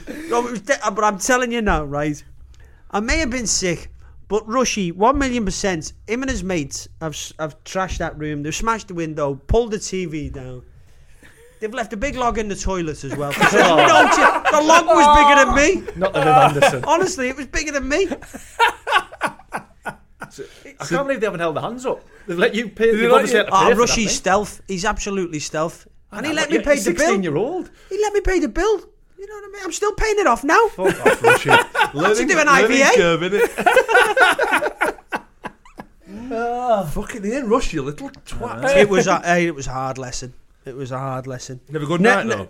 banging. 0.05 0.29
no, 0.35 0.47
it 0.47 0.65
de- 0.65 0.91
but 0.91 1.03
I'm 1.03 1.17
telling 1.17 1.51
you 1.51 1.63
now, 1.63 1.83
right? 1.85 2.23
I 2.91 2.99
may 2.99 3.17
have 3.17 3.31
been 3.31 3.47
sick, 3.47 3.89
But 4.27 4.47
Rushy, 4.47 4.91
one 4.91 5.17
million 5.19 5.45
percent. 5.45 5.93
Him 6.07 6.23
and 6.23 6.29
his 6.31 6.43
mates 6.43 6.87
have 7.01 7.15
have 7.39 7.63
trashed 7.63 7.99
that 7.99 8.17
room. 8.17 8.43
They've 8.43 8.55
smashed 8.55 8.87
the 8.87 8.93
window, 8.95 9.35
pulled 9.35 9.71
the 9.71 9.77
TV 9.77 10.31
down. 10.31 10.63
They've 11.59 11.73
left 11.73 11.93
a 11.93 11.97
big 11.97 12.15
log 12.15 12.37
in 12.37 12.47
the 12.47 12.55
toilet 12.55 13.03
as 13.03 13.15
well. 13.15 13.31
there's 13.39 13.53
no 13.53 13.75
the 13.77 14.61
log 14.61 14.85
was 14.87 15.07
bigger 15.17 15.45
than 15.45 15.55
me. 15.55 15.91
Not 15.95 16.13
the 16.13 16.19
Viv 16.19 16.27
Anderson. 16.27 16.83
Honestly, 16.85 17.29
it 17.29 17.37
was 17.37 17.47
bigger 17.47 17.71
than 17.71 17.87
me. 17.87 18.07
I 20.77 20.85
can't 20.87 21.07
believe 21.07 21.21
they 21.21 21.27
haven't 21.27 21.39
held 21.39 21.55
their 21.55 21.63
hands 21.63 21.85
up. 21.85 22.03
They've 22.27 22.37
let 22.37 22.53
you 22.55 22.69
pay. 22.69 22.91
they 22.91 23.01
You've 23.03 23.11
let 23.11 23.21
obviously 23.21 23.37
you- 23.39 23.45
had 23.45 23.45
to 23.45 23.51
pay 23.51 23.57
Oh, 23.57 23.63
for 23.69 23.69
that 23.75 23.79
Rushy's 23.79 24.15
stealth. 24.15 24.61
He's 24.67 24.85
absolutely 24.85 25.39
stealth. 25.39 25.87
And 26.11 26.25
he 26.25 26.33
let 26.33 26.49
me 26.49 26.57
pay 26.59 26.79
the 26.79 26.91
bill. 26.91 26.97
16 26.97 27.23
year 27.23 27.35
old. 27.37 27.69
He 27.89 27.97
let 28.01 28.13
me 28.13 28.21
pay 28.21 28.39
the 28.39 28.47
bill. 28.49 28.81
You 29.17 29.27
know 29.27 29.35
what 29.35 29.43
I 29.45 29.47
mean? 29.53 29.61
I'm 29.63 29.71
still 29.71 29.93
paying 29.93 30.15
it 30.19 30.27
off 30.27 30.43
now. 30.43 30.67
Fuck 30.69 31.05
off, 31.05 31.21
Rushy. 31.23 31.49
Learning, 31.93 32.27
do 32.27 32.39
an 32.39 32.47
learning 32.47 32.81
IVA? 32.81 32.91
curve, 32.95 33.21
innit? 33.21 34.95
Ah, 36.31 36.83
fucking 36.83 37.25
Ian 37.25 37.47
Rush, 37.49 37.73
you 37.73 37.81
little 37.81 38.09
twat. 38.09 38.75
It 38.75 38.89
was 38.89 39.07
a, 39.07 39.19
hey, 39.21 39.47
it 39.47 39.55
was 39.55 39.67
a 39.67 39.71
hard 39.71 39.97
lesson. 39.97 40.33
It 40.65 40.75
was 40.75 40.91
a 40.91 40.97
hard 40.99 41.27
lesson. 41.27 41.59
Never 41.69 41.85
good 41.85 42.01
Ne- 42.01 42.09
night, 42.09 42.25
ne- 42.25 42.35
though. 42.35 42.47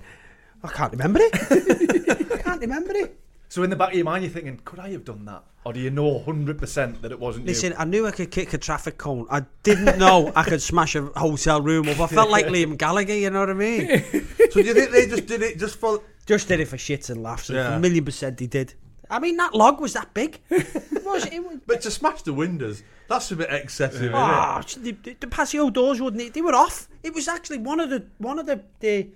I 0.63 0.68
can't 0.70 0.91
remember 0.91 1.20
it. 1.22 1.34
I 2.32 2.38
can't 2.38 2.61
remember 2.61 2.93
it. 2.95 3.20
So 3.50 3.64
in 3.64 3.70
the 3.70 3.76
back 3.76 3.89
of 3.89 3.96
your 3.96 4.06
mind, 4.06 4.24
you're 4.24 4.34
thinking, 4.34 4.60
could 4.66 4.80
I 4.80 4.89
have 4.91 5.06
done 5.06 5.26
that? 5.26 5.43
Or 5.66 5.74
do 5.74 5.80
you 5.80 5.89
know 5.89 6.20
100% 6.20 7.02
that 7.02 7.12
it 7.12 7.20
wasn't 7.20 7.48
Listen, 7.48 7.72
you? 7.72 7.78
I 7.78 7.86
knew 7.86 8.06
I 8.06 8.12
could 8.12 8.30
kick 8.30 8.54
a 8.54 8.58
traffic 8.58 8.98
cone. 8.98 9.26
I 9.32 9.46
didn't 9.64 9.98
know 9.98 10.32
I 10.36 10.43
could 10.43 10.62
smash 10.62 10.96
a 10.96 11.06
hotel 11.16 11.62
room 11.62 11.89
up. 11.89 12.00
I 12.00 12.08
felt 12.08 12.30
like 12.30 12.46
Liam 12.46 12.78
Gallagher, 12.78 13.16
you 13.16 13.30
know 13.32 13.39
what 13.39 13.50
I 13.50 13.54
mean? 13.54 14.04
So 14.52 14.62
do 14.62 14.68
you 14.68 14.74
think 14.74 14.91
they 14.91 15.08
just 15.08 15.26
did 15.26 15.41
it 15.41 15.60
just 15.60 15.78
for... 15.78 16.02
Just 16.26 16.48
did 16.48 16.62
it 16.62 16.68
for 16.68 16.78
shits 16.78 17.10
and 17.10 17.22
laughs. 17.22 17.50
Yeah. 17.50 17.76
A 17.76 17.80
million 17.80 18.06
percent 18.06 18.39
he 18.39 18.48
did. 18.48 18.74
I 19.10 19.20
mean, 19.20 19.38
that 19.38 19.54
log 19.54 19.80
was 19.80 19.93
that 19.93 20.14
big. 20.14 20.39
Was. 20.50 21.26
It 21.26 21.39
was 21.39 21.60
But 21.68 21.82
to 21.82 21.91
smash 21.91 22.24
the 22.24 22.34
windows, 22.34 22.82
that's 23.08 23.32
a 23.32 23.36
bit 23.36 23.52
excessive, 23.52 24.02
isn't 24.02 24.16
Oh, 24.16 24.62
the, 24.78 24.91
the, 24.91 25.14
the 25.20 25.28
patio 25.28 25.70
doors 25.70 26.02
wouldn't. 26.02 26.34
They 26.34 26.41
were 26.41 26.56
off. 26.56 26.88
It 27.04 27.14
was 27.14 27.28
actually 27.28 27.60
one 27.60 27.80
of 27.80 27.91
the 27.91 28.06
one 28.18 28.39
of 28.39 28.48
the 28.48 28.64
the 28.80 29.10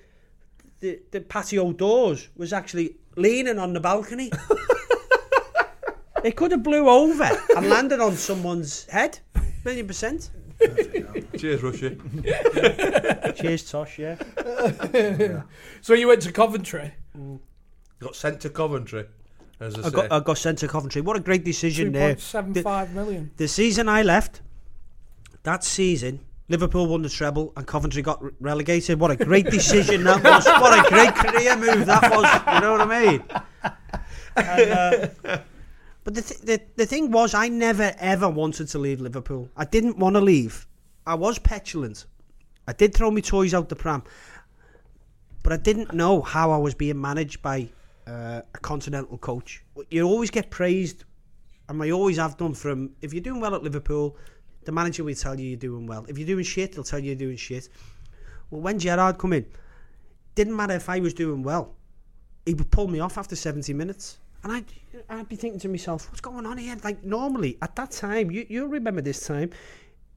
the, 0.80 1.00
the 1.12 1.22
patio 1.22 1.72
doors 1.74 2.30
was 2.36 2.54
actually 2.54 2.96
leaning 3.16 3.60
on 3.60 3.74
the 3.74 3.80
balcony. 3.80 4.32
it 6.24 6.36
could 6.36 6.52
have 6.52 6.64
blew 6.64 6.88
over 6.90 7.30
and 7.56 7.70
landed 7.70 8.00
on 8.00 8.16
someone's 8.16 8.86
head. 8.86 9.20
Million 9.66 9.88
percent. 9.88 10.30
Cheers, 11.38 11.64
Rushy. 11.64 11.98
Cheers, 13.36 13.70
Tosh. 13.72 14.00
Yeah. 14.00 14.18
So 15.82 15.94
you 15.94 16.08
went 16.10 16.22
to 16.24 16.32
Coventry. 16.34 16.94
Mm. 17.18 17.40
Got 18.00 18.16
sent 18.16 18.42
to 18.42 18.50
Coventry, 18.50 19.06
as 19.62 19.76
I, 19.76 19.80
I 19.80 19.84
say. 19.84 19.90
got 19.92 20.12
I 20.12 20.20
got 20.20 20.38
sent 20.38 20.58
to 20.60 20.68
Coventry. 20.68 21.02
What 21.02 21.16
a 21.16 21.22
great 21.22 21.42
Two 21.42 21.52
decision 21.52 21.92
there. 21.94 22.10
point 22.10 22.20
seven 22.22 22.54
five 22.56 22.94
million. 22.94 23.32
The 23.38 23.48
season 23.48 23.88
I 23.88 24.02
left, 24.04 24.42
that 25.44 25.64
season, 25.64 26.20
Liverpool 26.50 26.88
won 26.88 27.02
the 27.04 27.10
treble 27.10 27.54
and 27.56 27.66
Coventry 27.66 28.02
got 28.02 28.22
re- 28.24 28.32
relegated. 28.39 29.00
What 29.00 29.12
a 29.12 29.16
great 29.16 29.45
decision 29.45 30.04
that 30.04 30.24
was. 30.24 30.45
What 30.45 30.86
a 30.86 30.89
great 30.89 31.14
career 31.16 31.56
move 31.56 31.86
that 31.86 32.12
was. 32.12 32.56
You 32.56 32.62
know 32.62 32.72
what 32.72 32.82
I 32.82 33.06
mean? 33.06 33.24
And, 34.36 34.72
uh, 34.72 35.38
but 36.04 36.16
the, 36.16 36.22
th- 36.22 36.41
the 36.41 36.62
the 36.76 36.86
thing 36.86 37.12
was, 37.12 37.34
I 37.34 37.50
never 37.50 37.93
ever 38.00 38.28
wanted 38.28 38.68
to 38.70 38.80
leave 38.80 39.00
Liverpool. 39.00 39.50
I 39.56 39.66
didn't 39.66 39.97
want 39.97 40.16
to 40.16 40.22
leave. 40.22 40.66
I 41.06 41.16
was 41.16 41.38
petulant. 41.39 42.06
I 42.68 42.74
did 42.74 42.93
throw 42.93 43.12
my 43.12 43.22
toys 43.22 43.54
out 43.54 43.70
the 43.70 43.76
pram, 43.76 44.04
but 45.43 45.54
I 45.54 45.58
didn't 45.58 45.93
know 45.93 46.22
how 46.22 46.52
I 46.52 46.58
was 46.58 46.74
being 46.74 47.00
managed 47.00 47.41
by 47.41 47.70
uh, 48.08 48.41
a 48.54 48.60
continental 48.60 49.18
coach. 49.18 49.64
You 49.89 50.04
always 50.04 50.32
get 50.32 50.50
praised 50.50 51.04
and 51.68 51.82
I 51.82 51.91
always 51.91 52.18
have 52.18 52.38
done 52.38 52.54
from 52.54 52.91
if 53.02 53.14
you're 53.14 53.24
doing 53.24 53.39
well 53.39 53.56
at 53.56 53.64
Liverpool, 53.64 54.18
the 54.70 54.74
manager 54.74 55.04
will 55.04 55.16
tell 55.16 55.40
you 55.40 55.48
you're 55.48 55.58
doing 55.58 55.88
well. 55.88 56.06
If 56.08 56.20
you're 56.20 56.28
doing 56.28 56.44
shit, 56.46 56.76
he'll 56.76 56.84
tell 56.84 57.00
you 57.00 57.08
you're 57.08 57.16
doing 57.16 57.38
shit. 57.38 57.70
Well, 58.52 58.62
when 58.62 58.78
Gerard 58.78 59.18
come 59.18 59.34
in, 59.34 59.48
didn't 60.36 60.56
matter 60.56 60.76
if 60.76 60.88
I 60.88 61.00
was 61.00 61.16
doing 61.16 61.42
well, 61.42 61.74
he 62.46 62.54
would 62.54 62.70
pull 62.70 62.88
me 62.88 63.00
off 63.00 63.18
after 63.18 63.36
70 63.36 63.74
minutes. 63.74 64.20
And 64.44 64.54
I'd, 64.54 64.66
I'd 65.10 65.28
be 65.28 65.36
thinking 65.38 65.60
to 65.62 65.70
myself, 65.70 66.08
what's 66.12 66.22
going 66.22 66.46
on 66.46 66.60
here? 66.60 66.78
Like, 66.84 67.04
normally, 67.04 67.58
at 67.64 67.76
that 67.78 67.90
time, 67.90 68.30
you, 68.30 68.46
you'll 68.48 68.68
remember 68.68 69.02
this 69.02 69.26
time, 69.26 69.50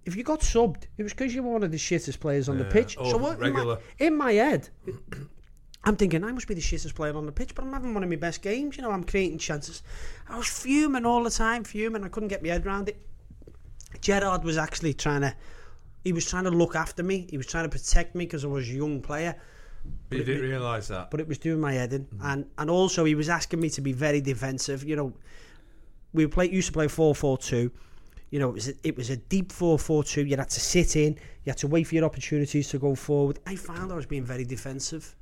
if 0.04 0.16
you 0.16 0.22
got 0.22 0.40
subbed, 0.40 0.82
it 0.98 1.02
was 1.02 1.14
because 1.14 1.34
you 1.34 1.42
were 1.42 1.52
one 1.52 1.62
of 1.62 1.70
the 1.70 1.78
shittest 1.78 2.20
players 2.20 2.50
on 2.50 2.58
the 2.58 2.66
pitch. 2.66 2.98
oh, 3.00 3.10
so 3.10 3.16
what- 3.16 3.38
regular. 3.38 3.78
In 4.00 4.18
my, 4.18 4.32
in 4.32 4.38
my 4.38 4.44
head, 4.44 4.68
I'm 5.84 5.96
thinking, 5.96 6.24
I 6.24 6.32
must 6.32 6.46
be 6.46 6.52
the 6.52 6.60
shittest 6.60 6.94
player 6.94 7.16
on 7.16 7.24
the 7.24 7.32
pitch, 7.32 7.54
but 7.54 7.64
I'm 7.64 7.72
having 7.72 7.94
one 7.94 8.02
of 8.04 8.10
my 8.10 8.16
best 8.16 8.42
games. 8.42 8.76
You 8.76 8.82
know, 8.82 8.90
I'm 8.90 9.04
creating 9.04 9.38
chances. 9.38 9.82
I 10.28 10.36
was 10.36 10.46
fuming 10.46 11.06
all 11.06 11.24
the 11.24 11.30
time, 11.30 11.64
fuming. 11.64 12.04
I 12.04 12.08
couldn't 12.08 12.28
get 12.28 12.42
my 12.42 12.50
head 12.50 12.66
around 12.66 12.90
it. 12.90 13.00
Gerard 14.02 14.44
was 14.44 14.58
actually 14.58 14.92
trying 14.92 15.22
to, 15.22 15.34
he 16.04 16.12
was 16.12 16.28
trying 16.28 16.44
to 16.44 16.50
look 16.50 16.74
after 16.76 17.02
me. 17.02 17.26
He 17.30 17.38
was 17.38 17.46
trying 17.46 17.64
to 17.64 17.70
protect 17.70 18.14
me 18.14 18.26
because 18.26 18.44
I 18.44 18.48
was 18.48 18.68
a 18.68 18.72
young 18.72 19.00
player, 19.00 19.34
But 20.10 20.18
you 20.18 20.24
didn't 20.24 20.42
realise 20.50 20.88
that. 20.88 21.10
but 21.10 21.20
it 21.20 21.26
was 21.28 21.38
doing 21.38 21.60
my 21.60 21.72
head 21.72 21.92
in. 21.92 22.04
Mm. 22.06 22.18
And 22.22 22.46
and 22.58 22.68
also 22.70 23.04
he 23.04 23.14
was 23.14 23.28
asking 23.28 23.60
me 23.60 23.70
to 23.70 23.80
be 23.80 23.92
very 23.92 24.20
defensive. 24.20 24.84
You 24.84 24.96
know, 24.96 25.12
we 26.12 26.26
play 26.26 26.50
used 26.50 26.66
to 26.68 26.72
play 26.72 26.88
four 26.88 27.14
four 27.14 27.38
two. 27.38 27.70
You 28.30 28.38
know, 28.40 28.48
it 28.48 28.54
was 28.54 28.68
a, 28.68 28.74
it 28.82 28.96
was 28.96 29.10
a 29.10 29.16
deep 29.16 29.52
four 29.52 29.78
four 29.78 30.02
two. 30.04 30.24
You 30.26 30.36
had 30.36 30.50
to 30.50 30.60
sit 30.60 30.96
in. 30.96 31.12
You 31.44 31.50
had 31.50 31.58
to 31.58 31.68
wait 31.68 31.84
for 31.84 31.94
your 31.94 32.04
opportunities 32.04 32.68
to 32.70 32.78
go 32.78 32.94
forward. 32.94 33.38
I 33.46 33.56
found 33.56 33.92
I 33.92 33.94
was 33.96 34.06
being 34.06 34.24
very 34.24 34.44
defensive, 34.44 35.14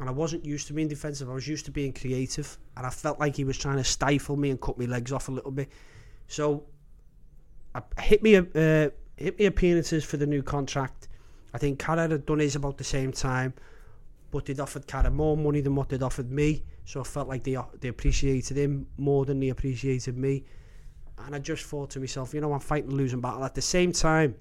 and 0.00 0.08
I 0.08 0.12
wasn't 0.12 0.44
used 0.44 0.66
to 0.68 0.72
being 0.72 0.88
defensive. 0.88 1.28
I 1.28 1.34
was 1.34 1.46
used 1.48 1.64
to 1.66 1.70
being 1.72 1.92
creative, 1.92 2.56
and 2.76 2.86
I 2.86 2.90
felt 2.90 3.20
like 3.20 3.36
he 3.36 3.44
was 3.44 3.58
trying 3.58 3.76
to 3.76 3.84
stifle 3.84 4.36
me 4.36 4.48
and 4.50 4.58
cut 4.60 4.78
my 4.78 4.86
legs 4.86 5.12
off 5.12 5.28
a 5.28 5.32
little 5.32 5.50
bit. 5.50 5.68
So, 6.28 6.64
hit 7.98 8.22
me 8.22 8.36
uh, 8.36 8.90
hit 9.16 9.38
me 9.38 9.46
appearances 9.46 10.04
for 10.04 10.16
the 10.16 10.26
new 10.26 10.42
contract. 10.42 11.08
I 11.52 11.58
think 11.58 11.78
Carragher 11.78 12.12
had 12.12 12.26
done 12.26 12.40
his 12.40 12.56
about 12.56 12.78
the 12.78 12.84
same 12.84 13.12
time 13.12 13.54
but 14.34 14.46
they'd 14.46 14.58
offered 14.58 14.84
Carra 14.88 15.12
more 15.12 15.36
money 15.36 15.60
than 15.60 15.76
what 15.76 15.88
they'd 15.88 16.02
offered 16.02 16.28
me. 16.28 16.64
So 16.86 17.00
I 17.00 17.04
felt 17.04 17.28
like 17.28 17.44
they 17.44 17.56
they 17.80 17.86
appreciated 17.86 18.56
him 18.56 18.84
more 18.98 19.24
than 19.24 19.38
they 19.38 19.50
appreciated 19.50 20.18
me. 20.18 20.42
And 21.18 21.36
I 21.36 21.38
just 21.38 21.64
thought 21.66 21.90
to 21.90 22.00
myself, 22.00 22.34
you 22.34 22.40
know, 22.40 22.52
I'm 22.52 22.58
fighting 22.58 22.90
a 22.90 22.94
losing 22.94 23.20
battle. 23.20 23.44
At 23.44 23.54
the 23.54 23.62
same 23.62 23.92
time, 23.92 24.34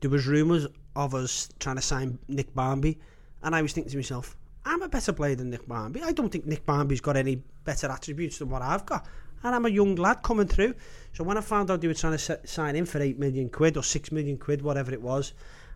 there 0.00 0.10
was 0.10 0.26
rumours 0.26 0.66
of 0.96 1.14
us 1.14 1.48
trying 1.60 1.76
to 1.76 1.82
sign 1.82 2.18
Nick 2.26 2.52
Barmby, 2.56 2.98
and 3.44 3.54
I 3.54 3.62
was 3.62 3.72
thinking 3.72 3.92
to 3.92 3.98
myself, 3.98 4.36
I'm 4.64 4.82
a 4.82 4.88
better 4.88 5.12
player 5.12 5.36
than 5.36 5.48
Nick 5.48 5.68
Barmby. 5.68 6.02
I 6.02 6.10
don't 6.10 6.30
think 6.30 6.46
Nick 6.46 6.66
Barmby's 6.66 7.00
got 7.00 7.16
any 7.16 7.36
better 7.62 7.86
attributes 7.86 8.38
than 8.38 8.48
what 8.50 8.62
I've 8.62 8.84
got. 8.84 9.06
And 9.44 9.54
I'm 9.54 9.66
a 9.66 9.68
young 9.68 9.94
lad 9.96 10.22
coming 10.22 10.48
through. 10.48 10.74
So 11.12 11.22
when 11.22 11.36
I 11.36 11.42
found 11.42 11.70
out 11.70 11.80
they 11.80 11.86
were 11.86 11.94
trying 11.94 12.16
to 12.16 12.40
sign 12.46 12.74
in 12.74 12.86
for 12.86 13.00
8 13.00 13.18
million 13.18 13.50
quid 13.50 13.76
or 13.76 13.82
6 13.82 14.10
million 14.10 14.38
quid, 14.38 14.62
whatever 14.62 14.92
it 14.92 15.00
was, 15.00 15.34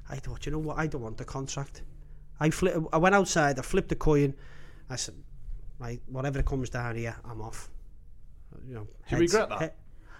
I 0.08 0.16
thought, 0.16 0.46
you 0.46 0.52
know 0.52 0.58
what, 0.58 0.78
I 0.78 0.86
don't 0.86 1.02
want 1.02 1.18
the 1.18 1.24
contract. 1.24 1.82
I 2.40 2.50
flip, 2.50 2.76
I 2.92 2.96
went 2.96 3.14
outside, 3.14 3.58
I 3.58 3.62
flipped 3.62 3.90
the 3.90 3.96
coin. 3.96 4.34
I 4.88 4.96
said, 4.96 5.14
right, 5.78 6.00
whatever 6.06 6.42
comes 6.42 6.70
down 6.70 6.96
here, 6.96 7.14
I'm 7.24 7.42
off. 7.42 7.68
You 8.66 8.74
know, 8.74 8.88
Do 9.08 9.16
you 9.16 9.20
regret 9.20 9.48
that? 9.50 9.76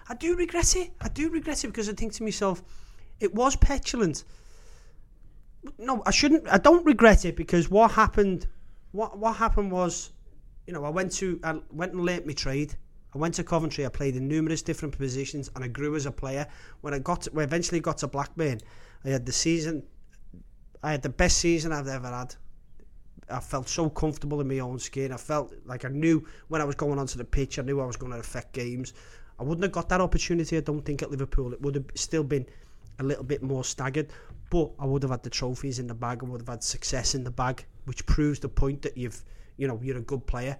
I 0.07 0.13
do 0.13 0.35
regret 0.35 0.75
it. 0.75 0.91
I 1.01 1.09
do 1.09 1.29
regret 1.29 1.63
it 1.63 1.67
because 1.67 1.89
I 1.89 1.93
think 1.93 2.13
to 2.13 2.23
myself, 2.23 2.63
it 3.19 3.33
was 3.33 3.55
petulant. 3.55 4.23
No, 5.77 6.03
I 6.05 6.11
shouldn't. 6.11 6.47
I 6.47 6.57
don't 6.57 6.85
regret 6.85 7.25
it 7.25 7.35
because 7.35 7.69
what 7.69 7.91
happened, 7.91 8.47
what 8.91 9.17
what 9.17 9.35
happened 9.35 9.71
was, 9.71 10.11
you 10.65 10.73
know, 10.73 10.85
I 10.85 10.89
went 10.89 11.11
to, 11.13 11.39
I 11.43 11.59
went 11.71 11.93
and 11.93 12.01
learnt 12.01 12.25
my 12.25 12.33
trade. 12.33 12.75
I 13.13 13.17
went 13.17 13.33
to 13.35 13.43
Coventry. 13.43 13.85
I 13.85 13.89
played 13.89 14.15
in 14.15 14.27
numerous 14.27 14.61
different 14.61 14.97
positions, 14.97 15.49
and 15.55 15.63
I 15.63 15.67
grew 15.67 15.95
as 15.95 16.05
a 16.05 16.11
player. 16.11 16.47
When 16.81 16.93
I 16.93 16.99
got, 16.99 17.27
I 17.35 17.41
eventually 17.41 17.79
got 17.79 17.97
to 17.99 18.07
Blackburn, 18.07 18.59
I 19.05 19.09
had 19.09 19.25
the 19.25 19.31
season. 19.31 19.83
I 20.83 20.91
had 20.91 21.01
the 21.01 21.09
best 21.09 21.37
season 21.37 21.71
I've 21.71 21.87
ever 21.87 22.07
had. 22.07 22.35
I 23.29 23.39
felt 23.39 23.69
so 23.69 23.89
comfortable 23.89 24.41
in 24.41 24.47
my 24.47 24.59
own 24.59 24.79
skin. 24.79 25.11
I 25.11 25.17
felt 25.17 25.53
like 25.65 25.85
I 25.85 25.89
knew 25.89 26.25
when 26.47 26.61
I 26.61 26.63
was 26.63 26.75
going 26.75 26.97
onto 26.97 27.17
the 27.17 27.25
pitch, 27.25 27.59
I 27.59 27.61
knew 27.61 27.79
I 27.79 27.85
was 27.85 27.97
going 27.97 28.11
to 28.11 28.19
affect 28.19 28.53
games. 28.53 28.93
I 29.39 29.43
wouldn't 29.43 29.63
have 29.63 29.71
got 29.71 29.89
that 29.89 30.01
opportunity, 30.01 30.57
I 30.57 30.61
don't 30.61 30.83
think, 30.83 31.01
at 31.01 31.11
Liverpool. 31.11 31.53
It 31.53 31.61
would 31.61 31.75
have 31.75 31.85
still 31.95 32.23
been 32.23 32.45
a 32.99 33.03
little 33.03 33.23
bit 33.23 33.41
more 33.41 33.63
staggered, 33.63 34.09
but 34.49 34.71
I 34.79 34.85
would 34.85 35.03
have 35.03 35.11
had 35.11 35.23
the 35.23 35.29
trophies 35.29 35.79
in 35.79 35.87
the 35.87 35.93
bag. 35.93 36.23
I 36.23 36.27
would 36.27 36.41
have 36.41 36.49
had 36.49 36.63
success 36.63 37.15
in 37.15 37.23
the 37.23 37.31
bag, 37.31 37.65
which 37.85 38.05
proves 38.05 38.39
the 38.39 38.49
point 38.49 38.81
that 38.81 38.97
you've, 38.97 39.23
you 39.57 39.67
know, 39.67 39.79
you're 39.81 39.97
a 39.97 40.01
good 40.01 40.25
player. 40.25 40.57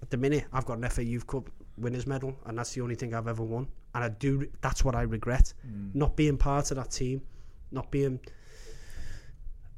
At 0.00 0.10
the 0.10 0.16
minute, 0.16 0.44
I've 0.52 0.64
got 0.64 0.78
an 0.78 0.88
FA 0.88 1.04
Youth 1.04 1.26
Cup 1.26 1.50
winners 1.76 2.06
medal, 2.06 2.36
and 2.46 2.58
that's 2.58 2.72
the 2.74 2.80
only 2.80 2.94
thing 2.94 3.14
I've 3.14 3.28
ever 3.28 3.42
won. 3.42 3.68
And 3.94 4.04
I 4.04 4.08
do, 4.08 4.48
that's 4.60 4.84
what 4.84 4.94
I 4.94 5.02
regret, 5.02 5.54
not 5.94 6.16
being 6.16 6.36
part 6.36 6.70
of 6.70 6.76
that 6.78 6.90
team, 6.90 7.22
not 7.70 7.90
being. 7.90 8.20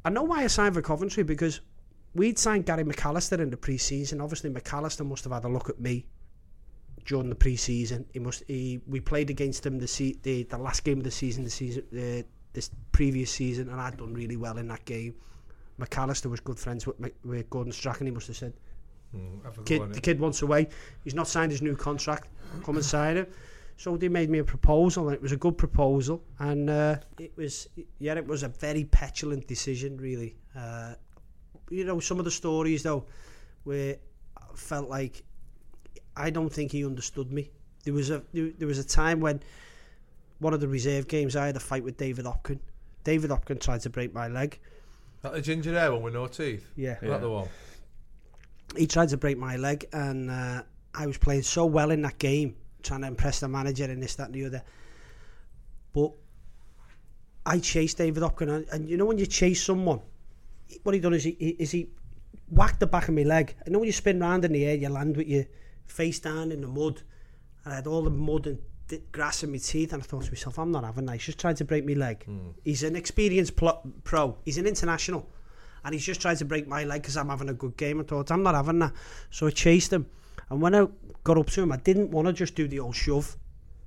I 0.04 0.10
know 0.10 0.22
why 0.22 0.44
I 0.44 0.46
signed 0.46 0.74
for 0.74 0.82
Coventry 0.82 1.22
because 1.22 1.60
we'd 2.14 2.38
signed 2.38 2.64
Gary 2.66 2.84
McAllister 2.84 3.40
in 3.40 3.50
the 3.50 3.56
pre-season. 3.56 4.20
Obviously, 4.20 4.50
McAllister 4.50 5.04
must 5.06 5.24
have 5.24 5.32
had 5.32 5.44
a 5.44 5.48
look 5.48 5.68
at 5.68 5.80
me 5.80 6.06
during 7.04 7.28
the 7.28 7.34
pre-season. 7.34 8.06
He 8.12 8.18
must. 8.20 8.42
He, 8.46 8.80
we 8.86 9.00
played 9.00 9.28
against 9.30 9.66
him 9.66 9.78
the, 9.78 9.88
se- 9.88 10.18
the 10.22 10.44
the 10.44 10.58
last 10.58 10.84
game 10.84 10.98
of 10.98 11.04
the 11.04 11.10
season, 11.10 11.44
the 11.44 11.50
season 11.50 11.84
uh, 11.92 12.22
this 12.52 12.70
previous 12.92 13.30
season, 13.30 13.68
and 13.68 13.80
I'd 13.80 13.96
done 13.98 14.14
really 14.14 14.36
well 14.36 14.58
in 14.58 14.68
that 14.68 14.84
game. 14.86 15.14
McAllister 15.78 16.30
was 16.30 16.40
good 16.40 16.58
friends 16.58 16.86
with, 16.86 16.96
with 17.22 17.50
Gordon 17.50 17.72
Strachan. 17.72 18.06
He 18.06 18.12
must 18.12 18.28
have 18.28 18.36
said, 18.36 18.54
Have 19.44 19.64
kid, 19.64 19.92
the 19.92 20.00
kid 20.00 20.20
wants 20.20 20.42
away. 20.42 20.68
He's 21.04 21.14
not 21.14 21.28
signed 21.28 21.50
his 21.50 21.62
new 21.62 21.76
contract. 21.76 22.28
Come 22.64 22.76
and 22.76 22.84
sign 22.84 23.16
it. 23.16 23.32
So 23.78 23.96
they 23.96 24.08
made 24.08 24.30
me 24.30 24.38
a 24.38 24.44
proposal, 24.44 25.08
and 25.08 25.14
it 25.14 25.20
was 25.20 25.32
a 25.32 25.36
good 25.36 25.58
proposal, 25.58 26.22
and 26.38 26.70
uh, 26.70 26.96
it 27.18 27.32
was 27.36 27.68
yeah, 27.98 28.14
it 28.14 28.26
was 28.26 28.42
a 28.42 28.48
very 28.48 28.84
petulant 28.84 29.46
decision, 29.46 29.98
really. 29.98 30.36
Uh, 30.54 30.94
you 31.70 31.84
know, 31.84 32.00
some 32.00 32.18
of 32.18 32.24
the 32.24 32.30
stories 32.30 32.82
though, 32.82 33.04
where 33.64 33.96
I 34.38 34.44
felt 34.54 34.88
like 34.88 35.22
I 36.16 36.30
don't 36.30 36.50
think 36.50 36.72
he 36.72 36.86
understood 36.86 37.30
me. 37.30 37.50
There 37.84 37.92
was 37.92 38.10
a 38.10 38.22
there 38.32 38.66
was 38.66 38.78
a 38.78 38.84
time 38.84 39.20
when 39.20 39.42
one 40.38 40.54
of 40.54 40.60
the 40.60 40.68
reserve 40.68 41.06
games 41.08 41.36
I 41.36 41.46
had 41.46 41.56
a 41.56 41.60
fight 41.60 41.84
with 41.84 41.96
David 41.98 42.24
Hopkin. 42.24 42.60
David 43.04 43.30
Hopkin 43.30 43.60
tried 43.60 43.82
to 43.82 43.90
break 43.90 44.14
my 44.14 44.28
leg. 44.28 44.58
That 45.22 45.34
the 45.34 45.40
ginger 45.40 45.78
hair 45.78 45.92
one 45.92 46.02
with 46.02 46.14
no 46.14 46.26
teeth. 46.26 46.66
Yeah, 46.76 46.96
Is 47.02 47.08
that 47.08 47.20
the 47.20 47.30
one? 47.30 47.48
He 48.76 48.86
tried 48.86 49.08
to 49.10 49.16
break 49.16 49.38
my 49.38 49.56
leg, 49.56 49.86
and 49.92 50.30
uh, 50.30 50.62
I 50.94 51.06
was 51.06 51.18
playing 51.18 51.42
so 51.42 51.66
well 51.66 51.90
in 51.90 52.02
that 52.02 52.18
game, 52.18 52.56
trying 52.82 53.02
to 53.02 53.06
impress 53.06 53.40
the 53.40 53.48
manager 53.48 53.84
and 53.84 54.02
this, 54.02 54.16
that, 54.16 54.26
and 54.26 54.34
the 54.34 54.46
other. 54.46 54.62
But 55.92 56.12
I 57.44 57.58
chased 57.58 57.98
David 57.98 58.22
Hopkin, 58.22 58.50
and, 58.50 58.66
and 58.72 58.88
you 58.88 58.96
know 58.96 59.04
when 59.04 59.18
you 59.18 59.26
chase 59.26 59.62
someone, 59.62 60.00
what 60.82 60.94
he 60.94 61.00
done 61.00 61.14
is 61.14 61.24
he, 61.24 61.36
he 61.38 61.48
is 61.50 61.70
he 61.70 61.90
whacked 62.50 62.80
the 62.80 62.86
back 62.86 63.08
of 63.08 63.14
my 63.14 63.22
leg. 63.22 63.54
And 63.64 63.72
know 63.72 63.78
when 63.78 63.86
you 63.86 63.92
spin 63.92 64.20
round 64.20 64.44
in 64.44 64.52
the 64.52 64.64
air, 64.64 64.74
you 64.74 64.88
land 64.88 65.16
with 65.16 65.28
your 65.28 65.44
face 65.84 66.18
down 66.18 66.52
in 66.52 66.60
the 66.60 66.68
mud, 66.68 67.02
and 67.64 67.72
I 67.72 67.76
had 67.76 67.86
all 67.86 68.02
the 68.02 68.10
mud 68.10 68.46
and 68.46 68.58
grass 69.12 69.42
in 69.42 69.52
my 69.52 69.58
teeth, 69.58 69.92
and 69.92 70.02
I 70.02 70.06
thought 70.06 70.24
to 70.24 70.30
myself, 70.30 70.58
I'm 70.58 70.70
not 70.70 70.84
having 70.84 71.06
that. 71.06 71.14
He's 71.14 71.26
just 71.26 71.38
trying 71.38 71.56
to 71.56 71.64
break 71.64 71.86
my 71.86 71.94
leg. 71.94 72.24
He's 72.64 72.82
an 72.82 72.96
experienced 72.96 73.54
pro. 74.04 74.36
He's 74.44 74.58
an 74.58 74.66
international 74.66 75.28
and 75.86 75.94
he's 75.94 76.04
just 76.04 76.20
tried 76.20 76.36
to 76.38 76.44
break 76.44 76.68
my 76.68 76.84
leg 76.84 77.00
because 77.00 77.16
I'm 77.16 77.30
having 77.30 77.48
a 77.48 77.54
good 77.54 77.76
game. 77.78 78.00
I 78.00 78.02
thought 78.02 78.30
I'm 78.30 78.42
not 78.42 78.54
having 78.54 78.80
that, 78.80 78.92
so 79.30 79.46
I 79.46 79.50
chased 79.50 79.92
him. 79.92 80.04
And 80.50 80.60
when 80.60 80.74
I 80.74 80.86
got 81.24 81.38
up 81.38 81.46
to 81.50 81.62
him, 81.62 81.72
I 81.72 81.78
didn't 81.78 82.10
want 82.10 82.26
to 82.26 82.32
just 82.34 82.54
do 82.54 82.68
the 82.68 82.80
old 82.80 82.94
shove. 82.94 83.36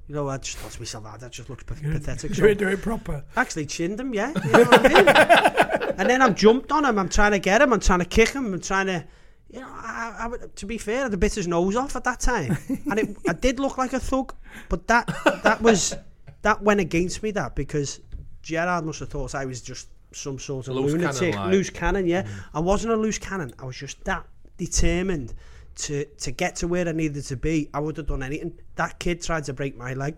You 0.08 0.16
know, 0.16 0.28
I 0.28 0.38
just 0.40 0.58
thought 0.58 0.72
to 0.72 0.80
myself, 0.82 1.04
ah, 1.08 1.18
that 1.18 1.32
just 1.32 1.50
looks 1.52 1.64
pa- 1.64 1.76
pathetic. 1.76 2.32
Do 2.32 2.36
So 2.36 2.46
it, 2.46 2.58
do 2.58 2.68
it 2.68 2.82
proper. 2.82 3.24
actually 3.36 3.68
chinned 3.68 4.00
him, 4.00 4.12
yeah. 4.14 4.34
You 4.44 4.52
know 4.52 4.64
what 4.64 4.86
I 4.86 4.90
mean? 4.90 5.94
and 6.00 6.10
then 6.10 6.22
I've 6.24 6.34
jumped 6.36 6.72
on 6.72 6.84
him. 6.86 6.98
I'm 6.98 7.10
trying 7.10 7.32
to 7.34 7.40
get 7.40 7.62
him. 7.62 7.72
I'm 7.74 7.80
trying 7.80 8.00
to 8.00 8.06
kick 8.06 8.30
him. 8.30 8.54
I'm 8.54 8.60
trying 8.60 8.88
to, 8.88 9.06
you 9.52 9.60
know, 9.60 9.68
I, 9.70 10.16
I, 10.22 10.28
would- 10.28 10.56
to 10.56 10.66
be 10.66 10.78
fair, 10.80 11.06
I 11.06 11.10
bit 11.10 11.36
his 11.36 11.48
nose 11.48 11.76
off 11.76 11.96
at 11.96 12.04
that 12.06 12.20
time, 12.22 12.58
and 12.90 12.98
it, 13.00 13.18
I 13.28 13.34
did 13.34 13.60
look 13.60 13.78
like 13.78 13.94
a 13.94 14.00
thug. 14.00 14.34
But 14.68 14.88
that 14.88 15.06
that 15.44 15.62
was 15.62 15.96
that 16.42 16.62
went 16.64 16.80
against 16.80 17.22
me 17.22 17.30
that 17.32 17.56
because 17.56 18.00
Gerard 18.42 18.86
must 18.86 19.00
have 19.02 19.10
thought 19.10 19.36
I 19.36 19.46
was 19.46 19.62
just 19.62 19.90
some 20.12 20.40
sort 20.40 20.68
of 20.68 20.76
Loose 20.76 20.94
lunatic, 20.94 21.34
cannon, 21.34 21.36
like. 21.36 21.52
loose 21.52 21.70
cannon. 21.70 22.08
Yeah, 22.08 22.24
mm. 22.24 22.30
I 22.54 22.60
wasn't 22.60 22.94
a 22.94 22.98
loose 22.98 23.18
cannon. 23.18 23.54
I 23.60 23.66
was 23.66 23.76
just 23.76 24.04
that 24.06 24.26
determined 24.58 25.34
to 25.76 26.06
to 26.06 26.32
get 26.32 26.56
to 26.58 26.68
where 26.68 26.88
I 26.88 26.92
needed 26.92 27.24
to 27.26 27.38
be. 27.38 27.70
I 27.74 27.80
would 27.80 27.98
have 27.98 28.08
done 28.08 28.24
anything. 28.24 28.60
That 28.76 29.00
kid 29.00 29.22
tried 29.22 29.46
to 29.46 29.54
break 29.54 29.78
my 29.78 29.94
leg. 29.94 30.16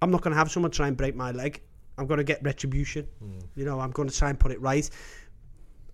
I'm 0.00 0.10
not 0.10 0.22
going 0.22 0.32
to 0.32 0.38
have 0.38 0.50
someone 0.50 0.70
try 0.72 0.88
and 0.88 0.96
break 0.96 1.14
my 1.14 1.30
leg. 1.30 1.62
I'm 1.98 2.06
going 2.06 2.18
to 2.18 2.24
get 2.24 2.42
retribution. 2.42 3.06
Mm. 3.22 3.42
You 3.54 3.64
know, 3.64 3.80
I'm 3.80 3.90
going 3.90 4.08
to 4.08 4.16
try 4.16 4.30
and 4.30 4.38
put 4.38 4.50
it 4.50 4.60
right. 4.60 4.88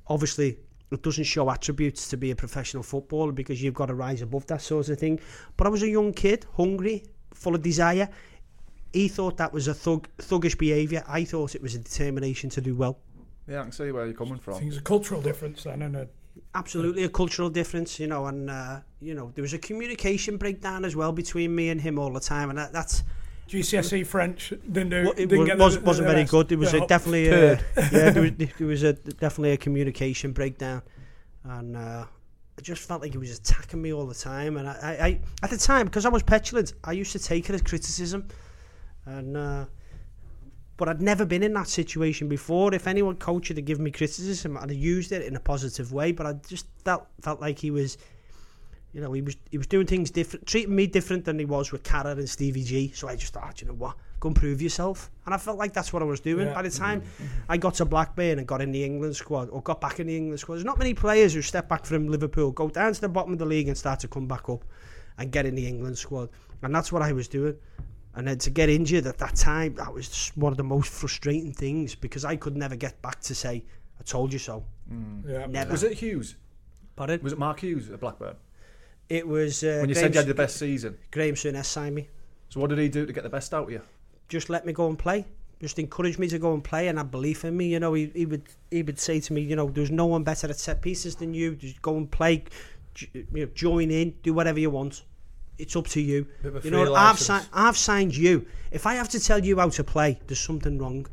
Obviously, 0.07 0.59
it 0.91 1.03
doesn't 1.03 1.25
show 1.25 1.51
attributes 1.51 2.09
to 2.09 2.17
be 2.17 2.31
a 2.31 2.37
professional 2.37 2.83
footballer 2.83 3.33
because 3.33 3.63
you've 3.63 3.75
got 3.75 3.87
to 3.87 3.95
rise 3.95 4.23
above 4.23 4.47
that 4.47 4.63
sort 4.63 4.89
of 4.89 4.99
thing. 4.99 5.21
But 5.57 5.67
I 5.67 5.71
was 5.71 5.83
a 5.83 5.89
young 5.89 6.13
kid, 6.13 6.47
hungry, 6.57 7.05
full 7.35 7.55
of 7.55 7.63
desire. 7.63 8.09
He 8.93 9.09
thought 9.09 9.37
that 9.37 9.53
was 9.53 9.69
a 9.69 9.75
thug, 9.75 10.09
thuggish 10.19 10.57
behaviour. 10.57 11.05
I 11.07 11.25
thought 11.25 11.55
it 11.55 11.61
was 11.61 11.75
a 11.75 11.79
determination 11.79 12.49
to 12.51 12.61
do 12.61 12.75
well. 12.75 12.99
Yeah, 13.49 13.61
I 13.61 13.63
can 13.63 13.73
see 13.73 13.91
where 13.93 14.05
you're 14.05 14.15
coming 14.15 14.35
I 14.35 14.39
from. 14.39 14.55
think 14.55 14.71
there's 14.71 14.81
a 14.81 14.85
cultural 14.85 15.23
difference 15.23 15.65
then, 15.65 15.83
and 15.83 15.97
a 15.97 16.09
absolutely 16.55 17.05
a 17.05 17.09
cultural 17.09 17.51
difference, 17.51 17.99
you 17.99 18.07
know, 18.07 18.27
and 18.27 18.51
uh, 18.51 18.81
you 19.01 19.15
know 19.15 19.33
there 19.35 19.43
was 19.43 19.53
a 19.55 19.59
communication 19.59 20.37
breakdown 20.37 20.85
as 20.85 20.95
well 20.95 21.13
between 21.13 21.55
me 21.55 21.69
and 21.71 21.81
him 21.81 21.99
all 21.99 22.13
the 22.13 22.21
time, 22.21 22.51
and 22.51 22.59
that, 22.59 22.73
that's 22.73 23.03
GCSE 23.49 24.07
French 24.07 24.51
didn't 24.71 24.91
do. 24.91 25.03
Well, 25.05 25.13
it 25.13 25.29
didn't 25.31 25.39
was, 25.39 25.47
get 25.49 25.59
the- 25.59 25.65
was, 25.65 25.75
the- 25.79 25.85
wasn't 25.85 26.07
the 26.09 26.13
very 26.15 26.25
good. 26.27 26.49
There 26.49 26.59
was 26.59 26.73
Yeah, 26.75 26.85
a, 26.85 26.87
definitely 26.87 27.29
a, 27.29 27.53
yeah, 27.93 28.11
there 28.11 28.23
was, 28.23 28.33
there 28.59 28.67
was 28.67 28.83
a 28.83 28.93
definitely 28.93 29.53
a 29.53 29.57
communication 29.57 30.33
breakdown, 30.33 30.83
and 31.45 31.75
uh, 31.77 32.05
I 32.59 32.61
just 32.61 32.87
felt 32.87 33.01
like 33.01 33.13
he 33.13 33.19
was 33.19 33.39
attacking 33.39 33.81
me 33.81 33.93
all 33.95 34.07
the 34.07 34.15
time. 34.15 34.59
And 34.59 34.69
I, 34.69 34.73
I, 34.83 35.07
I 35.07 35.21
at 35.43 35.51
the 35.51 35.57
time 35.57 35.87
because 35.87 36.05
I 36.05 36.11
was 36.11 36.23
petulant, 36.23 36.75
I 36.85 36.93
used 36.93 37.13
to 37.13 37.19
take 37.19 37.49
it 37.49 37.55
as 37.55 37.63
criticism, 37.63 38.29
and 39.07 39.37
uh, 39.37 39.65
but 40.79 40.89
I'd 40.89 41.03
never 41.03 41.27
been 41.27 41.43
in 41.43 41.53
that 41.55 41.69
situation 41.69 42.29
before. 42.29 42.73
If 42.73 42.87
anyone 42.87 43.17
coached 43.17 43.55
to 43.55 43.61
give 43.61 43.79
me 43.79 43.91
criticism, 43.91 44.57
I'd 44.57 44.71
have 44.71 44.79
used 44.79 45.13
it 45.13 45.23
in 45.23 45.37
a 45.37 45.41
positive 45.41 45.93
way. 45.93 46.13
But 46.13 46.27
I 46.27 46.33
just 46.49 46.67
felt 46.85 47.07
felt 47.21 47.41
like 47.41 47.59
he 47.59 47.71
was. 47.71 47.99
You 48.95 49.03
know, 49.03 49.13
he 49.13 49.21
was 49.21 49.37
he 49.51 49.59
was 49.59 49.67
doing 49.67 49.87
things 49.87 50.11
different, 50.11 50.47
treating 50.47 50.75
me 50.75 50.87
different 50.87 51.27
than 51.27 51.39
he 51.39 51.45
was 51.45 51.73
with 51.73 51.83
Carra 51.83 52.13
and 52.13 52.29
Stevie 52.29 52.65
G. 52.65 52.91
So 52.95 53.07
I 53.07 53.17
just 53.17 53.35
thought, 53.35 53.45
ah, 53.47 53.53
"Do 53.55 53.67
you 53.67 53.71
know 53.71 53.77
what, 53.77 53.97
go 54.21 54.29
and 54.29 54.37
prove 54.37 54.61
yourself. 54.63 55.11
And 55.27 55.35
I 55.35 55.39
felt 55.39 55.59
like 55.59 55.73
that's 55.73 55.93
what 55.93 56.03
I 56.03 56.07
was 56.07 56.21
doing. 56.21 56.47
Yeah. 56.47 56.55
By 56.55 56.63
the 56.63 56.69
mm-hmm. 56.69 56.85
time 56.85 57.01
mm-hmm. 57.03 57.27
I 57.49 57.57
got 57.57 57.75
to 57.75 57.85
Blackburn 57.85 58.39
and 58.39 58.47
got 58.47 58.61
in 58.61 58.73
the 58.73 58.85
England 58.85 59.17
squad, 59.17 59.49
or 59.51 59.63
got 59.63 59.81
back 59.81 60.01
in 60.01 60.07
the 60.07 60.17
England 60.17 60.41
squad, 60.41 60.57
there's 60.57 60.65
not 60.65 60.79
many 60.79 60.95
players 60.95 61.35
who 61.35 61.43
step 61.43 61.69
back 61.69 61.85
from 61.85 62.09
Liverpool, 62.09 62.51
go 62.53 62.69
down 62.69 62.93
to 62.93 63.01
the 63.01 63.09
bottom 63.09 63.33
of 63.33 63.39
the 63.39 63.47
league 63.47 63.69
and 63.69 63.77
start 63.77 64.01
to 64.01 64.09
come 64.09 64.27
back 64.27 64.49
up 64.49 64.65
and 65.19 65.31
get 65.31 65.47
in 65.47 65.55
the 65.55 65.67
England 65.67 65.99
squad. 65.99 66.31
And 66.63 66.75
that's 66.75 66.91
what 66.91 67.03
I 67.03 67.13
was 67.13 67.29
doing. 67.29 67.57
And 68.15 68.27
then 68.27 68.39
to 68.39 68.51
get 68.51 68.69
injured 68.69 69.07
at 69.07 69.19
that 69.19 69.37
time, 69.37 69.75
that 69.75 69.93
was 69.93 70.33
one 70.35 70.53
of 70.53 70.57
the 70.57 70.65
most 70.65 70.91
frustrating 70.91 71.53
things 71.53 71.95
because 71.95 72.25
I 72.25 72.37
could 72.37 72.57
never 72.57 72.75
get 72.75 73.01
back 73.03 73.21
to 73.23 73.35
say, 73.35 73.65
I 74.01 74.03
told 74.03 74.33
you 74.33 74.39
so. 74.39 74.65
Yeah. 75.27 75.47
Never. 75.47 75.71
Was 75.73 75.83
it 75.85 75.93
Hughes? 75.93 76.35
But 76.97 77.23
Was 77.23 77.33
it 77.33 77.39
Mark 77.39 77.61
Hughes 77.61 77.91
at 77.91 78.01
Blackburn? 78.01 78.35
it 79.09 79.27
was 79.27 79.63
uh, 79.65 79.79
When 79.81 79.89
you 79.89 79.95
Graham, 79.95 80.07
said 80.07 80.15
you 80.15 80.19
had 80.21 80.27
the 80.29 80.35
best 80.35 80.57
season. 80.57 80.99
Graham 81.11 81.35
Souness 81.35 81.67
signed 81.67 81.95
me. 81.95 82.09
So 82.51 82.61
what 82.61 82.71
did 82.71 82.79
he 82.79 82.89
do 82.89 83.07
to 83.07 83.13
get 83.13 83.23
the 83.23 83.29
best 83.31 83.55
out 83.55 83.65
of 83.65 83.71
you? 83.71 83.83
just 84.29 84.51
let 84.51 84.67
me 84.67 84.73
go 84.75 84.89
and 84.89 84.99
play. 84.99 85.25
Just 85.61 85.79
encourage 85.79 86.19
me 86.19 86.29
to 86.29 86.39
go 86.39 86.53
and 86.55 86.63
play 86.63 86.89
and 86.89 86.99
have 86.99 87.11
belief 87.11 87.45
in 87.45 87.57
me. 87.57 87.67
You 87.69 87.81
know, 87.81 87.95
he, 87.95 88.11
he 88.15 88.27
would 88.27 88.43
he 88.71 88.83
would 88.83 88.99
say 88.99 89.21
to 89.21 89.33
me, 89.33 89.41
you 89.41 89.57
know, 89.57 89.69
there's 89.71 89.91
no 89.91 90.07
one 90.07 90.23
better 90.23 90.47
at 90.49 90.59
set 90.59 90.83
pieces 90.83 91.15
than 91.17 91.33
you. 91.35 91.55
Just 91.57 91.81
go 91.83 91.97
and 91.97 92.11
play, 92.11 92.45
j- 92.95 93.09
you 93.15 93.27
know, 93.33 93.51
join 93.55 93.91
in, 93.91 94.15
do 94.23 94.35
whatever 94.35 94.61
you 94.61 94.71
want. 94.71 95.03
It's 95.59 95.75
up 95.77 95.89
to 95.89 96.01
you. 96.01 96.27
Bit 96.43 96.55
of 96.55 96.65
a 96.65 96.69
You 96.69 96.71
know, 96.71 96.95
I've 96.95 97.19
si- 97.19 97.49
I've 97.53 97.77
signed 97.77 98.17
you. 98.17 98.47
If 98.71 98.87
I 98.87 98.95
have 98.95 99.09
to 99.11 99.21
tell 99.21 99.45
you 99.45 99.59
how 99.59 99.69
to 99.69 99.85
play, 99.85 100.19
there's 100.27 100.41
something 100.41 100.79
wrong. 100.79 101.07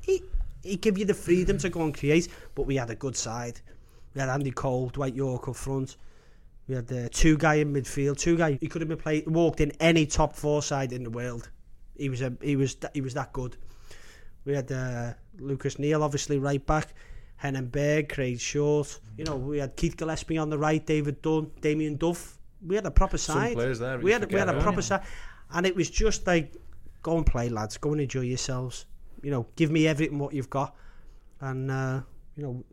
He 0.00 0.22
he 0.62 0.76
give 0.76 0.98
you 0.98 1.04
the 1.04 1.14
freedom 1.14 1.58
to 1.58 1.68
go 1.68 1.82
and 1.82 1.96
create. 1.96 2.28
But 2.54 2.66
we 2.66 2.76
had 2.76 2.90
a 2.90 2.94
good 2.96 3.16
side. 3.16 3.60
We 4.14 4.20
had 4.20 4.28
Andy 4.28 4.50
Cole, 4.50 4.88
Dwight 4.88 5.14
Yorke 5.14 5.48
up 5.48 5.56
front. 5.56 5.96
We 6.68 6.74
had 6.74 6.90
uh, 6.92 7.08
Tugay 7.08 7.60
in 7.60 7.72
midfield. 7.72 8.16
Tugay. 8.16 8.58
He 8.60 8.68
could 8.68 8.82
have 8.82 8.88
been 8.88 8.98
played 8.98 9.26
walked 9.26 9.60
in 9.60 9.72
any 9.80 10.06
top 10.06 10.34
four 10.34 10.62
side 10.62 10.92
in 10.92 11.04
the 11.04 11.10
world. 11.10 11.50
He 11.96 12.08
was 12.08 12.22
a 12.22 12.32
he 12.42 12.56
was 12.56 12.76
he 12.94 13.00
was 13.00 13.14
that 13.14 13.32
good. 13.32 13.56
We 14.44 14.54
had 14.54 14.70
uh, 14.72 15.14
Lucas 15.38 15.78
Neill, 15.78 16.02
obviously 16.02 16.38
right 16.38 16.64
back. 16.64 16.94
Henning 17.36 17.66
Berg, 17.66 18.08
Craig 18.08 18.38
Short. 18.40 19.00
You 19.16 19.24
know, 19.24 19.36
we 19.36 19.58
had 19.58 19.74
Keith 19.76 19.96
Gillespie 19.96 20.38
on 20.38 20.48
the 20.48 20.58
right, 20.58 20.84
David 20.84 21.22
Dunn, 21.22 21.50
Damien 21.60 21.96
Duff. 21.96 22.38
We 22.66 22.74
had 22.76 22.86
a 22.86 22.90
proper 22.90 23.18
Some 23.18 23.36
side. 23.36 23.54
players 23.54 23.78
there. 23.78 23.98
we 23.98 24.12
had 24.12 24.30
we 24.32 24.38
had 24.38 24.48
a 24.48 24.60
proper 24.60 24.82
side, 24.82 25.02
and 25.50 25.66
it 25.66 25.74
was 25.74 25.90
just 25.90 26.26
like, 26.26 26.54
go 27.02 27.16
and 27.16 27.26
play, 27.26 27.48
lads. 27.48 27.76
Go 27.78 27.92
and 27.92 28.00
enjoy 28.00 28.20
yourselves. 28.20 28.86
You 29.22 29.30
know, 29.30 29.46
give 29.56 29.70
me 29.70 29.86
everything 29.86 30.18
what 30.18 30.32
you've 30.32 30.50
got, 30.50 30.74
and 31.40 31.70
uh, 31.70 32.00
you 32.36 32.42
know, 32.42 32.64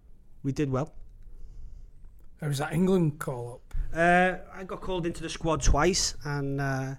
we 0.44 0.52
did 0.52 0.70
well. 0.72 0.94
There 2.40 2.50
was 2.50 2.60
that 2.60 2.74
England 2.74 3.20
call 3.20 3.54
up. 3.56 3.74
Uh, 3.96 4.38
I 4.54 4.64
got 4.64 4.82
called 4.82 5.06
into 5.06 5.22
the 5.24 5.30
squad 5.30 5.62
twice, 5.62 6.16
and 6.24 6.62
uh, 6.62 6.96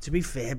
to 0.00 0.10
be 0.10 0.20
fair, 0.20 0.58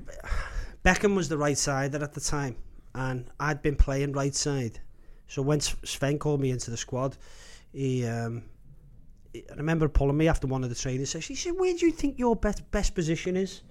Beckham 0.84 1.16
was 1.16 1.30
the 1.30 1.38
right 1.38 1.58
sider 1.58 2.04
at 2.04 2.14
the 2.14 2.22
time, 2.22 2.56
and 2.94 3.30
I'd 3.40 3.62
been 3.62 3.76
playing 3.76 4.12
right 4.14 4.36
side. 4.36 4.80
So 5.28 5.42
when 5.42 5.60
Sven 5.60 6.20
called 6.20 6.40
me 6.42 6.52
into 6.52 6.72
the 6.72 6.78
squad, 6.78 7.18
he, 7.74 8.06
um, 8.06 8.44
he- 8.44 8.57
I 9.52 9.56
remember 9.56 9.88
pulling 9.88 10.18
me 10.18 10.28
after 10.28 10.48
one 10.48 10.64
of 10.64 10.70
the 10.70 10.76
training 10.76 11.06
sessions. 11.06 11.40
He 11.40 11.50
said, 11.50 11.60
"Where 11.60 11.74
do 11.74 11.86
you 11.86 11.92
think 11.92 12.20
your 12.20 12.36
best 12.36 12.70
best 12.72 12.96
position 12.96 13.38
is?" 13.38 13.62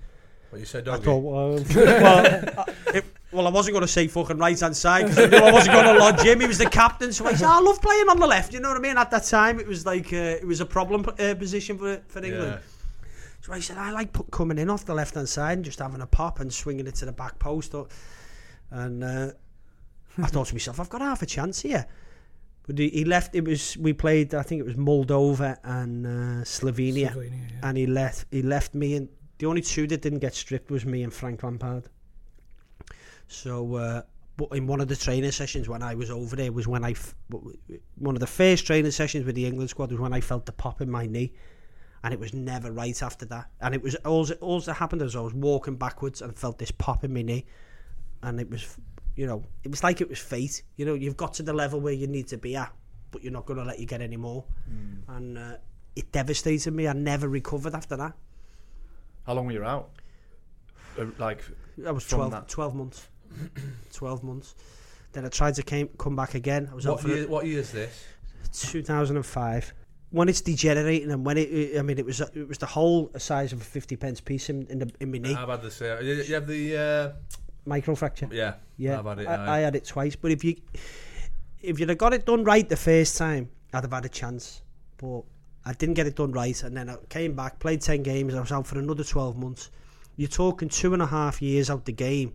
Well, 0.51 0.61
you 0.61 0.67
said, 0.67 0.89
I 0.89 0.99
thought, 0.99 1.19
well, 1.19 1.65
well, 1.75 2.27
I, 2.59 2.73
it, 2.95 3.05
well, 3.33 3.49
I 3.49 3.51
wasn't 3.51 3.75
going 3.75 3.83
to 3.83 3.93
say 3.93 4.07
fucking 4.07 4.39
right 4.39 4.59
hand 4.59 4.77
side 4.77 5.09
because 5.09 5.33
I 5.33 5.49
I 5.49 5.53
wasn't 5.53 5.75
going 5.75 5.87
to 5.87 5.99
lodge 5.99 6.21
him. 6.21 6.41
He 6.41 6.47
was 6.47 6.59
the 6.59 6.71
captain, 6.71 7.13
so 7.13 7.27
I 7.27 7.35
said, 7.35 7.49
I 7.49 7.59
love 7.59 7.83
playing 7.83 8.09
on 8.09 8.21
the 8.21 8.27
left. 8.27 8.53
You 8.53 8.61
know 8.61 8.69
what 8.69 8.79
I 8.79 8.81
mean? 8.81 8.97
At 8.97 9.11
that 9.11 9.25
time, 9.25 9.59
it 9.59 9.67
was 9.67 9.85
like 9.85 10.13
uh, 10.13 10.41
it 10.41 10.47
was 10.47 10.61
a 10.61 10.67
problem 10.67 11.05
uh, 11.19 11.35
position 11.35 11.79
for 11.79 12.01
for 12.09 12.25
England. 12.25 12.61
Yeah. 12.61 13.09
So 13.43 13.53
I 13.53 13.61
said, 13.61 13.79
I 13.79 13.91
like 13.91 14.13
put, 14.13 14.31
coming 14.31 14.59
in 14.59 14.71
off 14.71 14.85
the 14.85 14.95
left 14.95 15.15
hand 15.15 15.29
side 15.29 15.59
and 15.59 15.65
just 15.65 15.79
having 15.79 16.01
a 16.01 16.07
pop 16.07 16.41
and 16.41 16.53
swinging 16.53 16.87
it 16.87 16.97
to 16.97 17.05
the 17.05 17.13
back 17.13 17.39
post. 17.39 17.75
Or, 17.75 17.87
and 18.71 19.05
uh, 19.05 19.31
I 20.19 20.27
thought 20.27 20.49
to 20.49 20.55
myself, 20.55 20.81
I've 20.81 20.89
got 20.89 21.01
half 21.01 21.23
a 21.23 21.27
chance 21.27 21.61
here. 21.61 21.87
But 22.67 22.79
he, 22.79 23.05
left. 23.05 23.35
It 23.35 23.45
was 23.45 23.77
we 23.77 23.93
played. 23.93 24.35
I 24.35 24.43
think 24.43 24.61
it 24.61 24.67
was 24.67 24.75
Moldova 24.75 25.59
and 25.63 26.07
uh, 26.07 26.11
Slovenia 26.45 27.13
Slovenia, 27.13 27.51
yeah. 27.51 27.69
and 27.69 27.79
he 27.79 27.87
left 27.87 28.27
he 28.33 28.43
left 28.43 28.75
me 28.75 28.97
and 28.97 29.09
the 29.39 29.47
only 29.47 29.61
two 29.61 29.87
that 29.87 30.03
didn't 30.03 30.21
get 30.21 30.35
stripped 30.35 30.71
was 30.71 30.85
me 30.85 31.03
and 31.03 31.13
Frank 31.13 31.43
Lampard. 31.43 31.89
So, 33.29 33.75
uh, 33.75 34.03
but 34.37 34.49
in 34.53 34.67
one 34.67 34.81
of 34.81 34.89
the 34.89 34.97
training 34.97 35.31
sessions 35.33 35.69
when 35.69 35.83
I 35.83 35.95
was 35.95 36.11
over 36.11 36.37
there 36.37 36.53
was 36.53 36.69
when 36.69 36.85
I 36.85 36.93
f- 36.93 37.15
one 37.97 38.15
of 38.15 38.21
the 38.21 38.27
first 38.27 38.67
training 38.67 38.91
sessions 38.91 39.25
with 39.25 39.35
the 39.35 39.47
England 39.47 39.71
squad 39.71 39.91
was 39.91 40.01
when 40.01 40.13
I 40.13 40.21
felt 40.21 40.47
the 40.47 40.53
pop 40.53 40.81
in 40.81 40.91
my 40.91 41.07
knee, 41.07 41.33
and 42.05 42.15
it 42.15 42.21
was 42.21 42.33
never 42.33 42.73
right 42.73 43.03
after 43.03 43.27
that. 43.27 43.51
And 43.61 43.75
it 43.75 43.83
was 43.83 43.95
all 43.97 44.27
all 44.41 44.61
that 44.61 44.75
happened 44.75 45.03
was 45.03 45.17
I 45.17 45.21
was 45.21 45.35
walking 45.35 45.77
backwards 45.77 46.23
and 46.23 46.37
felt 46.37 46.59
this 46.59 46.71
pop 46.71 47.05
in 47.05 47.13
my 47.13 47.23
knee, 47.23 47.47
and 48.23 48.41
it 48.41 48.51
was, 48.51 48.77
you 49.17 49.27
know, 49.27 49.45
it 49.65 49.71
was 49.71 49.83
like 49.83 50.01
it 50.01 50.09
was 50.09 50.19
fate. 50.19 50.63
You 50.77 50.85
know, 50.87 50.95
you've 50.95 51.17
got 51.17 51.35
to 51.35 51.43
the 51.43 51.53
level 51.53 51.81
where 51.81 51.93
you 51.95 52.07
need 52.07 52.29
to 52.29 52.37
be 52.37 52.55
at, 52.57 52.73
but 53.11 53.23
you're 53.23 53.33
not 53.33 53.47
going 53.47 53.59
to 53.59 53.65
let 53.65 53.79
you 53.81 53.87
get 53.87 54.01
any 54.03 54.17
more. 54.17 54.45
And 55.09 55.39
uh, 55.39 55.57
it 55.97 56.13
devastated 56.13 56.73
me. 56.73 56.87
I 56.87 56.93
never 56.93 57.29
recovered 57.29 57.75
after 57.75 57.97
that. 57.97 58.13
How 59.25 59.33
long 59.35 59.47
were 59.47 59.53
you 59.53 59.65
out? 59.65 59.91
Uh, 60.99 61.07
Like, 61.19 61.43
I 61.87 61.91
was 61.91 62.07
12, 62.07 62.31
that- 62.31 62.49
12 62.49 62.75
months. 62.75 63.09
12 63.93 64.23
months. 64.23 64.55
Then 65.13 65.25
I 65.25 65.29
tried 65.29 65.55
to 65.55 65.63
came, 65.63 65.89
come 65.99 66.15
back 66.15 66.35
again. 66.35 66.69
I 66.71 66.75
was 66.75 66.87
What 66.87 67.03
year, 67.07 67.27
what 67.27 67.47
year 67.47 67.61
is 67.61 67.73
this? 67.73 68.05
2005. 68.53 69.73
When 70.11 70.29
it's 70.29 70.41
degenerating 70.41 71.11
and 71.11 71.25
when 71.27 71.37
it, 71.39 71.79
I 71.79 71.83
mean, 71.83 71.99
it 71.99 72.07
was 72.07 72.21
it 72.21 72.47
was 72.47 72.59
the 72.59 72.67
whole 72.67 73.11
size 73.19 73.53
of 73.53 73.61
a 73.61 73.65
50 73.65 73.97
pence 73.97 74.21
piece 74.21 74.49
in, 74.51 74.67
in, 74.69 74.79
the, 74.79 74.91
in 75.01 75.11
my 75.11 75.19
knee. 75.19 75.35
I've 75.35 75.49
had 75.49 75.63
the 75.63 75.71
same. 75.71 76.05
You, 76.07 76.15
you 76.23 76.35
have 76.35 76.47
the 76.47 76.77
uh, 76.77 77.13
Microfracture. 77.67 78.33
yeah. 78.33 78.55
Yeah, 78.79 78.99
I've 78.99 79.07
had 79.07 79.19
it. 79.21 79.27
I. 79.27 79.57
I 79.57 79.59
had 79.61 79.75
it 79.75 79.85
twice. 79.87 80.17
But 80.17 80.33
if 80.33 80.45
you 80.45 80.57
if 81.63 81.81
you'd 81.81 81.89
have 81.89 81.99
got 81.99 82.13
it 82.13 82.27
done 82.27 82.45
right 82.45 82.69
the 82.69 82.77
first 82.77 83.17
time, 83.17 83.49
I'd 83.73 83.85
have 83.85 83.93
had 83.93 84.05
a 84.05 84.09
chance. 84.11 84.63
But 84.99 85.23
I 85.65 85.73
didn't 85.73 85.95
get 85.95 86.07
it 86.07 86.15
done 86.17 86.33
right, 86.33 86.63
and 86.63 86.77
then 86.77 86.91
I 86.91 86.97
came 87.09 87.35
back, 87.35 87.59
played 87.59 87.81
ten 87.81 88.03
games. 88.03 88.35
I 88.35 88.41
was 88.41 88.53
out 88.53 88.67
for 88.67 88.79
another 88.79 89.03
twelve 89.03 89.37
months. 89.39 89.71
You're 90.17 90.29
talking 90.29 90.69
two 90.69 90.93
and 90.93 91.03
a 91.03 91.07
half 91.07 91.41
years 91.41 91.71
out 91.71 91.85
the 91.87 91.93
game, 91.93 92.35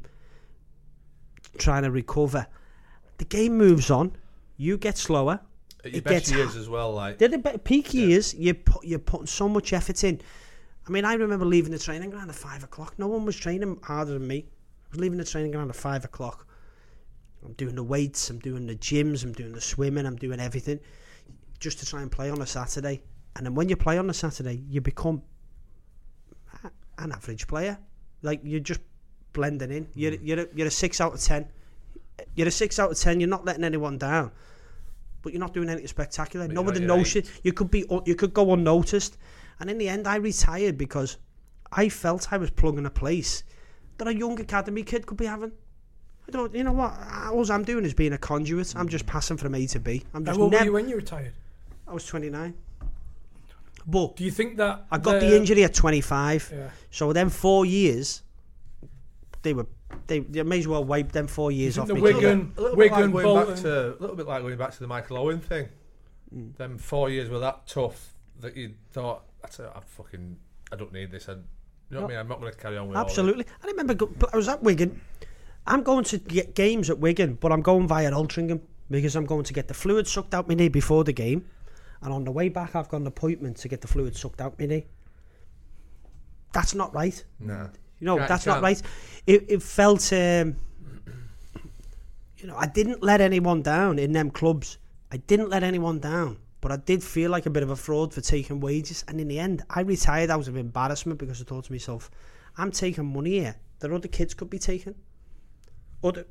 trying 1.57 1.83
to 1.83 1.91
recover. 1.91 2.47
The 3.17 3.25
game 3.25 3.57
moves 3.57 3.91
on. 3.91 4.15
You 4.57 4.77
get 4.77 4.97
slower. 4.97 5.39
At 5.83 5.91
your 5.91 5.97
it 5.99 6.03
best 6.03 6.25
gets 6.27 6.31
years 6.31 6.55
as 6.55 6.69
well. 6.69 6.93
Like 6.93 7.17
Did 7.17 7.33
it 7.33 7.43
be- 7.43 7.57
peak 7.57 7.93
years? 7.93 8.33
You 8.33 8.53
put 8.53 8.83
you're 8.83 8.99
putting 8.99 9.27
so 9.27 9.47
much 9.49 9.73
effort 9.73 10.03
in. 10.03 10.21
I 10.87 10.89
mean, 10.91 11.05
I 11.05 11.13
remember 11.13 11.45
leaving 11.45 11.71
the 11.71 11.79
training 11.79 12.09
ground 12.09 12.29
at 12.29 12.35
five 12.35 12.63
o'clock. 12.63 12.95
No 12.97 13.07
one 13.07 13.25
was 13.25 13.35
training 13.35 13.79
harder 13.83 14.13
than 14.13 14.27
me. 14.27 14.45
I 14.91 14.95
was 14.95 14.99
leaving 14.99 15.17
the 15.19 15.23
training 15.23 15.51
ground 15.51 15.69
at 15.69 15.75
five 15.75 16.03
o'clock. 16.03 16.45
I'm 17.45 17.53
doing 17.53 17.75
the 17.75 17.83
weights, 17.83 18.29
I'm 18.29 18.39
doing 18.39 18.67
the 18.67 18.75
gyms, 18.75 19.23
I'm 19.23 19.31
doing 19.31 19.53
the 19.53 19.61
swimming, 19.61 20.05
I'm 20.05 20.17
doing 20.17 20.39
everything, 20.39 20.79
just 21.59 21.79
to 21.79 21.85
try 21.85 22.01
and 22.01 22.11
play 22.11 22.29
on 22.29 22.41
a 22.41 22.45
Saturday. 22.45 23.01
And 23.35 23.45
then 23.45 23.55
when 23.55 23.69
you 23.69 23.77
play 23.77 23.97
on 23.97 24.09
a 24.09 24.13
Saturday, 24.13 24.61
you 24.67 24.81
become 24.81 25.21
an 26.97 27.11
average 27.13 27.47
player. 27.47 27.77
Like 28.21 28.41
you're 28.43 28.59
just 28.59 28.81
blending 29.31 29.71
in. 29.71 29.87
You're 29.95 30.11
mm. 30.11 30.19
you're 30.21 30.39
a, 30.41 30.47
you're 30.53 30.67
a 30.67 30.71
six 30.71 30.99
out 30.99 31.13
of 31.13 31.21
ten. 31.21 31.47
You're 32.35 32.49
a 32.49 32.51
six 32.51 32.77
out 32.77 32.91
of 32.91 32.99
ten. 32.99 33.21
You're 33.21 33.29
not 33.29 33.45
letting 33.45 33.63
anyone 33.63 33.97
down, 33.97 34.31
but 35.21 35.31
you're 35.31 35.39
not 35.39 35.53
doing 35.53 35.69
anything 35.69 35.87
spectacular. 35.87 36.47
But 36.47 36.53
Nobody 36.53 36.81
knows 36.81 37.15
you. 37.15 37.23
You 37.43 37.53
could 37.53 37.71
be 37.71 37.85
you 38.05 38.15
could 38.15 38.33
go 38.33 38.53
unnoticed. 38.53 39.17
And 39.61 39.69
in 39.69 39.77
the 39.77 39.87
end, 39.87 40.05
I 40.05 40.17
retired 40.17 40.77
because 40.77 41.17
I 41.71 41.87
felt 41.87 42.33
I 42.33 42.37
was 42.37 42.49
plugging 42.49 42.85
a 42.85 42.89
place 42.89 43.43
that 44.01 44.07
a 44.07 44.17
young 44.17 44.39
academy 44.39 44.81
kid 44.81 45.05
could 45.05 45.17
be 45.17 45.27
having. 45.27 45.51
I 46.27 46.31
don't, 46.31 46.55
you 46.55 46.63
know 46.63 46.71
what? 46.71 46.91
All 47.31 47.51
I'm 47.51 47.63
doing 47.63 47.85
is 47.85 47.93
being 47.93 48.13
a 48.13 48.17
conduit. 48.17 48.73
I'm 48.75 48.89
just 48.89 49.05
passing 49.05 49.37
from 49.37 49.53
A 49.53 49.67
to 49.67 49.79
B. 49.79 50.03
I'm 50.15 50.25
How 50.25 50.31
just 50.31 50.39
old 50.39 50.53
were 50.53 50.63
you 50.63 50.73
when 50.73 50.89
you 50.89 50.95
retired? 50.95 51.33
I 51.87 51.93
was 51.93 52.05
29. 52.07 52.55
But 53.85 54.15
Do 54.15 54.23
you 54.23 54.31
think 54.31 54.57
that 54.57 54.87
I 54.91 54.97
got 54.97 55.19
the 55.19 55.35
injury 55.35 55.63
at 55.63 55.75
25. 55.75 56.51
Yeah. 56.53 56.69
So 56.89 57.13
then 57.13 57.29
four 57.29 57.65
years, 57.65 58.23
they 59.43 59.53
were 59.53 59.67
they, 60.07 60.19
they 60.19 60.41
may 60.43 60.59
as 60.59 60.67
well 60.67 60.83
wipe 60.83 61.11
them 61.11 61.27
four 61.27 61.51
years 61.51 61.77
off 61.77 61.87
the 61.87 61.95
me. 61.95 62.01
Wigan- 62.01 62.53
a 62.57 62.61
little 62.61 62.77
bit 62.77 62.91
Wigan, 62.91 63.11
like 63.11 63.23
going 63.23 63.45
back 63.45 63.55
to 63.57 63.89
a 63.89 63.99
little 63.99 64.15
bit 64.15 64.27
like 64.27 64.41
going 64.41 64.57
back 64.57 64.71
to 64.71 64.79
the 64.79 64.87
Michael 64.87 65.17
Owen 65.17 65.39
thing. 65.39 65.69
Mm. 66.35 66.55
Them 66.55 66.77
four 66.77 67.09
years 67.09 67.29
were 67.29 67.39
that 67.39 67.67
tough 67.67 68.13
that 68.39 68.55
you 68.57 68.73
thought, 68.93 69.23
that's 69.41 69.59
it, 69.59 69.69
I 69.75 69.79
fucking, 69.81 70.37
I 70.71 70.75
don't 70.75 70.93
need 70.93 71.11
this. 71.11 71.27
And 71.27 71.43
you 71.91 71.95
know 71.97 72.01
what 72.03 72.07
I 72.07 72.13
mean? 72.13 72.19
I'm 72.19 72.27
not 72.27 72.39
going 72.39 72.51
to 72.53 72.57
carry 72.57 72.77
on 72.77 72.87
with 72.87 72.97
all 72.97 73.03
this. 73.03 73.11
Absolutely. 73.11 73.45
I 73.63 73.67
remember 73.67 73.93
go, 73.93 74.09
I 74.33 74.37
was 74.37 74.47
at 74.47 74.63
Wigan. 74.63 75.01
I'm 75.67 75.83
going 75.83 76.03
to 76.05 76.17
get 76.17 76.55
games 76.55 76.89
at 76.89 76.97
Wigan, 76.99 77.35
but 77.35 77.51
I'm 77.51 77.61
going 77.61 77.87
via 77.87 78.09
Altrincham 78.11 78.61
because 78.89 79.15
I'm 79.15 79.25
going 79.25 79.43
to 79.43 79.53
get 79.53 79.67
the 79.67 79.73
fluid 79.73 80.07
sucked 80.07 80.33
out 80.33 80.47
my 80.47 80.55
knee 80.55 80.69
before 80.69 81.03
the 81.03 81.13
game. 81.13 81.45
And 82.01 82.11
on 82.11 82.23
the 82.23 82.31
way 82.31 82.49
back, 82.49 82.75
I've 82.75 82.89
got 82.89 83.01
an 83.01 83.07
appointment 83.07 83.57
to 83.57 83.67
get 83.67 83.81
the 83.81 83.87
fluid 83.87 84.15
sucked 84.15 84.41
out 84.41 84.57
my 84.59 84.65
knee. 84.65 84.85
That's 86.53 86.73
not 86.73 86.93
right. 86.93 87.23
No. 87.39 87.69
You 87.99 88.05
know, 88.05 88.17
Can't- 88.17 88.29
that's 88.29 88.45
not 88.47 88.53
can't. 88.53 88.63
right. 88.63 88.81
It, 89.27 89.45
it 89.49 89.61
felt, 89.63 90.11
um, 90.11 90.55
you 92.37 92.47
know, 92.47 92.55
I 92.57 92.65
didn't 92.67 93.03
let 93.03 93.21
anyone 93.21 93.61
down 93.61 93.99
in 93.99 94.11
them 94.13 94.31
clubs. 94.31 94.77
I 95.11 95.17
didn't 95.17 95.49
let 95.49 95.61
anyone 95.63 95.99
down, 95.99 96.37
but 96.61 96.71
I 96.71 96.77
did 96.77 97.03
feel 97.03 97.31
like 97.31 97.47
a 97.47 97.49
bit 97.49 97.63
of 97.63 97.71
a 97.71 97.75
fraud 97.75 98.13
for 98.13 98.21
taking 98.21 98.59
wages. 98.59 99.03
And 99.07 99.19
in 99.19 99.27
the 99.27 99.39
end, 99.39 99.63
I 99.69 99.81
retired 99.81 100.29
out 100.29 100.47
of 100.47 100.55
embarrassment 100.55 101.19
because 101.19 101.41
I 101.41 101.43
thought 101.43 101.65
to 101.65 101.71
myself, 101.71 102.11
I'm 102.57 102.71
taking 102.71 103.11
money 103.11 103.39
here 103.39 103.55
that 103.79 103.91
other 103.91 104.07
kids 104.07 104.35
could 104.35 104.49
be 104.49 104.59
taking. 104.59 104.95
Other 106.03 106.25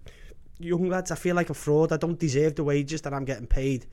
young 0.59 0.89
lads, 0.89 1.11
I 1.11 1.17
feel 1.17 1.35
like 1.35 1.51
a 1.51 1.55
fraud. 1.55 1.93
I 1.93 1.97
don't 1.97 2.19
deserve 2.19 2.55
the 2.55 2.65
wages 2.65 3.03
that 3.03 3.13
I'm 3.13 3.25
getting 3.25 3.49
paid. 3.49 3.87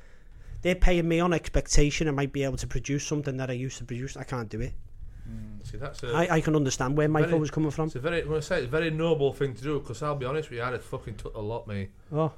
They're 0.62 0.76
paying 0.76 1.08
me 1.08 1.20
on 1.20 1.34
expectation 1.34 2.08
I 2.08 2.12
might 2.12 2.34
be 2.34 2.44
able 2.44 2.58
to 2.58 2.68
produce 2.68 3.06
something 3.06 3.38
that 3.38 3.50
I 3.50 3.54
used 3.54 3.78
to 3.80 3.86
produce. 3.86 4.16
I 4.16 4.24
can't 4.24 4.50
do 4.50 4.62
it. 4.62 4.74
Mm, 5.30 5.70
see, 5.70 5.78
that's 5.78 6.04
a, 6.04 6.14
I, 6.14 6.36
I 6.36 6.42
can 6.42 6.56
understand 6.56 6.98
where 6.98 7.08
Michael 7.08 7.32
very- 7.32 7.40
was 7.40 7.52
coming 7.52 7.72
from. 7.72 7.88
it's 7.88 7.96
a 7.96 8.00
very, 8.00 8.24
when 8.26 8.38
I 8.38 8.42
say 8.42 8.58
it's 8.58 8.68
a 8.68 8.70
very 8.70 8.90
noble 8.92 9.34
thing 9.34 9.54
to 9.56 9.62
do, 9.62 9.80
because 9.80 10.02
I'll 10.02 10.16
be 10.16 10.26
honest 10.26 10.50
with 10.50 10.58
you, 10.58 10.64
I'd 10.64 10.74
have 10.74 10.84
fucking 10.84 11.16
took 11.16 11.36
a 11.36 11.42
lot, 11.42 11.68
me. 11.68 11.90
Oh. 12.12 12.32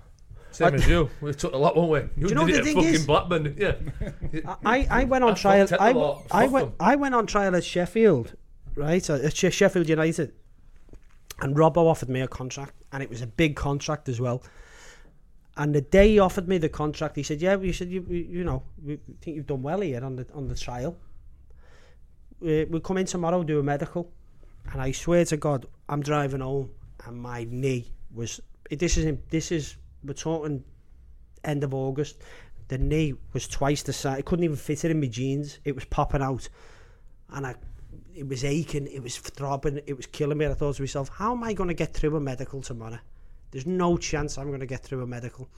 Same 0.52 0.74
I- 0.74 0.76
as 0.76 0.88
you. 0.88 1.10
We 1.22 1.34
took 1.34 1.54
a 1.54 1.58
lot, 1.58 1.76
won't 1.76 1.92
we? 1.92 2.00
You, 2.22 2.30
you 2.30 2.36
know 2.36 2.46
did 2.48 2.58
the 2.58 2.64
thing 2.64 2.76
fucking 2.76 2.94
is- 2.94 3.06
Blackburn, 3.06 3.44
didn't? 3.44 3.94
I, 4.66 4.88
I 4.90 5.04
went 5.06 5.24
on 5.24 5.32
I 5.32 5.36
trial. 5.36 5.68
I. 5.80 5.92
I 6.32 6.48
went. 6.48 6.68
them. 6.68 6.76
I 6.80 6.96
went 6.96 7.16
on 7.16 7.26
trial 7.28 7.56
at 7.56 7.64
Sheffield, 7.64 8.36
right? 8.76 9.08
At 9.10 9.36
Sheffield 9.36 9.88
United, 9.88 10.34
and 11.42 11.56
Robbo 11.56 11.88
offered 11.90 12.10
me 12.10 12.22
a 12.22 12.28
contract, 12.28 12.74
and 12.92 13.04
it 13.04 13.10
was 13.10 13.22
a 13.22 13.28
big 13.28 13.56
contract 13.56 14.10
as 14.10 14.20
well. 14.20 14.44
And 15.58 15.76
the 15.76 15.82
day 15.82 16.10
he 16.10 16.20
offered 16.20 16.48
me 16.48 16.58
the 16.58 16.70
contract, 16.70 17.16
he 17.16 17.24
said, 17.24 17.42
"Yeah, 17.42 17.56
we 17.58 17.72
said 17.74 17.90
you, 17.90 18.06
you, 18.10 18.16
you 18.18 18.44
know, 18.44 18.64
we 18.84 18.98
think 19.22 19.36
you've 19.36 19.48
done 19.48 19.62
well 19.62 19.82
here 19.82 20.04
on 20.04 20.16
the 20.16 20.26
on 20.34 20.48
the 20.48 20.56
trial. 20.56 20.98
We, 22.40 22.66
we'll 22.66 22.82
come 22.82 22.98
in 22.98 23.06
tomorrow, 23.06 23.44
do 23.44 23.60
a 23.60 23.64
medical." 23.64 24.12
And 24.72 24.82
I 24.82 24.92
swear 24.92 25.26
to 25.26 25.38
God, 25.38 25.66
I'm 25.88 26.02
driving 26.02 26.42
home, 26.42 26.72
and 27.06 27.18
my 27.22 27.46
knee 27.50 27.92
was. 28.14 28.40
This 28.72 28.98
is 28.98 29.06
in, 29.06 29.20
this 29.32 29.52
is 29.52 29.78
we're 30.04 30.14
talking 30.14 30.64
end 31.44 31.64
of 31.64 31.74
August. 31.74 32.22
The 32.68 32.78
knee 32.78 33.16
was 33.34 33.48
twice 33.48 33.84
the 33.84 33.94
size. 33.94 34.20
I 34.20 34.22
couldn't 34.22 34.46
even 34.46 34.56
fit 34.56 34.86
it 34.86 34.92
in 34.92 35.00
my 35.00 35.08
jeans. 35.08 35.60
It 35.66 35.74
was 35.74 35.86
popping 35.86 36.22
out, 36.22 36.48
and 37.30 37.48
I, 37.48 37.56
it 38.16 38.28
was 38.28 38.44
aching. 38.44 38.88
It 38.88 39.02
was 39.02 39.18
throbbing. 39.18 39.82
It 39.88 39.98
was 39.98 40.06
killing 40.06 40.38
me. 40.38 40.46
And 40.46 40.54
I 40.54 40.58
thought 40.58 40.76
to 40.76 40.82
myself, 40.82 41.10
how 41.10 41.34
am 41.34 41.44
I 41.44 41.54
going 41.54 41.70
to 41.70 41.74
get 41.74 41.94
through 41.94 42.16
a 42.16 42.20
medical 42.20 42.62
tomorrow? 42.62 43.00
There's 43.52 43.66
no 43.66 43.98
chance 43.98 44.38
I'm 44.38 44.48
going 44.48 44.60
to 44.60 44.68
get 44.68 44.84
through 44.84 45.02
a 45.02 45.08
medical. 45.08 45.50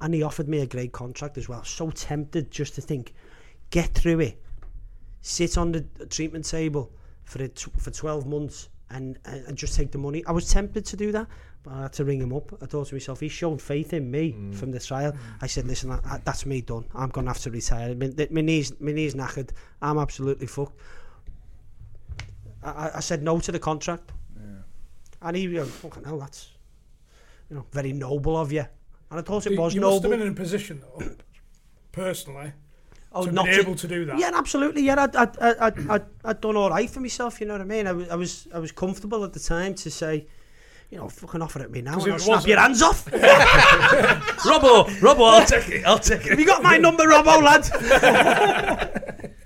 And 0.00 0.14
he 0.14 0.22
offered 0.22 0.48
me 0.48 0.60
a 0.60 0.66
great 0.66 0.92
contract 0.92 1.38
as 1.38 1.48
well. 1.48 1.64
So 1.64 1.90
tempted 1.90 2.50
just 2.50 2.74
to 2.76 2.80
think, 2.80 3.14
get 3.70 3.88
through 3.94 4.20
it, 4.20 4.42
sit 5.20 5.58
on 5.58 5.72
the 5.72 5.82
treatment 6.06 6.44
table 6.44 6.92
for 7.24 7.42
it 7.42 7.58
for 7.78 7.90
12 7.90 8.26
months 8.26 8.68
and, 8.92 9.18
and 9.24 9.46
and 9.46 9.56
just 9.56 9.74
take 9.74 9.90
the 9.90 9.98
money. 9.98 10.22
I 10.26 10.32
was 10.32 10.48
tempted 10.50 10.84
to 10.86 10.96
do 10.96 11.12
that, 11.12 11.26
but 11.62 11.72
I 11.72 11.82
had 11.82 11.92
to 11.94 12.04
ring 12.04 12.20
him 12.20 12.32
up. 12.32 12.52
I 12.62 12.66
thought 12.66 12.88
to 12.88 12.94
myself, 12.94 13.20
he's 13.20 13.32
shown 13.32 13.58
faith 13.58 13.92
in 13.92 14.10
me 14.10 14.32
mm. 14.32 14.54
from 14.54 14.70
the 14.70 14.80
trial. 14.80 15.12
I 15.40 15.46
said, 15.46 15.66
listen, 15.66 15.90
I, 15.90 15.98
I, 16.04 16.18
that's 16.24 16.46
me 16.46 16.60
done. 16.60 16.84
I'm 16.94 17.10
going 17.10 17.26
to 17.26 17.30
have 17.30 17.40
to 17.40 17.50
retire. 17.50 17.94
My, 17.94 18.10
my, 18.30 18.40
knees, 18.40 18.80
my 18.80 18.92
knees 18.92 19.14
knackered. 19.14 19.50
I'm 19.80 19.98
absolutely 19.98 20.46
fucked. 20.46 20.78
I, 22.62 22.90
I- 22.94 23.00
said 23.00 23.22
no 23.22 23.38
to 23.40 23.52
the 23.52 23.58
contract. 23.58 24.12
And 25.24 25.36
he 25.36 25.46
went, 25.48 25.68
fucking 25.68 26.02
hell, 26.04 26.18
that's 26.18 26.50
you 27.48 27.54
know, 27.54 27.64
very 27.70 27.92
noble 27.92 28.36
of 28.36 28.50
you. 28.50 28.64
And 29.10 29.20
I 29.20 29.22
thought 29.22 29.46
it 29.46 29.52
You, 29.52 29.60
was 29.60 29.74
you 29.74 29.80
must 29.80 30.02
noble. 30.02 30.10
have 30.10 30.18
been 30.18 30.26
in 30.26 30.32
a 30.32 30.36
position, 30.36 30.80
though, 30.82 31.10
personally, 31.92 32.52
oh, 33.14 33.24
to 33.26 33.32
not 33.32 33.46
be 33.46 33.52
able 33.52 33.74
to 33.74 33.88
do 33.88 34.04
that. 34.06 34.18
Yeah, 34.18 34.30
absolutely. 34.34 34.82
Yeah, 34.82 35.02
I'd, 35.02 35.16
I'd, 35.16 35.38
I'd, 35.38 35.58
I'd, 35.58 35.90
I'd, 35.90 36.04
I'd 36.24 36.40
done 36.40 36.56
all 36.56 36.70
right 36.70 36.88
for 36.88 37.00
myself. 37.00 37.40
You 37.40 37.46
know 37.46 37.54
what 37.54 37.60
I 37.60 37.64
mean? 37.64 37.86
I 37.86 37.92
was, 37.92 38.08
I 38.08 38.14
was, 38.14 38.48
I 38.54 38.58
was 38.58 38.72
comfortable 38.72 39.24
at 39.24 39.32
the 39.32 39.40
time 39.40 39.74
to 39.74 39.90
say, 39.90 40.26
you 40.90 40.98
know, 40.98 41.08
fucking 41.08 41.40
offer 41.40 41.62
it 41.62 41.70
me 41.70 41.80
now 41.80 41.94
and 41.94 42.02
if 42.02 42.08
I'll 42.08 42.16
it 42.16 42.20
snap 42.20 42.46
your 42.46 42.60
hands 42.60 42.82
off. 42.82 43.06
Robbo, 43.10 44.84
Robbo, 45.00 45.32
I'll 45.32 45.46
take 45.46 45.68
it. 45.70 45.86
I'll 45.86 45.98
take 45.98 46.26
it. 46.26 46.30
Have 46.30 46.40
you 46.40 46.46
got 46.46 46.62
my 46.62 46.76
number, 46.76 47.04
Robbo, 47.04 47.42
lad? 47.42 49.32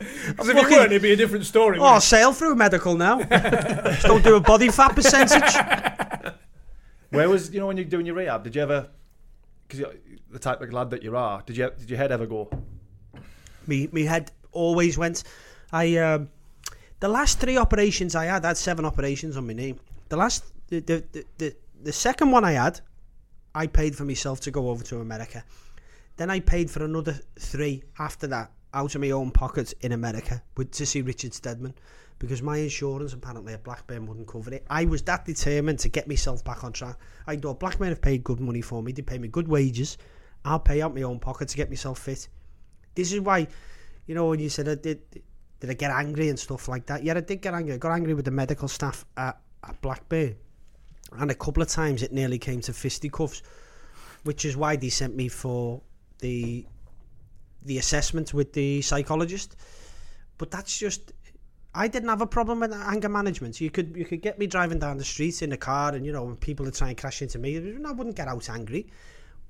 Because 0.00 0.48
if 0.48 0.56
you 0.56 0.62
weren't, 0.62 0.92
it'd 0.92 1.02
be 1.02 1.12
a 1.12 1.16
different 1.16 1.44
story. 1.44 1.78
Oh, 1.78 1.84
I'll 1.84 2.00
sail 2.00 2.32
through 2.32 2.54
medical 2.54 2.96
now. 2.96 3.22
Just 3.22 4.02
don't 4.06 4.24
do 4.24 4.36
a 4.36 4.40
body 4.40 4.70
fat 4.70 4.94
percentage. 4.94 5.54
Where 7.10 7.28
was 7.28 7.52
you 7.52 7.60
know 7.60 7.66
when 7.66 7.76
you're 7.76 7.84
doing 7.84 8.06
your 8.06 8.14
rehab? 8.14 8.44
Did 8.44 8.56
you 8.56 8.62
ever? 8.62 8.88
Because 9.66 9.80
you're 9.80 9.92
the 10.30 10.38
type 10.38 10.62
of 10.62 10.72
lad 10.72 10.90
that 10.90 11.02
you 11.02 11.16
are. 11.16 11.42
Did 11.42 11.56
you? 11.56 11.70
Did 11.78 11.90
your 11.90 11.98
head 11.98 12.12
ever 12.12 12.26
go? 12.26 12.48
Me, 13.70 13.88
me 13.92 14.02
head 14.02 14.32
always 14.50 14.98
went. 14.98 15.22
I 15.72 15.96
um, 15.98 16.28
the 16.98 17.08
last 17.08 17.38
three 17.38 17.56
operations 17.56 18.16
I 18.16 18.24
had, 18.24 18.44
I 18.44 18.48
had 18.48 18.56
seven 18.56 18.84
operations 18.84 19.36
on 19.36 19.46
my 19.46 19.52
knee. 19.52 19.76
The 20.08 20.16
last, 20.16 20.44
the 20.68 20.80
the, 20.80 21.24
the, 21.38 21.54
the, 21.84 21.92
second 21.92 22.32
one 22.32 22.44
I 22.44 22.52
had, 22.64 22.80
I 23.54 23.68
paid 23.68 23.94
for 23.94 24.04
myself 24.04 24.40
to 24.40 24.50
go 24.50 24.70
over 24.70 24.82
to 24.84 25.00
America. 25.00 25.44
Then 26.16 26.30
I 26.30 26.40
paid 26.40 26.68
for 26.68 26.84
another 26.84 27.14
three 27.38 27.84
after 28.00 28.26
that 28.26 28.50
out 28.74 28.94
of 28.96 29.00
my 29.00 29.12
own 29.12 29.30
pocket 29.30 29.72
in 29.82 29.92
America 29.92 30.42
with, 30.56 30.72
to 30.72 30.84
see 30.84 31.02
Richard 31.02 31.32
Steadman 31.32 31.74
because 32.18 32.42
my 32.42 32.58
insurance 32.58 33.12
apparently 33.12 33.54
at 33.54 33.62
Blackburn 33.62 34.04
wouldn't 34.06 34.26
cover 34.26 34.52
it. 34.52 34.66
I 34.68 34.84
was 34.84 35.02
that 35.02 35.24
determined 35.24 35.78
to 35.80 35.88
get 35.88 36.08
myself 36.08 36.42
back 36.44 36.64
on 36.64 36.72
track. 36.72 36.96
I 37.28 37.36
thought 37.36 37.60
Blackburn 37.60 37.88
have 37.90 38.02
paid 38.02 38.24
good 38.24 38.40
money 38.40 38.62
for 38.62 38.82
me. 38.82 38.90
They 38.92 39.02
pay 39.02 39.18
me 39.18 39.28
good 39.28 39.48
wages. 39.48 39.96
I'll 40.44 40.58
pay 40.58 40.82
out 40.82 40.94
my 40.94 41.02
own 41.02 41.20
pocket 41.20 41.48
to 41.48 41.56
get 41.56 41.70
myself 41.70 42.00
fit. 42.00 42.28
This 42.94 43.12
is 43.12 43.20
why, 43.20 43.46
you 44.06 44.14
know, 44.14 44.28
when 44.28 44.40
you 44.40 44.48
said 44.48 44.68
I 44.68 44.74
did, 44.74 45.00
did 45.60 45.70
I 45.70 45.74
get 45.74 45.90
angry 45.90 46.28
and 46.28 46.38
stuff 46.38 46.68
like 46.68 46.86
that? 46.86 47.02
Yeah, 47.02 47.16
I 47.16 47.20
did 47.20 47.42
get 47.42 47.54
angry. 47.54 47.74
I 47.74 47.76
got 47.76 47.92
angry 47.92 48.14
with 48.14 48.24
the 48.24 48.30
medical 48.30 48.68
staff 48.68 49.04
at, 49.16 49.40
at 49.66 49.80
Blackburn, 49.80 50.36
and 51.12 51.30
a 51.30 51.34
couple 51.34 51.62
of 51.62 51.68
times 51.68 52.02
it 52.02 52.12
nearly 52.12 52.38
came 52.38 52.60
to 52.62 52.72
fisticuffs, 52.72 53.42
which 54.24 54.44
is 54.44 54.56
why 54.56 54.76
they 54.76 54.88
sent 54.88 55.14
me 55.14 55.28
for 55.28 55.82
the 56.18 56.66
the 57.62 57.76
assessment 57.78 58.32
with 58.32 58.52
the 58.54 58.80
psychologist. 58.80 59.56
But 60.38 60.50
that's 60.50 60.78
just 60.78 61.12
I 61.74 61.86
didn't 61.86 62.08
have 62.08 62.20
a 62.20 62.26
problem 62.26 62.60
with 62.60 62.72
anger 62.72 63.08
management. 63.08 63.60
You 63.60 63.70
could 63.70 63.94
you 63.94 64.04
could 64.04 64.22
get 64.22 64.38
me 64.38 64.46
driving 64.46 64.78
down 64.78 64.96
the 64.96 65.04
street 65.04 65.42
in 65.42 65.52
a 65.52 65.56
car, 65.56 65.94
and 65.94 66.04
you 66.04 66.12
know, 66.12 66.24
when 66.24 66.36
people 66.36 66.66
are 66.66 66.72
trying 66.72 66.96
to 66.96 67.00
crash 67.00 67.22
into 67.22 67.38
me, 67.38 67.56
I 67.86 67.92
wouldn't 67.92 68.16
get 68.16 68.28
out 68.28 68.48
angry. 68.50 68.88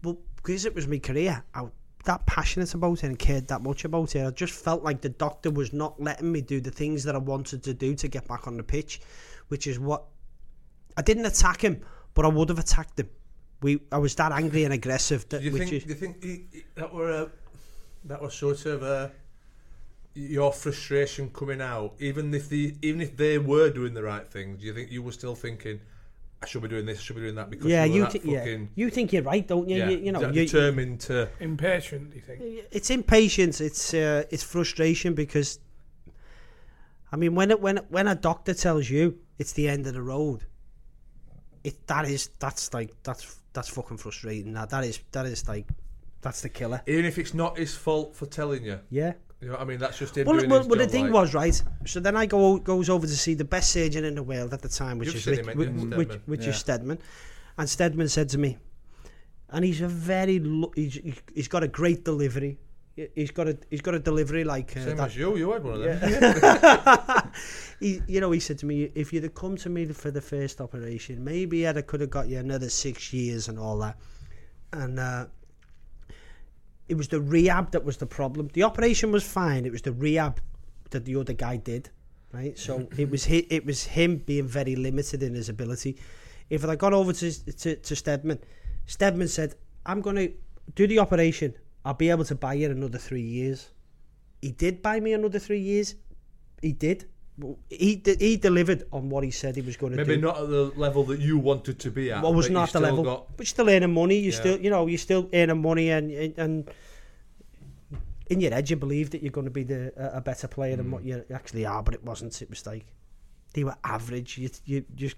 But 0.02 0.16
because 0.36 0.64
it 0.64 0.74
was 0.74 0.86
my 0.86 0.98
career, 0.98 1.42
I 1.54 1.66
that 2.04 2.24
passionate 2.26 2.72
about 2.74 2.98
it 2.98 3.04
and 3.04 3.18
cared 3.18 3.48
that 3.48 3.62
much 3.62 3.84
about 3.84 4.14
it. 4.16 4.26
I 4.26 4.30
just 4.30 4.52
felt 4.52 4.82
like 4.82 5.00
the 5.00 5.08
doctor 5.10 5.50
was 5.50 5.72
not 5.72 6.00
letting 6.00 6.32
me 6.32 6.40
do 6.40 6.60
the 6.60 6.70
things 6.70 7.04
that 7.04 7.14
I 7.14 7.18
wanted 7.18 7.62
to 7.64 7.74
do 7.74 7.94
to 7.96 8.08
get 8.08 8.26
back 8.26 8.46
on 8.46 8.56
the 8.56 8.62
pitch, 8.62 9.00
which 9.48 9.66
is 9.66 9.78
what 9.78 10.04
I 10.96 11.02
didn't 11.02 11.26
attack 11.26 11.60
him, 11.62 11.82
but 12.14 12.24
I 12.24 12.28
would 12.28 12.48
have 12.48 12.58
attacked 12.58 12.98
him. 12.98 13.08
We, 13.62 13.80
I 13.92 13.98
was 13.98 14.14
that 14.14 14.32
angry 14.32 14.64
and 14.64 14.72
aggressive. 14.72 15.28
That, 15.28 15.40
Do 15.40 15.44
you 15.46 15.52
which 15.52 15.62
think? 15.68 15.72
is, 15.74 15.82
Do 15.84 15.88
you 15.90 15.94
think 15.94 16.24
he, 16.24 16.46
he- 16.52 16.64
that 16.76 16.92
were 16.92 17.10
a, 17.10 17.30
that 18.04 18.22
was 18.22 18.32
sort 18.34 18.64
of 18.64 18.82
a, 18.82 19.12
your 20.14 20.52
frustration 20.52 21.30
coming 21.30 21.60
out? 21.60 21.94
Even 22.00 22.32
if 22.32 22.48
the 22.48 22.74
even 22.82 23.00
if 23.02 23.16
they 23.16 23.36
were 23.38 23.68
doing 23.70 23.92
the 23.92 24.02
right 24.02 24.26
thing, 24.26 24.56
do 24.56 24.64
you 24.64 24.72
think 24.74 24.90
you 24.90 25.02
were 25.02 25.12
still 25.12 25.34
thinking, 25.34 25.80
I 26.42 26.46
should 26.46 26.62
be 26.62 26.68
doing 26.68 26.86
this, 26.86 26.98
I 26.98 27.02
should 27.02 27.16
be 27.16 27.22
doing 27.22 27.34
that 27.34 27.50
because 27.50 27.66
yeah, 27.66 27.84
you 27.84 27.92
were 27.92 27.96
you, 27.98 28.04
that 28.04 28.12
thi- 28.12 28.30
yeah, 28.32 28.38
fucking 28.38 28.70
you 28.74 28.90
think 28.90 29.12
you're 29.12 29.22
right, 29.22 29.46
don't 29.46 29.68
you? 29.68 29.76
yeah, 29.76 29.88
you, 29.90 29.98
you 29.98 30.12
know, 30.12 30.20
that 30.20 30.34
you, 30.34 30.46
determined 30.46 31.00
to 31.00 31.28
Impatient, 31.38 32.10
do 32.10 32.16
you 32.16 32.22
think? 32.22 32.66
it's 32.70 32.90
impatience. 32.90 33.60
It's 33.60 33.92
uh, 33.92 34.24
it's 34.30 34.42
frustration 34.42 35.14
because, 35.14 35.58
I 37.12 37.16
mean, 37.16 37.34
when 37.34 37.50
it 37.50 37.60
when 37.60 37.78
when 37.88 38.08
a 38.08 38.14
doctor 38.14 38.54
tells 38.54 38.88
you 38.88 39.18
it's 39.38 39.52
the 39.52 39.68
end 39.68 39.86
of 39.86 39.92
the 39.92 40.02
road, 40.02 40.46
it 41.62 41.86
that 41.86 42.06
is 42.06 42.30
that's 42.38 42.72
like 42.72 42.90
that's 43.02 43.36
that's 43.52 43.68
fucking 43.68 43.98
frustrating. 43.98 44.54
That 44.54 44.70
that 44.70 44.84
is 44.84 45.00
that 45.12 45.26
is 45.26 45.46
like 45.46 45.66
that's 46.22 46.40
the 46.40 46.48
killer. 46.48 46.82
even 46.86 47.04
if 47.04 47.18
it's 47.18 47.34
not 47.34 47.58
his 47.58 47.74
fault 47.74 48.14
for 48.14 48.26
telling 48.26 48.64
you. 48.64 48.80
Yeah. 48.90 49.12
You 49.40 49.46
know 49.48 49.52
what 49.54 49.62
I 49.62 49.64
mean? 49.64 49.78
That's 49.78 49.98
just 49.98 50.16
him 50.16 50.26
Well, 50.26 50.36
doing 50.38 50.50
well, 50.50 50.58
his 50.60 50.68
well 50.68 50.78
the 50.78 50.86
thing 50.86 51.04
like- 51.06 51.12
was 51.14 51.32
right. 51.34 51.62
So 51.86 51.98
then 52.00 52.14
I 52.16 52.26
go 52.26 52.58
goes 52.58 52.90
over 52.90 53.06
to 53.06 53.16
see 53.16 53.34
the 53.34 53.44
best 53.44 53.70
surgeon 53.72 54.04
in 54.04 54.14
the 54.14 54.22
world 54.22 54.52
at 54.52 54.60
the 54.60 54.68
time, 54.68 54.98
which 54.98 55.08
You've 55.08 55.16
is 55.16 55.24
seen 55.24 55.36
Rich, 55.36 55.46
him, 55.46 55.56
which, 55.56 55.68
which, 55.68 56.08
Steadman? 56.08 56.22
which 56.26 56.42
Yeah. 56.42 56.48
is 56.50 56.56
Steadman, 56.58 56.98
and 57.58 57.68
Steadman 57.70 58.08
said 58.08 58.28
to 58.30 58.38
me, 58.38 58.58
and 59.48 59.64
he's 59.64 59.80
a 59.80 59.88
very 59.88 60.38
lo- 60.40 60.72
he's 60.74 61.00
he's 61.34 61.48
got 61.48 61.62
a 61.62 61.68
great 61.68 62.04
delivery. 62.04 62.58
He- 62.96 63.08
He's 63.14 63.30
got 63.30 63.48
a 63.48 63.56
he's 63.70 63.80
got 63.80 63.94
a 63.94 63.98
delivery 63.98 64.44
like 64.44 64.76
uh, 64.76 64.80
Same 64.84 64.96
that. 64.98 65.06
as 65.06 65.16
you, 65.16 65.34
you 65.38 65.52
had 65.52 65.64
one 65.64 65.74
of 65.74 66.00
them. 66.00 67.32
he, 67.80 68.02
you 68.06 68.20
know, 68.20 68.30
he 68.32 68.40
said 68.40 68.58
to 68.58 68.66
me, 68.66 68.90
if 68.94 69.10
you'd 69.12 69.22
have 69.22 69.34
come 69.34 69.56
to 69.58 69.70
me 69.70 69.86
for 69.86 70.10
the 70.10 70.20
first 70.20 70.60
operation, 70.60 71.24
maybe 71.24 71.66
I'd 71.66 71.76
have 71.76 71.86
could 71.86 72.00
have 72.02 72.10
got 72.10 72.28
you 72.28 72.38
another 72.38 72.68
six 72.68 73.12
years 73.12 73.48
and 73.48 73.58
all 73.58 73.78
that. 73.78 73.96
And 74.72 74.98
uh, 74.98 75.26
it 76.90 76.96
was 76.96 77.08
the 77.08 77.20
rehab 77.20 77.70
that 77.70 77.84
was 77.84 77.98
the 77.98 78.06
problem. 78.06 78.50
The 78.52 78.64
operation 78.64 79.12
was 79.12 79.22
fine. 79.22 79.64
It 79.64 79.70
was 79.70 79.82
the 79.82 79.92
rehab 79.92 80.40
that 80.90 81.04
the 81.04 81.14
other 81.14 81.32
guy 81.32 81.56
did, 81.56 81.88
right? 82.32 82.58
So 82.58 82.88
it 82.96 83.08
was 83.08 83.26
hi- 83.26 83.46
it 83.48 83.64
was 83.64 83.84
him 83.84 84.16
being 84.16 84.48
very 84.48 84.74
limited 84.74 85.22
in 85.22 85.34
his 85.34 85.48
ability. 85.48 85.96
If 86.50 86.64
I 86.64 86.74
got 86.74 86.92
over 86.92 87.12
to 87.12 87.28
to, 87.62 87.76
to 87.76 87.96
Steadman, 87.96 88.40
Steadman 88.86 89.28
said, 89.28 89.54
"I'm 89.86 90.00
going 90.00 90.16
to 90.16 90.32
do 90.74 90.88
the 90.88 90.98
operation. 90.98 91.54
I'll 91.84 91.94
be 91.94 92.10
able 92.10 92.24
to 92.24 92.34
buy 92.34 92.54
you 92.54 92.70
another 92.70 92.98
three 92.98 93.22
years." 93.38 93.70
He 94.42 94.50
did 94.50 94.82
buy 94.82 94.98
me 95.00 95.12
another 95.12 95.38
three 95.38 95.60
years. 95.60 95.94
He 96.60 96.72
did. 96.72 97.04
He 97.68 98.02
he 98.18 98.36
delivered 98.36 98.84
on 98.92 99.08
what 99.08 99.24
he 99.24 99.30
said 99.30 99.56
he 99.56 99.62
was 99.62 99.76
going 99.76 99.92
to 99.92 99.96
Maybe 99.96 100.16
do. 100.16 100.20
Maybe 100.20 100.22
not 100.26 100.42
at 100.42 100.48
the 100.48 100.72
level 100.76 101.04
that 101.04 101.20
you 101.20 101.38
wanted 101.38 101.78
to 101.80 101.90
be 101.90 102.10
at. 102.12 102.22
What 102.22 102.34
was 102.34 102.50
not 102.50 102.72
the 102.72 102.80
level, 102.80 103.04
Got, 103.04 103.36
but 103.36 103.46
you're 103.46 103.50
still 103.50 103.68
earning 103.70 103.94
money. 103.94 104.18
You 104.18 104.30
Yeah. 104.30 104.36
still, 104.40 104.60
you 104.60 104.70
know, 104.70 104.86
you're 104.86 104.98
still 104.98 105.28
earning 105.32 105.62
money, 105.62 105.90
and 105.90 106.10
and- 106.38 106.70
in 108.28 108.40
your 108.40 108.52
head 108.52 108.70
you 108.70 108.76
believe 108.76 109.10
that 109.10 109.22
you're 109.22 109.32
going 109.32 109.46
to 109.46 109.50
be 109.50 109.64
the 109.64 109.92
a 110.16 110.20
better 110.20 110.46
player 110.46 110.76
than 110.76 110.86
Mm. 110.86 110.90
what 110.90 111.04
you 111.04 111.24
actually 111.32 111.66
are. 111.66 111.82
But 111.82 111.94
it 111.94 112.04
wasn't. 112.04 112.40
It 112.42 112.48
was 112.50 112.64
like 112.66 112.86
they 113.54 113.64
were 113.64 113.76
average. 113.84 114.38
You 114.38 114.50
you 114.64 114.84
just 114.94 115.16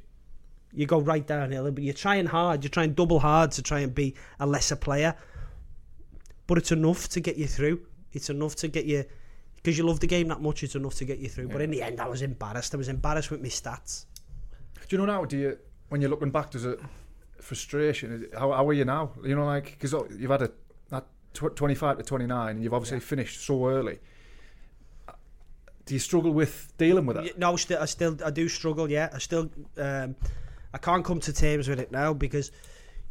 you 0.73 0.87
go 0.87 1.01
right 1.01 1.27
downhill, 1.27 1.71
but 1.71 1.83
you're 1.85 1.93
trying 1.93 2.27
hard. 2.27 2.65
You're 2.65 2.71
trying 2.71 2.95
double 2.95 3.21
hard 3.21 3.51
to 3.53 3.63
try 3.63 3.81
and 3.81 3.95
be 3.95 4.15
a 4.41 4.47
lesser 4.47 4.77
player. 4.77 5.15
But 6.47 6.59
it's 6.59 6.73
enough 6.73 7.09
to 7.11 7.21
get 7.21 7.37
you 7.37 7.47
through. 7.47 7.81
It's 8.13 8.31
enough 8.31 8.57
to 8.57 8.69
get 8.69 8.87
you 8.87 9.05
because 9.63 9.79
you 9.79 9.85
love 9.85 10.01
the 10.01 10.07
game 10.07 10.29
that 10.29 10.41
much. 10.41 10.63
It's 10.63 10.75
enough 10.75 10.95
to 10.97 11.05
get 11.05 11.19
you 11.19 11.29
through. 11.29 11.49
But 11.49 11.61
in 11.61 11.71
the 11.71 11.83
end, 11.83 12.01
I 12.01 12.09
was 12.09 12.23
embarrassed. 12.23 12.75
I 12.75 12.79
was 12.79 12.89
embarrassed 12.89 13.31
with 13.31 13.41
my 13.41 13.49
stats. 13.49 14.07
Do 14.89 14.97
you 14.97 14.99
know 14.99 15.07
now? 15.07 15.25
Do 15.25 15.37
you 15.37 15.59
when 15.89 16.01
you're 16.01 16.11
looking 16.11 16.31
back, 16.31 16.51
does 16.51 16.65
it 16.65 16.81
frustration? 17.41 18.29
How, 18.33 18.53
how 18.53 18.69
are 18.69 18.73
you 18.73 18.85
now? 18.85 19.13
You 19.23 19.37
know, 19.37 19.47
like 19.47 19.77
because 19.79 19.93
you've 20.19 20.31
had 20.31 20.43
a 20.43 20.51
that 20.91 21.07
tw- 21.35 21.55
25 21.55 21.99
to 21.99 22.03
29, 22.03 22.51
and 22.51 22.65
you've 22.65 22.75
obviously 22.75 23.01
finished 23.01 23.45
so 23.45 23.69
early. 23.69 23.99
Do 25.85 25.95
you 25.95 26.01
struggle 26.01 26.33
with 26.33 26.73
dealing 26.79 27.07
with 27.07 27.17
it? 27.19 27.25
Yeah, 27.25 27.33
No, 27.37 27.57
still, 27.57 27.83
I 27.83 27.87
still, 27.87 28.17
I 28.25 28.31
do 28.31 28.49
struggle. 28.49 28.89
Yeah, 28.89 29.11
I 29.13 29.19
still, 29.19 29.51
um, 29.77 30.15
I 30.73 30.79
can't 30.79 31.05
come 31.05 31.19
to 31.21 31.33
terms 31.33 31.69
with 31.69 31.81
it 31.81 31.91
now 31.91 32.13
because 32.15 32.53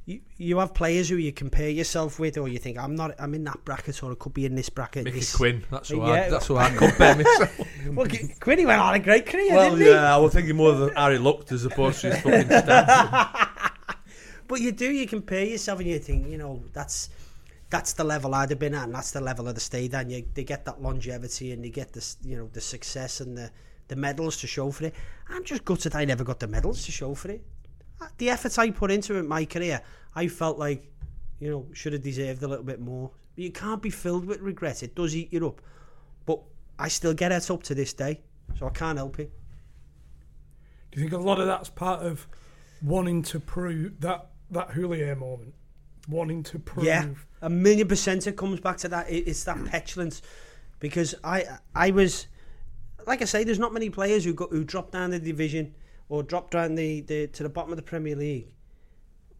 you, 0.05 0.19
you 0.37 0.57
have 0.57 0.73
players 0.73 1.09
who 1.09 1.15
you 1.17 1.31
compare 1.31 1.69
yourself 1.69 2.19
with, 2.19 2.37
or 2.37 2.47
you 2.47 2.57
think 2.57 2.77
I'm 2.77 2.95
not, 2.95 3.13
I'm 3.19 3.33
in 3.35 3.43
that 3.45 3.63
bracket, 3.65 4.01
or 4.03 4.11
I 4.11 4.15
could 4.15 4.33
be 4.33 4.45
in 4.45 4.55
this 4.55 4.69
bracket. 4.69 5.05
Mickey 5.05 5.19
this. 5.19 5.35
Quinn. 5.35 5.63
That's 5.69 5.89
who 5.89 5.97
Yeah. 5.97 6.11
I. 6.25 6.29
That's 6.29 6.47
who 6.47 6.57
I 6.57 6.69
compare 6.75 7.15
myself. 7.15 7.59
Well, 7.87 8.07
Qu- 8.07 8.29
Quinny 8.39 8.65
went 8.65 8.81
on 8.81 8.95
a 8.95 8.99
great 8.99 9.25
career, 9.27 9.53
well, 9.53 9.69
didn't 9.71 9.85
he? 9.85 9.91
yeah, 9.91 10.13
I 10.15 10.17
was 10.17 10.33
thinking 10.33 10.55
more 10.55 10.71
of 10.71 10.93
Harry 10.95 11.17
looked 11.19 11.51
as 11.51 11.65
opposed 11.65 12.01
to 12.01 12.11
his 12.13 12.21
fucking 12.21 12.47
stats. 12.49 13.47
But 14.47 14.59
you 14.59 14.71
do, 14.71 14.91
you 14.91 15.07
compare 15.07 15.45
yourself, 15.45 15.79
and 15.79 15.87
you 15.87 15.99
think, 15.99 16.27
you 16.27 16.37
know, 16.37 16.61
that's 16.73 17.09
that's 17.69 17.93
the 17.93 18.03
level 18.03 18.35
I'd 18.35 18.49
have 18.49 18.59
been 18.59 18.73
at, 18.75 18.83
and 18.83 18.93
that's 18.93 19.11
the 19.11 19.21
level 19.21 19.47
of 19.47 19.55
the 19.55 19.61
state, 19.61 19.93
and 19.93 20.11
you 20.11 20.25
they 20.33 20.43
get 20.43 20.65
that 20.65 20.81
longevity, 20.81 21.51
and 21.53 21.63
you 21.63 21.71
get 21.71 21.93
this, 21.93 22.17
you 22.23 22.35
know, 22.35 22.49
the 22.51 22.59
success 22.61 23.21
and 23.21 23.37
the 23.37 23.49
the 23.87 23.95
medals 23.95 24.37
to 24.37 24.47
show 24.47 24.71
for 24.71 24.85
it. 24.85 24.95
I'm 25.29 25.43
just 25.45 25.63
gutted 25.63 25.95
I 25.95 26.05
never 26.05 26.23
got 26.23 26.39
the 26.39 26.47
medals 26.47 26.85
to 26.85 26.91
show 26.91 27.13
for 27.13 27.29
it. 27.31 27.41
The 28.17 28.29
effort 28.29 28.57
I 28.57 28.71
put 28.71 28.91
into 28.91 29.15
it 29.15 29.19
in 29.19 29.27
my 29.27 29.45
career, 29.45 29.81
I 30.15 30.27
felt 30.27 30.57
like, 30.57 30.91
you 31.39 31.49
know, 31.49 31.67
should 31.73 31.93
have 31.93 32.01
deserved 32.01 32.43
a 32.43 32.47
little 32.47 32.65
bit 32.65 32.79
more. 32.79 33.11
But 33.35 33.43
you 33.43 33.51
can't 33.51 33.81
be 33.81 33.89
filled 33.89 34.25
with 34.25 34.41
regret. 34.41 34.83
It 34.83 34.95
does 34.95 35.15
eat 35.15 35.31
you 35.31 35.47
up. 35.47 35.61
But 36.25 36.39
I 36.77 36.87
still 36.87 37.13
get 37.13 37.31
it 37.31 37.49
up 37.49 37.63
to 37.63 37.75
this 37.75 37.93
day, 37.93 38.21
so 38.57 38.67
I 38.67 38.69
can't 38.71 38.97
help 38.97 39.19
it. 39.19 39.31
Do 40.91 40.99
you 40.99 41.09
think 41.09 41.13
a 41.13 41.23
lot 41.23 41.39
of 41.39 41.47
that's 41.47 41.69
part 41.69 42.01
of 42.01 42.27
wanting 42.81 43.21
to 43.23 43.39
prove 43.39 43.99
that 44.01 44.27
that 44.49 44.69
Houllier 44.71 45.17
moment, 45.17 45.53
wanting 46.09 46.43
to 46.43 46.59
prove? 46.59 46.85
Yeah, 46.85 47.07
a 47.41 47.49
million 47.49 47.87
percent. 47.87 48.27
It 48.27 48.35
comes 48.35 48.59
back 48.59 48.77
to 48.77 48.89
that. 48.89 49.09
It, 49.09 49.27
it's 49.27 49.43
that 49.45 49.63
petulance 49.65 50.21
because 50.79 51.15
I 51.23 51.45
I 51.73 51.91
was 51.91 52.27
like 53.07 53.21
I 53.21 53.25
say. 53.25 53.43
There's 53.43 53.59
not 53.59 53.73
many 53.73 53.89
players 53.89 54.25
who 54.25 54.33
got 54.33 54.49
who 54.49 54.63
dropped 54.65 54.91
down 54.91 55.11
the 55.11 55.19
division 55.19 55.73
or 56.11 56.21
drop 56.21 56.51
down 56.51 56.75
the, 56.75 56.99
the 57.01 57.27
to 57.27 57.41
the 57.41 57.49
bottom 57.49 57.71
of 57.71 57.77
the 57.77 57.81
Premier 57.81 58.17
League 58.17 58.47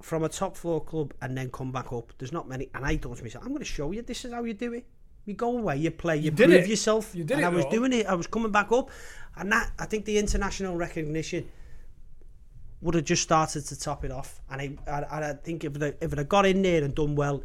from 0.01 0.23
a 0.23 0.29
top 0.29 0.55
floor 0.55 0.81
club 0.81 1.13
and 1.21 1.37
then 1.37 1.51
come 1.51 1.69
back 1.69 1.91
up. 1.91 2.13
There's 2.17 2.31
not 2.31 2.47
many. 2.47 2.69
And 2.73 2.85
I 2.85 2.95
thought 2.95 3.17
to 3.17 3.23
myself, 3.23 3.43
I'm 3.43 3.51
going 3.51 3.59
to 3.59 3.65
show 3.65 3.91
you. 3.91 4.01
This 4.01 4.23
is 4.23 4.31
how 4.31 4.45
you 4.45 4.53
do 4.53 4.71
it. 4.73 4.85
You 5.25 5.33
go 5.33 5.57
away, 5.57 5.77
you 5.77 5.91
play, 5.91 6.15
you, 6.17 6.31
did 6.31 6.49
prove 6.49 6.63
it. 6.63 6.69
yourself. 6.69 7.13
You 7.13 7.25
did 7.25 7.35
and 7.35 7.43
it, 7.43 7.45
I 7.45 7.49
was 7.49 7.65
though. 7.65 7.71
doing 7.71 7.93
it. 7.93 8.07
I 8.07 8.13
was 8.15 8.25
coming 8.25 8.51
back 8.53 8.71
up, 8.71 8.89
and 9.35 9.51
that 9.51 9.69
I 9.77 9.85
think 9.85 10.05
the 10.05 10.17
international 10.17 10.77
recognition 10.77 11.47
would 12.81 12.95
have 12.95 13.03
just 13.03 13.21
started 13.21 13.65
to 13.65 13.77
top 13.77 14.05
it 14.05 14.11
off. 14.11 14.41
And 14.49 14.61
I, 14.61 14.91
I, 14.91 15.29
I 15.29 15.33
think 15.33 15.65
if 15.65 15.75
it, 15.75 15.97
if 16.01 16.13
it 16.13 16.17
had 16.17 16.29
got 16.29 16.45
in 16.45 16.61
there 16.61 16.83
and 16.83 16.95
done 16.95 17.15
well, 17.15 17.43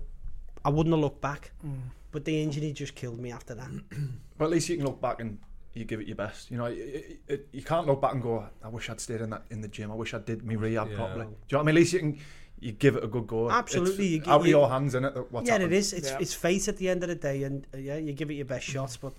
I 0.65 0.71
wouldn't 0.71 0.95
have 0.95 1.01
looked 1.01 1.21
back. 1.21 1.51
Mm. 1.67 1.81
But 2.13 2.25
the 2.25 2.43
injury 2.43 2.73
just 2.73 2.95
killed 2.95 3.19
me 3.19 3.33
after 3.33 3.55
that. 3.57 3.69
But 4.39 4.47
at 4.47 4.51
least 4.53 4.69
you 4.69 4.77
can 4.77 4.85
look 4.87 5.01
back 5.01 5.21
and 5.21 5.39
you 5.77 5.85
give 5.85 6.01
it 6.01 6.07
your 6.07 6.17
best. 6.17 6.51
You 6.51 6.57
know, 6.59 6.65
it, 6.67 7.21
it, 7.29 7.49
you 7.53 7.63
can't 7.63 7.87
look 7.87 8.01
back 8.01 8.15
and 8.15 8.23
go, 8.23 8.47
"I 8.65 8.69
wish 8.69 8.89
I'd 8.91 9.01
stayed 9.01 9.21
in 9.21 9.31
that 9.31 9.43
in 9.51 9.61
the 9.61 9.69
gym. 9.69 9.93
I 9.93 9.95
wish 9.95 10.15
I 10.15 10.19
did 10.19 10.45
me 10.45 10.57
rehab 10.57 10.91
Yeah. 10.91 10.97
properly." 10.97 11.27
Do 11.27 11.31
you 11.31 11.37
know 11.53 11.59
what 11.59 11.63
I 11.63 11.63
mean? 11.65 11.69
At 11.69 11.75
least 11.75 11.93
you 11.93 11.99
can 12.01 12.19
you 12.59 12.73
give 12.73 12.97
it 12.97 13.05
a 13.05 13.07
good 13.07 13.27
go. 13.27 13.51
Absolutely, 13.51 14.05
It's 14.07 14.13
you 14.13 14.19
gi- 14.21 14.31
out 14.31 14.41
of 14.41 14.47
you- 14.47 14.51
your 14.57 14.69
hands, 14.71 14.95
in 14.95 15.05
it. 15.05 15.15
What's 15.31 15.47
yeah, 15.47 15.55
happened. 15.55 15.73
it 15.73 15.77
is. 15.77 15.93
It's 15.93 16.09
Yeah. 16.11 16.19
it's 16.21 16.33
fate 16.35 16.67
at 16.69 16.79
the 16.79 16.89
end 16.89 17.03
of 17.03 17.09
the 17.11 17.15
day, 17.15 17.43
and 17.43 17.67
uh, 17.75 17.77
yeah, 17.79 17.97
you 17.97 18.13
give 18.15 18.31
it 18.31 18.35
your 18.35 18.47
best 18.47 18.65
shots, 18.67 18.97
but 18.97 19.13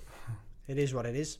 it 0.67 0.77
is 0.77 0.93
what 0.93 1.05
it 1.05 1.15
is. 1.15 1.37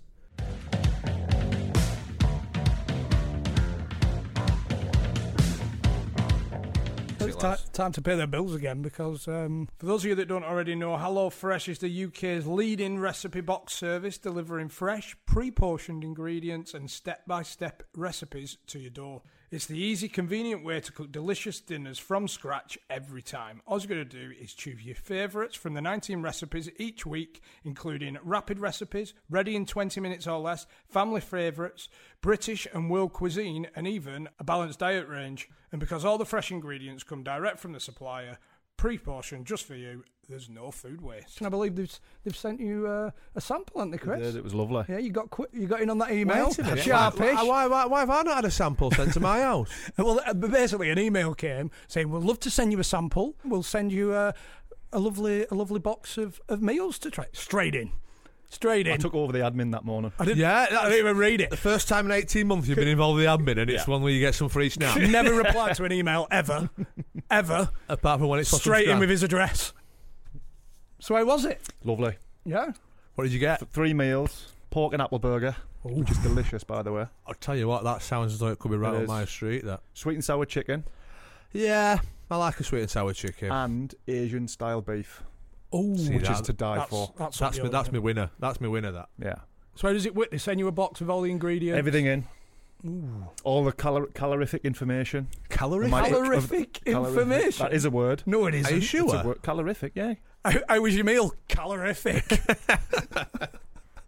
Time 7.40 7.92
to 7.92 8.02
pay 8.02 8.16
their 8.16 8.28
bills 8.28 8.56
again 8.56 8.82
because, 8.82 9.28
um, 9.28 9.70
for 9.78 9.86
those 9.86 10.04
of 10.04 10.10
you 10.10 10.16
that 10.16 10.28
don't 10.28 10.44
already 10.44 10.74
know, 10.74 10.98
HelloFresh 10.98 11.70
is 11.70 11.80
the 11.80 12.06
UK's 12.06 12.48
leading 12.48 13.00
recipe 13.00 13.42
box 13.42 13.74
service 13.74 14.18
delivering 14.18 14.70
fresh, 14.70 15.16
pre 15.26 15.52
portioned 15.52 16.04
ingredients 16.04 16.74
and 16.74 16.90
step 16.90 17.26
by 17.28 17.44
step 17.44 17.84
recipes 17.96 18.58
to 18.68 18.80
your 18.80 18.90
door. 18.90 19.22
It's 19.50 19.66
the 19.66 19.80
easy, 19.80 20.10
convenient 20.10 20.66
way 20.66 20.82
to 20.82 20.92
cook 20.92 21.10
delicious 21.10 21.62
dinners 21.62 21.98
from 21.98 22.28
scratch 22.28 22.78
every 22.90 23.22
time. 23.22 23.62
All 23.66 23.80
you're 23.80 23.88
going 23.88 24.06
to 24.06 24.28
do 24.28 24.34
is 24.38 24.54
choose 24.54 24.84
your 24.84 24.96
favourites 24.96 25.56
from 25.56 25.74
the 25.74 25.82
19 25.82 26.22
recipes 26.22 26.70
each 26.76 27.06
week, 27.06 27.42
including 27.64 28.18
rapid 28.24 28.60
recipes, 28.60 29.14
ready 29.30 29.56
in 29.56 29.66
20 29.66 30.02
minutes 30.02 30.28
or 30.28 30.38
less, 30.40 30.68
family 30.90 31.22
favourites, 31.22 31.88
British 32.20 32.68
and 32.74 32.90
world 32.90 33.14
cuisine, 33.14 33.68
and 33.74 33.88
even 33.88 34.28
a 34.38 34.44
balanced 34.44 34.80
diet 34.80 35.08
range. 35.08 35.48
And 35.72 35.80
because 35.80 36.04
all 36.04 36.18
the 36.18 36.26
fresh 36.26 36.52
ingredients 36.52 37.04
come 37.04 37.24
direct 37.24 37.60
from 37.60 37.72
the 37.72 37.80
supplier, 37.80 38.40
pre-portioned 38.78 39.46
just 39.46 39.66
for 39.66 39.76
you, 39.76 40.04
there's 40.30 40.50
no 40.50 40.72
food 40.72 41.02
waste. 41.02 41.40
And 41.40 41.48
I 41.48 41.50
believe 41.50 41.76
they've, 41.76 42.00
they've 42.24 42.36
sent 42.36 42.60
you 42.60 42.88
uh, 42.88 43.12
a 43.36 43.42
sample, 43.42 43.80
haven't 43.80 43.92
they, 43.92 43.98
Chris? 43.98 44.22
It, 44.22 44.38
it 44.38 44.44
was 44.44 44.54
lovely. 44.54 44.84
Yeah, 44.88 44.98
you 45.00 45.10
got 45.10 45.30
qu- 45.30 45.48
you 45.54 45.68
got 45.68 45.82
in 45.82 45.90
on 45.90 45.98
that 46.00 46.12
email. 46.12 46.48
Wait 46.48 46.60
a 46.60 46.64
minute. 46.64 46.84
Sharpish. 46.84 47.36
Why, 47.36 47.44
why, 47.44 47.66
why, 47.68 47.86
why 47.86 48.00
have 48.02 48.10
I 48.10 48.22
not 48.24 48.36
had 48.36 48.46
a 48.46 48.52
sample 48.52 48.92
sent 48.92 49.14
to 49.14 49.20
my 49.20 49.42
house? 49.42 49.70
Well, 49.98 50.22
uh, 50.26 50.34
basically, 50.34 50.90
an 50.90 51.00
email 51.00 51.34
came 51.34 51.72
saying 51.88 52.10
we'd 52.10 52.24
love 52.24 52.40
to 52.42 52.50
send 52.52 52.72
you 52.72 52.80
a 52.80 52.84
sample. 52.84 53.36
We'll 53.44 53.64
send 53.64 53.92
you 53.92 54.14
a, 54.14 54.34
a 54.94 55.00
lovely 55.00 55.46
a 55.50 55.56
lovely 55.56 55.80
box 55.80 56.18
of, 56.18 56.40
of 56.50 56.62
meals 56.62 57.00
to 57.00 57.10
try. 57.10 57.26
Straight 57.34 57.74
in, 57.74 57.92
straight 58.50 58.88
in. 58.88 58.94
I 58.94 58.98
took 58.98 59.14
over 59.16 59.32
the 59.32 59.40
admin 59.40 59.72
that 59.72 59.84
morning. 59.86 60.12
I 60.20 60.26
didn't, 60.26 60.38
Yeah, 60.40 60.68
I 60.70 60.84
didn't 60.90 61.00
even 61.00 61.18
read 61.18 61.42
it. 61.42 61.50
The 61.50 61.58
first 61.58 61.88
time 61.88 62.06
in 62.06 62.12
18 62.12 62.48
months 62.48 62.68
you've 62.68 62.78
been 62.78 62.88
involved 62.88 63.18
with 63.18 63.26
the 63.26 63.30
admin, 63.32 63.60
and 63.62 63.70
it's 63.70 63.86
Yeah. 63.88 63.92
one 63.92 64.02
where 64.02 64.12
you 64.12 64.20
get 64.20 64.36
some 64.36 64.50
free 64.50 64.70
snap. 64.70 64.98
Never 65.02 65.34
replied 65.34 65.76
to 65.76 65.84
an 65.86 65.92
email 65.92 66.28
ever, 66.32 66.70
ever. 67.32 67.70
Apart 67.90 68.20
from 68.20 68.30
when 68.30 68.40
it's 68.40 68.50
Straight 68.52 68.88
in 68.88 69.00
with 69.00 69.10
his 69.10 69.24
address. 69.24 69.74
So 71.00 71.16
how 71.16 71.26
was 71.26 71.46
it? 71.46 71.62
Lovely. 71.84 72.16
Yeah. 72.46 72.72
What 73.16 73.26
did 73.26 73.34
you 73.34 73.40
get? 73.40 73.60
Th- 73.60 73.70
Three 73.72 73.94
meals, 73.94 74.54
pork 74.70 74.94
and 74.94 75.02
apple 75.02 75.20
burger, 75.20 75.56
which 75.84 76.10
is 76.10 76.18
delicious, 76.20 76.64
by 76.64 76.82
the 76.82 76.92
way. 76.92 77.06
I'll 77.28 77.34
tell 77.36 77.56
you 77.56 77.68
what, 77.68 77.84
that 77.84 78.02
sounds 78.02 78.34
as 78.34 78.40
though 78.40 78.48
it 78.48 78.60
could 78.60 78.72
be 78.72 78.78
right 78.78 78.94
It 78.94 78.98
on 78.98 79.02
is. 79.04 79.08
my 79.08 79.26
street. 79.26 79.64
That. 79.66 79.82
Sweet 79.94 80.16
and 80.16 80.24
sour 80.24 80.46
chicken 80.46 80.84
Yeah, 81.54 82.00
I 82.32 82.38
like 82.38 82.60
a 82.60 82.64
sweet 82.64 82.82
and 82.82 82.90
sour 82.90 83.14
chicken. 83.14 83.52
and 83.52 83.94
Asian 84.08 84.48
style 84.48 84.82
beef, 84.82 85.22
Oh, 85.74 85.92
which 85.96 86.24
that- 86.24 86.32
is 86.32 86.42
to 86.42 86.54
die 86.54 86.78
that's 86.78 86.90
for. 86.90 87.14
that's 87.18 87.38
that's 87.40 87.58
what 87.58 87.64
me. 87.66 87.70
That's 87.72 87.90
doing. 87.90 88.02
my 88.02 88.06
winner. 88.06 88.30
That's 88.40 88.62
my 88.62 88.68
winner. 88.68 88.92
That. 88.92 89.10
Yeah. 89.22 89.36
So 89.76 89.92
does 89.94 90.06
it 90.06 90.16
work? 90.16 90.32
They 90.32 90.38
send 90.38 90.60
you 90.60 90.68
a 90.68 90.72
box 90.72 91.02
of 91.02 91.10
all 91.10 91.22
the 91.22 91.30
ingredients. 91.32 91.78
Everything 91.78 92.06
in. 92.06 92.26
Ooh. 92.86 93.28
All 93.44 93.64
the 93.66 93.72
calor- 93.72 94.08
calorific 94.14 94.64
information. 94.64 95.28
Calorific. 95.50 95.90
Calorific 95.92 96.74
Calorific. 96.86 97.08
information. 97.10 97.64
That 97.66 97.74
is 97.74 97.86
a 97.86 97.90
word. 97.90 98.24
no, 98.26 98.46
it 98.46 98.54
isn't. 98.54 98.68
Are 98.72 98.76
you 98.76 98.78
It's 98.82 98.86
sure? 98.88 99.16
a 99.16 99.26
word. 99.28 99.42
Calorific, 99.42 99.92
yeah. 99.96 100.14
How, 100.46 100.52
how 100.70 100.82
was 100.82 100.96
your 100.96 101.04
meal? 101.04 101.34
Calorific. 101.50 102.24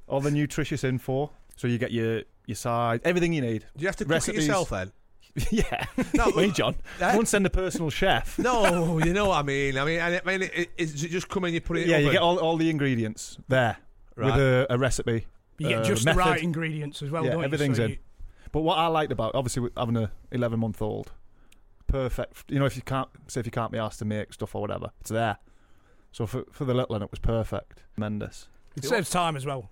All 0.07 0.21
the 0.21 0.31
nutritious 0.31 0.83
info. 0.83 1.31
So 1.55 1.67
you 1.67 1.77
get 1.77 1.91
your 1.91 2.21
your 2.45 2.55
side, 2.55 3.01
everything 3.03 3.33
you 3.33 3.41
need. 3.41 3.65
Do 3.75 3.81
you 3.81 3.87
have 3.87 3.95
to 3.97 4.05
cook 4.05 4.13
Recipes. 4.13 4.43
it 4.43 4.47
yourself 4.47 4.69
then? 4.69 4.91
yeah. 5.51 5.85
No, 6.13 6.31
Wait, 6.35 6.53
John. 6.53 6.75
Eh? 6.99 7.15
Won't 7.15 7.27
send 7.27 7.45
a 7.45 7.49
personal 7.49 7.89
chef. 7.89 8.37
No, 8.39 8.97
you 8.99 9.13
know 9.13 9.29
what 9.29 9.37
I 9.37 9.43
mean. 9.43 9.77
I 9.77 9.85
mean, 9.85 9.99
I 10.01 10.19
mean, 10.25 10.41
it, 10.43 10.51
it, 10.55 10.69
is 10.77 11.03
it 11.03 11.09
just 11.09 11.29
come 11.29 11.45
in? 11.45 11.53
You 11.53 11.61
put 11.61 11.77
it. 11.77 11.87
yeah, 11.87 11.97
the 11.99 12.03
you 12.05 12.11
get 12.11 12.21
all, 12.21 12.37
all 12.39 12.57
the 12.57 12.69
ingredients 12.69 13.37
there 13.47 13.77
Right. 14.15 14.25
with 14.35 14.41
a, 14.41 14.67
a 14.71 14.77
recipe. 14.77 15.27
You 15.59 15.69
get 15.69 15.79
uh, 15.79 15.83
just 15.83 16.03
method. 16.05 16.17
the 16.17 16.29
right 16.29 16.41
ingredients 16.43 17.01
as 17.01 17.09
well, 17.11 17.23
Yeah, 17.23 17.31
don't 17.31 17.39
you? 17.39 17.45
everything's 17.45 17.77
So 17.77 17.83
in. 17.83 17.89
you- 17.91 17.97
But 18.51 18.61
what 18.61 18.77
I 18.77 18.87
liked 18.87 19.11
about 19.11 19.35
obviously 19.35 19.61
with 19.61 19.73
having 19.77 19.97
a 19.97 20.11
11 20.31 20.59
month 20.59 20.81
old, 20.81 21.11
perfect. 21.87 22.43
You 22.49 22.59
know, 22.59 22.65
if 22.65 22.75
you 22.75 22.81
can't 22.81 23.09
say 23.27 23.39
if 23.39 23.45
you 23.45 23.51
can't 23.51 23.71
be 23.71 23.77
asked 23.77 23.99
to 23.99 24.05
make 24.05 24.33
stuff 24.33 24.55
or 24.55 24.61
whatever, 24.61 24.91
it's 25.01 25.09
there. 25.09 25.37
So 26.11 26.25
for 26.25 26.43
for 26.51 26.65
the 26.65 26.73
little 26.73 26.93
one, 26.95 27.03
it 27.03 27.11
was 27.11 27.19
perfect, 27.19 27.83
tremendous. 27.95 28.47
It 28.75 28.83
saves 28.83 29.09
time 29.09 29.35
as 29.35 29.45
well. 29.45 29.69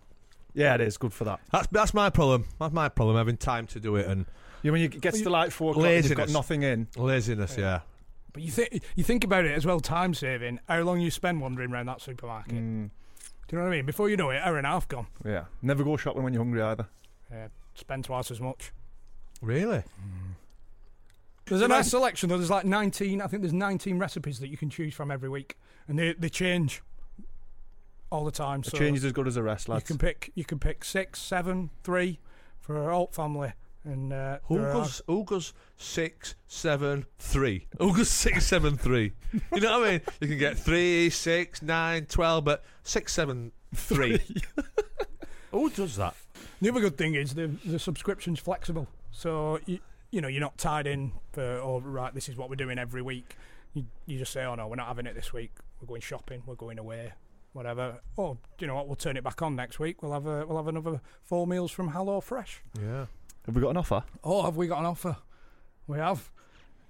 Yeah, 0.53 0.75
it 0.75 0.81
is 0.81 0.97
good 0.97 1.13
for 1.13 1.23
that. 1.25 1.39
That's 1.51 1.67
that's 1.71 1.93
my 1.93 2.09
problem. 2.09 2.45
That's 2.59 2.73
my 2.73 2.89
problem. 2.89 3.17
Having 3.17 3.37
time 3.37 3.67
to 3.67 3.79
do 3.79 3.95
it 3.95 4.07
and 4.07 4.25
Yeah, 4.67 4.71
when 4.73 4.81
you 4.81 4.89
get 4.89 5.13
to 5.13 5.29
like 5.29 5.51
four 5.51 5.71
o'clock, 5.71 5.85
and 5.87 6.05
you've 6.05 6.17
got 6.17 6.29
nothing 6.29 6.63
in. 6.63 6.87
laziness. 6.97 7.57
Yeah. 7.57 7.79
But 8.33 8.43
you 8.43 8.51
think 8.51 8.83
you 8.95 9.03
think 9.03 9.23
about 9.23 9.45
it 9.45 9.51
as 9.51 9.65
well, 9.65 9.79
time 9.79 10.13
saving. 10.13 10.59
How 10.67 10.81
long 10.81 10.99
you 10.99 11.09
spend 11.09 11.41
wandering 11.41 11.71
around 11.71 11.85
that 11.85 12.01
supermarket? 12.01 12.55
Mm, 12.55 12.89
Do 13.47 13.55
you 13.55 13.57
know 13.57 13.63
what 13.63 13.73
I 13.73 13.77
mean? 13.77 13.85
Before 13.85 14.09
you 14.09 14.17
know 14.17 14.29
it, 14.29 14.41
hour 14.43 14.57
and 14.57 14.67
a 14.67 14.69
half 14.69 14.87
gone. 14.87 15.07
yeah, 15.25 15.45
never 15.61 15.83
go 15.83 15.95
shopping 15.97 16.21
when 16.23 16.33
you're 16.33 16.43
hungry 16.43 16.61
either. 16.61 16.87
Yeah, 17.31 17.47
spend 17.75 18.03
twice 18.05 18.29
as 18.29 18.39
much. 18.41 18.71
Really? 19.41 19.83
There's 21.45 21.61
a 21.61 21.67
nice 21.67 21.89
selection 21.89 22.29
though. 22.29 22.37
There's 22.37 22.49
like 22.49 22.65
19. 22.65 23.21
I 23.21 23.27
think 23.27 23.41
there's 23.41 23.53
19 23.53 23.97
recipes 23.99 24.39
that 24.39 24.49
you 24.49 24.57
can 24.57 24.69
choose 24.69 24.93
from 24.93 25.11
every 25.11 25.29
week, 25.29 25.57
and 25.87 25.97
they 25.97 26.13
they 26.13 26.29
change 26.29 26.81
all 28.09 28.25
the 28.25 28.31
time. 28.31 28.61
The 28.61 28.71
so 28.71 28.77
change 28.77 28.97
is 28.97 29.05
as 29.05 29.13
good 29.13 29.27
as 29.27 29.35
the 29.35 29.43
rest, 29.43 29.69
you 29.69 29.79
can 29.81 29.97
pick 29.97 30.31
you 30.35 30.43
can 30.43 30.59
pick 30.59 30.83
six, 30.83 31.21
seven, 31.21 31.69
three 31.83 32.19
for 32.59 32.77
our 32.77 32.91
alt 32.91 33.15
family, 33.15 33.53
and 33.87 34.13
uh, 34.13 34.39
Who 34.43 34.57
there 34.57 34.71
are- 34.71 34.73
goes 35.23 35.53
six, 35.77 36.35
seven, 36.47 37.05
three? 37.19 37.67
Who 37.79 38.03
six, 38.03 38.45
seven, 38.45 38.77
three? 38.77 39.13
You 39.53 39.61
know 39.61 39.79
what 39.79 39.87
I 39.87 39.91
mean? 39.93 40.01
You 40.21 40.27
can 40.27 40.37
get 40.37 40.57
three, 40.57 41.09
six, 41.09 41.61
nine, 41.61 42.05
twelve, 42.05 42.43
but 42.45 42.63
six, 42.83 43.13
seven, 43.13 43.51
three. 43.73 44.19
Who 45.51 45.69
does 45.69 45.95
that? 45.95 46.15
The 46.61 46.69
other 46.69 46.81
good 46.81 46.97
thing 46.97 47.15
is 47.15 47.33
the 47.35 47.47
the 47.65 47.79
subscription's 47.79 48.39
flexible, 48.39 48.87
so 49.11 49.59
you 49.65 49.79
you 50.11 50.21
know 50.21 50.27
you're 50.27 50.41
not 50.41 50.57
tied 50.57 50.87
in 50.87 51.11
for 51.31 51.59
oh 51.63 51.79
right 51.81 52.13
this 52.13 52.29
is 52.29 52.35
what 52.37 52.49
we're 52.49 52.55
doing 52.55 52.77
every 52.79 53.01
week. 53.01 53.35
You 53.73 53.85
you 54.05 54.17
just 54.17 54.33
say 54.33 54.43
oh 54.43 54.55
no 54.55 54.67
we're 54.67 54.75
not 54.75 54.87
having 54.87 55.05
it 55.05 55.15
this 55.15 55.31
week. 55.33 55.51
We're 55.79 55.87
going 55.87 56.01
shopping. 56.01 56.43
We're 56.45 56.55
going 56.55 56.79
away. 56.79 57.13
Whatever. 57.53 58.01
Oh, 58.17 58.33
do 58.57 58.65
you 58.65 58.67
know 58.67 58.75
what? 58.75 58.87
We'll 58.87 58.95
turn 58.97 59.17
it 59.17 59.23
back 59.23 59.41
on 59.41 59.55
next 59.55 59.79
week. 59.79 60.03
We'll 60.03 60.11
have 60.13 60.25
a 60.25 60.45
we'll 60.45 60.57
have 60.57 60.67
another 60.67 61.01
four 61.23 61.47
meals 61.47 61.71
from 61.71 61.89
Hello 61.89 62.19
Fresh. 62.21 62.61
Yeah. 62.79 63.05
Have 63.47 63.55
we 63.55 63.61
got 63.61 63.69
an 63.71 63.77
offer? 63.77 64.03
Oh, 64.23 64.43
have 64.43 64.55
we 64.57 64.67
got 64.67 64.77
an 64.79 64.85
offer? 64.85 65.17
We 65.87 65.97
have. 65.97 66.29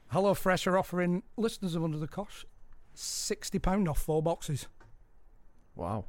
Hello 0.09 0.33
Fresh 0.33 0.67
are 0.67 0.77
offering 0.77 1.23
listeners 1.37 1.75
of 1.75 1.83
Under 1.83 1.97
the 1.97 2.07
Cosh 2.07 2.45
sixty 2.93 3.59
pound 3.59 3.87
off 3.87 4.01
four 4.01 4.21
boxes. 4.23 4.67
Wow. 5.75 6.05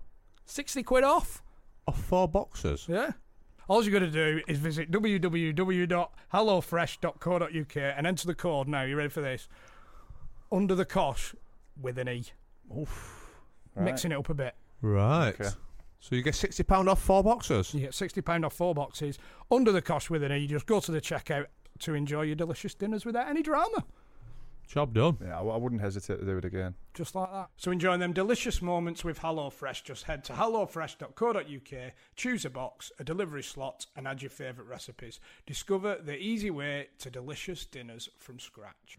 Sixty 0.46 0.82
quid 0.82 1.04
off. 1.04 1.42
Off 1.86 2.02
four 2.02 2.26
boxes. 2.28 2.86
Yeah. 2.88 3.12
All 3.68 3.84
you're 3.84 3.92
going 3.92 4.10
to 4.10 4.12
do 4.34 4.40
is 4.48 4.58
visit 4.58 4.90
www.hellofresh.co.uk 4.90 7.76
and 7.76 8.06
enter 8.06 8.26
the 8.26 8.34
code 8.34 8.68
now. 8.68 8.82
You 8.82 8.96
ready 8.96 9.10
for 9.10 9.20
this? 9.20 9.46
Under 10.50 10.74
the 10.74 10.86
cosh 10.86 11.34
with 11.78 11.98
an 11.98 12.08
E. 12.08 12.24
Mixing 13.76 14.12
it 14.12 14.16
up 14.16 14.30
a 14.30 14.34
bit. 14.34 14.54
Right. 14.80 15.38
Okay. 15.38 15.50
So 16.00 16.14
you 16.14 16.22
get 16.22 16.34
sixty 16.34 16.62
pound 16.62 16.88
off 16.88 17.02
four 17.02 17.22
boxes. 17.24 17.74
You 17.74 17.80
get 17.80 17.90
£60 17.90 18.44
off 18.44 18.52
four 18.52 18.74
boxes. 18.74 19.18
Under 19.50 19.72
the 19.72 19.82
cosh 19.82 20.08
with 20.10 20.22
an 20.22 20.32
E. 20.32 20.38
You 20.38 20.48
just 20.48 20.66
go 20.66 20.80
to 20.80 20.92
the 20.92 21.00
checkout 21.00 21.46
to 21.80 21.94
enjoy 21.94 22.22
your 22.22 22.36
delicious 22.36 22.74
dinners 22.74 23.04
without 23.04 23.28
any 23.28 23.42
drama. 23.42 23.84
Job 24.68 24.92
done. 24.92 25.16
Yeah, 25.22 25.40
I 25.40 25.56
wouldn't 25.56 25.80
hesitate 25.80 26.20
to 26.20 26.26
do 26.26 26.36
it 26.36 26.44
again. 26.44 26.74
Just 26.92 27.14
like 27.14 27.32
that. 27.32 27.48
So 27.56 27.70
enjoy 27.70 27.96
them 27.96 28.12
delicious 28.12 28.60
moments 28.60 29.02
with 29.02 29.20
HelloFresh. 29.20 29.82
Just 29.82 30.04
head 30.04 30.24
to 30.24 30.34
hellofresh.co.uk, 30.34 31.92
choose 32.16 32.44
a 32.44 32.50
box, 32.50 32.92
a 32.98 33.04
delivery 33.04 33.42
slot, 33.42 33.86
and 33.96 34.06
add 34.06 34.20
your 34.20 34.30
favourite 34.30 34.68
recipes. 34.68 35.20
Discover 35.46 36.00
the 36.04 36.18
easy 36.18 36.50
way 36.50 36.88
to 36.98 37.10
delicious 37.10 37.64
dinners 37.64 38.10
from 38.18 38.38
scratch. 38.38 38.98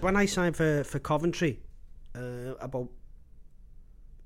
When 0.00 0.16
I 0.16 0.26
signed 0.26 0.56
for, 0.56 0.82
for 0.84 0.98
Coventry, 0.98 1.60
uh, 2.14 2.54
about 2.60 2.88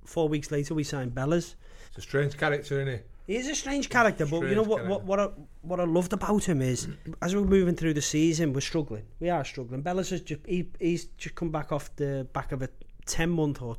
four 0.05 0.29
weeks 0.29 0.51
later, 0.51 0.75
we 0.75 0.85
signed 0.85 1.15
Bellas. 1.15 1.57
It's 1.89 1.99
a 1.99 2.01
strange 2.01 2.37
character, 2.37 2.81
isn't 2.81 2.95
he? 2.95 3.01
He 3.27 3.37
is 3.39 3.49
a 3.49 3.55
strange 3.55 3.89
character, 3.89 4.27
but 4.27 4.43
you 4.43 4.55
know 4.55 4.63
Strange 4.63 4.69
what, 4.69 4.87
what, 4.87 5.05
what, 5.05 5.21
I, 5.21 5.29
what 5.63 5.81
I 5.81 5.85
loved 5.85 6.13
about 6.13 6.45
him 6.45 6.61
is, 6.61 6.89
as 7.23 7.35
we're 7.35 7.43
moving 7.43 7.75
through 7.75 7.95
the 7.95 8.03
season, 8.03 8.53
we're 8.53 8.61
struggling. 8.61 9.05
We 9.19 9.31
are 9.31 9.45
struggling. 9.45 9.83
Bellas 9.83 10.11
has 10.11 10.21
just, 10.21 10.47
he, 10.47 10.69
he's 10.79 11.07
just 11.17 11.35
come 11.35 11.51
back 11.51 11.73
off 11.73 11.95
the 11.97 12.29
back 12.33 12.53
of 12.53 12.63
a 12.63 12.69
10 13.07 13.31
month 13.31 13.63
or 13.63 13.77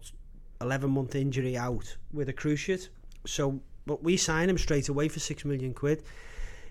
11 0.62 0.90
month 0.90 1.16
injury 1.16 1.56
out 1.56 1.96
with 2.12 2.28
a 2.28 2.34
cruciate. 2.34 2.90
So, 3.26 3.62
but 3.86 4.04
we 4.04 4.18
signed 4.18 4.50
him 4.50 4.58
straight 4.58 4.90
away 4.90 5.08
for 5.10 5.20
6 5.20 5.46
million 5.46 5.74
quid. 5.74 6.04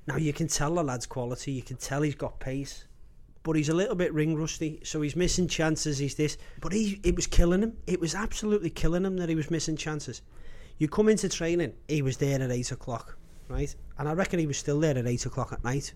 Now, 0.07 0.17
you 0.17 0.33
can 0.33 0.49
tell 0.49 0.75
the 0.75 0.83
lad's 0.83 1.07
quality, 1.07 1.53
you 1.53 1.63
can 1.63 1.77
tell 1.77 2.03
he's 2.03 2.17
got 2.17 2.41
pace. 2.41 2.87
But 3.45 3.57
he's 3.57 3.69
a 3.69 3.75
little 3.75 3.95
bit 3.95 4.13
ring 4.13 4.37
rusty, 4.37 4.81
so 4.83 5.03
he's 5.03 5.15
missing 5.15 5.47
chances. 5.47 5.99
He's 5.99 6.15
this, 6.15 6.39
but 6.61 6.73
he 6.73 6.99
it 7.05 7.15
was 7.15 7.27
killing 7.27 7.63
him. 7.63 7.77
It 7.87 8.01
was 8.01 8.15
absolutely 8.15 8.71
killing 8.71 9.05
him 9.05 9.19
that 9.19 9.29
he 9.29 9.35
was 9.35 9.51
missing 9.51 9.77
chances. 9.77 10.23
You 10.79 10.89
come 10.89 11.09
into 11.09 11.29
training, 11.29 11.75
he 11.87 12.03
was 12.03 12.17
there 12.17 12.41
at 12.43 12.51
eight 12.51 12.73
o'clock, 12.73 13.17
right? 13.49 13.73
And 13.99 14.09
I 14.09 14.13
reckon 14.15 14.41
he 14.41 14.47
was 14.47 14.57
still 14.57 14.81
there 14.81 14.97
at 14.99 15.07
eight 15.07 15.27
o'clock 15.27 15.53
at 15.53 15.63
night. 15.63 15.93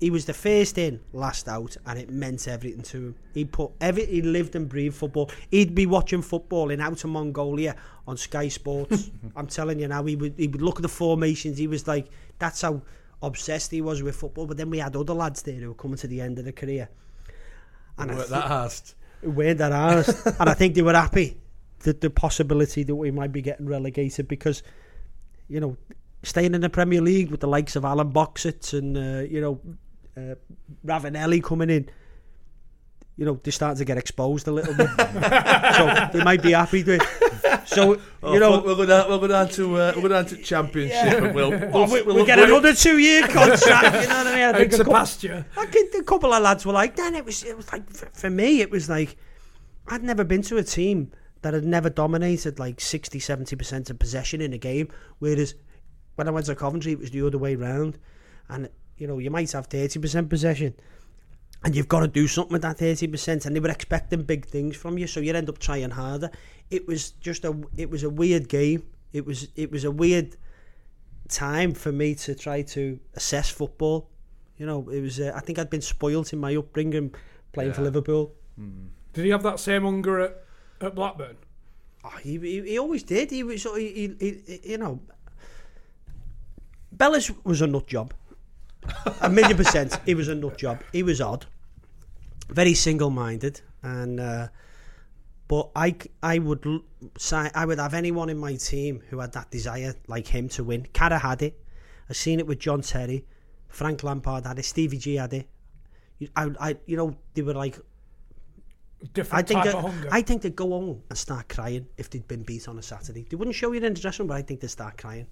He 0.00 0.10
was 0.10 0.26
the 0.26 0.32
first 0.32 0.78
in, 0.78 1.00
last 1.12 1.48
out, 1.48 1.76
and 1.86 1.98
it 1.98 2.10
meant 2.10 2.46
everything 2.46 2.82
to 2.82 2.96
him. 2.98 3.14
He 3.32 3.44
put 3.44 3.72
every, 3.80 4.06
he 4.06 4.22
lived 4.22 4.54
and 4.54 4.68
breathed 4.68 4.96
football. 4.96 5.30
He'd 5.50 5.74
be 5.74 5.86
watching 5.86 6.22
football 6.22 6.70
in 6.70 6.80
Outer 6.80 7.08
Mongolia 7.08 7.74
on 8.06 8.16
Sky 8.16 8.48
Sports. 8.48 9.10
I'm 9.36 9.46
telling 9.46 9.80
you 9.80 9.88
now, 9.88 10.04
he 10.04 10.14
would 10.14 10.34
he 10.36 10.46
would 10.46 10.62
look 10.62 10.76
at 10.76 10.82
the 10.82 10.88
formations. 10.88 11.58
He 11.58 11.66
was 11.66 11.86
like 11.88 12.08
That's 12.38 12.62
how 12.62 12.82
obsessed 13.26 13.70
he 13.70 13.80
was 13.80 14.02
with 14.02 14.16
football. 14.16 14.46
But 14.46 14.56
then 14.56 14.70
we 14.70 14.78
had 14.78 14.94
other 14.96 15.14
lads 15.14 15.42
there 15.42 15.54
who 15.54 15.68
were 15.68 15.74
coming 15.74 15.96
to 15.98 16.06
the 16.06 16.20
end 16.20 16.38
of 16.38 16.44
the 16.44 16.52
career. 16.52 16.88
And 17.98 18.10
Weren't 18.10 18.24
thi- 18.24 18.30
that 18.30 18.50
asked. 18.50 18.94
weren't 19.22 19.58
that 19.58 19.72
honest. 19.72 20.26
and 20.40 20.48
I 20.48 20.54
think 20.54 20.74
they 20.74 20.82
were 20.82 20.94
happy 20.94 21.38
that 21.80 22.00
the 22.00 22.10
possibility 22.10 22.82
that 22.82 22.94
we 22.94 23.10
might 23.10 23.32
be 23.32 23.42
getting 23.42 23.66
relegated 23.66 24.26
because, 24.28 24.62
you 25.48 25.60
know, 25.60 25.76
staying 26.22 26.54
in 26.54 26.60
the 26.62 26.70
Premier 26.70 27.00
League 27.00 27.30
with 27.30 27.40
the 27.40 27.46
likes 27.48 27.76
of 27.76 27.82
Alen 27.84 28.12
Boksic 28.12 28.76
and, 28.76 28.96
uh, 28.96 29.20
you 29.30 29.40
know, 29.40 29.60
uh, 30.16 30.34
Ravanelli 30.86 31.42
coming 31.42 31.70
in, 31.70 31.88
you 33.16 33.24
know, 33.24 33.38
they're 33.42 33.52
starting 33.52 33.78
to 33.78 33.84
get 33.84 33.96
exposed 33.96 34.48
a 34.48 34.52
little 34.52 34.74
bit. 34.74 34.88
so 34.98 36.08
they 36.12 36.24
might 36.24 36.42
be 36.42 36.52
happy 36.52 36.82
with 36.82 37.00
So, 37.66 38.00
Oh, 38.22 38.32
you 38.34 38.40
know, 38.40 38.60
we'll 38.60 38.74
go 38.76 38.86
down. 38.86 39.08
We'll 39.08 39.18
go 39.20 39.28
down 39.28 39.48
to. 39.50 39.76
Uh, 39.76 39.92
we'll 39.94 40.02
go 40.02 40.08
down 40.08 40.26
to 40.26 40.36
championship, 40.36 41.22
and 41.22 41.34
we'll. 41.34 41.50
we'll, 41.50 41.70
Oh, 41.76 41.92
we, 41.92 42.02
we'll, 42.02 42.16
we 42.16 42.24
get 42.26 42.38
we'll- 42.38 42.48
another 42.48 42.74
two-year 42.74 43.28
contract. 43.28 44.02
You 44.02 44.08
know 44.08 44.16
what 44.16 44.26
I 44.26 44.34
mean? 44.34 44.44
I 44.44 44.52
think 44.52 44.66
It's 44.72 44.78
a 44.78 44.82
a 44.82 44.84
couple, 44.84 44.92
pasture. 44.94 45.46
I 45.56 45.66
think 45.66 45.94
a 45.94 46.02
couple 46.02 46.32
of 46.32 46.42
lads 46.42 46.66
were 46.66 46.72
like, 46.72 46.96
"Dan, 46.96 47.14
it 47.14 47.24
was 47.24 47.44
it 47.44 47.56
was 47.56 47.70
like 47.72 47.88
for, 47.90 48.06
for 48.06 48.30
me, 48.30 48.60
it 48.60 48.70
was 48.70 48.88
like 48.88 49.16
I'd 49.86 50.02
never 50.02 50.24
been 50.24 50.42
to 50.42 50.56
a 50.56 50.62
team 50.64 51.12
that 51.42 51.54
had 51.54 51.64
never 51.64 51.90
dominated 51.90 52.58
like 52.58 52.80
60, 52.80 53.18
70 53.20 53.54
percent 53.56 53.90
of 53.90 53.98
possession 53.98 54.40
in 54.40 54.52
a 54.52 54.58
game. 54.58 54.88
Whereas 55.20 55.54
when 56.16 56.26
I 56.26 56.30
went 56.30 56.46
to 56.46 56.54
Coventry, 56.54 56.92
it 56.92 56.98
was 56.98 57.10
the 57.10 57.24
other 57.26 57.38
way 57.38 57.54
round, 57.54 57.98
and 58.48 58.68
you 58.98 59.06
know 59.06 59.18
you 59.18 59.30
might 59.30 59.52
have 59.52 59.66
thirty 59.66 59.98
percent 60.00 60.28
possession." 60.28 60.74
And 61.64 61.74
you've 61.74 61.88
got 61.88 62.00
to 62.00 62.08
do 62.08 62.28
something 62.28 62.52
with 62.52 62.62
that 62.62 62.76
thirty 62.78 63.06
percent, 63.06 63.46
and 63.46 63.56
they 63.56 63.60
were 63.60 63.70
expecting 63.70 64.22
big 64.22 64.44
things 64.46 64.76
from 64.76 64.98
you, 64.98 65.06
so 65.06 65.20
you 65.20 65.32
end 65.32 65.48
up 65.48 65.58
trying 65.58 65.90
harder. 65.90 66.30
It 66.70 66.86
was 66.86 67.12
just 67.12 67.44
a, 67.44 67.58
it 67.76 67.88
was 67.88 68.02
a 68.02 68.10
weird 68.10 68.48
game. 68.48 68.82
It 69.12 69.24
was, 69.24 69.48
it 69.56 69.70
was 69.70 69.84
a 69.84 69.90
weird 69.90 70.36
time 71.28 71.72
for 71.72 71.90
me 71.90 72.14
to 72.16 72.34
try 72.34 72.60
to 72.62 72.98
assess 73.14 73.48
football. 73.48 74.10
You 74.58 74.66
know, 74.66 74.88
it 74.90 75.00
was. 75.00 75.18
Uh, 75.18 75.32
I 75.34 75.40
think 75.40 75.58
I'd 75.58 75.70
been 75.70 75.80
spoilt 75.80 76.32
in 76.34 76.38
my 76.38 76.54
upbringing 76.54 77.14
playing 77.52 77.72
for 77.72 77.80
Yeah. 77.80 77.84
Liverpool. 77.86 78.34
Did 79.14 79.24
he 79.24 79.30
have 79.30 79.42
that 79.44 79.58
same 79.58 79.82
hunger 79.84 80.20
at, 80.20 80.44
at 80.80 80.94
Blackburn? 80.94 81.36
Oh, 82.04 82.10
he, 82.22 82.38
he 82.38 82.60
he 82.62 82.78
always 82.78 83.02
did. 83.02 83.30
He 83.30 83.42
was. 83.42 83.62
He, 83.62 84.14
he, 84.20 84.42
he 84.46 84.60
you 84.72 84.78
know. 84.78 85.00
Bellis 86.92 87.30
was 87.44 87.62
a 87.62 87.66
nut 87.66 87.86
job. 87.86 88.12
a 89.22 89.30
million 89.30 89.56
percent. 89.56 89.98
He 90.04 90.14
was 90.14 90.28
a 90.28 90.34
nut 90.34 90.58
job. 90.58 90.82
He 90.92 91.02
was 91.02 91.20
odd. 91.20 91.46
Very 92.48 92.74
single-minded, 92.74 93.60
and 93.82 94.20
uh, 94.20 94.48
but 95.48 95.70
I 95.74 95.90
c- 95.90 96.10
I 96.22 96.38
would 96.38 96.64
say 97.18 97.50
I 97.54 97.64
would 97.64 97.78
have 97.78 97.94
anyone 97.94 98.28
in 98.30 98.38
my 98.38 98.54
team 98.56 99.02
who 99.08 99.18
had 99.18 99.32
that 99.32 99.50
desire 99.50 99.94
like 100.06 100.26
him 100.26 100.48
to 100.50 100.64
win. 100.64 100.86
Carra 100.92 101.18
had 101.18 101.42
it. 101.42 101.58
I've 102.08 102.16
seen 102.16 102.38
it 102.40 102.46
with 102.46 102.58
John 102.58 102.82
Terry. 102.82 103.24
Frank 103.68 104.02
Lampard 104.04 104.46
had 104.46 104.58
it. 104.58 104.64
Stevie 104.64 104.98
G 104.98 105.14
had 105.16 105.32
it. 105.32 105.48
I, 106.36 106.50
I, 106.60 106.76
you 106.86 106.96
know, 106.96 107.16
they 107.34 107.42
were 107.42 107.54
like 107.54 107.78
Different 109.12 109.44
I 109.44 109.46
think 109.46 109.62
type 109.64 109.72
that, 109.72 109.78
of 109.78 109.90
hunger. 109.92 110.08
I 110.10 110.22
think 110.22 110.42
they'd 110.42 110.56
go 110.56 110.72
on 110.72 111.02
and 111.10 111.18
start 111.18 111.48
crying 111.48 111.86
if 111.98 112.08
they'd 112.08 112.26
been 112.26 112.42
beat 112.42 112.68
on 112.68 112.78
a 112.78 112.82
Saturday. 112.82 113.26
They 113.28 113.36
wouldn't 113.36 113.54
show 113.54 113.70
you 113.72 113.80
in 113.82 113.92
the 113.92 114.00
dressing 114.00 114.22
room, 114.24 114.28
but 114.28 114.36
I 114.38 114.42
think 114.42 114.60
they'd 114.60 114.70
start 114.70 114.96
crying. 114.96 115.26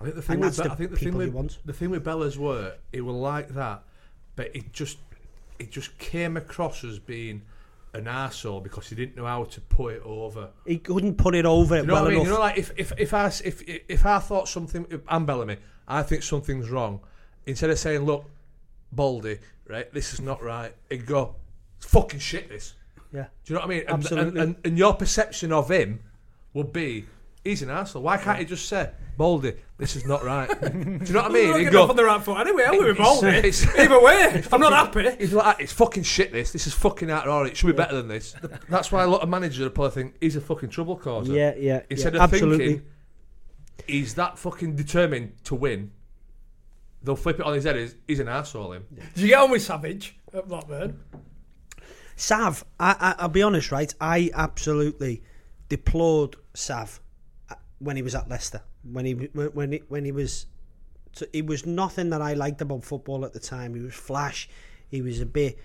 I 0.00 0.04
think 0.04 0.16
the 0.16 0.22
thing 0.22 0.40
that's 0.40 0.58
with 0.58 0.64
Be- 0.64 0.68
the 0.68 0.72
I 0.74 0.76
think 0.76 0.90
the 0.90 0.96
thing 0.96 1.04
people 1.06 1.20
you 1.22 1.26
with 1.28 1.34
want. 1.34 1.58
the 1.64 1.72
thing 1.72 1.90
with 1.90 2.04
Bella's 2.04 2.38
were 2.38 2.74
it 2.92 3.00
was 3.00 3.16
like 3.16 3.48
that, 3.54 3.84
but 4.34 4.54
it 4.54 4.72
just 4.72 4.98
it 5.58 5.70
just 5.70 5.96
came 5.98 6.36
across 6.36 6.84
as 6.84 6.98
being 6.98 7.42
an 7.94 8.04
arsehole 8.04 8.62
because 8.62 8.88
he 8.88 8.94
didn't 8.94 9.16
know 9.16 9.24
how 9.24 9.44
to 9.44 9.60
put 9.60 9.94
it 9.94 10.02
over. 10.04 10.50
He 10.66 10.78
couldn't 10.78 11.16
put 11.16 11.34
it 11.34 11.46
over 11.46 11.76
You 11.76 11.86
know 11.86 11.94
well 11.94 12.02
what 12.04 12.08
I 12.12 12.14
mean? 12.16 12.20
enough. 12.20 12.26
You 12.26 12.34
know, 12.34 12.40
like 12.40 12.58
if 12.58 12.72
if 12.76 12.92
if 12.98 13.14
I 13.14 13.26
if 13.44 13.62
if 13.66 14.04
I 14.06 14.18
thought 14.18 14.48
something, 14.48 14.86
if 14.90 15.00
I'm 15.08 15.24
Bellamy, 15.26 15.56
I 15.88 16.02
think 16.02 16.22
something's 16.22 16.68
wrong. 16.70 17.00
Instead 17.46 17.70
of 17.70 17.78
saying, 17.78 18.02
"Look, 18.04 18.24
Baldy, 18.92 19.38
right, 19.68 19.92
this 19.92 20.12
is 20.12 20.20
not 20.20 20.42
right," 20.42 20.74
he'd 20.90 21.06
go, 21.06 21.36
"It's 21.78 21.86
fucking 21.86 22.20
shit." 22.20 22.48
This. 22.48 22.74
yeah. 23.12 23.26
Do 23.44 23.52
you 23.52 23.54
know 23.54 23.60
what 23.60 23.66
I 23.66 23.68
mean? 23.70 23.80
And, 23.82 23.90
Absolutely. 23.90 24.40
And, 24.40 24.56
and, 24.56 24.66
and 24.66 24.78
your 24.78 24.94
perception 24.94 25.52
of 25.52 25.70
him 25.70 26.00
would 26.54 26.72
be, 26.72 27.06
he's 27.46 27.62
an 27.62 27.68
arsehole. 27.68 28.02
Why 28.02 28.16
can't 28.18 28.38
he 28.38 28.44
just 28.44 28.68
say, 28.68 28.90
Baldy, 29.16 29.54
this 29.78 29.96
is 29.96 30.04
not 30.04 30.24
right? 30.24 30.48
Do 30.60 30.66
you 30.78 30.84
know 30.84 30.98
what 30.98 31.16
I 31.16 31.26
I'm 31.26 31.32
mean? 31.32 31.50
not 31.50 31.60
He'd 31.60 31.72
go, 31.72 31.88
on 31.88 31.96
the 31.96 32.04
right 32.04 32.22
foot 32.22 32.38
anyway. 32.38 32.64
I'm 32.66 32.78
with 32.78 32.98
Baldy. 32.98 33.28
it's- 33.28 33.66
Either 33.78 34.00
way, 34.00 34.42
I'm 34.52 34.60
not 34.60 34.72
happy. 34.72 35.10
He's 35.18 35.32
like, 35.32 35.60
it's 35.60 35.72
fucking 35.72 36.02
shit. 36.02 36.32
This, 36.32 36.52
this 36.52 36.66
is 36.66 36.74
fucking 36.74 37.10
out 37.10 37.26
of 37.26 37.32
order. 37.34 37.48
It 37.50 37.56
should 37.56 37.68
be 37.68 37.72
better 37.72 37.96
than 37.96 38.08
this. 38.08 38.34
That's 38.68 38.92
why 38.92 39.02
a 39.04 39.06
lot 39.08 39.22
of 39.22 39.28
managers 39.28 39.60
will 39.60 39.70
probably 39.70 39.92
think 39.92 40.16
he's 40.20 40.36
a 40.36 40.40
fucking 40.40 40.68
trouble 40.70 40.96
causer. 40.96 41.32
Yeah, 41.32 41.54
yeah. 41.56 41.82
Instead 41.88 42.14
yeah. 42.14 42.24
of 42.24 42.32
Absolutely. 42.32 42.66
thinking 42.66 42.86
he's 43.86 44.14
that 44.14 44.38
fucking 44.38 44.76
determined 44.76 45.32
to 45.44 45.54
win, 45.54 45.92
they'll 47.02 47.16
flip 47.16 47.38
it 47.40 47.46
on 47.46 47.54
his 47.54 47.64
head. 47.64 47.76
As, 47.76 47.94
he's 48.06 48.20
an 48.20 48.28
asshole. 48.28 48.72
Him. 48.72 48.84
Did 49.14 49.22
you 49.22 49.28
get 49.28 49.40
on 49.40 49.50
with 49.50 49.62
Savage 49.62 50.18
at 50.34 50.48
Blackburn? 50.48 50.98
Sav, 52.16 52.64
I, 52.80 52.96
I, 52.98 53.14
I'll 53.22 53.28
be 53.28 53.42
honest, 53.42 53.70
right? 53.70 53.92
I 54.00 54.30
absolutely 54.34 55.22
deplored 55.68 56.36
Sav 56.54 57.00
when 57.78 57.96
he 57.96 58.02
was 58.02 58.14
at 58.14 58.28
Leicester. 58.28 58.62
When 58.90 59.04
he 59.04 59.12
when 59.14 59.48
when 59.48 59.72
he, 59.72 59.82
when 59.88 60.04
he 60.04 60.12
was, 60.12 60.46
so 61.12 61.26
he 61.32 61.42
was 61.42 61.66
nothing 61.66 62.10
that 62.10 62.22
I 62.22 62.34
liked 62.34 62.60
about 62.60 62.84
football 62.84 63.24
at 63.24 63.32
the 63.32 63.40
time. 63.40 63.74
He 63.74 63.80
was 63.80 63.94
flash. 63.94 64.48
He 64.88 65.02
was 65.02 65.20
a 65.20 65.26
bit, 65.26 65.58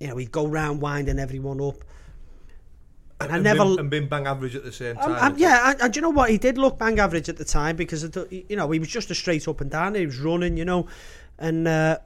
you 0.00 0.08
know, 0.08 0.16
he'd 0.16 0.32
go 0.32 0.46
round 0.46 0.80
winding 0.80 1.18
everyone 1.18 1.60
up. 1.60 1.76
And 3.20 3.32
I 3.32 3.38
never. 3.38 3.64
been, 3.64 3.78
and 3.78 3.90
been 3.90 4.08
bang 4.08 4.26
average 4.26 4.56
at 4.56 4.64
the 4.64 4.72
same 4.72 4.96
Um, 4.96 5.12
time. 5.14 5.32
um, 5.32 5.38
yeah, 5.38 5.70
and, 5.70 5.82
and 5.82 5.92
do 5.92 5.98
you 5.98 6.02
know 6.02 6.10
what? 6.10 6.30
He 6.30 6.38
did 6.38 6.56
look 6.56 6.78
bang 6.78 6.98
average 6.98 7.28
at 7.28 7.36
the 7.36 7.44
time 7.44 7.76
because 7.76 8.02
it, 8.02 8.16
you 8.48 8.56
know 8.56 8.70
he 8.70 8.78
was 8.78 8.88
just 8.88 9.10
a 9.10 9.14
straight 9.14 9.46
up 9.46 9.60
and 9.60 9.70
down. 9.70 9.94
He 9.94 10.06
was 10.06 10.18
running, 10.18 10.56
you 10.56 10.64
know, 10.64 10.86
and 11.38 11.68
uh, 11.68 11.98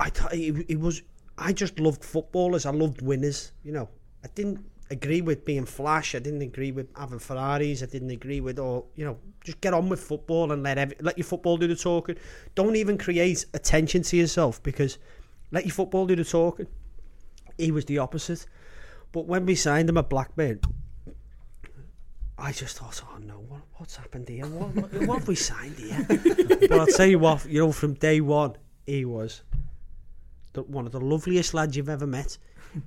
I 0.00 0.10
thought 0.10 0.34
he, 0.34 0.64
he 0.68 0.76
was. 0.76 1.02
I 1.38 1.52
just 1.52 1.78
loved 1.78 2.04
footballers. 2.04 2.66
I 2.66 2.70
loved 2.72 3.00
winners. 3.00 3.52
You 3.64 3.72
know, 3.72 3.88
I 4.24 4.28
didn't 4.34 4.64
agree 4.92 5.22
with 5.22 5.44
being 5.44 5.64
flash. 5.64 6.14
I 6.14 6.18
didn't 6.18 6.42
agree 6.42 6.70
with 6.70 6.88
having 6.96 7.18
Ferraris. 7.18 7.82
I 7.82 7.86
didn't 7.86 8.10
agree 8.10 8.40
with 8.40 8.58
all. 8.58 8.90
You 8.94 9.06
know, 9.06 9.18
just 9.42 9.60
get 9.60 9.74
on 9.74 9.88
with 9.88 10.00
football 10.00 10.52
and 10.52 10.62
let 10.62 10.78
every, 10.78 10.96
let 11.00 11.18
your 11.18 11.24
football 11.24 11.56
do 11.56 11.66
the 11.66 11.74
talking. 11.74 12.16
Don't 12.54 12.76
even 12.76 12.98
create 12.98 13.46
attention 13.54 14.02
to 14.02 14.16
yourself 14.16 14.62
because 14.62 14.98
let 15.50 15.64
your 15.64 15.74
football 15.74 16.06
do 16.06 16.14
the 16.14 16.24
talking. 16.24 16.66
He 17.58 17.72
was 17.72 17.86
the 17.86 17.98
opposite. 17.98 18.46
But 19.12 19.26
when 19.26 19.46
we 19.46 19.54
signed 19.54 19.88
him 19.88 19.98
at 19.98 20.08
Blackburn, 20.08 20.60
I 22.38 22.52
just 22.52 22.78
thought, 22.78 23.02
oh 23.10 23.18
no, 23.18 23.34
what, 23.48 23.62
what's 23.74 23.96
happened 23.96 24.28
here? 24.28 24.46
What, 24.46 24.74
what, 24.74 25.06
what 25.06 25.18
have 25.18 25.28
we 25.28 25.34
signed 25.34 25.76
here? 25.76 26.04
but 26.08 26.72
I'll 26.72 26.86
tell 26.86 27.06
you 27.06 27.18
what, 27.18 27.46
you 27.46 27.60
know, 27.60 27.72
from 27.72 27.94
day 27.94 28.20
one, 28.20 28.56
he 28.86 29.04
was 29.04 29.42
the, 30.52 30.62
one 30.62 30.86
of 30.86 30.92
the 30.92 31.00
loveliest 31.00 31.54
lads 31.54 31.76
you've 31.76 31.88
ever 31.88 32.06
met. 32.06 32.38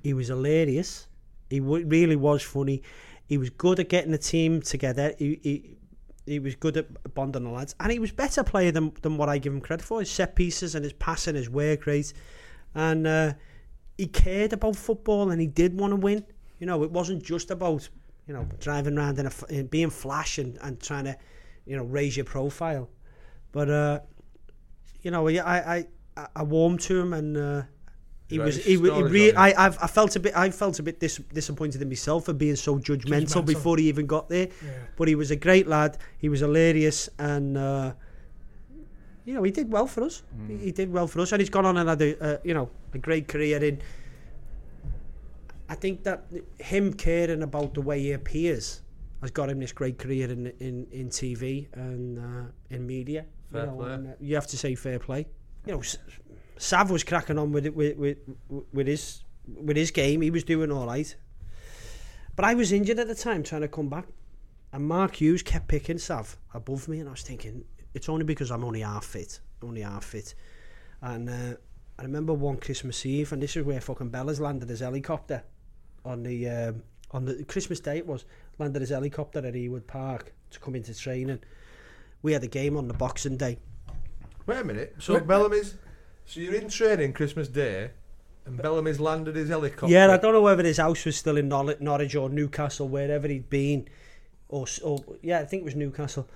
He 0.02 0.12
was 0.14 0.28
hilarious. 0.28 1.08
He 1.50 1.60
w- 1.60 1.86
really 1.86 2.16
was 2.16 2.42
funny. 2.42 2.82
He 3.26 3.38
was 3.38 3.50
good 3.50 3.80
at 3.80 3.88
getting 3.88 4.12
the 4.12 4.18
team 4.18 4.62
together. 4.62 5.14
He, 5.18 5.40
he 5.42 5.76
he 6.26 6.38
was 6.40 6.56
good 6.56 6.76
at 6.76 7.14
bonding 7.14 7.44
the 7.44 7.50
lads, 7.50 7.74
and 7.78 7.92
he 7.92 8.00
was 8.00 8.10
better 8.10 8.42
player 8.42 8.72
than 8.72 8.92
than 9.02 9.16
what 9.16 9.28
I 9.28 9.38
give 9.38 9.52
him 9.52 9.60
credit 9.60 9.84
for. 9.84 10.00
His 10.00 10.10
set 10.10 10.34
pieces 10.34 10.74
and 10.74 10.84
his 10.84 10.92
passing, 10.92 11.34
his 11.36 11.48
work 11.48 11.86
rate, 11.86 12.12
and 12.74 13.06
uh, 13.06 13.32
he 13.96 14.06
cared 14.06 14.52
about 14.52 14.76
football 14.76 15.30
and 15.30 15.40
he 15.40 15.46
did 15.46 15.78
want 15.78 15.92
to 15.92 15.96
win. 15.96 16.24
You 16.58 16.66
know, 16.66 16.82
it 16.82 16.90
wasn't 16.90 17.22
just 17.22 17.50
about 17.50 17.88
you 18.26 18.34
know 18.34 18.46
driving 18.58 18.98
around 18.98 19.18
in, 19.18 19.26
a, 19.26 19.28
f- 19.28 19.44
in 19.48 19.66
being 19.66 19.90
flash 19.90 20.38
and, 20.38 20.58
and 20.62 20.80
trying 20.80 21.04
to 21.04 21.16
you 21.64 21.76
know 21.76 21.84
raise 21.84 22.16
your 22.16 22.24
profile, 22.24 22.88
but 23.52 23.70
uh, 23.70 24.00
you 25.02 25.10
know, 25.10 25.28
I 25.28 25.86
I, 26.16 26.26
I 26.34 26.42
warmed 26.42 26.80
to 26.82 27.00
him 27.00 27.12
and. 27.12 27.36
Uh, 27.36 27.62
he 28.28 28.38
Right, 28.38 28.46
was. 28.46 28.56
He, 28.64 28.72
he 28.76 28.76
re- 28.76 29.32
I, 29.34 29.66
I've, 29.66 29.78
I 29.80 29.86
felt 29.86 30.16
a 30.16 30.20
bit. 30.20 30.36
I 30.36 30.50
felt 30.50 30.78
a 30.78 30.82
bit 30.82 30.98
dis- 31.00 31.20
disappointed 31.32 31.80
in 31.82 31.88
myself 31.88 32.24
for 32.26 32.32
being 32.32 32.56
so 32.56 32.78
judgmental, 32.78 33.26
Judgmental. 33.26 33.46
before 33.46 33.76
he 33.76 33.88
even 33.88 34.06
got 34.06 34.28
there. 34.28 34.48
Yeah. 34.64 34.70
But 34.96 35.08
he 35.08 35.14
was 35.14 35.30
a 35.30 35.36
great 35.36 35.66
lad. 35.68 35.96
He 36.18 36.28
was 36.28 36.40
hilarious, 36.40 37.08
and 37.18 37.56
uh, 37.56 37.92
you 39.24 39.34
know 39.34 39.42
he 39.44 39.50
did 39.52 39.70
well 39.70 39.86
for 39.86 40.02
us. 40.04 40.22
He, 40.48 40.56
he 40.56 40.72
did 40.72 40.92
well 40.92 41.06
for 41.06 41.20
us, 41.20 41.32
and 41.32 41.40
he's 41.40 41.50
gone 41.50 41.66
on 41.66 41.76
and 41.76 41.88
had 41.88 42.02
a 42.02 42.10
uh, 42.24 42.38
you 42.42 42.54
know 42.54 42.68
a 42.94 42.98
great 42.98 43.28
career 43.28 43.62
in. 43.62 43.80
I 45.68 45.74
think 45.74 46.04
that 46.04 46.26
him 46.58 46.92
caring 46.94 47.42
about 47.42 47.74
the 47.74 47.80
way 47.80 48.00
he 48.00 48.12
appears 48.12 48.82
has 49.20 49.30
got 49.32 49.50
him 49.50 49.58
this 49.60 49.72
great 49.72 49.98
career 49.98 50.30
in 50.30 50.46
in, 50.60 50.86
in 50.92 51.08
TV 51.10 51.68
and 51.74 52.18
uh, 52.18 52.50
in 52.70 52.86
media. 52.86 53.24
Fair 53.52 53.60
you 53.62 53.66
know, 53.68 53.76
play. 53.76 53.92
and, 53.94 54.06
uh, 54.08 54.10
you 54.20 54.34
have 54.34 54.46
to 54.48 54.56
say 54.56 54.74
fair 54.74 54.98
play. 54.98 55.26
You 55.66 55.72
know, 55.74 55.78
S- 55.80 55.98
Sav 56.58 56.90
was 56.90 57.04
cracking 57.04 57.38
on 57.38 57.52
with 57.52 57.66
it 57.66 57.74
with, 57.74 57.96
with 57.96 58.18
with 58.72 58.86
his 58.86 59.22
with 59.46 59.76
his 59.76 59.90
game. 59.90 60.22
He 60.22 60.30
was 60.30 60.44
doing 60.44 60.72
all 60.72 60.86
right. 60.86 61.14
But 62.34 62.44
I 62.44 62.54
was 62.54 62.72
injured 62.72 62.98
at 62.98 63.08
the 63.08 63.14
time, 63.14 63.42
trying 63.42 63.62
to 63.62 63.68
come 63.68 63.88
back, 63.88 64.06
and 64.72 64.86
Mark 64.86 65.16
Hughes 65.16 65.42
kept 65.42 65.68
picking 65.68 65.98
Sav 65.98 66.36
above 66.52 66.86
me, 66.88 67.00
and 67.00 67.08
I 67.08 67.12
was 67.12 67.22
thinking 67.22 67.64
it's 67.94 68.08
only 68.08 68.24
because 68.24 68.50
I'm 68.50 68.64
only 68.64 68.80
half 68.80 69.04
fit, 69.04 69.40
only 69.62 69.80
half 69.80 70.04
fit. 70.04 70.34
And 71.00 71.30
uh, 71.30 71.56
I 71.98 72.02
remember 72.02 72.34
one 72.34 72.58
Christmas 72.58 73.04
Eve, 73.06 73.32
and 73.32 73.42
this 73.42 73.56
is 73.56 73.64
where 73.64 73.80
fucking 73.80 74.10
Bella's 74.10 74.40
landed 74.40 74.68
his 74.68 74.80
helicopter 74.80 75.44
on 76.04 76.22
the 76.22 76.48
um, 76.48 76.82
on 77.10 77.24
the 77.24 77.44
Christmas 77.44 77.80
day. 77.80 77.98
It 77.98 78.06
was 78.06 78.24
landed 78.58 78.80
his 78.80 78.90
helicopter 78.90 79.38
at 79.38 79.54
Ewood 79.54 79.86
Park 79.86 80.34
to 80.50 80.60
come 80.60 80.74
into 80.74 80.94
training. 80.94 81.40
We 82.22 82.32
had 82.32 82.42
a 82.42 82.48
game 82.48 82.76
on 82.76 82.88
the 82.88 82.94
Boxing 82.94 83.36
Day, 83.36 83.58
Wait 84.46 84.58
a 84.58 84.64
minute. 84.64 84.94
So 84.98 85.18
Bellamy's. 85.20 85.74
So 86.26 86.40
you're 86.40 86.54
in 86.54 86.68
training 86.68 87.12
Christmas 87.12 87.46
Day, 87.48 87.90
and 88.44 88.60
Bellamy's 88.60 88.98
landed 89.00 89.36
his 89.36 89.48
helicopter. 89.48 89.86
Yeah, 89.92 90.12
I 90.12 90.16
don't 90.16 90.32
know 90.32 90.42
whether 90.42 90.64
his 90.64 90.78
house 90.78 91.04
was 91.04 91.16
still 91.16 91.36
in 91.36 91.48
Nor- 91.48 91.76
Norwich 91.80 92.16
or 92.16 92.28
Newcastle, 92.28 92.88
wherever 92.88 93.28
he'd 93.28 93.48
been, 93.48 93.88
or, 94.48 94.66
or 94.82 95.04
yeah, 95.22 95.38
I 95.40 95.44
think 95.44 95.62
it 95.62 95.64
was 95.64 95.76
Newcastle. 95.76 96.28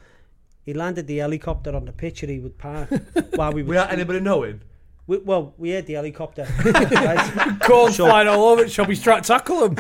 He 0.65 0.75
landed 0.75 1.07
the 1.09 1.19
helicopter 1.19 1.75
on 1.75 1.87
the 1.87 1.93
pitch 1.93 2.23
at 2.23 2.29
Ewood 2.29 2.57
Park 2.57 2.89
while 3.35 3.53
we 3.53 3.63
were. 3.63 3.71
Without 3.71 3.93
anybody 3.93 4.21
knowing. 4.21 4.61
we, 5.09 5.19
well, 5.19 5.55
we 5.59 5.71
heard 5.73 5.87
the 5.87 5.95
helicopter. 5.95 6.47
right? 6.65 7.59
Corn 7.61 7.93
So- 7.93 8.07
flying 8.07 8.29
all 8.29 8.45
over 8.51 8.63
it. 8.65 8.71
Shall 8.71 8.87
we 8.87 8.95
strike 8.95 9.25
tackle 9.25 9.65
him? 9.65 9.77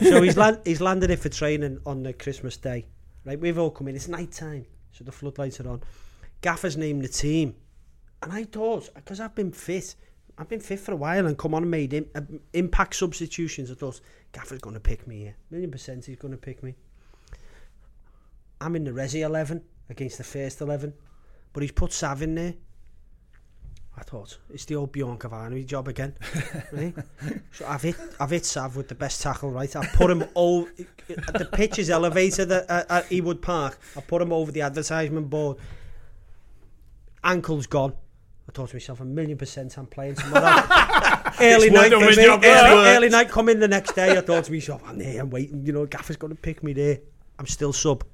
so 0.00 0.22
he's 0.22 0.36
land, 0.36 0.58
he's 0.64 0.80
landed 0.80 1.10
it 1.10 1.20
for 1.20 1.28
training 1.28 1.78
on 1.86 2.02
the 2.02 2.12
Christmas 2.12 2.56
day. 2.56 2.86
Right, 3.24 3.38
we've 3.38 3.58
all 3.58 3.70
come 3.70 3.86
in. 3.86 3.94
It's 3.94 4.08
night 4.08 4.32
time, 4.32 4.66
so 4.90 5.04
the 5.04 5.12
floodlights 5.12 5.60
are 5.60 5.68
on. 5.68 5.82
Gaffer's 6.40 6.76
named 6.76 7.04
the 7.04 7.08
team, 7.08 7.54
and 8.22 8.32
I 8.32 8.44
thought 8.44 8.88
because 8.94 9.20
I've 9.20 9.34
been 9.34 9.52
fit, 9.52 9.94
I've 10.38 10.48
been 10.48 10.60
fit 10.60 10.80
for 10.80 10.92
a 10.92 10.96
while 10.96 11.26
and 11.26 11.36
come 11.36 11.54
on 11.54 11.62
and 11.62 11.70
made 11.70 11.92
im- 11.92 12.06
uh, 12.14 12.20
impact 12.52 12.94
substitutions. 12.96 13.70
I 13.70 13.74
thought 13.74 14.00
Gaffer's 14.32 14.60
going 14.60 14.74
to 14.74 14.80
pick 14.80 15.06
me 15.06 15.18
here, 15.20 15.36
million 15.50 15.70
percent. 15.70 16.04
He's 16.04 16.16
going 16.16 16.32
to 16.32 16.38
pick 16.38 16.62
me. 16.62 16.74
I'm 18.60 18.76
in 18.76 18.84
the 18.84 18.92
Resi 18.92 19.24
eleven 19.24 19.62
against 19.90 20.18
the 20.18 20.24
first 20.24 20.60
eleven, 20.60 20.94
but 21.52 21.62
he's 21.62 21.72
put 21.72 21.92
Sav 21.92 22.22
in 22.22 22.34
there. 22.34 22.54
I 23.94 24.02
thought 24.04 24.38
it's 24.48 24.64
the 24.64 24.76
old 24.76 24.90
Bjorn 24.90 25.18
Kvarme 25.18 25.66
job 25.66 25.86
again. 25.88 26.14
right? 26.72 26.94
So 27.52 27.66
I've 27.66 27.82
hit 27.82 27.96
I've 28.18 28.30
hit 28.30 28.46
Sav 28.46 28.74
with 28.76 28.88
the 28.88 28.94
best 28.94 29.20
tackle, 29.20 29.50
right? 29.50 29.74
I 29.76 29.84
put 29.86 30.10
him 30.10 30.24
over 30.34 30.70
the 31.08 31.48
pitch 31.52 31.78
is 31.78 31.90
elevated 31.90 32.50
at, 32.50 32.70
at, 32.70 32.90
at 32.90 33.04
Ewood 33.10 33.42
Park. 33.42 33.78
I 33.96 34.00
put 34.00 34.22
him 34.22 34.32
over 34.32 34.50
the 34.50 34.62
advertisement 34.62 35.28
board. 35.28 35.58
Ankle's 37.22 37.66
gone. 37.66 37.92
I 38.48 38.52
thought 38.52 38.70
to 38.70 38.74
myself, 38.76 39.00
a 39.00 39.04
million 39.04 39.38
percent 39.38 39.76
I'm 39.78 39.86
playing 39.86 40.16
tomorrow. 40.16 40.42
early 41.40 41.70
night, 41.70 41.90
done 41.90 42.04
with 42.04 42.16
me, 42.16 42.26
early, 42.26 42.88
early 42.88 43.08
night, 43.08 43.28
come 43.28 43.48
in 43.48 43.60
the 43.60 43.68
next 43.68 43.94
day. 43.94 44.16
I 44.16 44.20
thought 44.20 44.44
to 44.44 44.52
myself, 44.52 44.82
I'm 44.84 44.98
there, 44.98 45.20
I'm 45.20 45.30
waiting. 45.30 45.64
You 45.64 45.72
know, 45.72 45.86
Gaffer's 45.86 46.16
going 46.16 46.34
to 46.34 46.40
pick 46.40 46.62
me 46.62 46.72
there. 46.72 46.98
I'm 47.38 47.46
still 47.46 47.72
sub. 47.72 48.04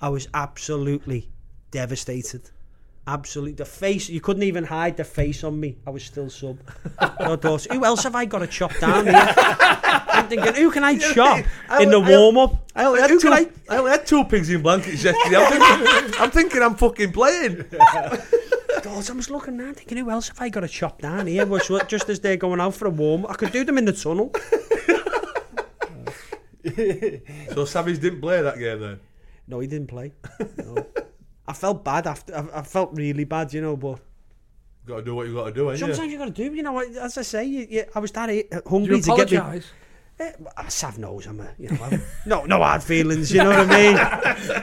I 0.00 0.08
was 0.08 0.28
absolutely 0.32 1.28
devastated. 1.70 2.50
Absolutely, 3.04 3.54
the 3.54 3.64
face 3.64 4.08
you 4.08 4.20
couldn't 4.20 4.44
even 4.44 4.62
hide 4.62 4.96
the 4.96 5.02
face 5.02 5.42
on 5.42 5.58
me. 5.58 5.76
I 5.84 5.90
was 5.90 6.04
still 6.04 6.30
sub. 6.30 6.58
I 7.00 7.34
thought, 7.34 7.64
who 7.64 7.84
else 7.84 8.04
have 8.04 8.14
I 8.14 8.24
got 8.26 8.38
to 8.38 8.46
chop 8.46 8.76
down 8.78 9.06
here? 9.06 9.34
I'm 9.36 10.28
thinking, 10.28 10.54
who 10.54 10.70
can 10.70 10.84
I 10.84 10.96
chop 10.98 11.38
in 11.80 11.90
the 11.90 12.00
I- 12.00 12.06
I- 12.06 12.10
warm 12.10 12.38
up? 12.38 12.70
I 12.76 12.84
only, 12.84 13.00
had 13.00 13.10
Who 13.10 13.18
two, 13.18 13.28
can 13.30 13.50
I 13.68 13.76
only 13.76 13.90
had 13.90 14.06
two 14.06 14.22
pigs 14.24 14.50
in 14.50 14.62
blankets 14.62 15.02
yesterday. 15.02 15.36
I'm 15.36 15.50
thinking, 15.50 16.20
I'm 16.20 16.30
thinking 16.30 16.62
I'm 16.62 16.74
fucking 16.76 17.10
playing. 17.12 17.64
God, 18.82 19.10
I 19.10 19.12
was 19.12 19.30
looking 19.30 19.60
around 19.60 19.74
thinking, 19.76 19.98
who 19.98 20.10
else 20.10 20.28
have 20.28 20.40
I 20.40 20.48
got 20.48 20.60
to 20.60 20.68
chop 20.68 21.02
down 21.02 21.26
here? 21.26 21.44
Was 21.46 21.70
just 21.88 22.08
as 22.08 22.20
they're 22.20 22.36
going 22.36 22.60
out 22.60 22.74
for 22.74 22.86
a 22.86 22.90
warm, 22.90 23.26
I 23.26 23.34
could 23.34 23.52
do 23.52 23.64
them 23.64 23.78
in 23.78 23.84
the 23.84 23.92
tunnel. 23.92 24.32
So 27.54 27.64
Savage 27.64 28.00
didn't 28.00 28.20
play 28.20 28.40
that 28.40 28.58
game 28.58 28.80
then. 28.80 29.00
No, 29.46 29.60
he 29.60 29.66
didn't 29.66 29.88
play. 29.88 30.12
No. 30.56 30.86
I 31.46 31.52
felt 31.52 31.84
bad 31.84 32.06
after. 32.06 32.34
I, 32.34 32.60
I 32.60 32.62
felt 32.62 32.92
really 32.92 33.24
bad, 33.24 33.52
you 33.52 33.60
know. 33.60 33.76
But 33.76 33.98
You've 34.82 34.88
Got 34.88 34.96
to 34.96 35.02
do 35.04 35.14
what 35.14 35.26
you 35.26 35.34
got 35.34 35.44
to 35.46 35.52
do, 35.52 35.70
ain't 35.70 35.80
you? 35.80 35.86
sometimes 35.86 36.12
you 36.12 36.18
got 36.18 36.24
to 36.26 36.30
do. 36.30 36.54
You 36.54 36.62
know, 36.62 36.78
as 36.78 37.18
I 37.18 37.22
say, 37.22 37.44
you, 37.44 37.66
you, 37.68 37.84
I 37.94 37.98
was 37.98 38.10
that 38.12 38.28
hungry 38.66 38.96
you 38.96 39.02
to 39.02 39.16
get 39.16 39.30
me. 39.30 39.60
Apologise? 40.22 40.46
Eh, 40.56 40.60
uh, 40.60 40.68
Sav 40.68 40.98
knows 40.98 41.26
I'm 41.26 41.40
a, 41.40 41.48
you 41.58 41.70
know, 41.70 41.78
I'm, 41.82 42.02
no, 42.26 42.44
no 42.44 42.58
hard 42.58 42.82
feelings. 42.82 43.32
You 43.32 43.42
know 43.44 43.50
what 43.50 43.70
I 43.70 43.82
mean? 43.82 43.94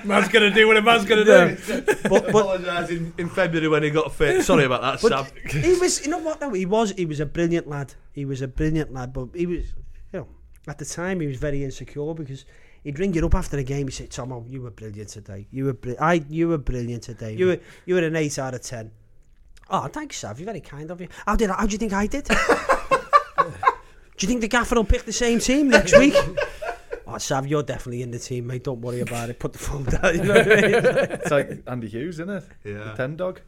Man's 0.08 0.28
gonna 0.30 0.52
do 0.52 0.68
what 0.68 0.78
a 0.78 0.82
man's 0.82 1.06
gonna 1.06 1.26
do. 1.26 1.58
But 1.68 2.10
but 2.10 2.30
Apologise 2.30 2.90
in, 2.90 3.14
in 3.18 3.30
February 3.30 3.68
when 3.68 3.84
he 3.84 3.90
got 3.90 4.14
fit. 4.14 4.44
Sorry 4.44 4.66
about 4.66 4.82
that, 4.82 5.00
Sam. 5.00 5.26
he 5.62 5.74
was, 5.76 6.06
you 6.06 6.12
know 6.12 6.20
what? 6.20 6.40
though? 6.40 6.52
he 6.54 6.66
was, 6.66 6.92
he 6.92 7.06
was 7.06 7.20
a 7.20 7.26
brilliant 7.26 7.68
lad. 7.68 7.94
He 8.12 8.26
was 8.26 8.42
a 8.42 8.48
brilliant 8.48 8.94
lad, 8.94 9.14
but 9.14 9.30
he 9.34 9.46
was, 9.46 9.66
you 10.14 10.20
know, 10.20 10.28
at 10.68 10.78
the 10.78 10.86
time 10.86 11.20
he 11.20 11.28
was 11.28 11.38
very 11.38 11.64
insecure 11.64 12.14
because 12.14 12.46
he'd 12.84 13.00
ring 13.00 13.14
you 13.14 13.26
up 13.26 13.36
after 13.36 13.58
the 13.58 13.64
game. 13.64 13.88
He'd 13.88 13.94
say, 13.94 14.08
"Tomo, 14.08 14.46
you 14.48 14.62
were 14.62 14.72
brilliant 14.72 15.10
today. 15.10 15.48
You 15.52 15.66
were, 15.66 15.74
bri- 15.74 15.98
I, 15.98 16.26
you 16.30 16.48
were 16.50 16.58
brilliant 16.58 17.04
today. 17.04 17.34
You 17.34 17.48
were, 17.48 17.60
you 17.86 17.96
were 17.96 18.04
an 18.04 18.16
eight 18.16 18.38
out 18.40 18.54
of 18.54 18.62
ten. 18.62 18.92
Oh, 19.72 19.88
thanks, 19.88 20.18
Sav. 20.18 20.40
You're 20.40 20.48
very 20.48 20.62
kind 20.62 20.90
of 20.90 21.00
you. 21.00 21.08
How 21.26 21.36
did? 21.36 21.50
I, 21.52 21.58
how 21.58 21.66
do 21.68 21.72
you 21.74 21.78
think 21.78 21.94
I 21.94 22.08
did? 22.08 22.28
do 24.20 24.26
you 24.26 24.28
think 24.28 24.42
the 24.42 24.48
gaffer 24.50 24.76
will 24.76 24.84
pick 24.84 25.04
the 25.04 25.14
same 25.14 25.40
team 25.40 25.70
next 25.70 25.98
week? 25.98 26.14
Oh, 27.08 27.18
Sav, 27.18 27.48
you're 27.48 27.64
definitely 27.64 28.02
in 28.02 28.12
the 28.12 28.20
team, 28.20 28.48
mate. 28.48 28.66
Don't 28.66 28.82
worry 28.82 29.00
about 29.00 29.30
it. 29.30 29.40
Put 29.40 29.54
the 29.54 29.60
phone 29.60 29.86
down. 29.86 30.16
You 30.16 30.24
know 30.24 30.34
what 30.34 30.52
I 30.52 30.62
mean? 30.62 30.74
It's 31.22 31.32
like 31.32 31.64
Andy 31.66 31.88
Hughes, 31.88 32.20
isn't 32.20 32.30
it? 32.30 32.44
Yeah. 32.64 32.84
The 32.84 32.94
ten 32.98 33.16
dog. 33.16 33.42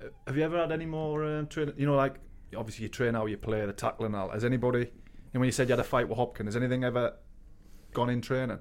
Uh, 0.00 0.06
Have 0.26 0.36
you 0.36 0.44
ever 0.44 0.58
had 0.58 0.70
any 0.70 0.86
more 0.86 1.24
um, 1.24 1.46
training? 1.48 1.74
You 1.76 1.86
know, 1.86 1.96
like 1.96 2.16
obviously 2.56 2.84
you 2.84 2.88
train 2.90 3.14
how 3.14 3.26
you 3.26 3.38
play, 3.38 3.64
the 3.66 3.72
tackling 3.72 4.12
and 4.12 4.16
all. 4.16 4.28
Has 4.28 4.44
anybody? 4.44 4.80
You 4.80 4.84
know, 5.32 5.40
when 5.40 5.46
you 5.46 5.52
said 5.52 5.68
you 5.68 5.72
had 5.72 5.80
a 5.80 5.84
fight 5.84 6.08
with 6.08 6.18
Hopkins, 6.18 6.48
has 6.48 6.56
anything 6.56 6.84
ever 6.84 7.14
gone 7.92 8.10
in 8.10 8.20
training 8.20 8.58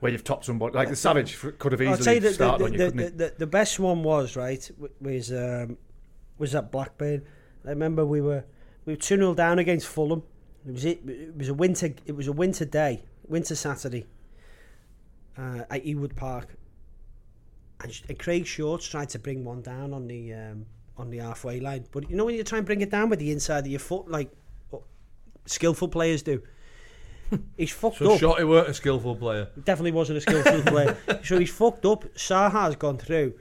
where 0.00 0.12
you've 0.12 0.24
topped 0.24 0.44
somebody? 0.44 0.74
Like 0.76 0.90
the 0.90 0.96
Savage 0.96 1.34
f- 1.42 1.58
could 1.58 1.72
have 1.72 1.80
I'll 1.80 1.94
easily 1.94 2.04
tell 2.04 2.14
you 2.14 2.20
the, 2.20 2.34
started 2.34 2.60
the, 2.60 2.64
on 2.66 2.72
you, 2.72 2.78
the, 2.78 2.84
couldn't 2.84 2.96
the, 3.18 3.24
he? 3.24 3.30
the, 3.30 3.34
the 3.38 3.46
best 3.46 3.80
one 3.80 4.02
was 4.02 4.36
right 4.36 4.70
w- 4.76 4.94
was 5.00 5.32
um, 5.32 5.78
was 6.38 6.54
at 6.54 6.70
Blackburn. 6.70 7.22
I 7.64 7.70
remember 7.70 8.04
we 8.04 8.20
were 8.20 8.44
we 8.86 8.92
were 8.92 8.98
two 8.98 9.16
0 9.16 9.34
down 9.34 9.58
against 9.58 9.86
Fulham. 9.86 10.22
It 10.66 10.72
was 10.72 10.84
it, 10.84 11.00
it 11.08 11.36
was 11.36 11.48
a 11.48 11.54
winter 11.54 11.94
it 12.06 12.12
was 12.16 12.26
a 12.28 12.32
winter 12.32 12.64
day, 12.64 13.02
winter 13.26 13.54
Saturday 13.54 14.06
uh, 15.38 15.62
at 15.70 15.84
Ewood 15.84 16.16
Park, 16.16 16.56
and, 17.80 18.00
and 18.08 18.18
Craig 18.18 18.46
Shorts 18.46 18.86
tried 18.86 19.08
to 19.10 19.18
bring 19.18 19.44
one 19.44 19.62
down 19.62 19.92
on 19.92 20.06
the 20.06 20.32
um, 20.32 20.66
on 20.96 21.10
the 21.10 21.18
halfway 21.18 21.60
line. 21.60 21.86
But 21.92 22.10
you 22.10 22.16
know 22.16 22.24
when 22.24 22.34
you 22.34 22.44
try 22.44 22.58
and 22.58 22.66
bring 22.66 22.80
it 22.80 22.90
down 22.90 23.10
with 23.10 23.18
the 23.18 23.30
inside 23.30 23.60
of 23.60 23.66
your 23.66 23.80
foot, 23.80 24.08
like 24.10 24.30
what 24.70 24.82
skillful 25.46 25.88
players 25.88 26.22
do. 26.22 26.42
He's 27.56 27.72
fucked 27.72 27.98
So 27.98 28.12
up. 28.12 28.20
Shorty 28.20 28.44
weren't 28.44 28.68
a 28.68 28.74
skillful 28.74 29.16
player. 29.16 29.48
Definitely 29.64 29.92
wasn't 29.92 30.18
a 30.18 30.20
skillful 30.20 30.62
player. 30.72 30.96
So 31.24 31.38
he's 31.38 31.50
fucked 31.50 31.86
up. 31.86 32.04
Saha's 32.16 32.76
gone 32.76 32.98
through. 32.98 33.34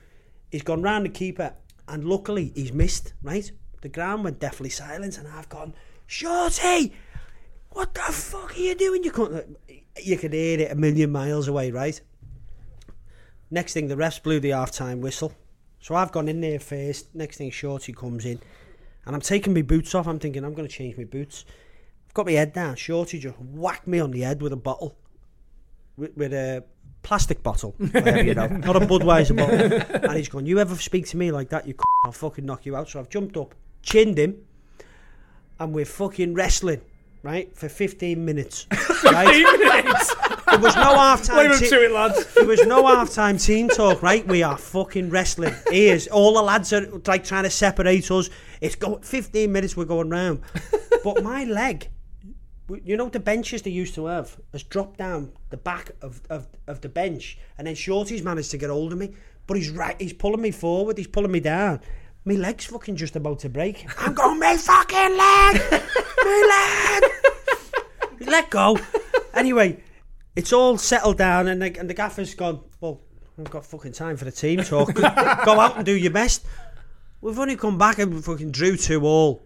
He's 0.52 0.64
gone 0.64 0.82
round 0.82 1.06
the 1.06 1.10
keeper, 1.10 1.54
and 1.88 2.06
luckily 2.06 2.54
he's 2.56 2.72
missed. 2.72 3.14
Right, 3.22 3.52
the 3.84 3.90
ground 3.90 4.24
went 4.24 4.40
deathly 4.40 4.70
silent, 4.70 5.18
and 5.18 5.28
I've 5.28 5.50
gone, 5.50 5.74
Shorty, 6.08 6.94
what 7.70 7.94
the 7.94 8.02
fuck 8.02 8.56
are 8.56 8.60
you 8.60 8.76
doing? 8.76 9.04
You 9.04 9.12
couldn't. 9.12 9.58
You 10.02 10.18
could 10.18 10.34
hear 10.34 10.60
it 10.60 10.72
a 10.72 10.76
million 10.76 11.12
miles 11.12 11.48
away, 11.48 11.70
right? 11.70 12.00
Next 13.52 13.74
thing, 13.74 13.88
the 13.88 13.96
refs 13.96 14.22
blew 14.24 14.40
the 14.40 14.50
half-time 14.50 15.02
whistle. 15.02 15.34
So 15.80 15.94
I've 15.96 16.12
gone 16.12 16.28
in 16.28 16.42
there 16.42 16.60
first. 16.60 17.14
Next 17.14 17.38
thing, 17.38 17.52
Shorty 17.52 17.94
comes 17.94 18.26
in, 18.26 18.40
and 19.06 19.16
I'm 19.16 19.22
taking 19.22 19.54
my 19.54 19.62
boots 19.62 19.94
off. 19.94 20.08
I'm 20.08 20.18
thinking 20.18 20.44
I'm 20.44 20.54
going 20.54 20.68
to 20.68 20.74
change 20.74 20.98
my 20.98 21.04
boots. 21.04 21.46
I've 22.08 22.14
got 22.14 22.26
my 22.26 22.32
head 22.32 22.54
down. 22.54 22.76
Shorty 22.76 23.20
just 23.20 23.38
whacked 23.40 23.86
me 23.86 24.00
on 24.00 24.12
the 24.12 24.22
head 24.22 24.42
with 24.42 24.54
a 24.54 24.58
bottle 24.58 24.98
with, 25.98 26.16
with 26.18 26.34
a 26.34 26.64
plastic 27.02 27.44
bottle, 27.44 27.76
whatever, 27.78 28.24
you 28.24 28.34
know, 28.34 28.48
not 28.66 28.76
a 28.76 28.80
Budweiser 28.80 29.36
bottle. 29.38 30.10
And 30.10 30.18
he's 30.18 30.30
gone, 30.30 30.46
you 30.46 30.60
ever 30.60 30.76
speak 30.76 31.06
to 31.08 31.18
me 31.18 31.32
like 31.32 31.50
that, 31.50 31.68
you 31.68 31.74
c- 31.74 31.84
I'll 32.06 32.12
fucking 32.12 32.46
knock 32.46 32.66
you 32.66 32.76
out. 32.76 32.90
So 32.90 33.00
I've 33.00 33.10
jumped 33.10 33.38
up, 33.38 33.54
chinned 33.84 34.18
him, 34.18 34.38
and 35.60 35.74
we're 35.74 35.86
fucking 35.86 36.34
wrestling, 36.34 36.82
right, 37.22 37.56
for 37.56 37.70
15 37.70 38.24
minutes. 38.26 38.66
Right? 39.04 39.46
there 40.50 40.60
was 40.60 40.76
no 40.76 40.96
half 40.96 41.24
time. 41.24 41.50
Leave 41.50 41.62
him 41.62 41.70
to 41.70 41.84
it, 41.84 41.92
lads. 41.92 42.34
There 42.34 42.46
was 42.46 42.66
no 42.66 42.88
half-time 42.88 43.38
team 43.38 43.68
talk, 43.68 44.02
right? 44.02 44.26
We 44.26 44.44
are 44.44 44.58
fucking 44.58 45.10
wrestling. 45.10 45.54
Ears. 45.72 46.08
All 46.08 46.34
the 46.36 46.42
lads 46.42 46.72
are 46.72 46.88
like 47.06 47.26
trying 47.26 47.44
to 47.44 47.50
separate 47.50 48.10
us. 48.10 48.30
It's 48.62 48.76
going 48.76 49.02
15 49.02 49.52
minutes. 49.52 49.76
We're 49.76 49.86
going 49.86 50.10
round, 50.10 50.42
but 51.04 51.22
my 51.22 51.44
leg, 51.44 51.90
you 52.84 52.96
know, 52.96 53.10
the 53.10 53.20
benches 53.20 53.62
they 53.62 53.72
used 53.72 53.94
to 53.96 54.06
have 54.06 54.38
has 54.52 54.64
dropped 54.64 54.98
down 54.98 55.34
the 55.50 55.58
back 55.58 55.92
of, 56.02 56.22
of, 56.30 56.48
of 56.68 56.82
the 56.82 56.90
bench, 56.90 57.38
and 57.58 57.68
then 57.68 57.76
Shorty's 57.76 58.24
managed 58.24 58.52
to 58.52 58.58
get 58.58 58.70
hold 58.70 58.94
of 58.94 59.00
me, 59.00 59.14
but 59.48 59.58
he's 59.58 59.70
right. 59.70 60.00
He's 60.00 60.14
pulling 60.14 60.42
me 60.42 60.52
forward. 60.52 60.98
He's 60.98 61.08
pulling 61.08 61.32
me 61.32 61.42
down. 61.42 61.82
My 62.26 62.36
leg's 62.36 62.66
fucking 62.66 62.96
just 62.96 63.16
about 63.16 63.40
to 63.40 63.50
break. 63.50 63.86
I'm 64.00 64.14
going, 64.14 64.40
my 64.40 64.56
fucking 64.56 65.18
leg, 65.18 65.62
my 66.24 67.02
leg. 67.02 68.30
Let 68.30 68.50
go. 68.50 68.80
Anyway, 69.34 69.84
it's 70.36 70.54
all 70.54 70.78
settled 70.78 71.18
down, 71.18 71.48
and 71.48 71.62
the, 71.62 71.78
and 71.78 71.90
the 71.90 71.94
gaffer's 71.94 72.34
gone. 72.34 72.62
Well, 72.80 73.02
I've 73.38 73.50
got 73.50 73.66
fucking 73.66 73.92
time 73.92 74.16
for 74.16 74.26
the 74.26 74.32
team 74.32 74.64
talk. 74.64 74.94
Go 74.94 75.60
out 75.60 75.76
and 75.76 75.86
do 75.86 75.92
your 75.92 76.12
best. 76.12 76.46
We've 77.20 77.38
only 77.38 77.56
come 77.56 77.78
back 77.78 78.00
and 78.00 78.24
fucking 78.24 78.52
drew 78.52 78.78
two 78.78 79.06
all 79.06 79.44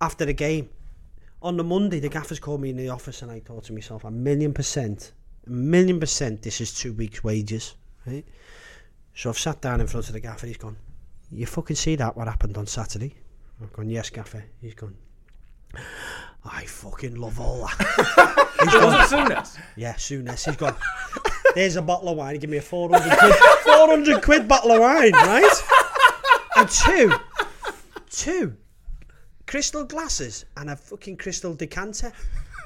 after 0.00 0.24
the 0.24 0.32
game. 0.32 0.70
On 1.42 1.56
the 1.56 1.64
Monday, 1.64 2.00
the 2.00 2.08
gaffers 2.08 2.40
called 2.40 2.60
me 2.60 2.70
in 2.70 2.76
the 2.76 2.88
office, 2.88 3.22
and 3.22 3.30
I 3.30 3.40
thought 3.40 3.64
to 3.64 3.72
myself, 3.72 4.04
a 4.04 4.10
million 4.10 4.52
percent, 4.52 5.12
a 5.46 5.50
million 5.50 6.00
percent, 6.00 6.42
this 6.42 6.60
is 6.60 6.74
two 6.74 6.92
weeks' 6.94 7.22
wages, 7.22 7.74
right? 8.06 8.24
So 9.14 9.30
I've 9.30 9.38
sat 9.38 9.60
down 9.60 9.80
in 9.80 9.86
front 9.86 10.08
of 10.08 10.14
the 10.14 10.20
gaffer. 10.20 10.46
He's 10.46 10.56
gone. 10.56 10.76
You 11.30 11.46
fucking 11.46 11.76
see 11.76 11.96
that? 11.96 12.16
What 12.16 12.28
happened 12.28 12.56
on 12.56 12.66
Saturday? 12.66 13.14
I've 13.62 13.72
gone. 13.72 13.88
Yes, 13.88 14.10
gaffer. 14.10 14.44
He's 14.60 14.74
gone. 14.74 14.96
I 16.44 16.64
fucking 16.64 17.16
love 17.16 17.40
all 17.40 17.66
that. 17.66 18.48
He's 18.62 18.72
gone. 18.72 18.92
Was 18.92 19.12
it 19.12 19.16
Souness? 19.16 19.58
Yeah, 19.76 19.94
Souness. 19.94 20.44
He's 20.44 20.56
gone. 20.56 20.76
There's 21.54 21.76
a 21.76 21.82
bottle 21.82 22.10
of 22.10 22.18
wine. 22.18 22.38
Give 22.38 22.50
me 22.50 22.58
a 22.58 22.62
400 22.62 23.18
quid, 23.18 23.34
400 23.64 24.22
quid 24.22 24.48
bottle 24.48 24.72
of 24.72 24.80
wine, 24.80 25.12
right? 25.12 25.62
and 26.56 26.68
two, 26.68 27.12
two 28.10 28.56
crystal 29.46 29.84
glasses 29.84 30.44
and 30.56 30.70
a 30.70 30.76
fucking 30.76 31.16
crystal 31.16 31.54
decanter. 31.54 32.12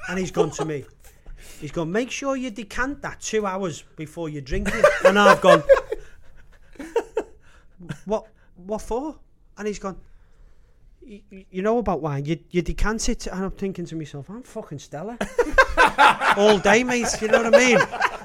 And 0.09 0.19
he's 0.19 0.31
gone 0.31 0.51
to 0.51 0.65
me. 0.65 0.85
He's 1.59 1.71
gone, 1.71 1.91
make 1.91 2.11
sure 2.11 2.35
you 2.35 2.49
decant 2.51 3.01
that 3.01 3.21
two 3.21 3.45
hours 3.45 3.83
before 3.95 4.29
you 4.29 4.41
drink 4.41 4.69
it. 4.73 4.85
And 5.05 5.17
I've 5.17 5.41
gone, 5.41 5.63
what, 8.05 8.27
what 8.65 8.81
for? 8.81 9.15
And 9.57 9.67
he's 9.67 9.79
gone, 9.79 9.97
"Y- 11.01 11.21
y- 11.31 11.45
you 11.51 11.61
know 11.61 11.77
about 11.77 12.01
wine, 12.01 12.25
you, 12.25 12.39
you 12.49 12.61
decant 12.61 13.09
it. 13.09 13.27
And 13.27 13.43
I'm 13.45 13.51
thinking 13.51 13.85
to 13.85 13.95
myself, 13.95 14.29
I'm 14.29 14.43
fucking 14.43 14.79
Stella. 14.79 15.17
All 16.37 16.57
day, 16.59 16.83
mate, 16.83 17.07
you 17.21 17.27
know 17.27 17.43
what 17.43 17.55
I 17.55 17.57
mean? 17.59 17.79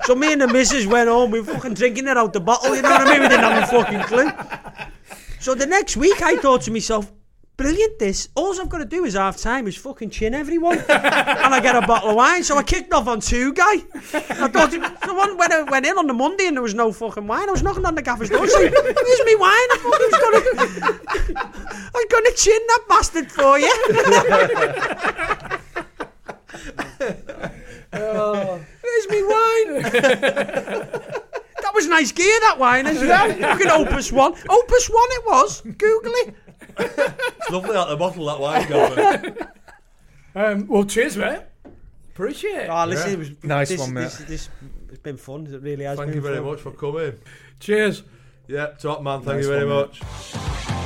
So 0.05 0.15
me 0.15 0.33
and 0.33 0.41
the 0.43 0.49
missus 0.49 0.87
went 0.87 1.09
home, 1.09 1.31
we 1.31 1.41
were 1.41 1.55
fucking 1.55 1.75
drinking 1.75 2.07
it 2.07 2.17
out 2.17 2.33
the 2.33 2.41
bottle, 2.41 2.75
you 2.77 2.83
know 2.83 2.91
what 2.91 3.01
I 3.07 3.13
mean? 3.13 3.23
We 3.23 3.29
didn't 3.29 3.45
have 3.45 3.63
a 3.65 3.67
fucking 3.67 4.01
clue. 4.03 4.31
So 5.41 5.55
the 5.55 5.67
next 5.67 5.97
week 5.97 6.23
I 6.23 6.37
thought 6.37 6.63
to 6.63 6.71
myself, 6.71 7.13
brilliant 7.57 7.99
this. 7.99 8.29
All 8.35 8.61
I've 8.61 8.69
got 8.69 8.79
to 8.79 8.85
do 8.85 9.05
is 9.05 9.15
half 9.15 9.37
time 9.39 9.67
is 9.67 9.77
fucking 9.77 10.11
chin 10.11 10.35
everyone. 10.35 10.79
and 10.89 11.55
I 11.55 11.61
get 11.61 11.77
a 11.77 11.87
bottle 11.87 12.11
of 12.11 12.17
wine. 12.17 12.45
So 12.45 12.57
I 12.57 12.63
kicked 12.63 12.93
off 12.93 13.09
on 13.09 13.21
Tugay. 13.21 13.59
I 13.61 14.49
thought, 14.49 14.73
so 14.73 15.15
when 15.17 15.37
when 15.37 15.53
uh, 15.53 15.57
I 15.57 15.63
went 15.63 15.87
in 15.87 15.99
on 15.99 16.07
the 16.07 16.15
Monday 16.15 16.47
and 16.47 16.57
there 16.57 16.63
was 16.63 16.75
no 16.75 16.93
fucking 16.93 17.27
wine, 17.27 17.49
I 17.49 17.53
was 17.53 17.63
knocking 17.63 17.85
on 17.85 17.95
the 17.95 18.03
gaffer's 18.03 18.31
door 18.31 18.47
saying, 18.47 18.73
Where's 18.73 19.25
me 19.25 19.37
wine? 19.37 19.51
I 19.51 19.79
fucking 19.83 20.11
was 20.13 20.21
gonna, 20.23 20.41
I 21.39 21.91
was 21.95 22.07
gonna 22.11 22.33
chin 22.33 22.61
that 22.69 22.85
bastard 22.89 23.33
for 23.33 23.59
you. 23.59 23.73
Oh. 27.93 28.61
Where's 28.83 29.09
me 29.09 29.23
wine? 29.23 29.83
that 31.63 31.73
was 31.75 31.87
nice 31.87 32.13
gear, 32.13 32.41
that 32.41 32.59
wine 32.59 32.87
as 32.87 33.01
well. 33.01 33.33
Fucking 33.33 33.69
Opus 33.69 34.13
One. 34.13 34.33
Opus 34.33 34.89
One 34.89 35.09
it 35.11 35.27
was. 35.27 35.61
Google 35.63 36.13
it. 36.13 36.35
It's 36.79 37.51
lovely 37.51 37.77
out 37.77 37.89
the 37.89 37.97
bottle, 37.97 38.27
that 38.27 38.41
wine, 38.41 38.69
Gavin. 38.69 39.49
Um, 40.35 40.67
well, 40.69 40.85
cheers, 40.85 41.17
mate. 41.17 41.41
Appreciate 42.13 42.65
it. 42.65 42.69
Oh, 42.71 42.85
listen, 42.87 43.13
it 43.13 43.19
was 43.19 43.31
Nice 43.43 43.69
this, 43.71 43.81
one, 43.81 43.93
mate. 43.95 44.03
This, 44.03 44.19
this, 44.19 44.49
it's 44.91 44.99
been 44.99 45.17
fun. 45.17 45.47
It 45.47 45.63
really 45.63 45.85
has 45.85 45.99
Thank 45.99 46.09
been 46.11 46.17
you 46.17 46.23
very 46.23 46.37
fun. 46.37 46.47
much 46.47 46.61
for 46.61 46.71
coming. 46.73 47.15
Cheers. 47.61 48.03
Yeah, 48.49 48.67
top 48.79 49.03
man, 49.03 49.23
thank 49.23 49.37
Nice 49.37 49.45
you 49.45 49.51
very 49.51 49.67
one, 49.67 49.89
mate. 49.91 50.01
much. 50.03 50.86